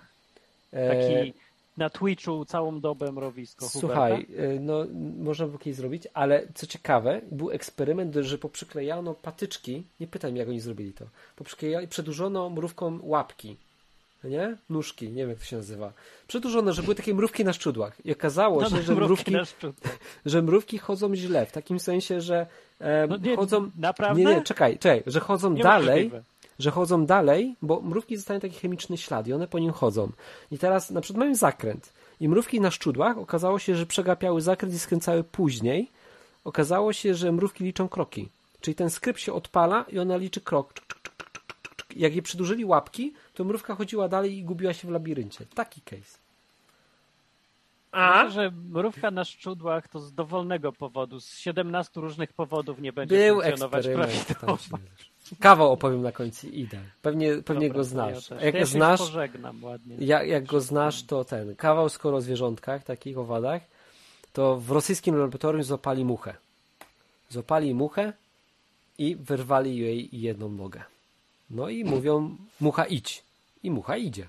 e, 0.72 0.88
Taki 0.88 1.32
na 1.76 1.90
Twitchu 1.90 2.44
całą 2.44 2.80
dobę 2.80 3.12
mrowisko 3.12 3.68
Słuchaj, 3.68 4.26
Huberta? 4.26 4.52
no 4.60 4.84
można 5.18 5.46
było 5.46 5.58
kiedyś 5.58 5.76
zrobić, 5.76 6.08
ale 6.14 6.42
co 6.54 6.66
ciekawe, 6.66 7.20
był 7.32 7.50
eksperyment, 7.50 8.14
że 8.20 8.38
poprzyklejano 8.38 9.14
patyczki, 9.14 9.82
nie 10.00 10.06
pytaj 10.06 10.30
mnie 10.32 10.40
jak 10.40 10.48
oni 10.48 10.60
zrobili 10.60 10.92
to, 10.92 11.04
poprzyklejali, 11.36 11.88
przedłużono 11.88 12.50
mrówką 12.50 12.98
łapki, 13.02 13.56
nie? 14.24 14.56
Nóżki, 14.70 15.08
nie 15.08 15.14
wiem 15.14 15.28
jak 15.28 15.38
to 15.38 15.44
się 15.44 15.56
nazywa. 15.56 15.92
Przedłużono, 16.26 16.72
że 16.72 16.82
były 16.82 16.94
takie 16.94 17.14
mrówki 17.14 17.44
na 17.44 17.52
szczudłach 17.52 18.06
i 18.06 18.12
okazało 18.12 18.60
No, 18.60 18.68
się, 18.70 18.76
no, 18.76 18.82
że 18.82 18.94
mrówki, 18.94 19.32
szczuce. 19.46 19.88
że 20.26 20.42
mrówki 20.42 20.78
chodzą 20.78 21.14
źle, 21.14 21.46
w 21.46 21.52
takim 21.52 21.80
sensie, 21.80 22.20
że 22.20 22.46
e, 22.80 23.06
No 23.06 23.16
nie, 23.16 23.36
chodzą... 23.36 23.70
naprawdę? 23.78 24.22
Nie, 24.24 24.34
nie, 24.34 24.42
czekaj, 24.42 24.78
czekaj, 24.78 25.02
że 25.06 25.20
chodzą 25.20 25.48
Niemożliwe. 25.52 25.70
dalej, 25.86 26.10
że 26.58 26.70
chodzą 26.70 27.06
dalej, 27.06 27.56
bo 27.62 27.80
mrówki 27.80 28.16
zostają 28.16 28.40
taki 28.40 28.58
chemiczny 28.58 28.96
ślad 28.96 29.28
i 29.28 29.32
one 29.32 29.48
po 29.48 29.58
nim 29.58 29.72
chodzą. 29.72 30.12
I 30.50 30.58
teraz 30.58 30.90
na 30.90 31.00
przykład 31.00 31.20
mają 31.20 31.34
zakręt. 31.34 31.92
I 32.20 32.28
mrówki 32.28 32.60
na 32.60 32.70
szczudłach 32.70 33.18
okazało 33.18 33.58
się, 33.58 33.76
że 33.76 33.86
przegapiały 33.86 34.40
zakręt 34.40 34.74
i 34.74 34.78
skręcały 34.78 35.24
później. 35.24 35.90
Okazało 36.44 36.92
się, 36.92 37.14
że 37.14 37.32
mrówki 37.32 37.64
liczą 37.64 37.88
kroki. 37.88 38.28
Czyli 38.60 38.74
ten 38.74 38.90
skrypt 38.90 39.20
się 39.20 39.32
odpala 39.32 39.84
i 39.88 39.98
ona 39.98 40.16
liczy 40.16 40.40
krok. 40.40 40.72
Jak 41.96 42.16
je 42.16 42.22
przedłużyli 42.22 42.64
łapki, 42.64 43.14
to 43.34 43.44
mrówka 43.44 43.74
chodziła 43.74 44.08
dalej 44.08 44.38
i 44.38 44.44
gubiła 44.44 44.72
się 44.72 44.88
w 44.88 44.90
labiryncie. 44.90 45.46
Taki 45.54 45.80
case. 45.80 46.18
Myślę, 47.94 48.30
że 48.30 48.50
mrówka 48.50 49.10
na 49.10 49.24
szczudłach 49.24 49.88
to 49.88 50.00
z 50.00 50.12
dowolnego 50.12 50.72
powodu, 50.72 51.20
z 51.20 51.38
17 51.38 52.00
różnych 52.00 52.32
powodów 52.32 52.80
nie 52.80 52.92
będzie 52.92 53.16
Był 53.16 53.42
funkcjonować 53.42 53.86
prawidłowo. 53.88 54.78
Kawał 55.40 55.72
opowiem 55.72 56.02
na 56.02 56.12
końcu 56.12 56.48
i 56.48 56.60
idę. 56.60 56.78
Pewnie, 57.02 57.36
pewnie 57.36 57.68
Dobra, 57.68 57.78
go 57.78 57.84
znasz. 57.84 58.30
Ja 58.30 58.40
jak 58.40 58.54
ja 58.54 58.66
znasz, 58.66 59.00
jak, 59.98 60.28
jak 60.28 60.44
go 60.44 60.60
znasz, 60.60 61.02
to 61.02 61.24
ten 61.24 61.56
kawał 61.56 61.88
skoro 61.88 62.16
o 62.16 62.20
zwierzątkach, 62.20 62.84
takich 62.84 63.18
owadach, 63.18 63.62
to 64.32 64.56
w 64.56 64.70
rosyjskim 64.70 65.16
laboratorium 65.16 65.62
złapali 65.62 66.04
muchę. 66.04 66.34
Złapali 67.30 67.74
muchę 67.74 68.12
i 68.98 69.16
wyrwali 69.16 69.76
jej 69.76 70.08
jedną 70.12 70.48
nogę. 70.48 70.82
No 71.50 71.68
i 71.68 71.84
mówią, 71.84 72.36
mucha 72.60 72.84
idź. 72.84 73.22
I 73.62 73.70
mucha 73.70 73.96
idzie. 73.96 74.28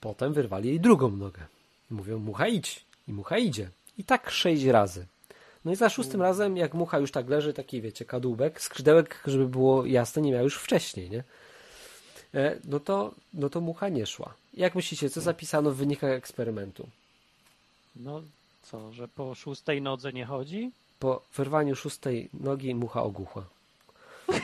Potem 0.00 0.32
wyrwali 0.32 0.68
jej 0.68 0.80
drugą 0.80 1.10
nogę. 1.10 1.40
Mówią, 1.90 2.18
mucha 2.18 2.48
idź. 2.48 2.84
I 3.08 3.12
mucha 3.12 3.38
idzie. 3.38 3.70
I 3.98 4.04
tak 4.04 4.30
sześć 4.30 4.64
razy. 4.64 5.06
No 5.68 5.72
i 5.72 5.76
za 5.76 5.88
szóstym 5.90 6.22
razem, 6.22 6.56
jak 6.56 6.74
mucha 6.74 6.98
już 6.98 7.10
tak 7.10 7.28
leży, 7.28 7.54
taki 7.54 7.80
wiecie, 7.80 8.04
kadłubek, 8.04 8.60
skrzydełek, 8.60 9.22
żeby 9.26 9.48
było 9.48 9.86
jasne, 9.86 10.22
nie 10.22 10.32
miał 10.32 10.44
już 10.44 10.56
wcześniej, 10.56 11.10
nie? 11.10 11.24
E, 12.34 12.56
No 12.64 12.80
to, 12.80 13.14
no 13.34 13.50
to 13.50 13.60
mucha 13.60 13.88
nie 13.88 14.06
szła. 14.06 14.34
Jak 14.54 14.74
myślicie, 14.74 15.10
co 15.10 15.20
zapisano 15.20 15.70
w 15.70 15.76
wynikach 15.76 16.10
eksperymentu? 16.10 16.88
No 17.96 18.22
co, 18.62 18.92
że 18.92 19.08
po 19.08 19.34
szóstej 19.34 19.82
nodze 19.82 20.12
nie 20.12 20.24
chodzi? 20.24 20.70
Po 20.98 21.22
wyrwaniu 21.36 21.76
szóstej 21.76 22.28
nogi 22.34 22.74
mucha 22.74 23.02
ogłuchła. 23.02 23.44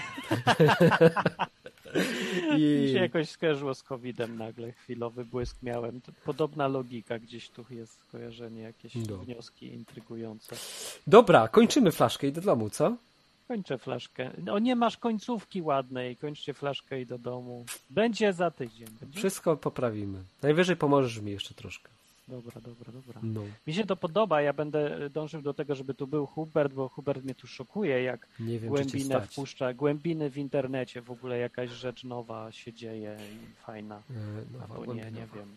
Mi 2.54 2.88
się 2.88 2.98
I 2.98 3.02
jakoś 3.02 3.28
skojarzyło 3.28 3.74
z 3.74 3.82
COVID-em 3.82 4.38
nagle, 4.38 4.72
chwilowy 4.72 5.24
błysk 5.24 5.56
miałem. 5.62 6.00
Podobna 6.24 6.68
logika 6.68 7.18
gdzieś 7.18 7.48
tu 7.50 7.64
jest, 7.70 8.00
skojarzenie, 8.08 8.62
jakieś 8.62 8.94
No. 8.94 9.16
wnioski 9.16 9.66
intrygujące. 9.74 10.56
dobra, 11.06 11.48
kończymy 11.48 11.92
flaszkę 11.92 12.26
i 12.26 12.32
do 12.32 12.40
domu, 12.40 12.70
co? 12.70 12.96
Kończę 13.48 13.78
flaszkę. 13.78 14.30
No 14.44 14.58
nie 14.58 14.76
masz 14.76 14.96
końcówki 14.96 15.62
ładnej, 15.62 16.16
kończcie 16.16 16.54
flaszkę 16.54 17.00
i 17.00 17.06
do 17.06 17.18
domu. 17.18 17.64
Będzie 17.90 18.32
za 18.32 18.50
tydzień. 18.50 18.88
Będzie? 19.00 19.18
Wszystko 19.18 19.56
poprawimy. 19.56 20.22
Najwyżej 20.42 20.76
pomożesz 20.76 21.20
mi 21.20 21.32
jeszcze 21.32 21.54
troszkę. 21.54 21.88
Dobra, 22.28 22.60
dobra, 22.60 22.92
dobra. 22.92 23.20
No. 23.22 23.40
Mi 23.66 23.74
się 23.74 23.86
to 23.86 23.96
podoba, 23.96 24.42
ja 24.42 24.52
będę 24.52 25.10
dążył 25.10 25.42
do 25.42 25.54
tego, 25.54 25.74
żeby 25.74 25.94
tu 25.94 26.06
był 26.06 26.26
Hubert, 26.26 26.72
bo 26.72 26.88
Hubert 26.88 27.24
mnie 27.24 27.34
tu 27.34 27.46
szokuje, 27.46 28.02
jak 28.02 28.28
Nie 28.40 28.58
wiem, 28.58 28.68
głębinę 28.68 29.20
wpuszcza, 29.20 29.74
głębiny 29.74 30.30
w 30.30 30.38
internecie, 30.38 31.02
w 31.02 31.10
ogóle 31.10 31.38
jakaś 31.38 31.70
rzecz 31.70 32.04
nowa 32.04 32.52
się 32.52 32.72
dzieje 32.72 33.18
i 33.32 33.54
fajna. 33.66 33.96
E, 33.96 34.02
no, 34.52 34.58
Albo 34.62 34.94
nie, 34.94 35.02
nie 35.04 35.26
wiem. 35.34 35.48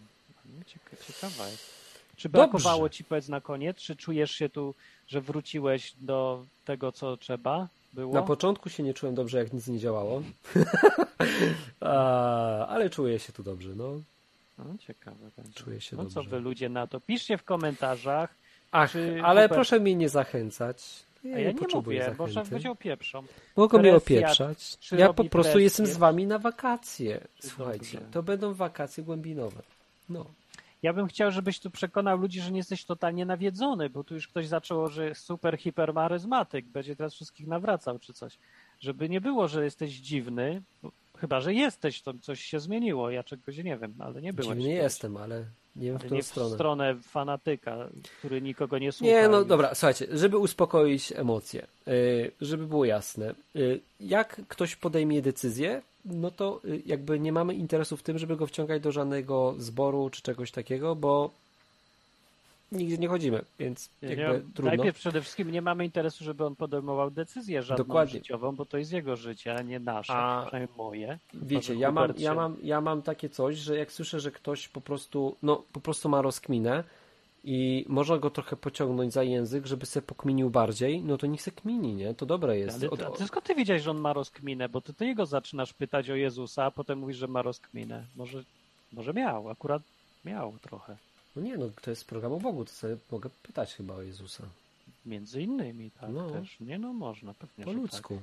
No, 0.45 0.63
Cieka 0.65 0.97
ciekawa 1.07 1.49
jest. 1.49 1.87
Czy 2.15 2.29
Dobrze. 2.29 2.47
brakowało 2.47 2.89
ci 2.89 3.03
powiedz 3.03 3.29
na 3.29 3.41
koniec? 3.41 3.77
Czy 3.77 3.95
czujesz 3.95 4.31
się 4.31 4.49
tu, 4.49 4.75
że 5.07 5.21
wróciłeś 5.21 5.93
do 6.01 6.45
tego, 6.65 6.91
co 6.91 7.17
trzeba 7.17 7.67
było? 7.93 8.13
Na 8.13 8.21
początku 8.21 8.69
się 8.69 8.83
nie 8.83 8.93
czułem 8.93 9.15
dobrze, 9.15 9.37
jak 9.37 9.53
nic 9.53 9.67
nie 9.67 9.79
działało. 9.79 10.23
A, 11.79 12.67
ale 12.67 12.89
czuję 12.89 13.19
się 13.19 13.33
tu 13.33 13.43
dobrze, 13.43 13.75
no. 13.75 14.01
No, 14.57 14.65
ciekawe 14.79 15.31
będzie. 15.37 15.53
Czuję 15.53 15.81
się 15.81 15.95
no 15.95 16.03
dobrze. 16.03 16.15
co 16.15 16.23
wy 16.23 16.39
ludzie 16.39 16.69
na 16.69 16.87
to? 16.87 16.99
Piszcie 16.99 17.37
w 17.37 17.43
komentarzach. 17.43 18.35
Ach, 18.71 18.93
ale 19.23 19.47
Hubert- 19.47 19.53
proszę 19.53 19.79
mnie 19.79 19.95
nie 19.95 20.09
zachęcać. 20.09 21.03
Ja 21.23 21.35
A 21.35 21.39
ja 21.39 21.51
nie 21.51 21.59
potrzebuję 21.59 21.99
mówię, 21.99 22.15
bo 22.17 22.27
zachęty. 22.27 22.51
będzie 22.51 22.71
opieprzą. 22.71 23.23
Mogą 23.55 23.79
mnie 23.79 23.95
opieprzać. 23.95 24.77
Ja 24.91 25.07
po 25.07 25.23
prostu 25.23 25.29
presję? 25.29 25.63
jestem 25.63 25.85
z 25.85 25.97
wami 25.97 26.27
na 26.27 26.39
wakacje. 26.39 27.27
Słuchajcie, 27.39 27.99
to 28.11 28.23
będą 28.23 28.53
wakacje 28.53 29.03
głębinowe. 29.03 29.61
No. 30.09 30.25
Ja 30.83 30.93
bym 30.93 31.07
chciał, 31.07 31.31
żebyś 31.31 31.59
tu 31.59 31.71
przekonał 31.71 32.17
ludzi, 32.17 32.41
że 32.41 32.51
nie 32.51 32.57
jesteś 32.57 32.85
totalnie 32.85 33.25
nawiedzony, 33.25 33.89
bo 33.89 34.03
tu 34.03 34.13
już 34.13 34.27
ktoś 34.27 34.47
zaczął, 34.47 34.87
że 34.87 35.15
super 35.15 35.57
hipermaryzmatyk, 35.57 36.65
będzie 36.65 36.95
teraz 36.95 37.13
wszystkich 37.13 37.47
nawracał 37.47 37.99
czy 37.99 38.13
coś. 38.13 38.37
Żeby 38.79 39.09
nie 39.09 39.21
było, 39.21 39.47
że 39.47 39.63
jesteś 39.63 39.91
dziwny, 39.91 40.61
bo 40.83 40.91
chyba, 41.17 41.41
że 41.41 41.53
jesteś, 41.53 42.01
to 42.01 42.13
coś 42.21 42.41
się 42.43 42.59
zmieniło, 42.59 43.09
ja 43.09 43.23
czegoś 43.23 43.57
nie 43.57 43.77
wiem, 43.77 43.93
ale 43.99 44.21
nie. 44.21 44.33
Dziwnie 44.33 44.55
kiedyś. 44.55 44.65
jestem, 44.65 45.17
ale 45.17 45.45
nie 45.75 45.85
wiem 45.87 45.95
w 45.95 45.99
którą 45.99 46.15
nie 46.15 46.23
w 46.23 46.25
stronę. 46.25 46.55
stronę 46.55 46.95
fanatyka, 47.01 47.89
który 48.19 48.41
nikogo 48.41 48.77
nie 48.77 48.91
słucha. 48.91 49.13
Nie, 49.13 49.27
no 49.27 49.41
i- 49.41 49.45
dobra, 49.45 49.75
słuchajcie, 49.75 50.07
żeby 50.11 50.37
uspokoić 50.37 51.11
emocje, 51.15 51.67
yy, 51.87 52.31
żeby 52.41 52.67
było 52.67 52.85
jasne, 52.85 53.35
yy, 53.55 53.79
jak 53.99 54.41
ktoś 54.47 54.75
podejmie 54.75 55.21
decyzję, 55.21 55.81
no 56.05 56.31
to 56.31 56.61
yy, 56.63 56.81
jakby 56.85 57.19
nie 57.19 57.31
mamy 57.31 57.53
interesu 57.55 57.97
w 57.97 58.03
tym, 58.03 58.17
żeby 58.17 58.37
go 58.37 58.47
wciągać 58.47 58.81
do 58.81 58.91
żadnego 58.91 59.55
zboru 59.57 60.09
czy 60.09 60.21
czegoś 60.21 60.51
takiego, 60.51 60.95
bo 60.95 61.29
nigdzie 62.71 62.97
nie 62.97 63.07
chodzimy, 63.07 63.45
więc 63.59 63.89
Nie, 64.01 64.09
jakby 64.09 64.23
nie, 64.23 64.53
trudno. 64.53 64.63
Najpierw 64.63 64.97
przede 64.97 65.21
wszystkim 65.21 65.51
nie 65.51 65.61
mamy 65.61 65.85
interesu, 65.85 66.23
żeby 66.23 66.45
on 66.45 66.55
podejmował 66.55 67.11
decyzję 67.11 67.63
żadną 67.63 67.85
Dokładnie. 67.85 68.13
życiową, 68.13 68.55
bo 68.55 68.65
to 68.65 68.77
jest 68.77 68.91
jego 68.91 69.15
życie, 69.15 69.55
a 69.55 69.61
nie 69.61 69.79
nasze, 69.79 70.13
A- 70.13 70.41
przynajmniej 70.47 70.77
moje. 70.77 71.19
Wiecie, 71.33 71.75
ja 71.75 71.91
mam, 71.91 72.13
ja, 72.17 72.33
mam, 72.33 72.57
ja 72.63 72.81
mam 72.81 73.01
takie 73.01 73.29
coś, 73.29 73.57
że 73.57 73.77
jak 73.77 73.91
słyszę, 73.91 74.19
że 74.19 74.31
ktoś 74.31 74.67
po 74.67 74.81
prostu, 74.81 75.35
no, 75.43 75.63
po 75.73 75.79
prostu 75.79 76.09
ma 76.09 76.21
rozkminę 76.21 76.83
i 77.43 77.85
można 77.89 78.17
go 78.17 78.29
trochę 78.29 78.55
pociągnąć 78.55 79.13
za 79.13 79.23
język, 79.23 79.65
żeby 79.65 79.85
se 79.85 80.01
pokminił 80.01 80.49
bardziej, 80.49 81.01
no 81.01 81.17
to 81.17 81.27
niech 81.27 81.41
se 81.41 81.51
kmini, 81.51 81.95
nie? 81.95 82.13
To 82.13 82.25
dobre 82.25 82.59
jest. 82.59 82.83
Ale 82.93 83.07
a 83.07 83.09
ty 83.11 83.27
skąd 83.27 83.45
ty 83.45 83.55
wiedziałeś, 83.55 83.83
że 83.83 83.91
on 83.91 83.97
ma 83.97 84.13
rozkminę? 84.13 84.69
Bo 84.69 84.81
ty, 84.81 84.93
ty 84.93 85.05
jego 85.05 85.25
zaczynasz 85.25 85.73
pytać 85.73 86.09
o 86.09 86.15
Jezusa, 86.15 86.65
a 86.65 86.71
potem 86.71 86.99
mówisz, 86.99 87.17
że 87.17 87.27
ma 87.27 87.41
rozkminę. 87.41 88.05
Może, 88.15 88.43
może 88.93 89.13
miał, 89.13 89.49
akurat 89.49 89.81
miał 90.25 90.53
trochę. 90.61 90.97
No 91.37 91.43
nie, 91.43 91.57
no 91.57 91.65
to 91.81 91.89
jest 91.89 92.05
program 92.05 92.33
o 92.33 92.39
Bogu, 92.39 92.65
to 92.65 92.71
sobie 92.71 92.97
mogę 93.11 93.29
pytać 93.43 93.73
chyba 93.75 93.93
o 93.95 94.01
Jezusa. 94.01 94.43
Między 95.05 95.41
innymi, 95.41 95.91
tak 96.01 96.09
No. 96.13 96.29
też. 96.29 96.59
Nie 96.59 96.79
no, 96.79 96.93
można, 96.93 97.33
pewnie, 97.33 97.65
Po 97.65 97.71
ludzku. 97.71 98.21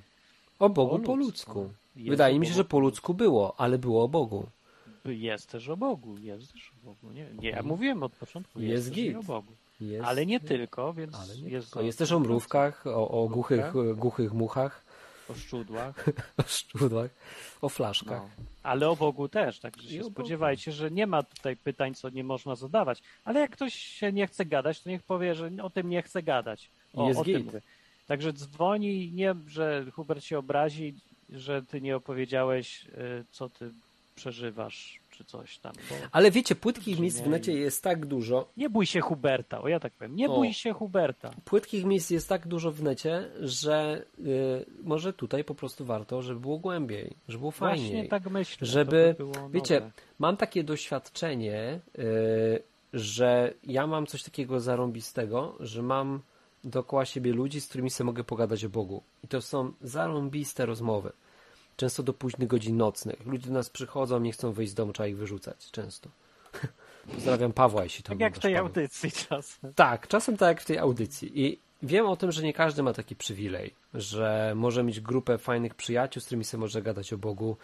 O 0.59 0.69
Bogu 0.69 0.99
Po 0.99 1.05
po 1.05 1.15
ludzku. 1.17 1.61
ludzku. 1.61 1.75
Jest 1.97 2.09
Wydaje 2.09 2.39
mi 2.39 2.47
się, 2.47 2.53
że 2.53 2.65
po 2.65 2.71
po 2.71 2.79
ludzku 2.79 3.15
było, 3.15 3.55
ale 3.61 3.79
było 3.79 4.05
o 4.05 4.09
Bogu. 4.09 4.47
tak. 5.05 5.13
Jest 5.13 5.49
też 5.51 5.69
o 5.69 5.77
Bogu, 5.77 6.19
jest 6.19 6.53
też 6.53 6.73
o 6.83 6.87
Bogu. 6.87 7.15
Nie, 7.15 7.25
nie 7.25 7.49
ja 7.49 7.57
Mhm. 7.57 7.67
mówiłem 7.67 8.03
od 8.03 8.13
początku, 8.13 8.61
jest, 8.61 8.71
Jest 8.73 8.91
git. 8.91 9.17
o 9.17 9.23
Bogu. 9.23 9.53
Jest, 9.81 10.05
Ale 10.05 10.27
nie 10.27 10.41
tylko, 10.41 10.93
więc 10.95 11.37
nie 11.43 11.49
jest, 11.51 11.67
tylko. 11.67 11.83
jest 11.83 11.99
też 11.99 12.13
o 12.13 12.21
mrówkach, 12.21 12.87
o, 12.87 13.09
o 13.25 13.29
głuchych, 13.29 13.73
głuchych 13.97 14.33
muchach, 14.33 14.84
o 15.29 15.35
szczudłach. 15.35 16.07
o 16.39 16.43
szczudłach, 16.43 17.11
o 17.61 17.69
flaszkach. 17.69 18.23
No. 18.23 18.45
Ale 18.63 18.89
o 18.89 18.97
Bogu 18.97 19.29
też, 19.29 19.59
także 19.59 19.89
się 19.89 20.05
spodziewajcie, 20.05 20.73
że 20.73 20.91
nie 20.91 21.07
ma 21.07 21.23
tutaj 21.23 21.57
pytań, 21.57 21.95
co 21.95 22.11
nie 22.11 22.25
można 22.25 22.57
zadawać. 22.57 23.03
Ale 23.25 23.41
jak 23.41 23.51
ktoś 23.51 23.75
się 23.75 24.13
nie 24.13 24.27
chce 24.27 24.45
gadać, 24.45 24.81
to 24.81 24.91
niech 24.91 25.03
powie, 25.03 25.35
że 25.35 25.51
o 25.63 25.71
tym 25.71 25.89
nie 25.89 26.03
chce 26.03 26.23
gadać. 26.23 26.71
O, 26.95 27.07
o 27.07 27.25
tym. 27.25 27.51
Także 28.07 28.33
dzwoni, 28.33 29.13
nie, 29.13 29.35
że 29.47 29.87
Hubert 29.93 30.25
się 30.25 30.39
obrazi, 30.39 30.95
że 31.31 31.63
ty 31.63 31.81
nie 31.81 31.97
opowiedziałeś, 31.97 32.87
y, 32.87 33.25
co 33.31 33.49
ty 33.49 33.71
przeżywasz, 34.15 35.01
czy 35.15 35.25
coś 35.25 35.59
tam. 35.59 35.73
Bo 35.91 35.95
Ale 36.13 36.31
wiecie, 36.31 36.55
płytkich 36.55 36.99
miejsc 36.99 37.19
nie? 37.19 37.25
w 37.25 37.29
necie 37.29 37.53
jest 37.53 37.83
tak 37.83 38.07
dużo, 38.07 38.49
nie 38.57 38.71
bój 38.71 38.87
się 38.87 39.01
Huberta, 39.01 39.61
o 39.63 39.69
ja 39.69 39.81
tak 39.81 39.93
powiem, 39.93 40.17
nie 40.17 40.29
O. 40.31 40.35
bój 40.35 40.53
się 40.53 40.73
Huberta. 40.73 41.31
płytkich 41.45 41.85
miejsc 41.85 42.11
jest 42.11 42.29
tak 42.29 42.47
dużo 42.49 42.73
w 42.73 42.83
necie, 42.83 43.31
że 43.41 44.05
y, 44.19 44.65
może 44.83 45.13
tutaj 45.13 45.45
po 45.45 45.55
prostu 45.55 45.85
warto, 45.85 46.23
żeby 46.23 46.41
było 46.41 46.59
głębiej, 46.59 47.17
żeby 47.29 47.39
było 47.39 47.51
fajniej. 47.51 47.91
Właśnie 47.91 48.09
tak 48.09 48.31
myślę. 48.31 48.67
żeby- 48.67 49.17
by 49.19 49.25
Wiecie, 49.51 49.91
mam 50.19 50.37
takie 50.37 50.65
doświadczenie, 50.65 51.81
y, 51.99 52.63
że 52.93 53.55
ja 53.65 53.87
mam 53.87 54.07
coś 54.07 54.23
takiego 54.23 54.61
zarąbistego, 54.61 55.57
że 55.61 55.83
mam 55.83 56.21
dookoła 56.65 57.05
siebie 57.05 57.33
ludzi, 57.33 57.61
z 57.61 57.69
którymi 57.69 57.91
sobie 57.91 58.07
mogę 58.07 58.25
pogadać 58.25 58.65
o 58.65 58.69
Bogu. 58.69 59.03
I 59.25 59.29
to 59.29 59.43
są 59.43 59.73
zarąbiste 59.81 60.67
rozmowy. 60.67 61.13
Często 61.77 62.03
do 62.03 62.13
późnych 62.13 62.49
godzin 62.49 62.77
nocnych. 62.77 63.27
Ludzie 63.27 63.47
do 63.47 63.53
nas 63.53 63.71
przychodzą, 63.71 64.21
nie 64.21 64.33
chcą 64.33 64.53
wyjść 64.53 64.73
z 64.73 64.75
domu, 64.75 64.93
trzeba 64.93 65.07
ich 65.07 65.17
wyrzucać. 65.17 65.71
Często. 65.71 66.09
Pozdrawiam 67.15 67.53
Pawła, 67.53 67.85
jeśli 67.85 68.03
to 68.03 68.09
Tak 68.09 68.21
jak 68.21 68.37
w 68.37 68.39
tej 68.39 68.55
Paweł. 68.55 68.67
audycji 68.67 69.13
czasem. 69.13 69.73
Tak, 69.75 70.09
czasem 70.09 70.37
tak 70.37 70.49
jak 70.49 70.61
w 70.61 70.65
tej 70.65 70.79
audycji. 70.79 71.41
I 71.45 71.59
wiem 71.83 72.07
o 72.07 72.17
tym, 72.17 72.33
że 72.33 72.43
nie 72.43 72.53
każdy 72.53 72.83
ma 72.83 72.93
taki 72.93 73.17
przywilej, 73.17 73.75
że 73.95 74.53
może 74.57 74.85
mieć 74.85 75.01
grupę 75.01 75.39
fajnych 75.39 75.75
przyjaciół, 75.75 76.21
z 76.21 76.27
którymi 76.27 76.45
sobie 76.45 76.61
może 76.61 76.83
gadać 76.83 77.13
o 77.13 77.19
Bogu. 77.19 77.57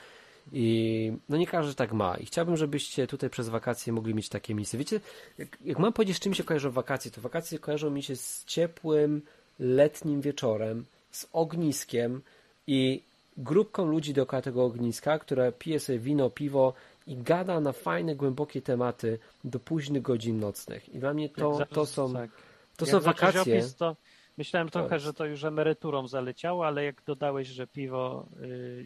I 0.53 1.13
no 1.29 1.37
nie 1.37 1.47
każdy 1.47 1.75
tak 1.75 1.93
ma. 1.93 2.17
I 2.17 2.27
chciałbym, 2.27 2.57
żebyście 2.57 3.07
tutaj 3.07 3.31
przez 3.31 3.49
wakacje 3.49 3.93
mogli 3.93 4.15
mieć 4.15 4.29
takie 4.29 4.55
misje. 4.55 4.79
Wiecie, 4.79 5.01
jak, 5.39 5.59
jak 5.65 5.79
mam 5.79 5.93
powiedzieć, 5.93 6.17
z 6.17 6.21
czym 6.21 6.35
się 6.35 6.45
kojarzą 6.45 6.71
wakacje, 6.71 7.11
to 7.11 7.21
wakacje 7.21 7.59
kojarzą 7.59 7.91
mi 7.91 8.03
się 8.03 8.17
z 8.17 8.45
ciepłym, 8.45 9.23
letnim 9.59 10.21
wieczorem, 10.21 10.85
z 11.11 11.27
ogniskiem 11.33 12.23
i 12.67 13.03
grupką 13.43 13.85
ludzi 13.87 14.15
dookoła 14.15 14.43
tego 14.43 14.65
ogniska, 14.65 15.19
która 15.19 15.53
pije 15.53 15.81
sobie 15.81 15.99
wino, 15.99 16.31
piwo 16.31 16.73
i 17.07 17.17
gada 17.17 17.61
na 17.61 17.73
fajne, 17.73 18.17
głębokie 18.17 18.63
tematy 18.63 19.19
do 19.45 19.61
późnych 19.61 20.03
godzin 20.03 20.41
nocnych. 20.41 20.89
I 20.95 20.99
dla 20.99 21.15
mnie 21.15 21.29
to, 21.29 21.67
to 21.67 21.87
są, 21.87 22.13
tak. 22.13 22.31
to 22.77 22.87
są 22.87 23.01
wakacje. 23.01 23.41
Opis, 23.59 23.77
to 23.77 23.97
myślałem 24.39 24.69
trochę, 24.69 24.95
jest- 24.95 25.05
że 25.05 25.15
to 25.15 25.27
już 25.27 25.45
emeryturą 25.45 26.09
zaleciało, 26.09 26.67
ale 26.67 26.85
jak 26.85 27.03
dodałeś, 27.07 27.49
że 27.49 27.67
piwo 27.67 28.27
yy, 28.41 28.85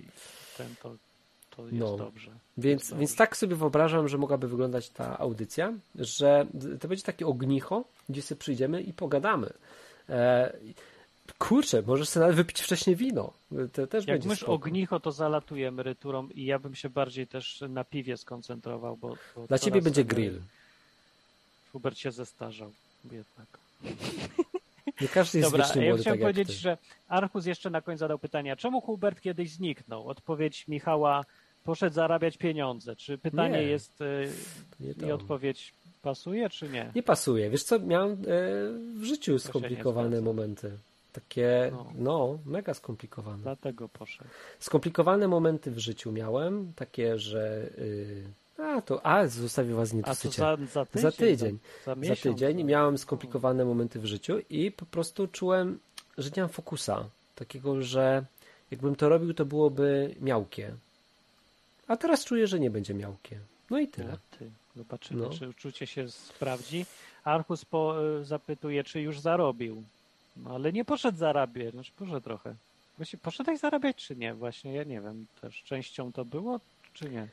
ten, 0.59 0.67
to, 0.83 0.97
to 1.51 1.63
jest 1.63 1.75
No. 1.79 1.97
dobrze. 1.97 2.31
Więc, 2.59 2.83
Jest 2.83 2.97
więc 2.97 3.11
dobrze. 3.11 3.19
tak 3.19 3.37
sobie 3.37 3.57
wyobrażam, 3.57 4.09
że 4.09 4.19
mogłaby 4.19 4.49
wyglądać 4.49 4.91
ta 4.91 5.19
audycja, 5.19 5.73
że 5.95 6.47
to 6.81 6.89
będzie 6.89 7.03
takie 7.05 7.27
ognicho, 7.27 7.85
gdzie 8.09 8.23
sobie 8.23 8.39
przyjdziemy 8.39 8.83
i 8.83 8.93
pogadamy. 8.93 9.51
E, 10.09 10.53
kurczę, 11.39 11.83
możesz 11.83 12.09
sobie 12.09 12.21
nawet 12.21 12.37
wypić 12.37 12.61
wcześniej 12.63 12.97
wino. 12.97 13.33
To 13.73 13.87
też 13.87 14.07
Jak 14.07 14.15
będzie 14.17 14.29
mysz 14.29 14.39
spoko. 14.39 14.53
ognicho, 14.53 15.01
to 15.01 15.13
zalatuje 15.13 15.69
emeryturą 15.69 16.29
i 16.29 16.45
ja 16.45 16.59
bym 16.59 16.75
się 16.75 16.91
bardziej 16.91 17.27
też 17.27 17.65
na 17.69 17.85
piwie 17.85 18.17
skoncentrował, 18.17 18.97
bo, 18.97 19.17
bo 19.37 19.47
Dla 19.47 19.59
ciebie 19.59 19.83
będzie 19.83 20.05
grill. 20.05 20.41
Hubert 21.73 21.99
się 21.99 22.13
zestarzał 22.13 22.73
jednak. 23.05 23.47
Nie 25.01 25.09
każdy 25.09 25.39
jest 25.39 25.51
Dobra, 25.51 25.67
ja 25.67 25.73
chciałem 25.73 26.03
tak 26.03 26.21
powiedzieć, 26.21 26.51
że 26.51 26.79
Archus 27.09 27.47
jeszcze 27.47 27.71
na 27.71 27.81
koniec 27.81 28.01
zadał 28.01 28.19
pytania, 28.19 28.57
czemu 28.57 28.81
Hubert 28.81 29.21
kiedyś 29.21 29.51
zniknął? 29.51 30.09
Odpowiedź 30.09 30.69
Michała, 30.69 31.25
poszedł 31.65 31.95
zarabiać 31.95 32.37
pieniądze. 32.37 32.97
Czy 32.97 33.19
pytanie 33.19 33.59
Nie, 33.59 33.63
jest 33.63 34.01
y, 34.01 34.31
Nie, 34.81 35.09
i 35.09 35.13
odpowiedź 35.13 35.73
pasuje, 36.03 36.51
czy 36.51 36.69
nie? 36.69 36.93
nie 36.95 37.03
pasuje. 37.03 37.51
Wiesz 37.51 37.63
co, 37.63 37.79
miałem 37.79 38.13
e, 38.13 38.17
w 39.01 39.05
życiu 39.05 39.39
skomplikowane 39.39 40.21
momenty. 40.21 40.79
Takie, 41.15 41.69
No. 41.73 41.87
no, 41.95 42.39
mega 42.47 42.75
skomplikowane. 42.75 43.43
Dlatego 43.43 43.89
poszedł. 43.89 44.31
Skomplikowane 44.59 45.29
momenty 45.29 45.71
w 45.71 45.79
życiu 45.79 46.13
miałem, 46.13 46.73
takie, 46.77 47.19
że 47.19 47.71
y, 47.79 48.25
a 48.63 48.83
to, 48.83 49.07
a 49.07 49.27
zostawię 49.27 49.75
was 49.75 49.89
A 49.89 49.91
to 49.91 49.97
niedosycie. 49.97 50.37
za, 50.43 50.57
za 50.73 50.85
tydzień? 50.87 51.03
Za 51.03 51.13
tydzień. 51.13 51.59
Za, 51.87 51.95
za 51.95 52.15
Za 52.15 52.17
tydzień 52.17 52.65
miałem 52.65 52.99
skomplikowane 52.99 53.65
momenty 53.65 54.01
w 54.01 54.05
życiu 54.07 54.39
i 54.51 54.71
po 54.73 54.87
prostu 54.87 55.29
czułem, 55.29 55.79
że 56.19 56.31
nie 56.37 56.43
mam 56.43 56.51
fokusa. 56.51 57.05
Takiego, 57.35 57.83
że 57.83 58.25
jakbym 58.71 58.97
to 58.97 59.09
robił, 59.09 59.35
to 59.35 59.45
byłoby 59.45 60.15
miałkie. 60.21 60.75
A 61.89 61.97
teraz 61.97 62.25
czuję, 62.25 62.47
że 62.47 62.61
nie 62.61 62.71
będzie 62.71 62.95
miałkie. 62.95 63.39
No 63.71 63.79
i 63.79 63.89
tyle. 63.89 64.11
No, 64.11 64.19
ty. 64.39 64.51
Zobaczymy, 64.77 65.23
No. 65.23 65.31
czy 65.31 65.49
uczucie 65.49 65.87
się 65.87 66.11
sprawdzi. 66.11 66.87
Archus 67.25 67.65
po, 67.65 68.05
y, 68.21 68.25
zapytuje, 68.25 68.85
czy 68.85 69.01
już 69.01 69.21
zarobił. 69.21 69.83
No 70.37 70.55
ale 70.55 70.73
nie 70.73 70.85
poszedł 70.85 71.19
zarabiać, 71.19 71.73
znaczy 71.73 71.93
poszedł 71.97 72.21
trochę. 72.21 72.55
Właśnie 72.97 73.19
poszedłeś 73.19 73.61
zarabiać, 73.61 73.97
czy 73.97 74.17
nie? 74.17 74.35
Właśnie 74.35 74.73
ja 74.73 74.85
nie 74.85 75.01
wiem. 75.01 75.27
Też 75.41 75.63
częścią 75.63 76.13
to 76.13 76.25
było, 76.25 76.61
czy 76.93 77.11
nie? 77.11 77.29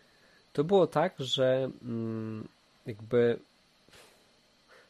To 0.54 0.64
było 0.64 0.88
tak, 0.88 1.16
że 1.20 1.72
mm, 1.82 2.48
jakby 2.86 3.40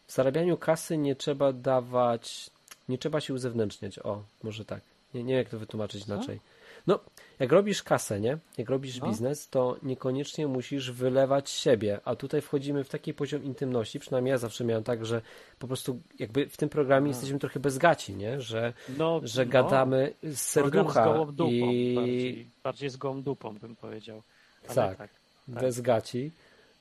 w 0.07 0.11
zarabianiu 0.13 0.57
kasy 0.57 0.97
nie 0.97 1.15
trzeba 1.15 1.53
dawać, 1.53 2.49
nie 2.89 2.97
trzeba 2.97 3.21
się 3.21 3.33
uzewnętrzniać. 3.33 3.99
O, 3.99 4.23
może 4.43 4.65
tak. 4.65 4.81
Nie, 5.13 5.23
nie 5.23 5.33
wiem, 5.33 5.37
jak 5.37 5.49
to 5.49 5.59
wytłumaczyć 5.59 6.05
Co? 6.05 6.13
inaczej. 6.13 6.39
No, 6.87 6.99
jak 7.39 7.51
robisz 7.51 7.83
kasę, 7.83 8.19
nie? 8.19 8.37
Jak 8.57 8.69
robisz 8.69 8.99
No. 8.99 9.07
biznes, 9.07 9.49
to 9.49 9.77
niekoniecznie 9.83 10.47
musisz 10.47 10.91
wylewać 10.91 11.49
siebie, 11.49 11.99
a 12.05 12.15
tutaj 12.15 12.41
wchodzimy 12.41 12.83
w 12.83 12.89
taki 12.89 13.13
poziom 13.13 13.43
intymności, 13.43 13.99
przynajmniej 13.99 14.31
ja 14.31 14.37
zawsze 14.37 14.63
miałem 14.63 14.83
tak, 14.83 15.05
że 15.05 15.21
po 15.59 15.67
prostu 15.67 15.99
jakby 16.19 16.49
w 16.49 16.57
tym 16.57 16.69
programie 16.69 17.05
A. 17.05 17.09
jesteśmy 17.09 17.39
trochę 17.39 17.59
bez 17.59 17.77
gaci, 17.77 18.15
nie? 18.15 18.41
Że, 18.41 18.73
No, 18.97 19.21
że 19.23 19.45
no, 19.45 19.51
gadamy 19.51 20.13
z 20.23 20.53
program 20.53 20.85
z 20.89 20.93
serducha 20.93 21.05
gołą 21.05 21.25
dupą, 21.31 21.51
i 21.51 21.95
bardziej, 21.95 22.47
bardziej 22.63 22.89
z 22.89 22.97
gołą 22.97 23.21
dupą 23.21 23.57
bym 23.57 23.75
powiedział. 23.75 24.21
Ale 24.67 24.75
Tak. 24.75 24.97
tak. 24.97 25.09
bez 25.47 25.81
gaci. 25.81 26.31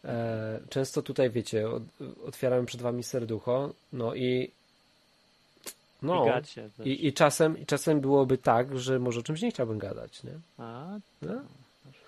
E, 0.05 0.61
często 0.69 1.03
tutaj, 1.03 1.31
wiecie, 1.31 1.67
otwieramy 2.27 2.67
przed 2.67 2.83
wami 2.83 3.03
serducho, 3.03 3.73
no 3.93 4.15
i 4.15 4.51
no, 6.03 6.25
I 6.25 6.29
gacie 6.29 6.71
i, 6.85 7.07
i, 7.07 7.13
czasem, 7.13 7.59
i 7.59 7.67
czasem 7.67 8.01
byłoby 8.01 8.39
tak, 8.39 8.79
że 8.79 8.99
może 8.99 9.21
o 9.21 9.23
czymś 9.23 9.43
nie 9.43 9.51
chciałbym 9.51 9.79
gadać, 9.79 10.23
nie? 10.23 10.33
A, 10.59 10.99
No, 11.23 11.33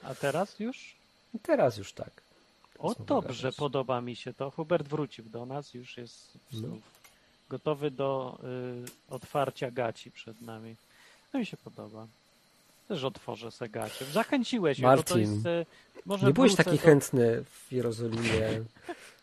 a 0.02 0.14
teraz 0.14 0.60
już? 0.60 0.94
i 1.34 1.38
teraz 1.38 1.76
już 1.76 1.92
tak. 1.92 2.10
O, 2.78 2.94
dobrze, 3.06 3.42
gadać. 3.42 3.56
podoba 3.56 4.00
mi 4.00 4.16
się 4.16 4.34
to. 4.34 4.50
Hubert 4.50 4.88
wrócił 4.88 5.24
do 5.24 5.46
nas, 5.46 5.74
już 5.74 5.96
jest 5.96 6.38
No. 6.52 6.68
gotowy 7.50 7.90
do 7.90 8.38
y, 8.44 9.14
otwarcia 9.14 9.70
gaci 9.70 10.10
przed 10.10 10.40
nami. 10.40 10.76
No 11.34 11.40
mi 11.40 11.46
się 11.46 11.56
podoba. 11.56 12.06
Też 12.88 13.04
otworzę 13.04 13.50
se 13.50 13.68
gacie. 13.68 14.04
Zachęciłeś 14.04 14.78
mnie, 14.78 14.88
bo 14.96 15.02
to 15.02 15.14
Marcin, 15.14 15.32
jest... 15.34 15.46
Y, 15.46 16.26
nie 16.26 16.32
byłeś 16.32 16.54
taki 16.54 16.70
do- 16.70 16.78
chętny 16.78 17.44
w 17.44 17.72
Jerozolimie 17.72 18.64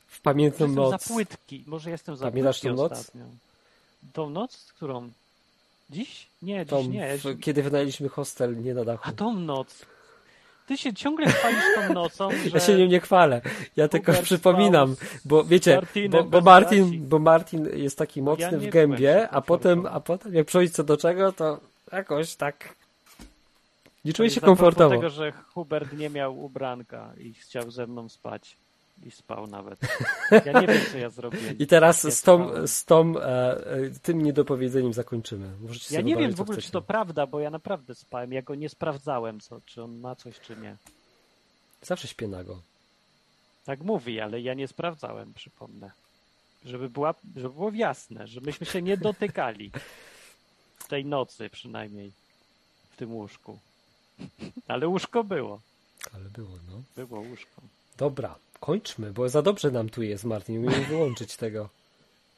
w 0.07 0.21
pamiętną 0.21 0.65
Jestem 0.65 0.83
noc. 0.83 0.91
za 1.03 1.13
płytki. 1.13 1.63
Może 1.67 1.89
jestem 1.89 2.15
za 2.15 2.25
Pamiętasz 2.31 2.59
płytki 2.61 2.77
noc? 2.77 2.91
ostatnio. 2.91 3.25
Tą 4.13 4.29
noc? 4.29 4.73
Którą? 4.75 5.11
Dziś? 5.89 6.27
Nie, 6.41 6.65
dziś 6.65 6.69
Tą, 6.69 6.83
nie. 6.83 7.17
w, 7.17 7.39
kiedy 7.39 7.63
wynajęliśmy 7.63 8.09
hostel 8.09 8.63
nie 8.63 8.73
na 8.73 8.85
dachu. 8.85 9.03
A 9.05 9.11
tą 9.11 9.33
noc. 9.33 9.85
Ty 10.67 10.77
się 10.77 10.93
ciągle 10.93 11.27
chwalisz 11.27 11.63
tą 11.75 11.93
nocą, 11.93 12.29
że... 12.45 12.49
Ja 12.53 12.59
się 12.59 12.77
nią 12.77 12.85
nie 12.85 12.99
chwalę. 12.99 13.41
Ja 13.75 13.87
tylko 13.87 14.13
przypominam, 14.13 14.95
bo 15.25 15.43
wiecie, 15.43 15.75
Martinem 15.75 16.11
bo, 16.11 16.23
bo, 16.23 16.41
Martin, 16.41 17.07
bo 17.07 17.19
Martin 17.19 17.69
jest 17.73 17.97
taki 17.97 18.21
mocny 18.21 18.51
Ja 18.51 18.57
w 18.57 18.69
gębie, 18.69 19.29
a 19.29 19.41
potem, 19.41 19.85
a 19.85 19.99
potem 19.99 20.33
jak 20.33 20.47
przychodzi 20.47 20.71
co 20.71 20.83
do 20.83 20.97
czego, 20.97 21.31
to 21.31 21.59
jakoś 21.91 22.35
tak 22.35 22.75
nie 24.05 24.13
czuję 24.13 24.29
się 24.29 24.41
komfortowo. 24.41 24.95
tego, 24.95 25.09
że 25.09 25.31
Hubert 25.31 25.93
nie 25.93 26.09
miał 26.09 26.39
ubranka 26.39 27.13
i 27.17 27.33
chciał 27.33 27.71
ze 27.71 27.87
mną 27.87 28.09
spać. 28.09 28.57
I 29.05 29.11
spał 29.11 29.47
nawet. 29.47 29.79
Ja 30.45 30.61
nie 30.61 30.67
wiem, 30.67 30.81
co 30.91 30.97
ja 30.97 31.09
zrobiłem. 31.09 31.57
I 31.57 31.67
teraz 31.67 32.03
Nie 32.03 32.11
z, 32.11 32.21
tą, 32.21 32.67
z 32.67 32.85
tą, 32.85 33.19
e, 33.19 33.89
tym 34.01 34.21
niedopowiedzeniem 34.21 34.93
zakończymy. 34.93 35.51
Możecie 35.61 35.95
Ja 35.95 36.01
nie 36.01 36.15
wiem 36.15 36.33
w 36.33 36.41
ogóle, 36.41 36.55
chcecie. 36.55 36.65
czy 36.67 36.71
to 36.71 36.81
prawda, 36.81 37.27
bo 37.27 37.39
ja 37.39 37.49
naprawdę 37.49 37.95
spałem. 37.95 38.33
Ja 38.33 38.41
go 38.41 38.55
nie 38.55 38.69
sprawdzałem, 38.69 39.39
co, 39.39 39.61
czy 39.65 39.83
on 39.83 39.99
ma 39.99 40.15
coś, 40.15 40.39
czy 40.39 40.57
nie. 40.57 40.75
Zawsze 41.81 42.07
śpię 42.07 42.27
nago. 42.27 42.61
Tak 43.65 43.81
mówi, 43.81 44.19
ale 44.19 44.41
ja 44.41 44.53
nie 44.53 44.67
sprawdzałem, 44.67 45.33
przypomnę. 45.33 45.91
Żeby, 46.65 46.89
była, 46.89 47.13
żeby 47.35 47.53
było 47.53 47.71
jasne, 47.73 48.27
że 48.27 48.41
myśmy 48.41 48.65
się 48.65 48.81
nie 48.81 48.97
dotykali. 48.97 49.71
Tej 50.87 51.05
nocy 51.05 51.49
przynajmniej. 51.49 52.11
W 52.91 52.97
tym 52.97 53.13
łóżku. 53.13 53.59
Ale 54.67 54.87
łóżko 54.87 55.23
było. 55.23 55.59
Ale 56.13 56.23
było, 56.29 56.49
no. 56.67 57.05
Było 57.05 57.21
łóżko. 57.21 57.61
Dobra, 57.97 58.35
kończmy, 58.59 59.11
bo 59.13 59.29
za 59.29 59.41
dobrze 59.41 59.71
nam 59.71 59.89
tu 59.89 60.03
jest, 60.03 60.23
Martin. 60.25 60.61
Nie 60.61 60.67
umiemy 60.67 60.85
wyłączyć 60.85 61.37
tego. 61.37 61.69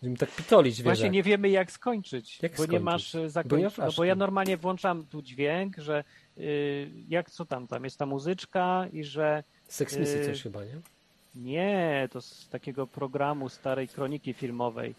Będziemy 0.02 0.18
tak 0.18 0.36
pitolić, 0.36 0.76
wiesz. 0.78 0.84
Właśnie 0.84 1.10
nie 1.10 1.24
wiemy 1.24 1.50
jak 1.50 1.72
skończyć, 1.72 2.40
Jak 2.42 2.52
bo 2.52 2.58
nie 2.64 2.68
skończyć? 2.68 2.84
masz 2.86 3.14
Bo 3.14 3.30
zakończenia. 3.30 3.68
nie 3.68 3.74
No, 3.78 3.84
masz 3.86 3.96
bo 3.96 4.04
ja 4.04 4.16
normalnie 4.16 4.58
włączam 4.58 5.06
tu 5.06 5.22
dźwięk, 5.22 5.78
że 5.78 6.04
y, 6.38 6.90
jak 7.10 7.32
co 7.32 7.46
tam, 7.46 7.68
tam 7.68 7.84
jest 7.84 7.98
ta 7.98 8.06
muzyczka 8.06 8.86
i 8.94 9.04
że 9.04 9.44
Sex 9.68 9.98
Missy 9.98 10.18
Yy, 10.18 10.26
coś 10.26 10.42
chyba, 10.42 10.64
nie? 10.66 10.82
nie, 11.36 12.10
to 12.12 12.22
z 12.22 12.48
takiego 12.50 12.88
programu 12.88 13.50
starej 13.50 13.88
kroniki 13.88 14.34
filmowej, 14.34 14.96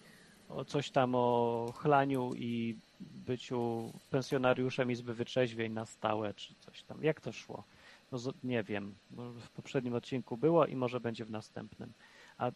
o 0.48 0.64
coś 0.64 0.90
tam 0.90 1.14
o 1.14 1.72
chlaniu 1.76 2.30
i 2.34 2.76
byciu 3.00 3.92
pensjonariuszem 4.10 4.90
Izby 4.90 5.14
Wytrzeźwień 5.14 5.72
na 5.72 5.86
stałe, 5.86 6.34
czy 6.34 6.54
coś 6.60 6.82
tam. 6.82 7.04
Jak 7.04 7.20
to 7.20 7.32
szło? 7.32 7.64
No, 8.12 8.18
nie 8.44 8.62
wiem. 8.62 8.94
W 9.10 9.50
poprzednim 9.50 9.94
odcinku 9.94 10.36
było 10.36 10.66
i 10.66 10.76
może 10.76 11.00
będzie 11.00 11.24
w 11.24 11.30
następnym. 11.30 11.92
A 12.38 12.48
y, 12.48 12.52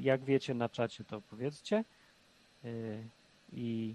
jak 0.00 0.24
wiecie 0.24 0.54
na 0.54 0.68
czacie, 0.68 1.04
to 1.04 1.20
powiedzcie. 1.20 1.84
Y, 2.64 3.04
I 3.52 3.94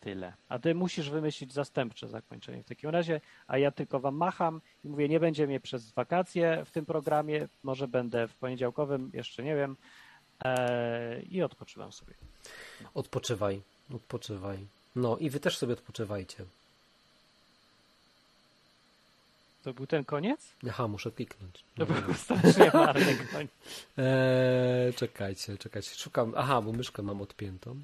tyle. 0.00 0.32
A 0.48 0.58
ty 0.58 0.74
musisz 0.74 1.10
wymyślić 1.10 1.52
zastępcze 1.52 2.08
zakończenie 2.08 2.62
w 2.62 2.68
takim 2.68 2.90
razie, 2.90 3.20
a 3.46 3.58
ja 3.58 3.70
tylko 3.70 4.00
wam 4.00 4.14
macham 4.14 4.60
i 4.84 4.88
mówię, 4.88 5.08
nie 5.08 5.20
będzie 5.20 5.46
mnie 5.46 5.60
przez 5.60 5.90
wakacje 5.90 6.64
w 6.64 6.70
tym 6.70 6.86
programie, 6.86 7.48
może 7.62 7.88
będę 7.88 8.28
w 8.28 8.34
poniedziałkowym, 8.34 9.10
jeszcze 9.14 9.42
nie 9.42 9.56
wiem. 9.56 9.76
E, 10.44 11.22
I 11.22 11.42
odpoczywam 11.42 11.92
sobie. 11.92 12.14
Odpoczywaj, 12.94 13.62
odpoczywaj. 13.94 14.58
No 14.96 15.18
i 15.18 15.30
wy 15.30 15.40
też 15.40 15.58
sobie 15.58 15.72
odpoczywajcie. 15.72 16.44
To 19.62 19.72
był 19.74 19.86
ten 19.86 20.04
koniec? 20.04 20.52
Aha, 20.68 20.88
muszę 20.88 21.10
kliknąć. 21.10 21.64
To 21.76 21.86
był 21.86 22.14
strasznie 22.14 22.70
marny 22.74 23.16
koniec. 23.32 23.50
Eee, 23.98 24.94
czekajcie, 25.02 25.58
czekajcie. 25.58 25.90
Szukam. 25.94 26.32
Aha, 26.36 26.62
bo 26.62 26.72
myszkę 26.72 27.02
mam 27.02 27.20
odpiętą. 27.20 27.76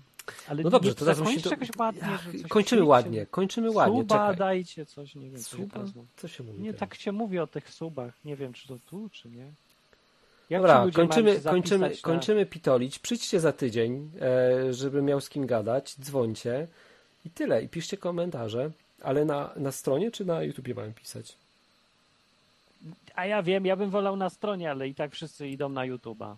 Ale 0.49 0.63
No 0.63 0.71
dobrze, 0.71 0.95
to 0.95 1.01
teraz 1.05 1.19
musimy 1.21 1.43
to- 1.43 1.51
jakoś 1.51 1.69
ładnie. 1.79 2.03
Kończymy 2.49 2.85
ładnie, 2.85 3.27
kończymy 3.27 3.71
ładnie. 3.71 4.01
Suba 4.01 4.15
Czekaj. 4.19 4.37
dajcie 4.37 4.87
coś, 4.87 5.15
nie 5.15 5.31
wiem. 5.31 5.41
co 5.43 5.57
się 5.57 5.63
Suba? 5.63 5.85
Co 6.17 6.29
się 6.29 6.45
mówi? 6.45 6.61
Nie, 6.63 6.75
tak 6.75 6.95
się 6.95 7.13
mówi 7.13 7.39
o 7.39 7.47
tych 7.47 7.71
subach. 7.71 8.15
Nie 8.25 8.37
wiem, 8.37 8.53
czy 8.53 8.69
to 8.69 8.79
tu, 8.91 9.09
czy 9.13 9.29
nie. 9.29 9.47
Jak 10.51 10.63
Dobra, 10.63 10.87
kończymy, 10.95 11.41
kończymy, 11.41 11.89
na- 11.91 11.97
kończymy 12.03 12.47
pitolić. 12.47 12.99
Przyjdźcie 12.99 13.41
za 13.41 13.53
tydzień, 13.53 14.11
e, 14.21 14.73
żeby 14.75 15.03
miał 15.03 15.21
z 15.21 15.29
kim 15.29 15.47
gadać. 15.47 15.97
Dzwońcie 16.01 16.69
i 17.25 17.31
tyle. 17.31 17.63
I 17.63 17.69
piszcie 17.69 17.97
komentarze. 17.97 18.71
Ale 19.03 19.25
na, 19.25 19.51
na 19.57 19.73
stronie 19.73 20.11
czy 20.11 20.25
na 20.25 20.43
YouTubie 20.43 20.75
mam 20.75 20.93
pisać? 20.93 21.37
A 23.15 23.27
ja 23.27 23.43
wiem, 23.43 23.67
ja 23.67 23.77
bym 23.77 23.91
wolał 23.91 24.17
na 24.17 24.31
stronie, 24.31 24.71
ale 24.71 24.89
i 24.89 24.95
tak 24.95 25.13
wszyscy 25.13 25.49
idą 25.49 25.69
na 25.69 25.81
YouTube'a. 25.81 26.37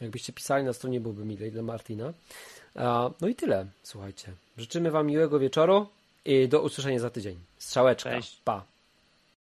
Jakbyście 0.00 0.32
pisali 0.32 0.64
na 0.64 0.72
stronie, 0.72 1.00
byłby 1.00 1.24
milej 1.24 1.52
dla 1.52 1.62
Martina. 1.62 2.12
No 3.20 3.28
i 3.28 3.34
tyle, 3.34 3.66
słuchajcie. 3.82 4.32
Życzymy 4.56 4.90
Wam 4.90 5.06
miłego 5.06 5.38
wieczoru 5.38 5.86
i 6.24 6.48
do 6.48 6.62
usłyszenia 6.62 6.98
za 6.98 7.10
tydzień. 7.10 7.38
Strzałeczka. 7.58 8.10
Cześć. 8.10 8.40
Pa. 8.44 8.64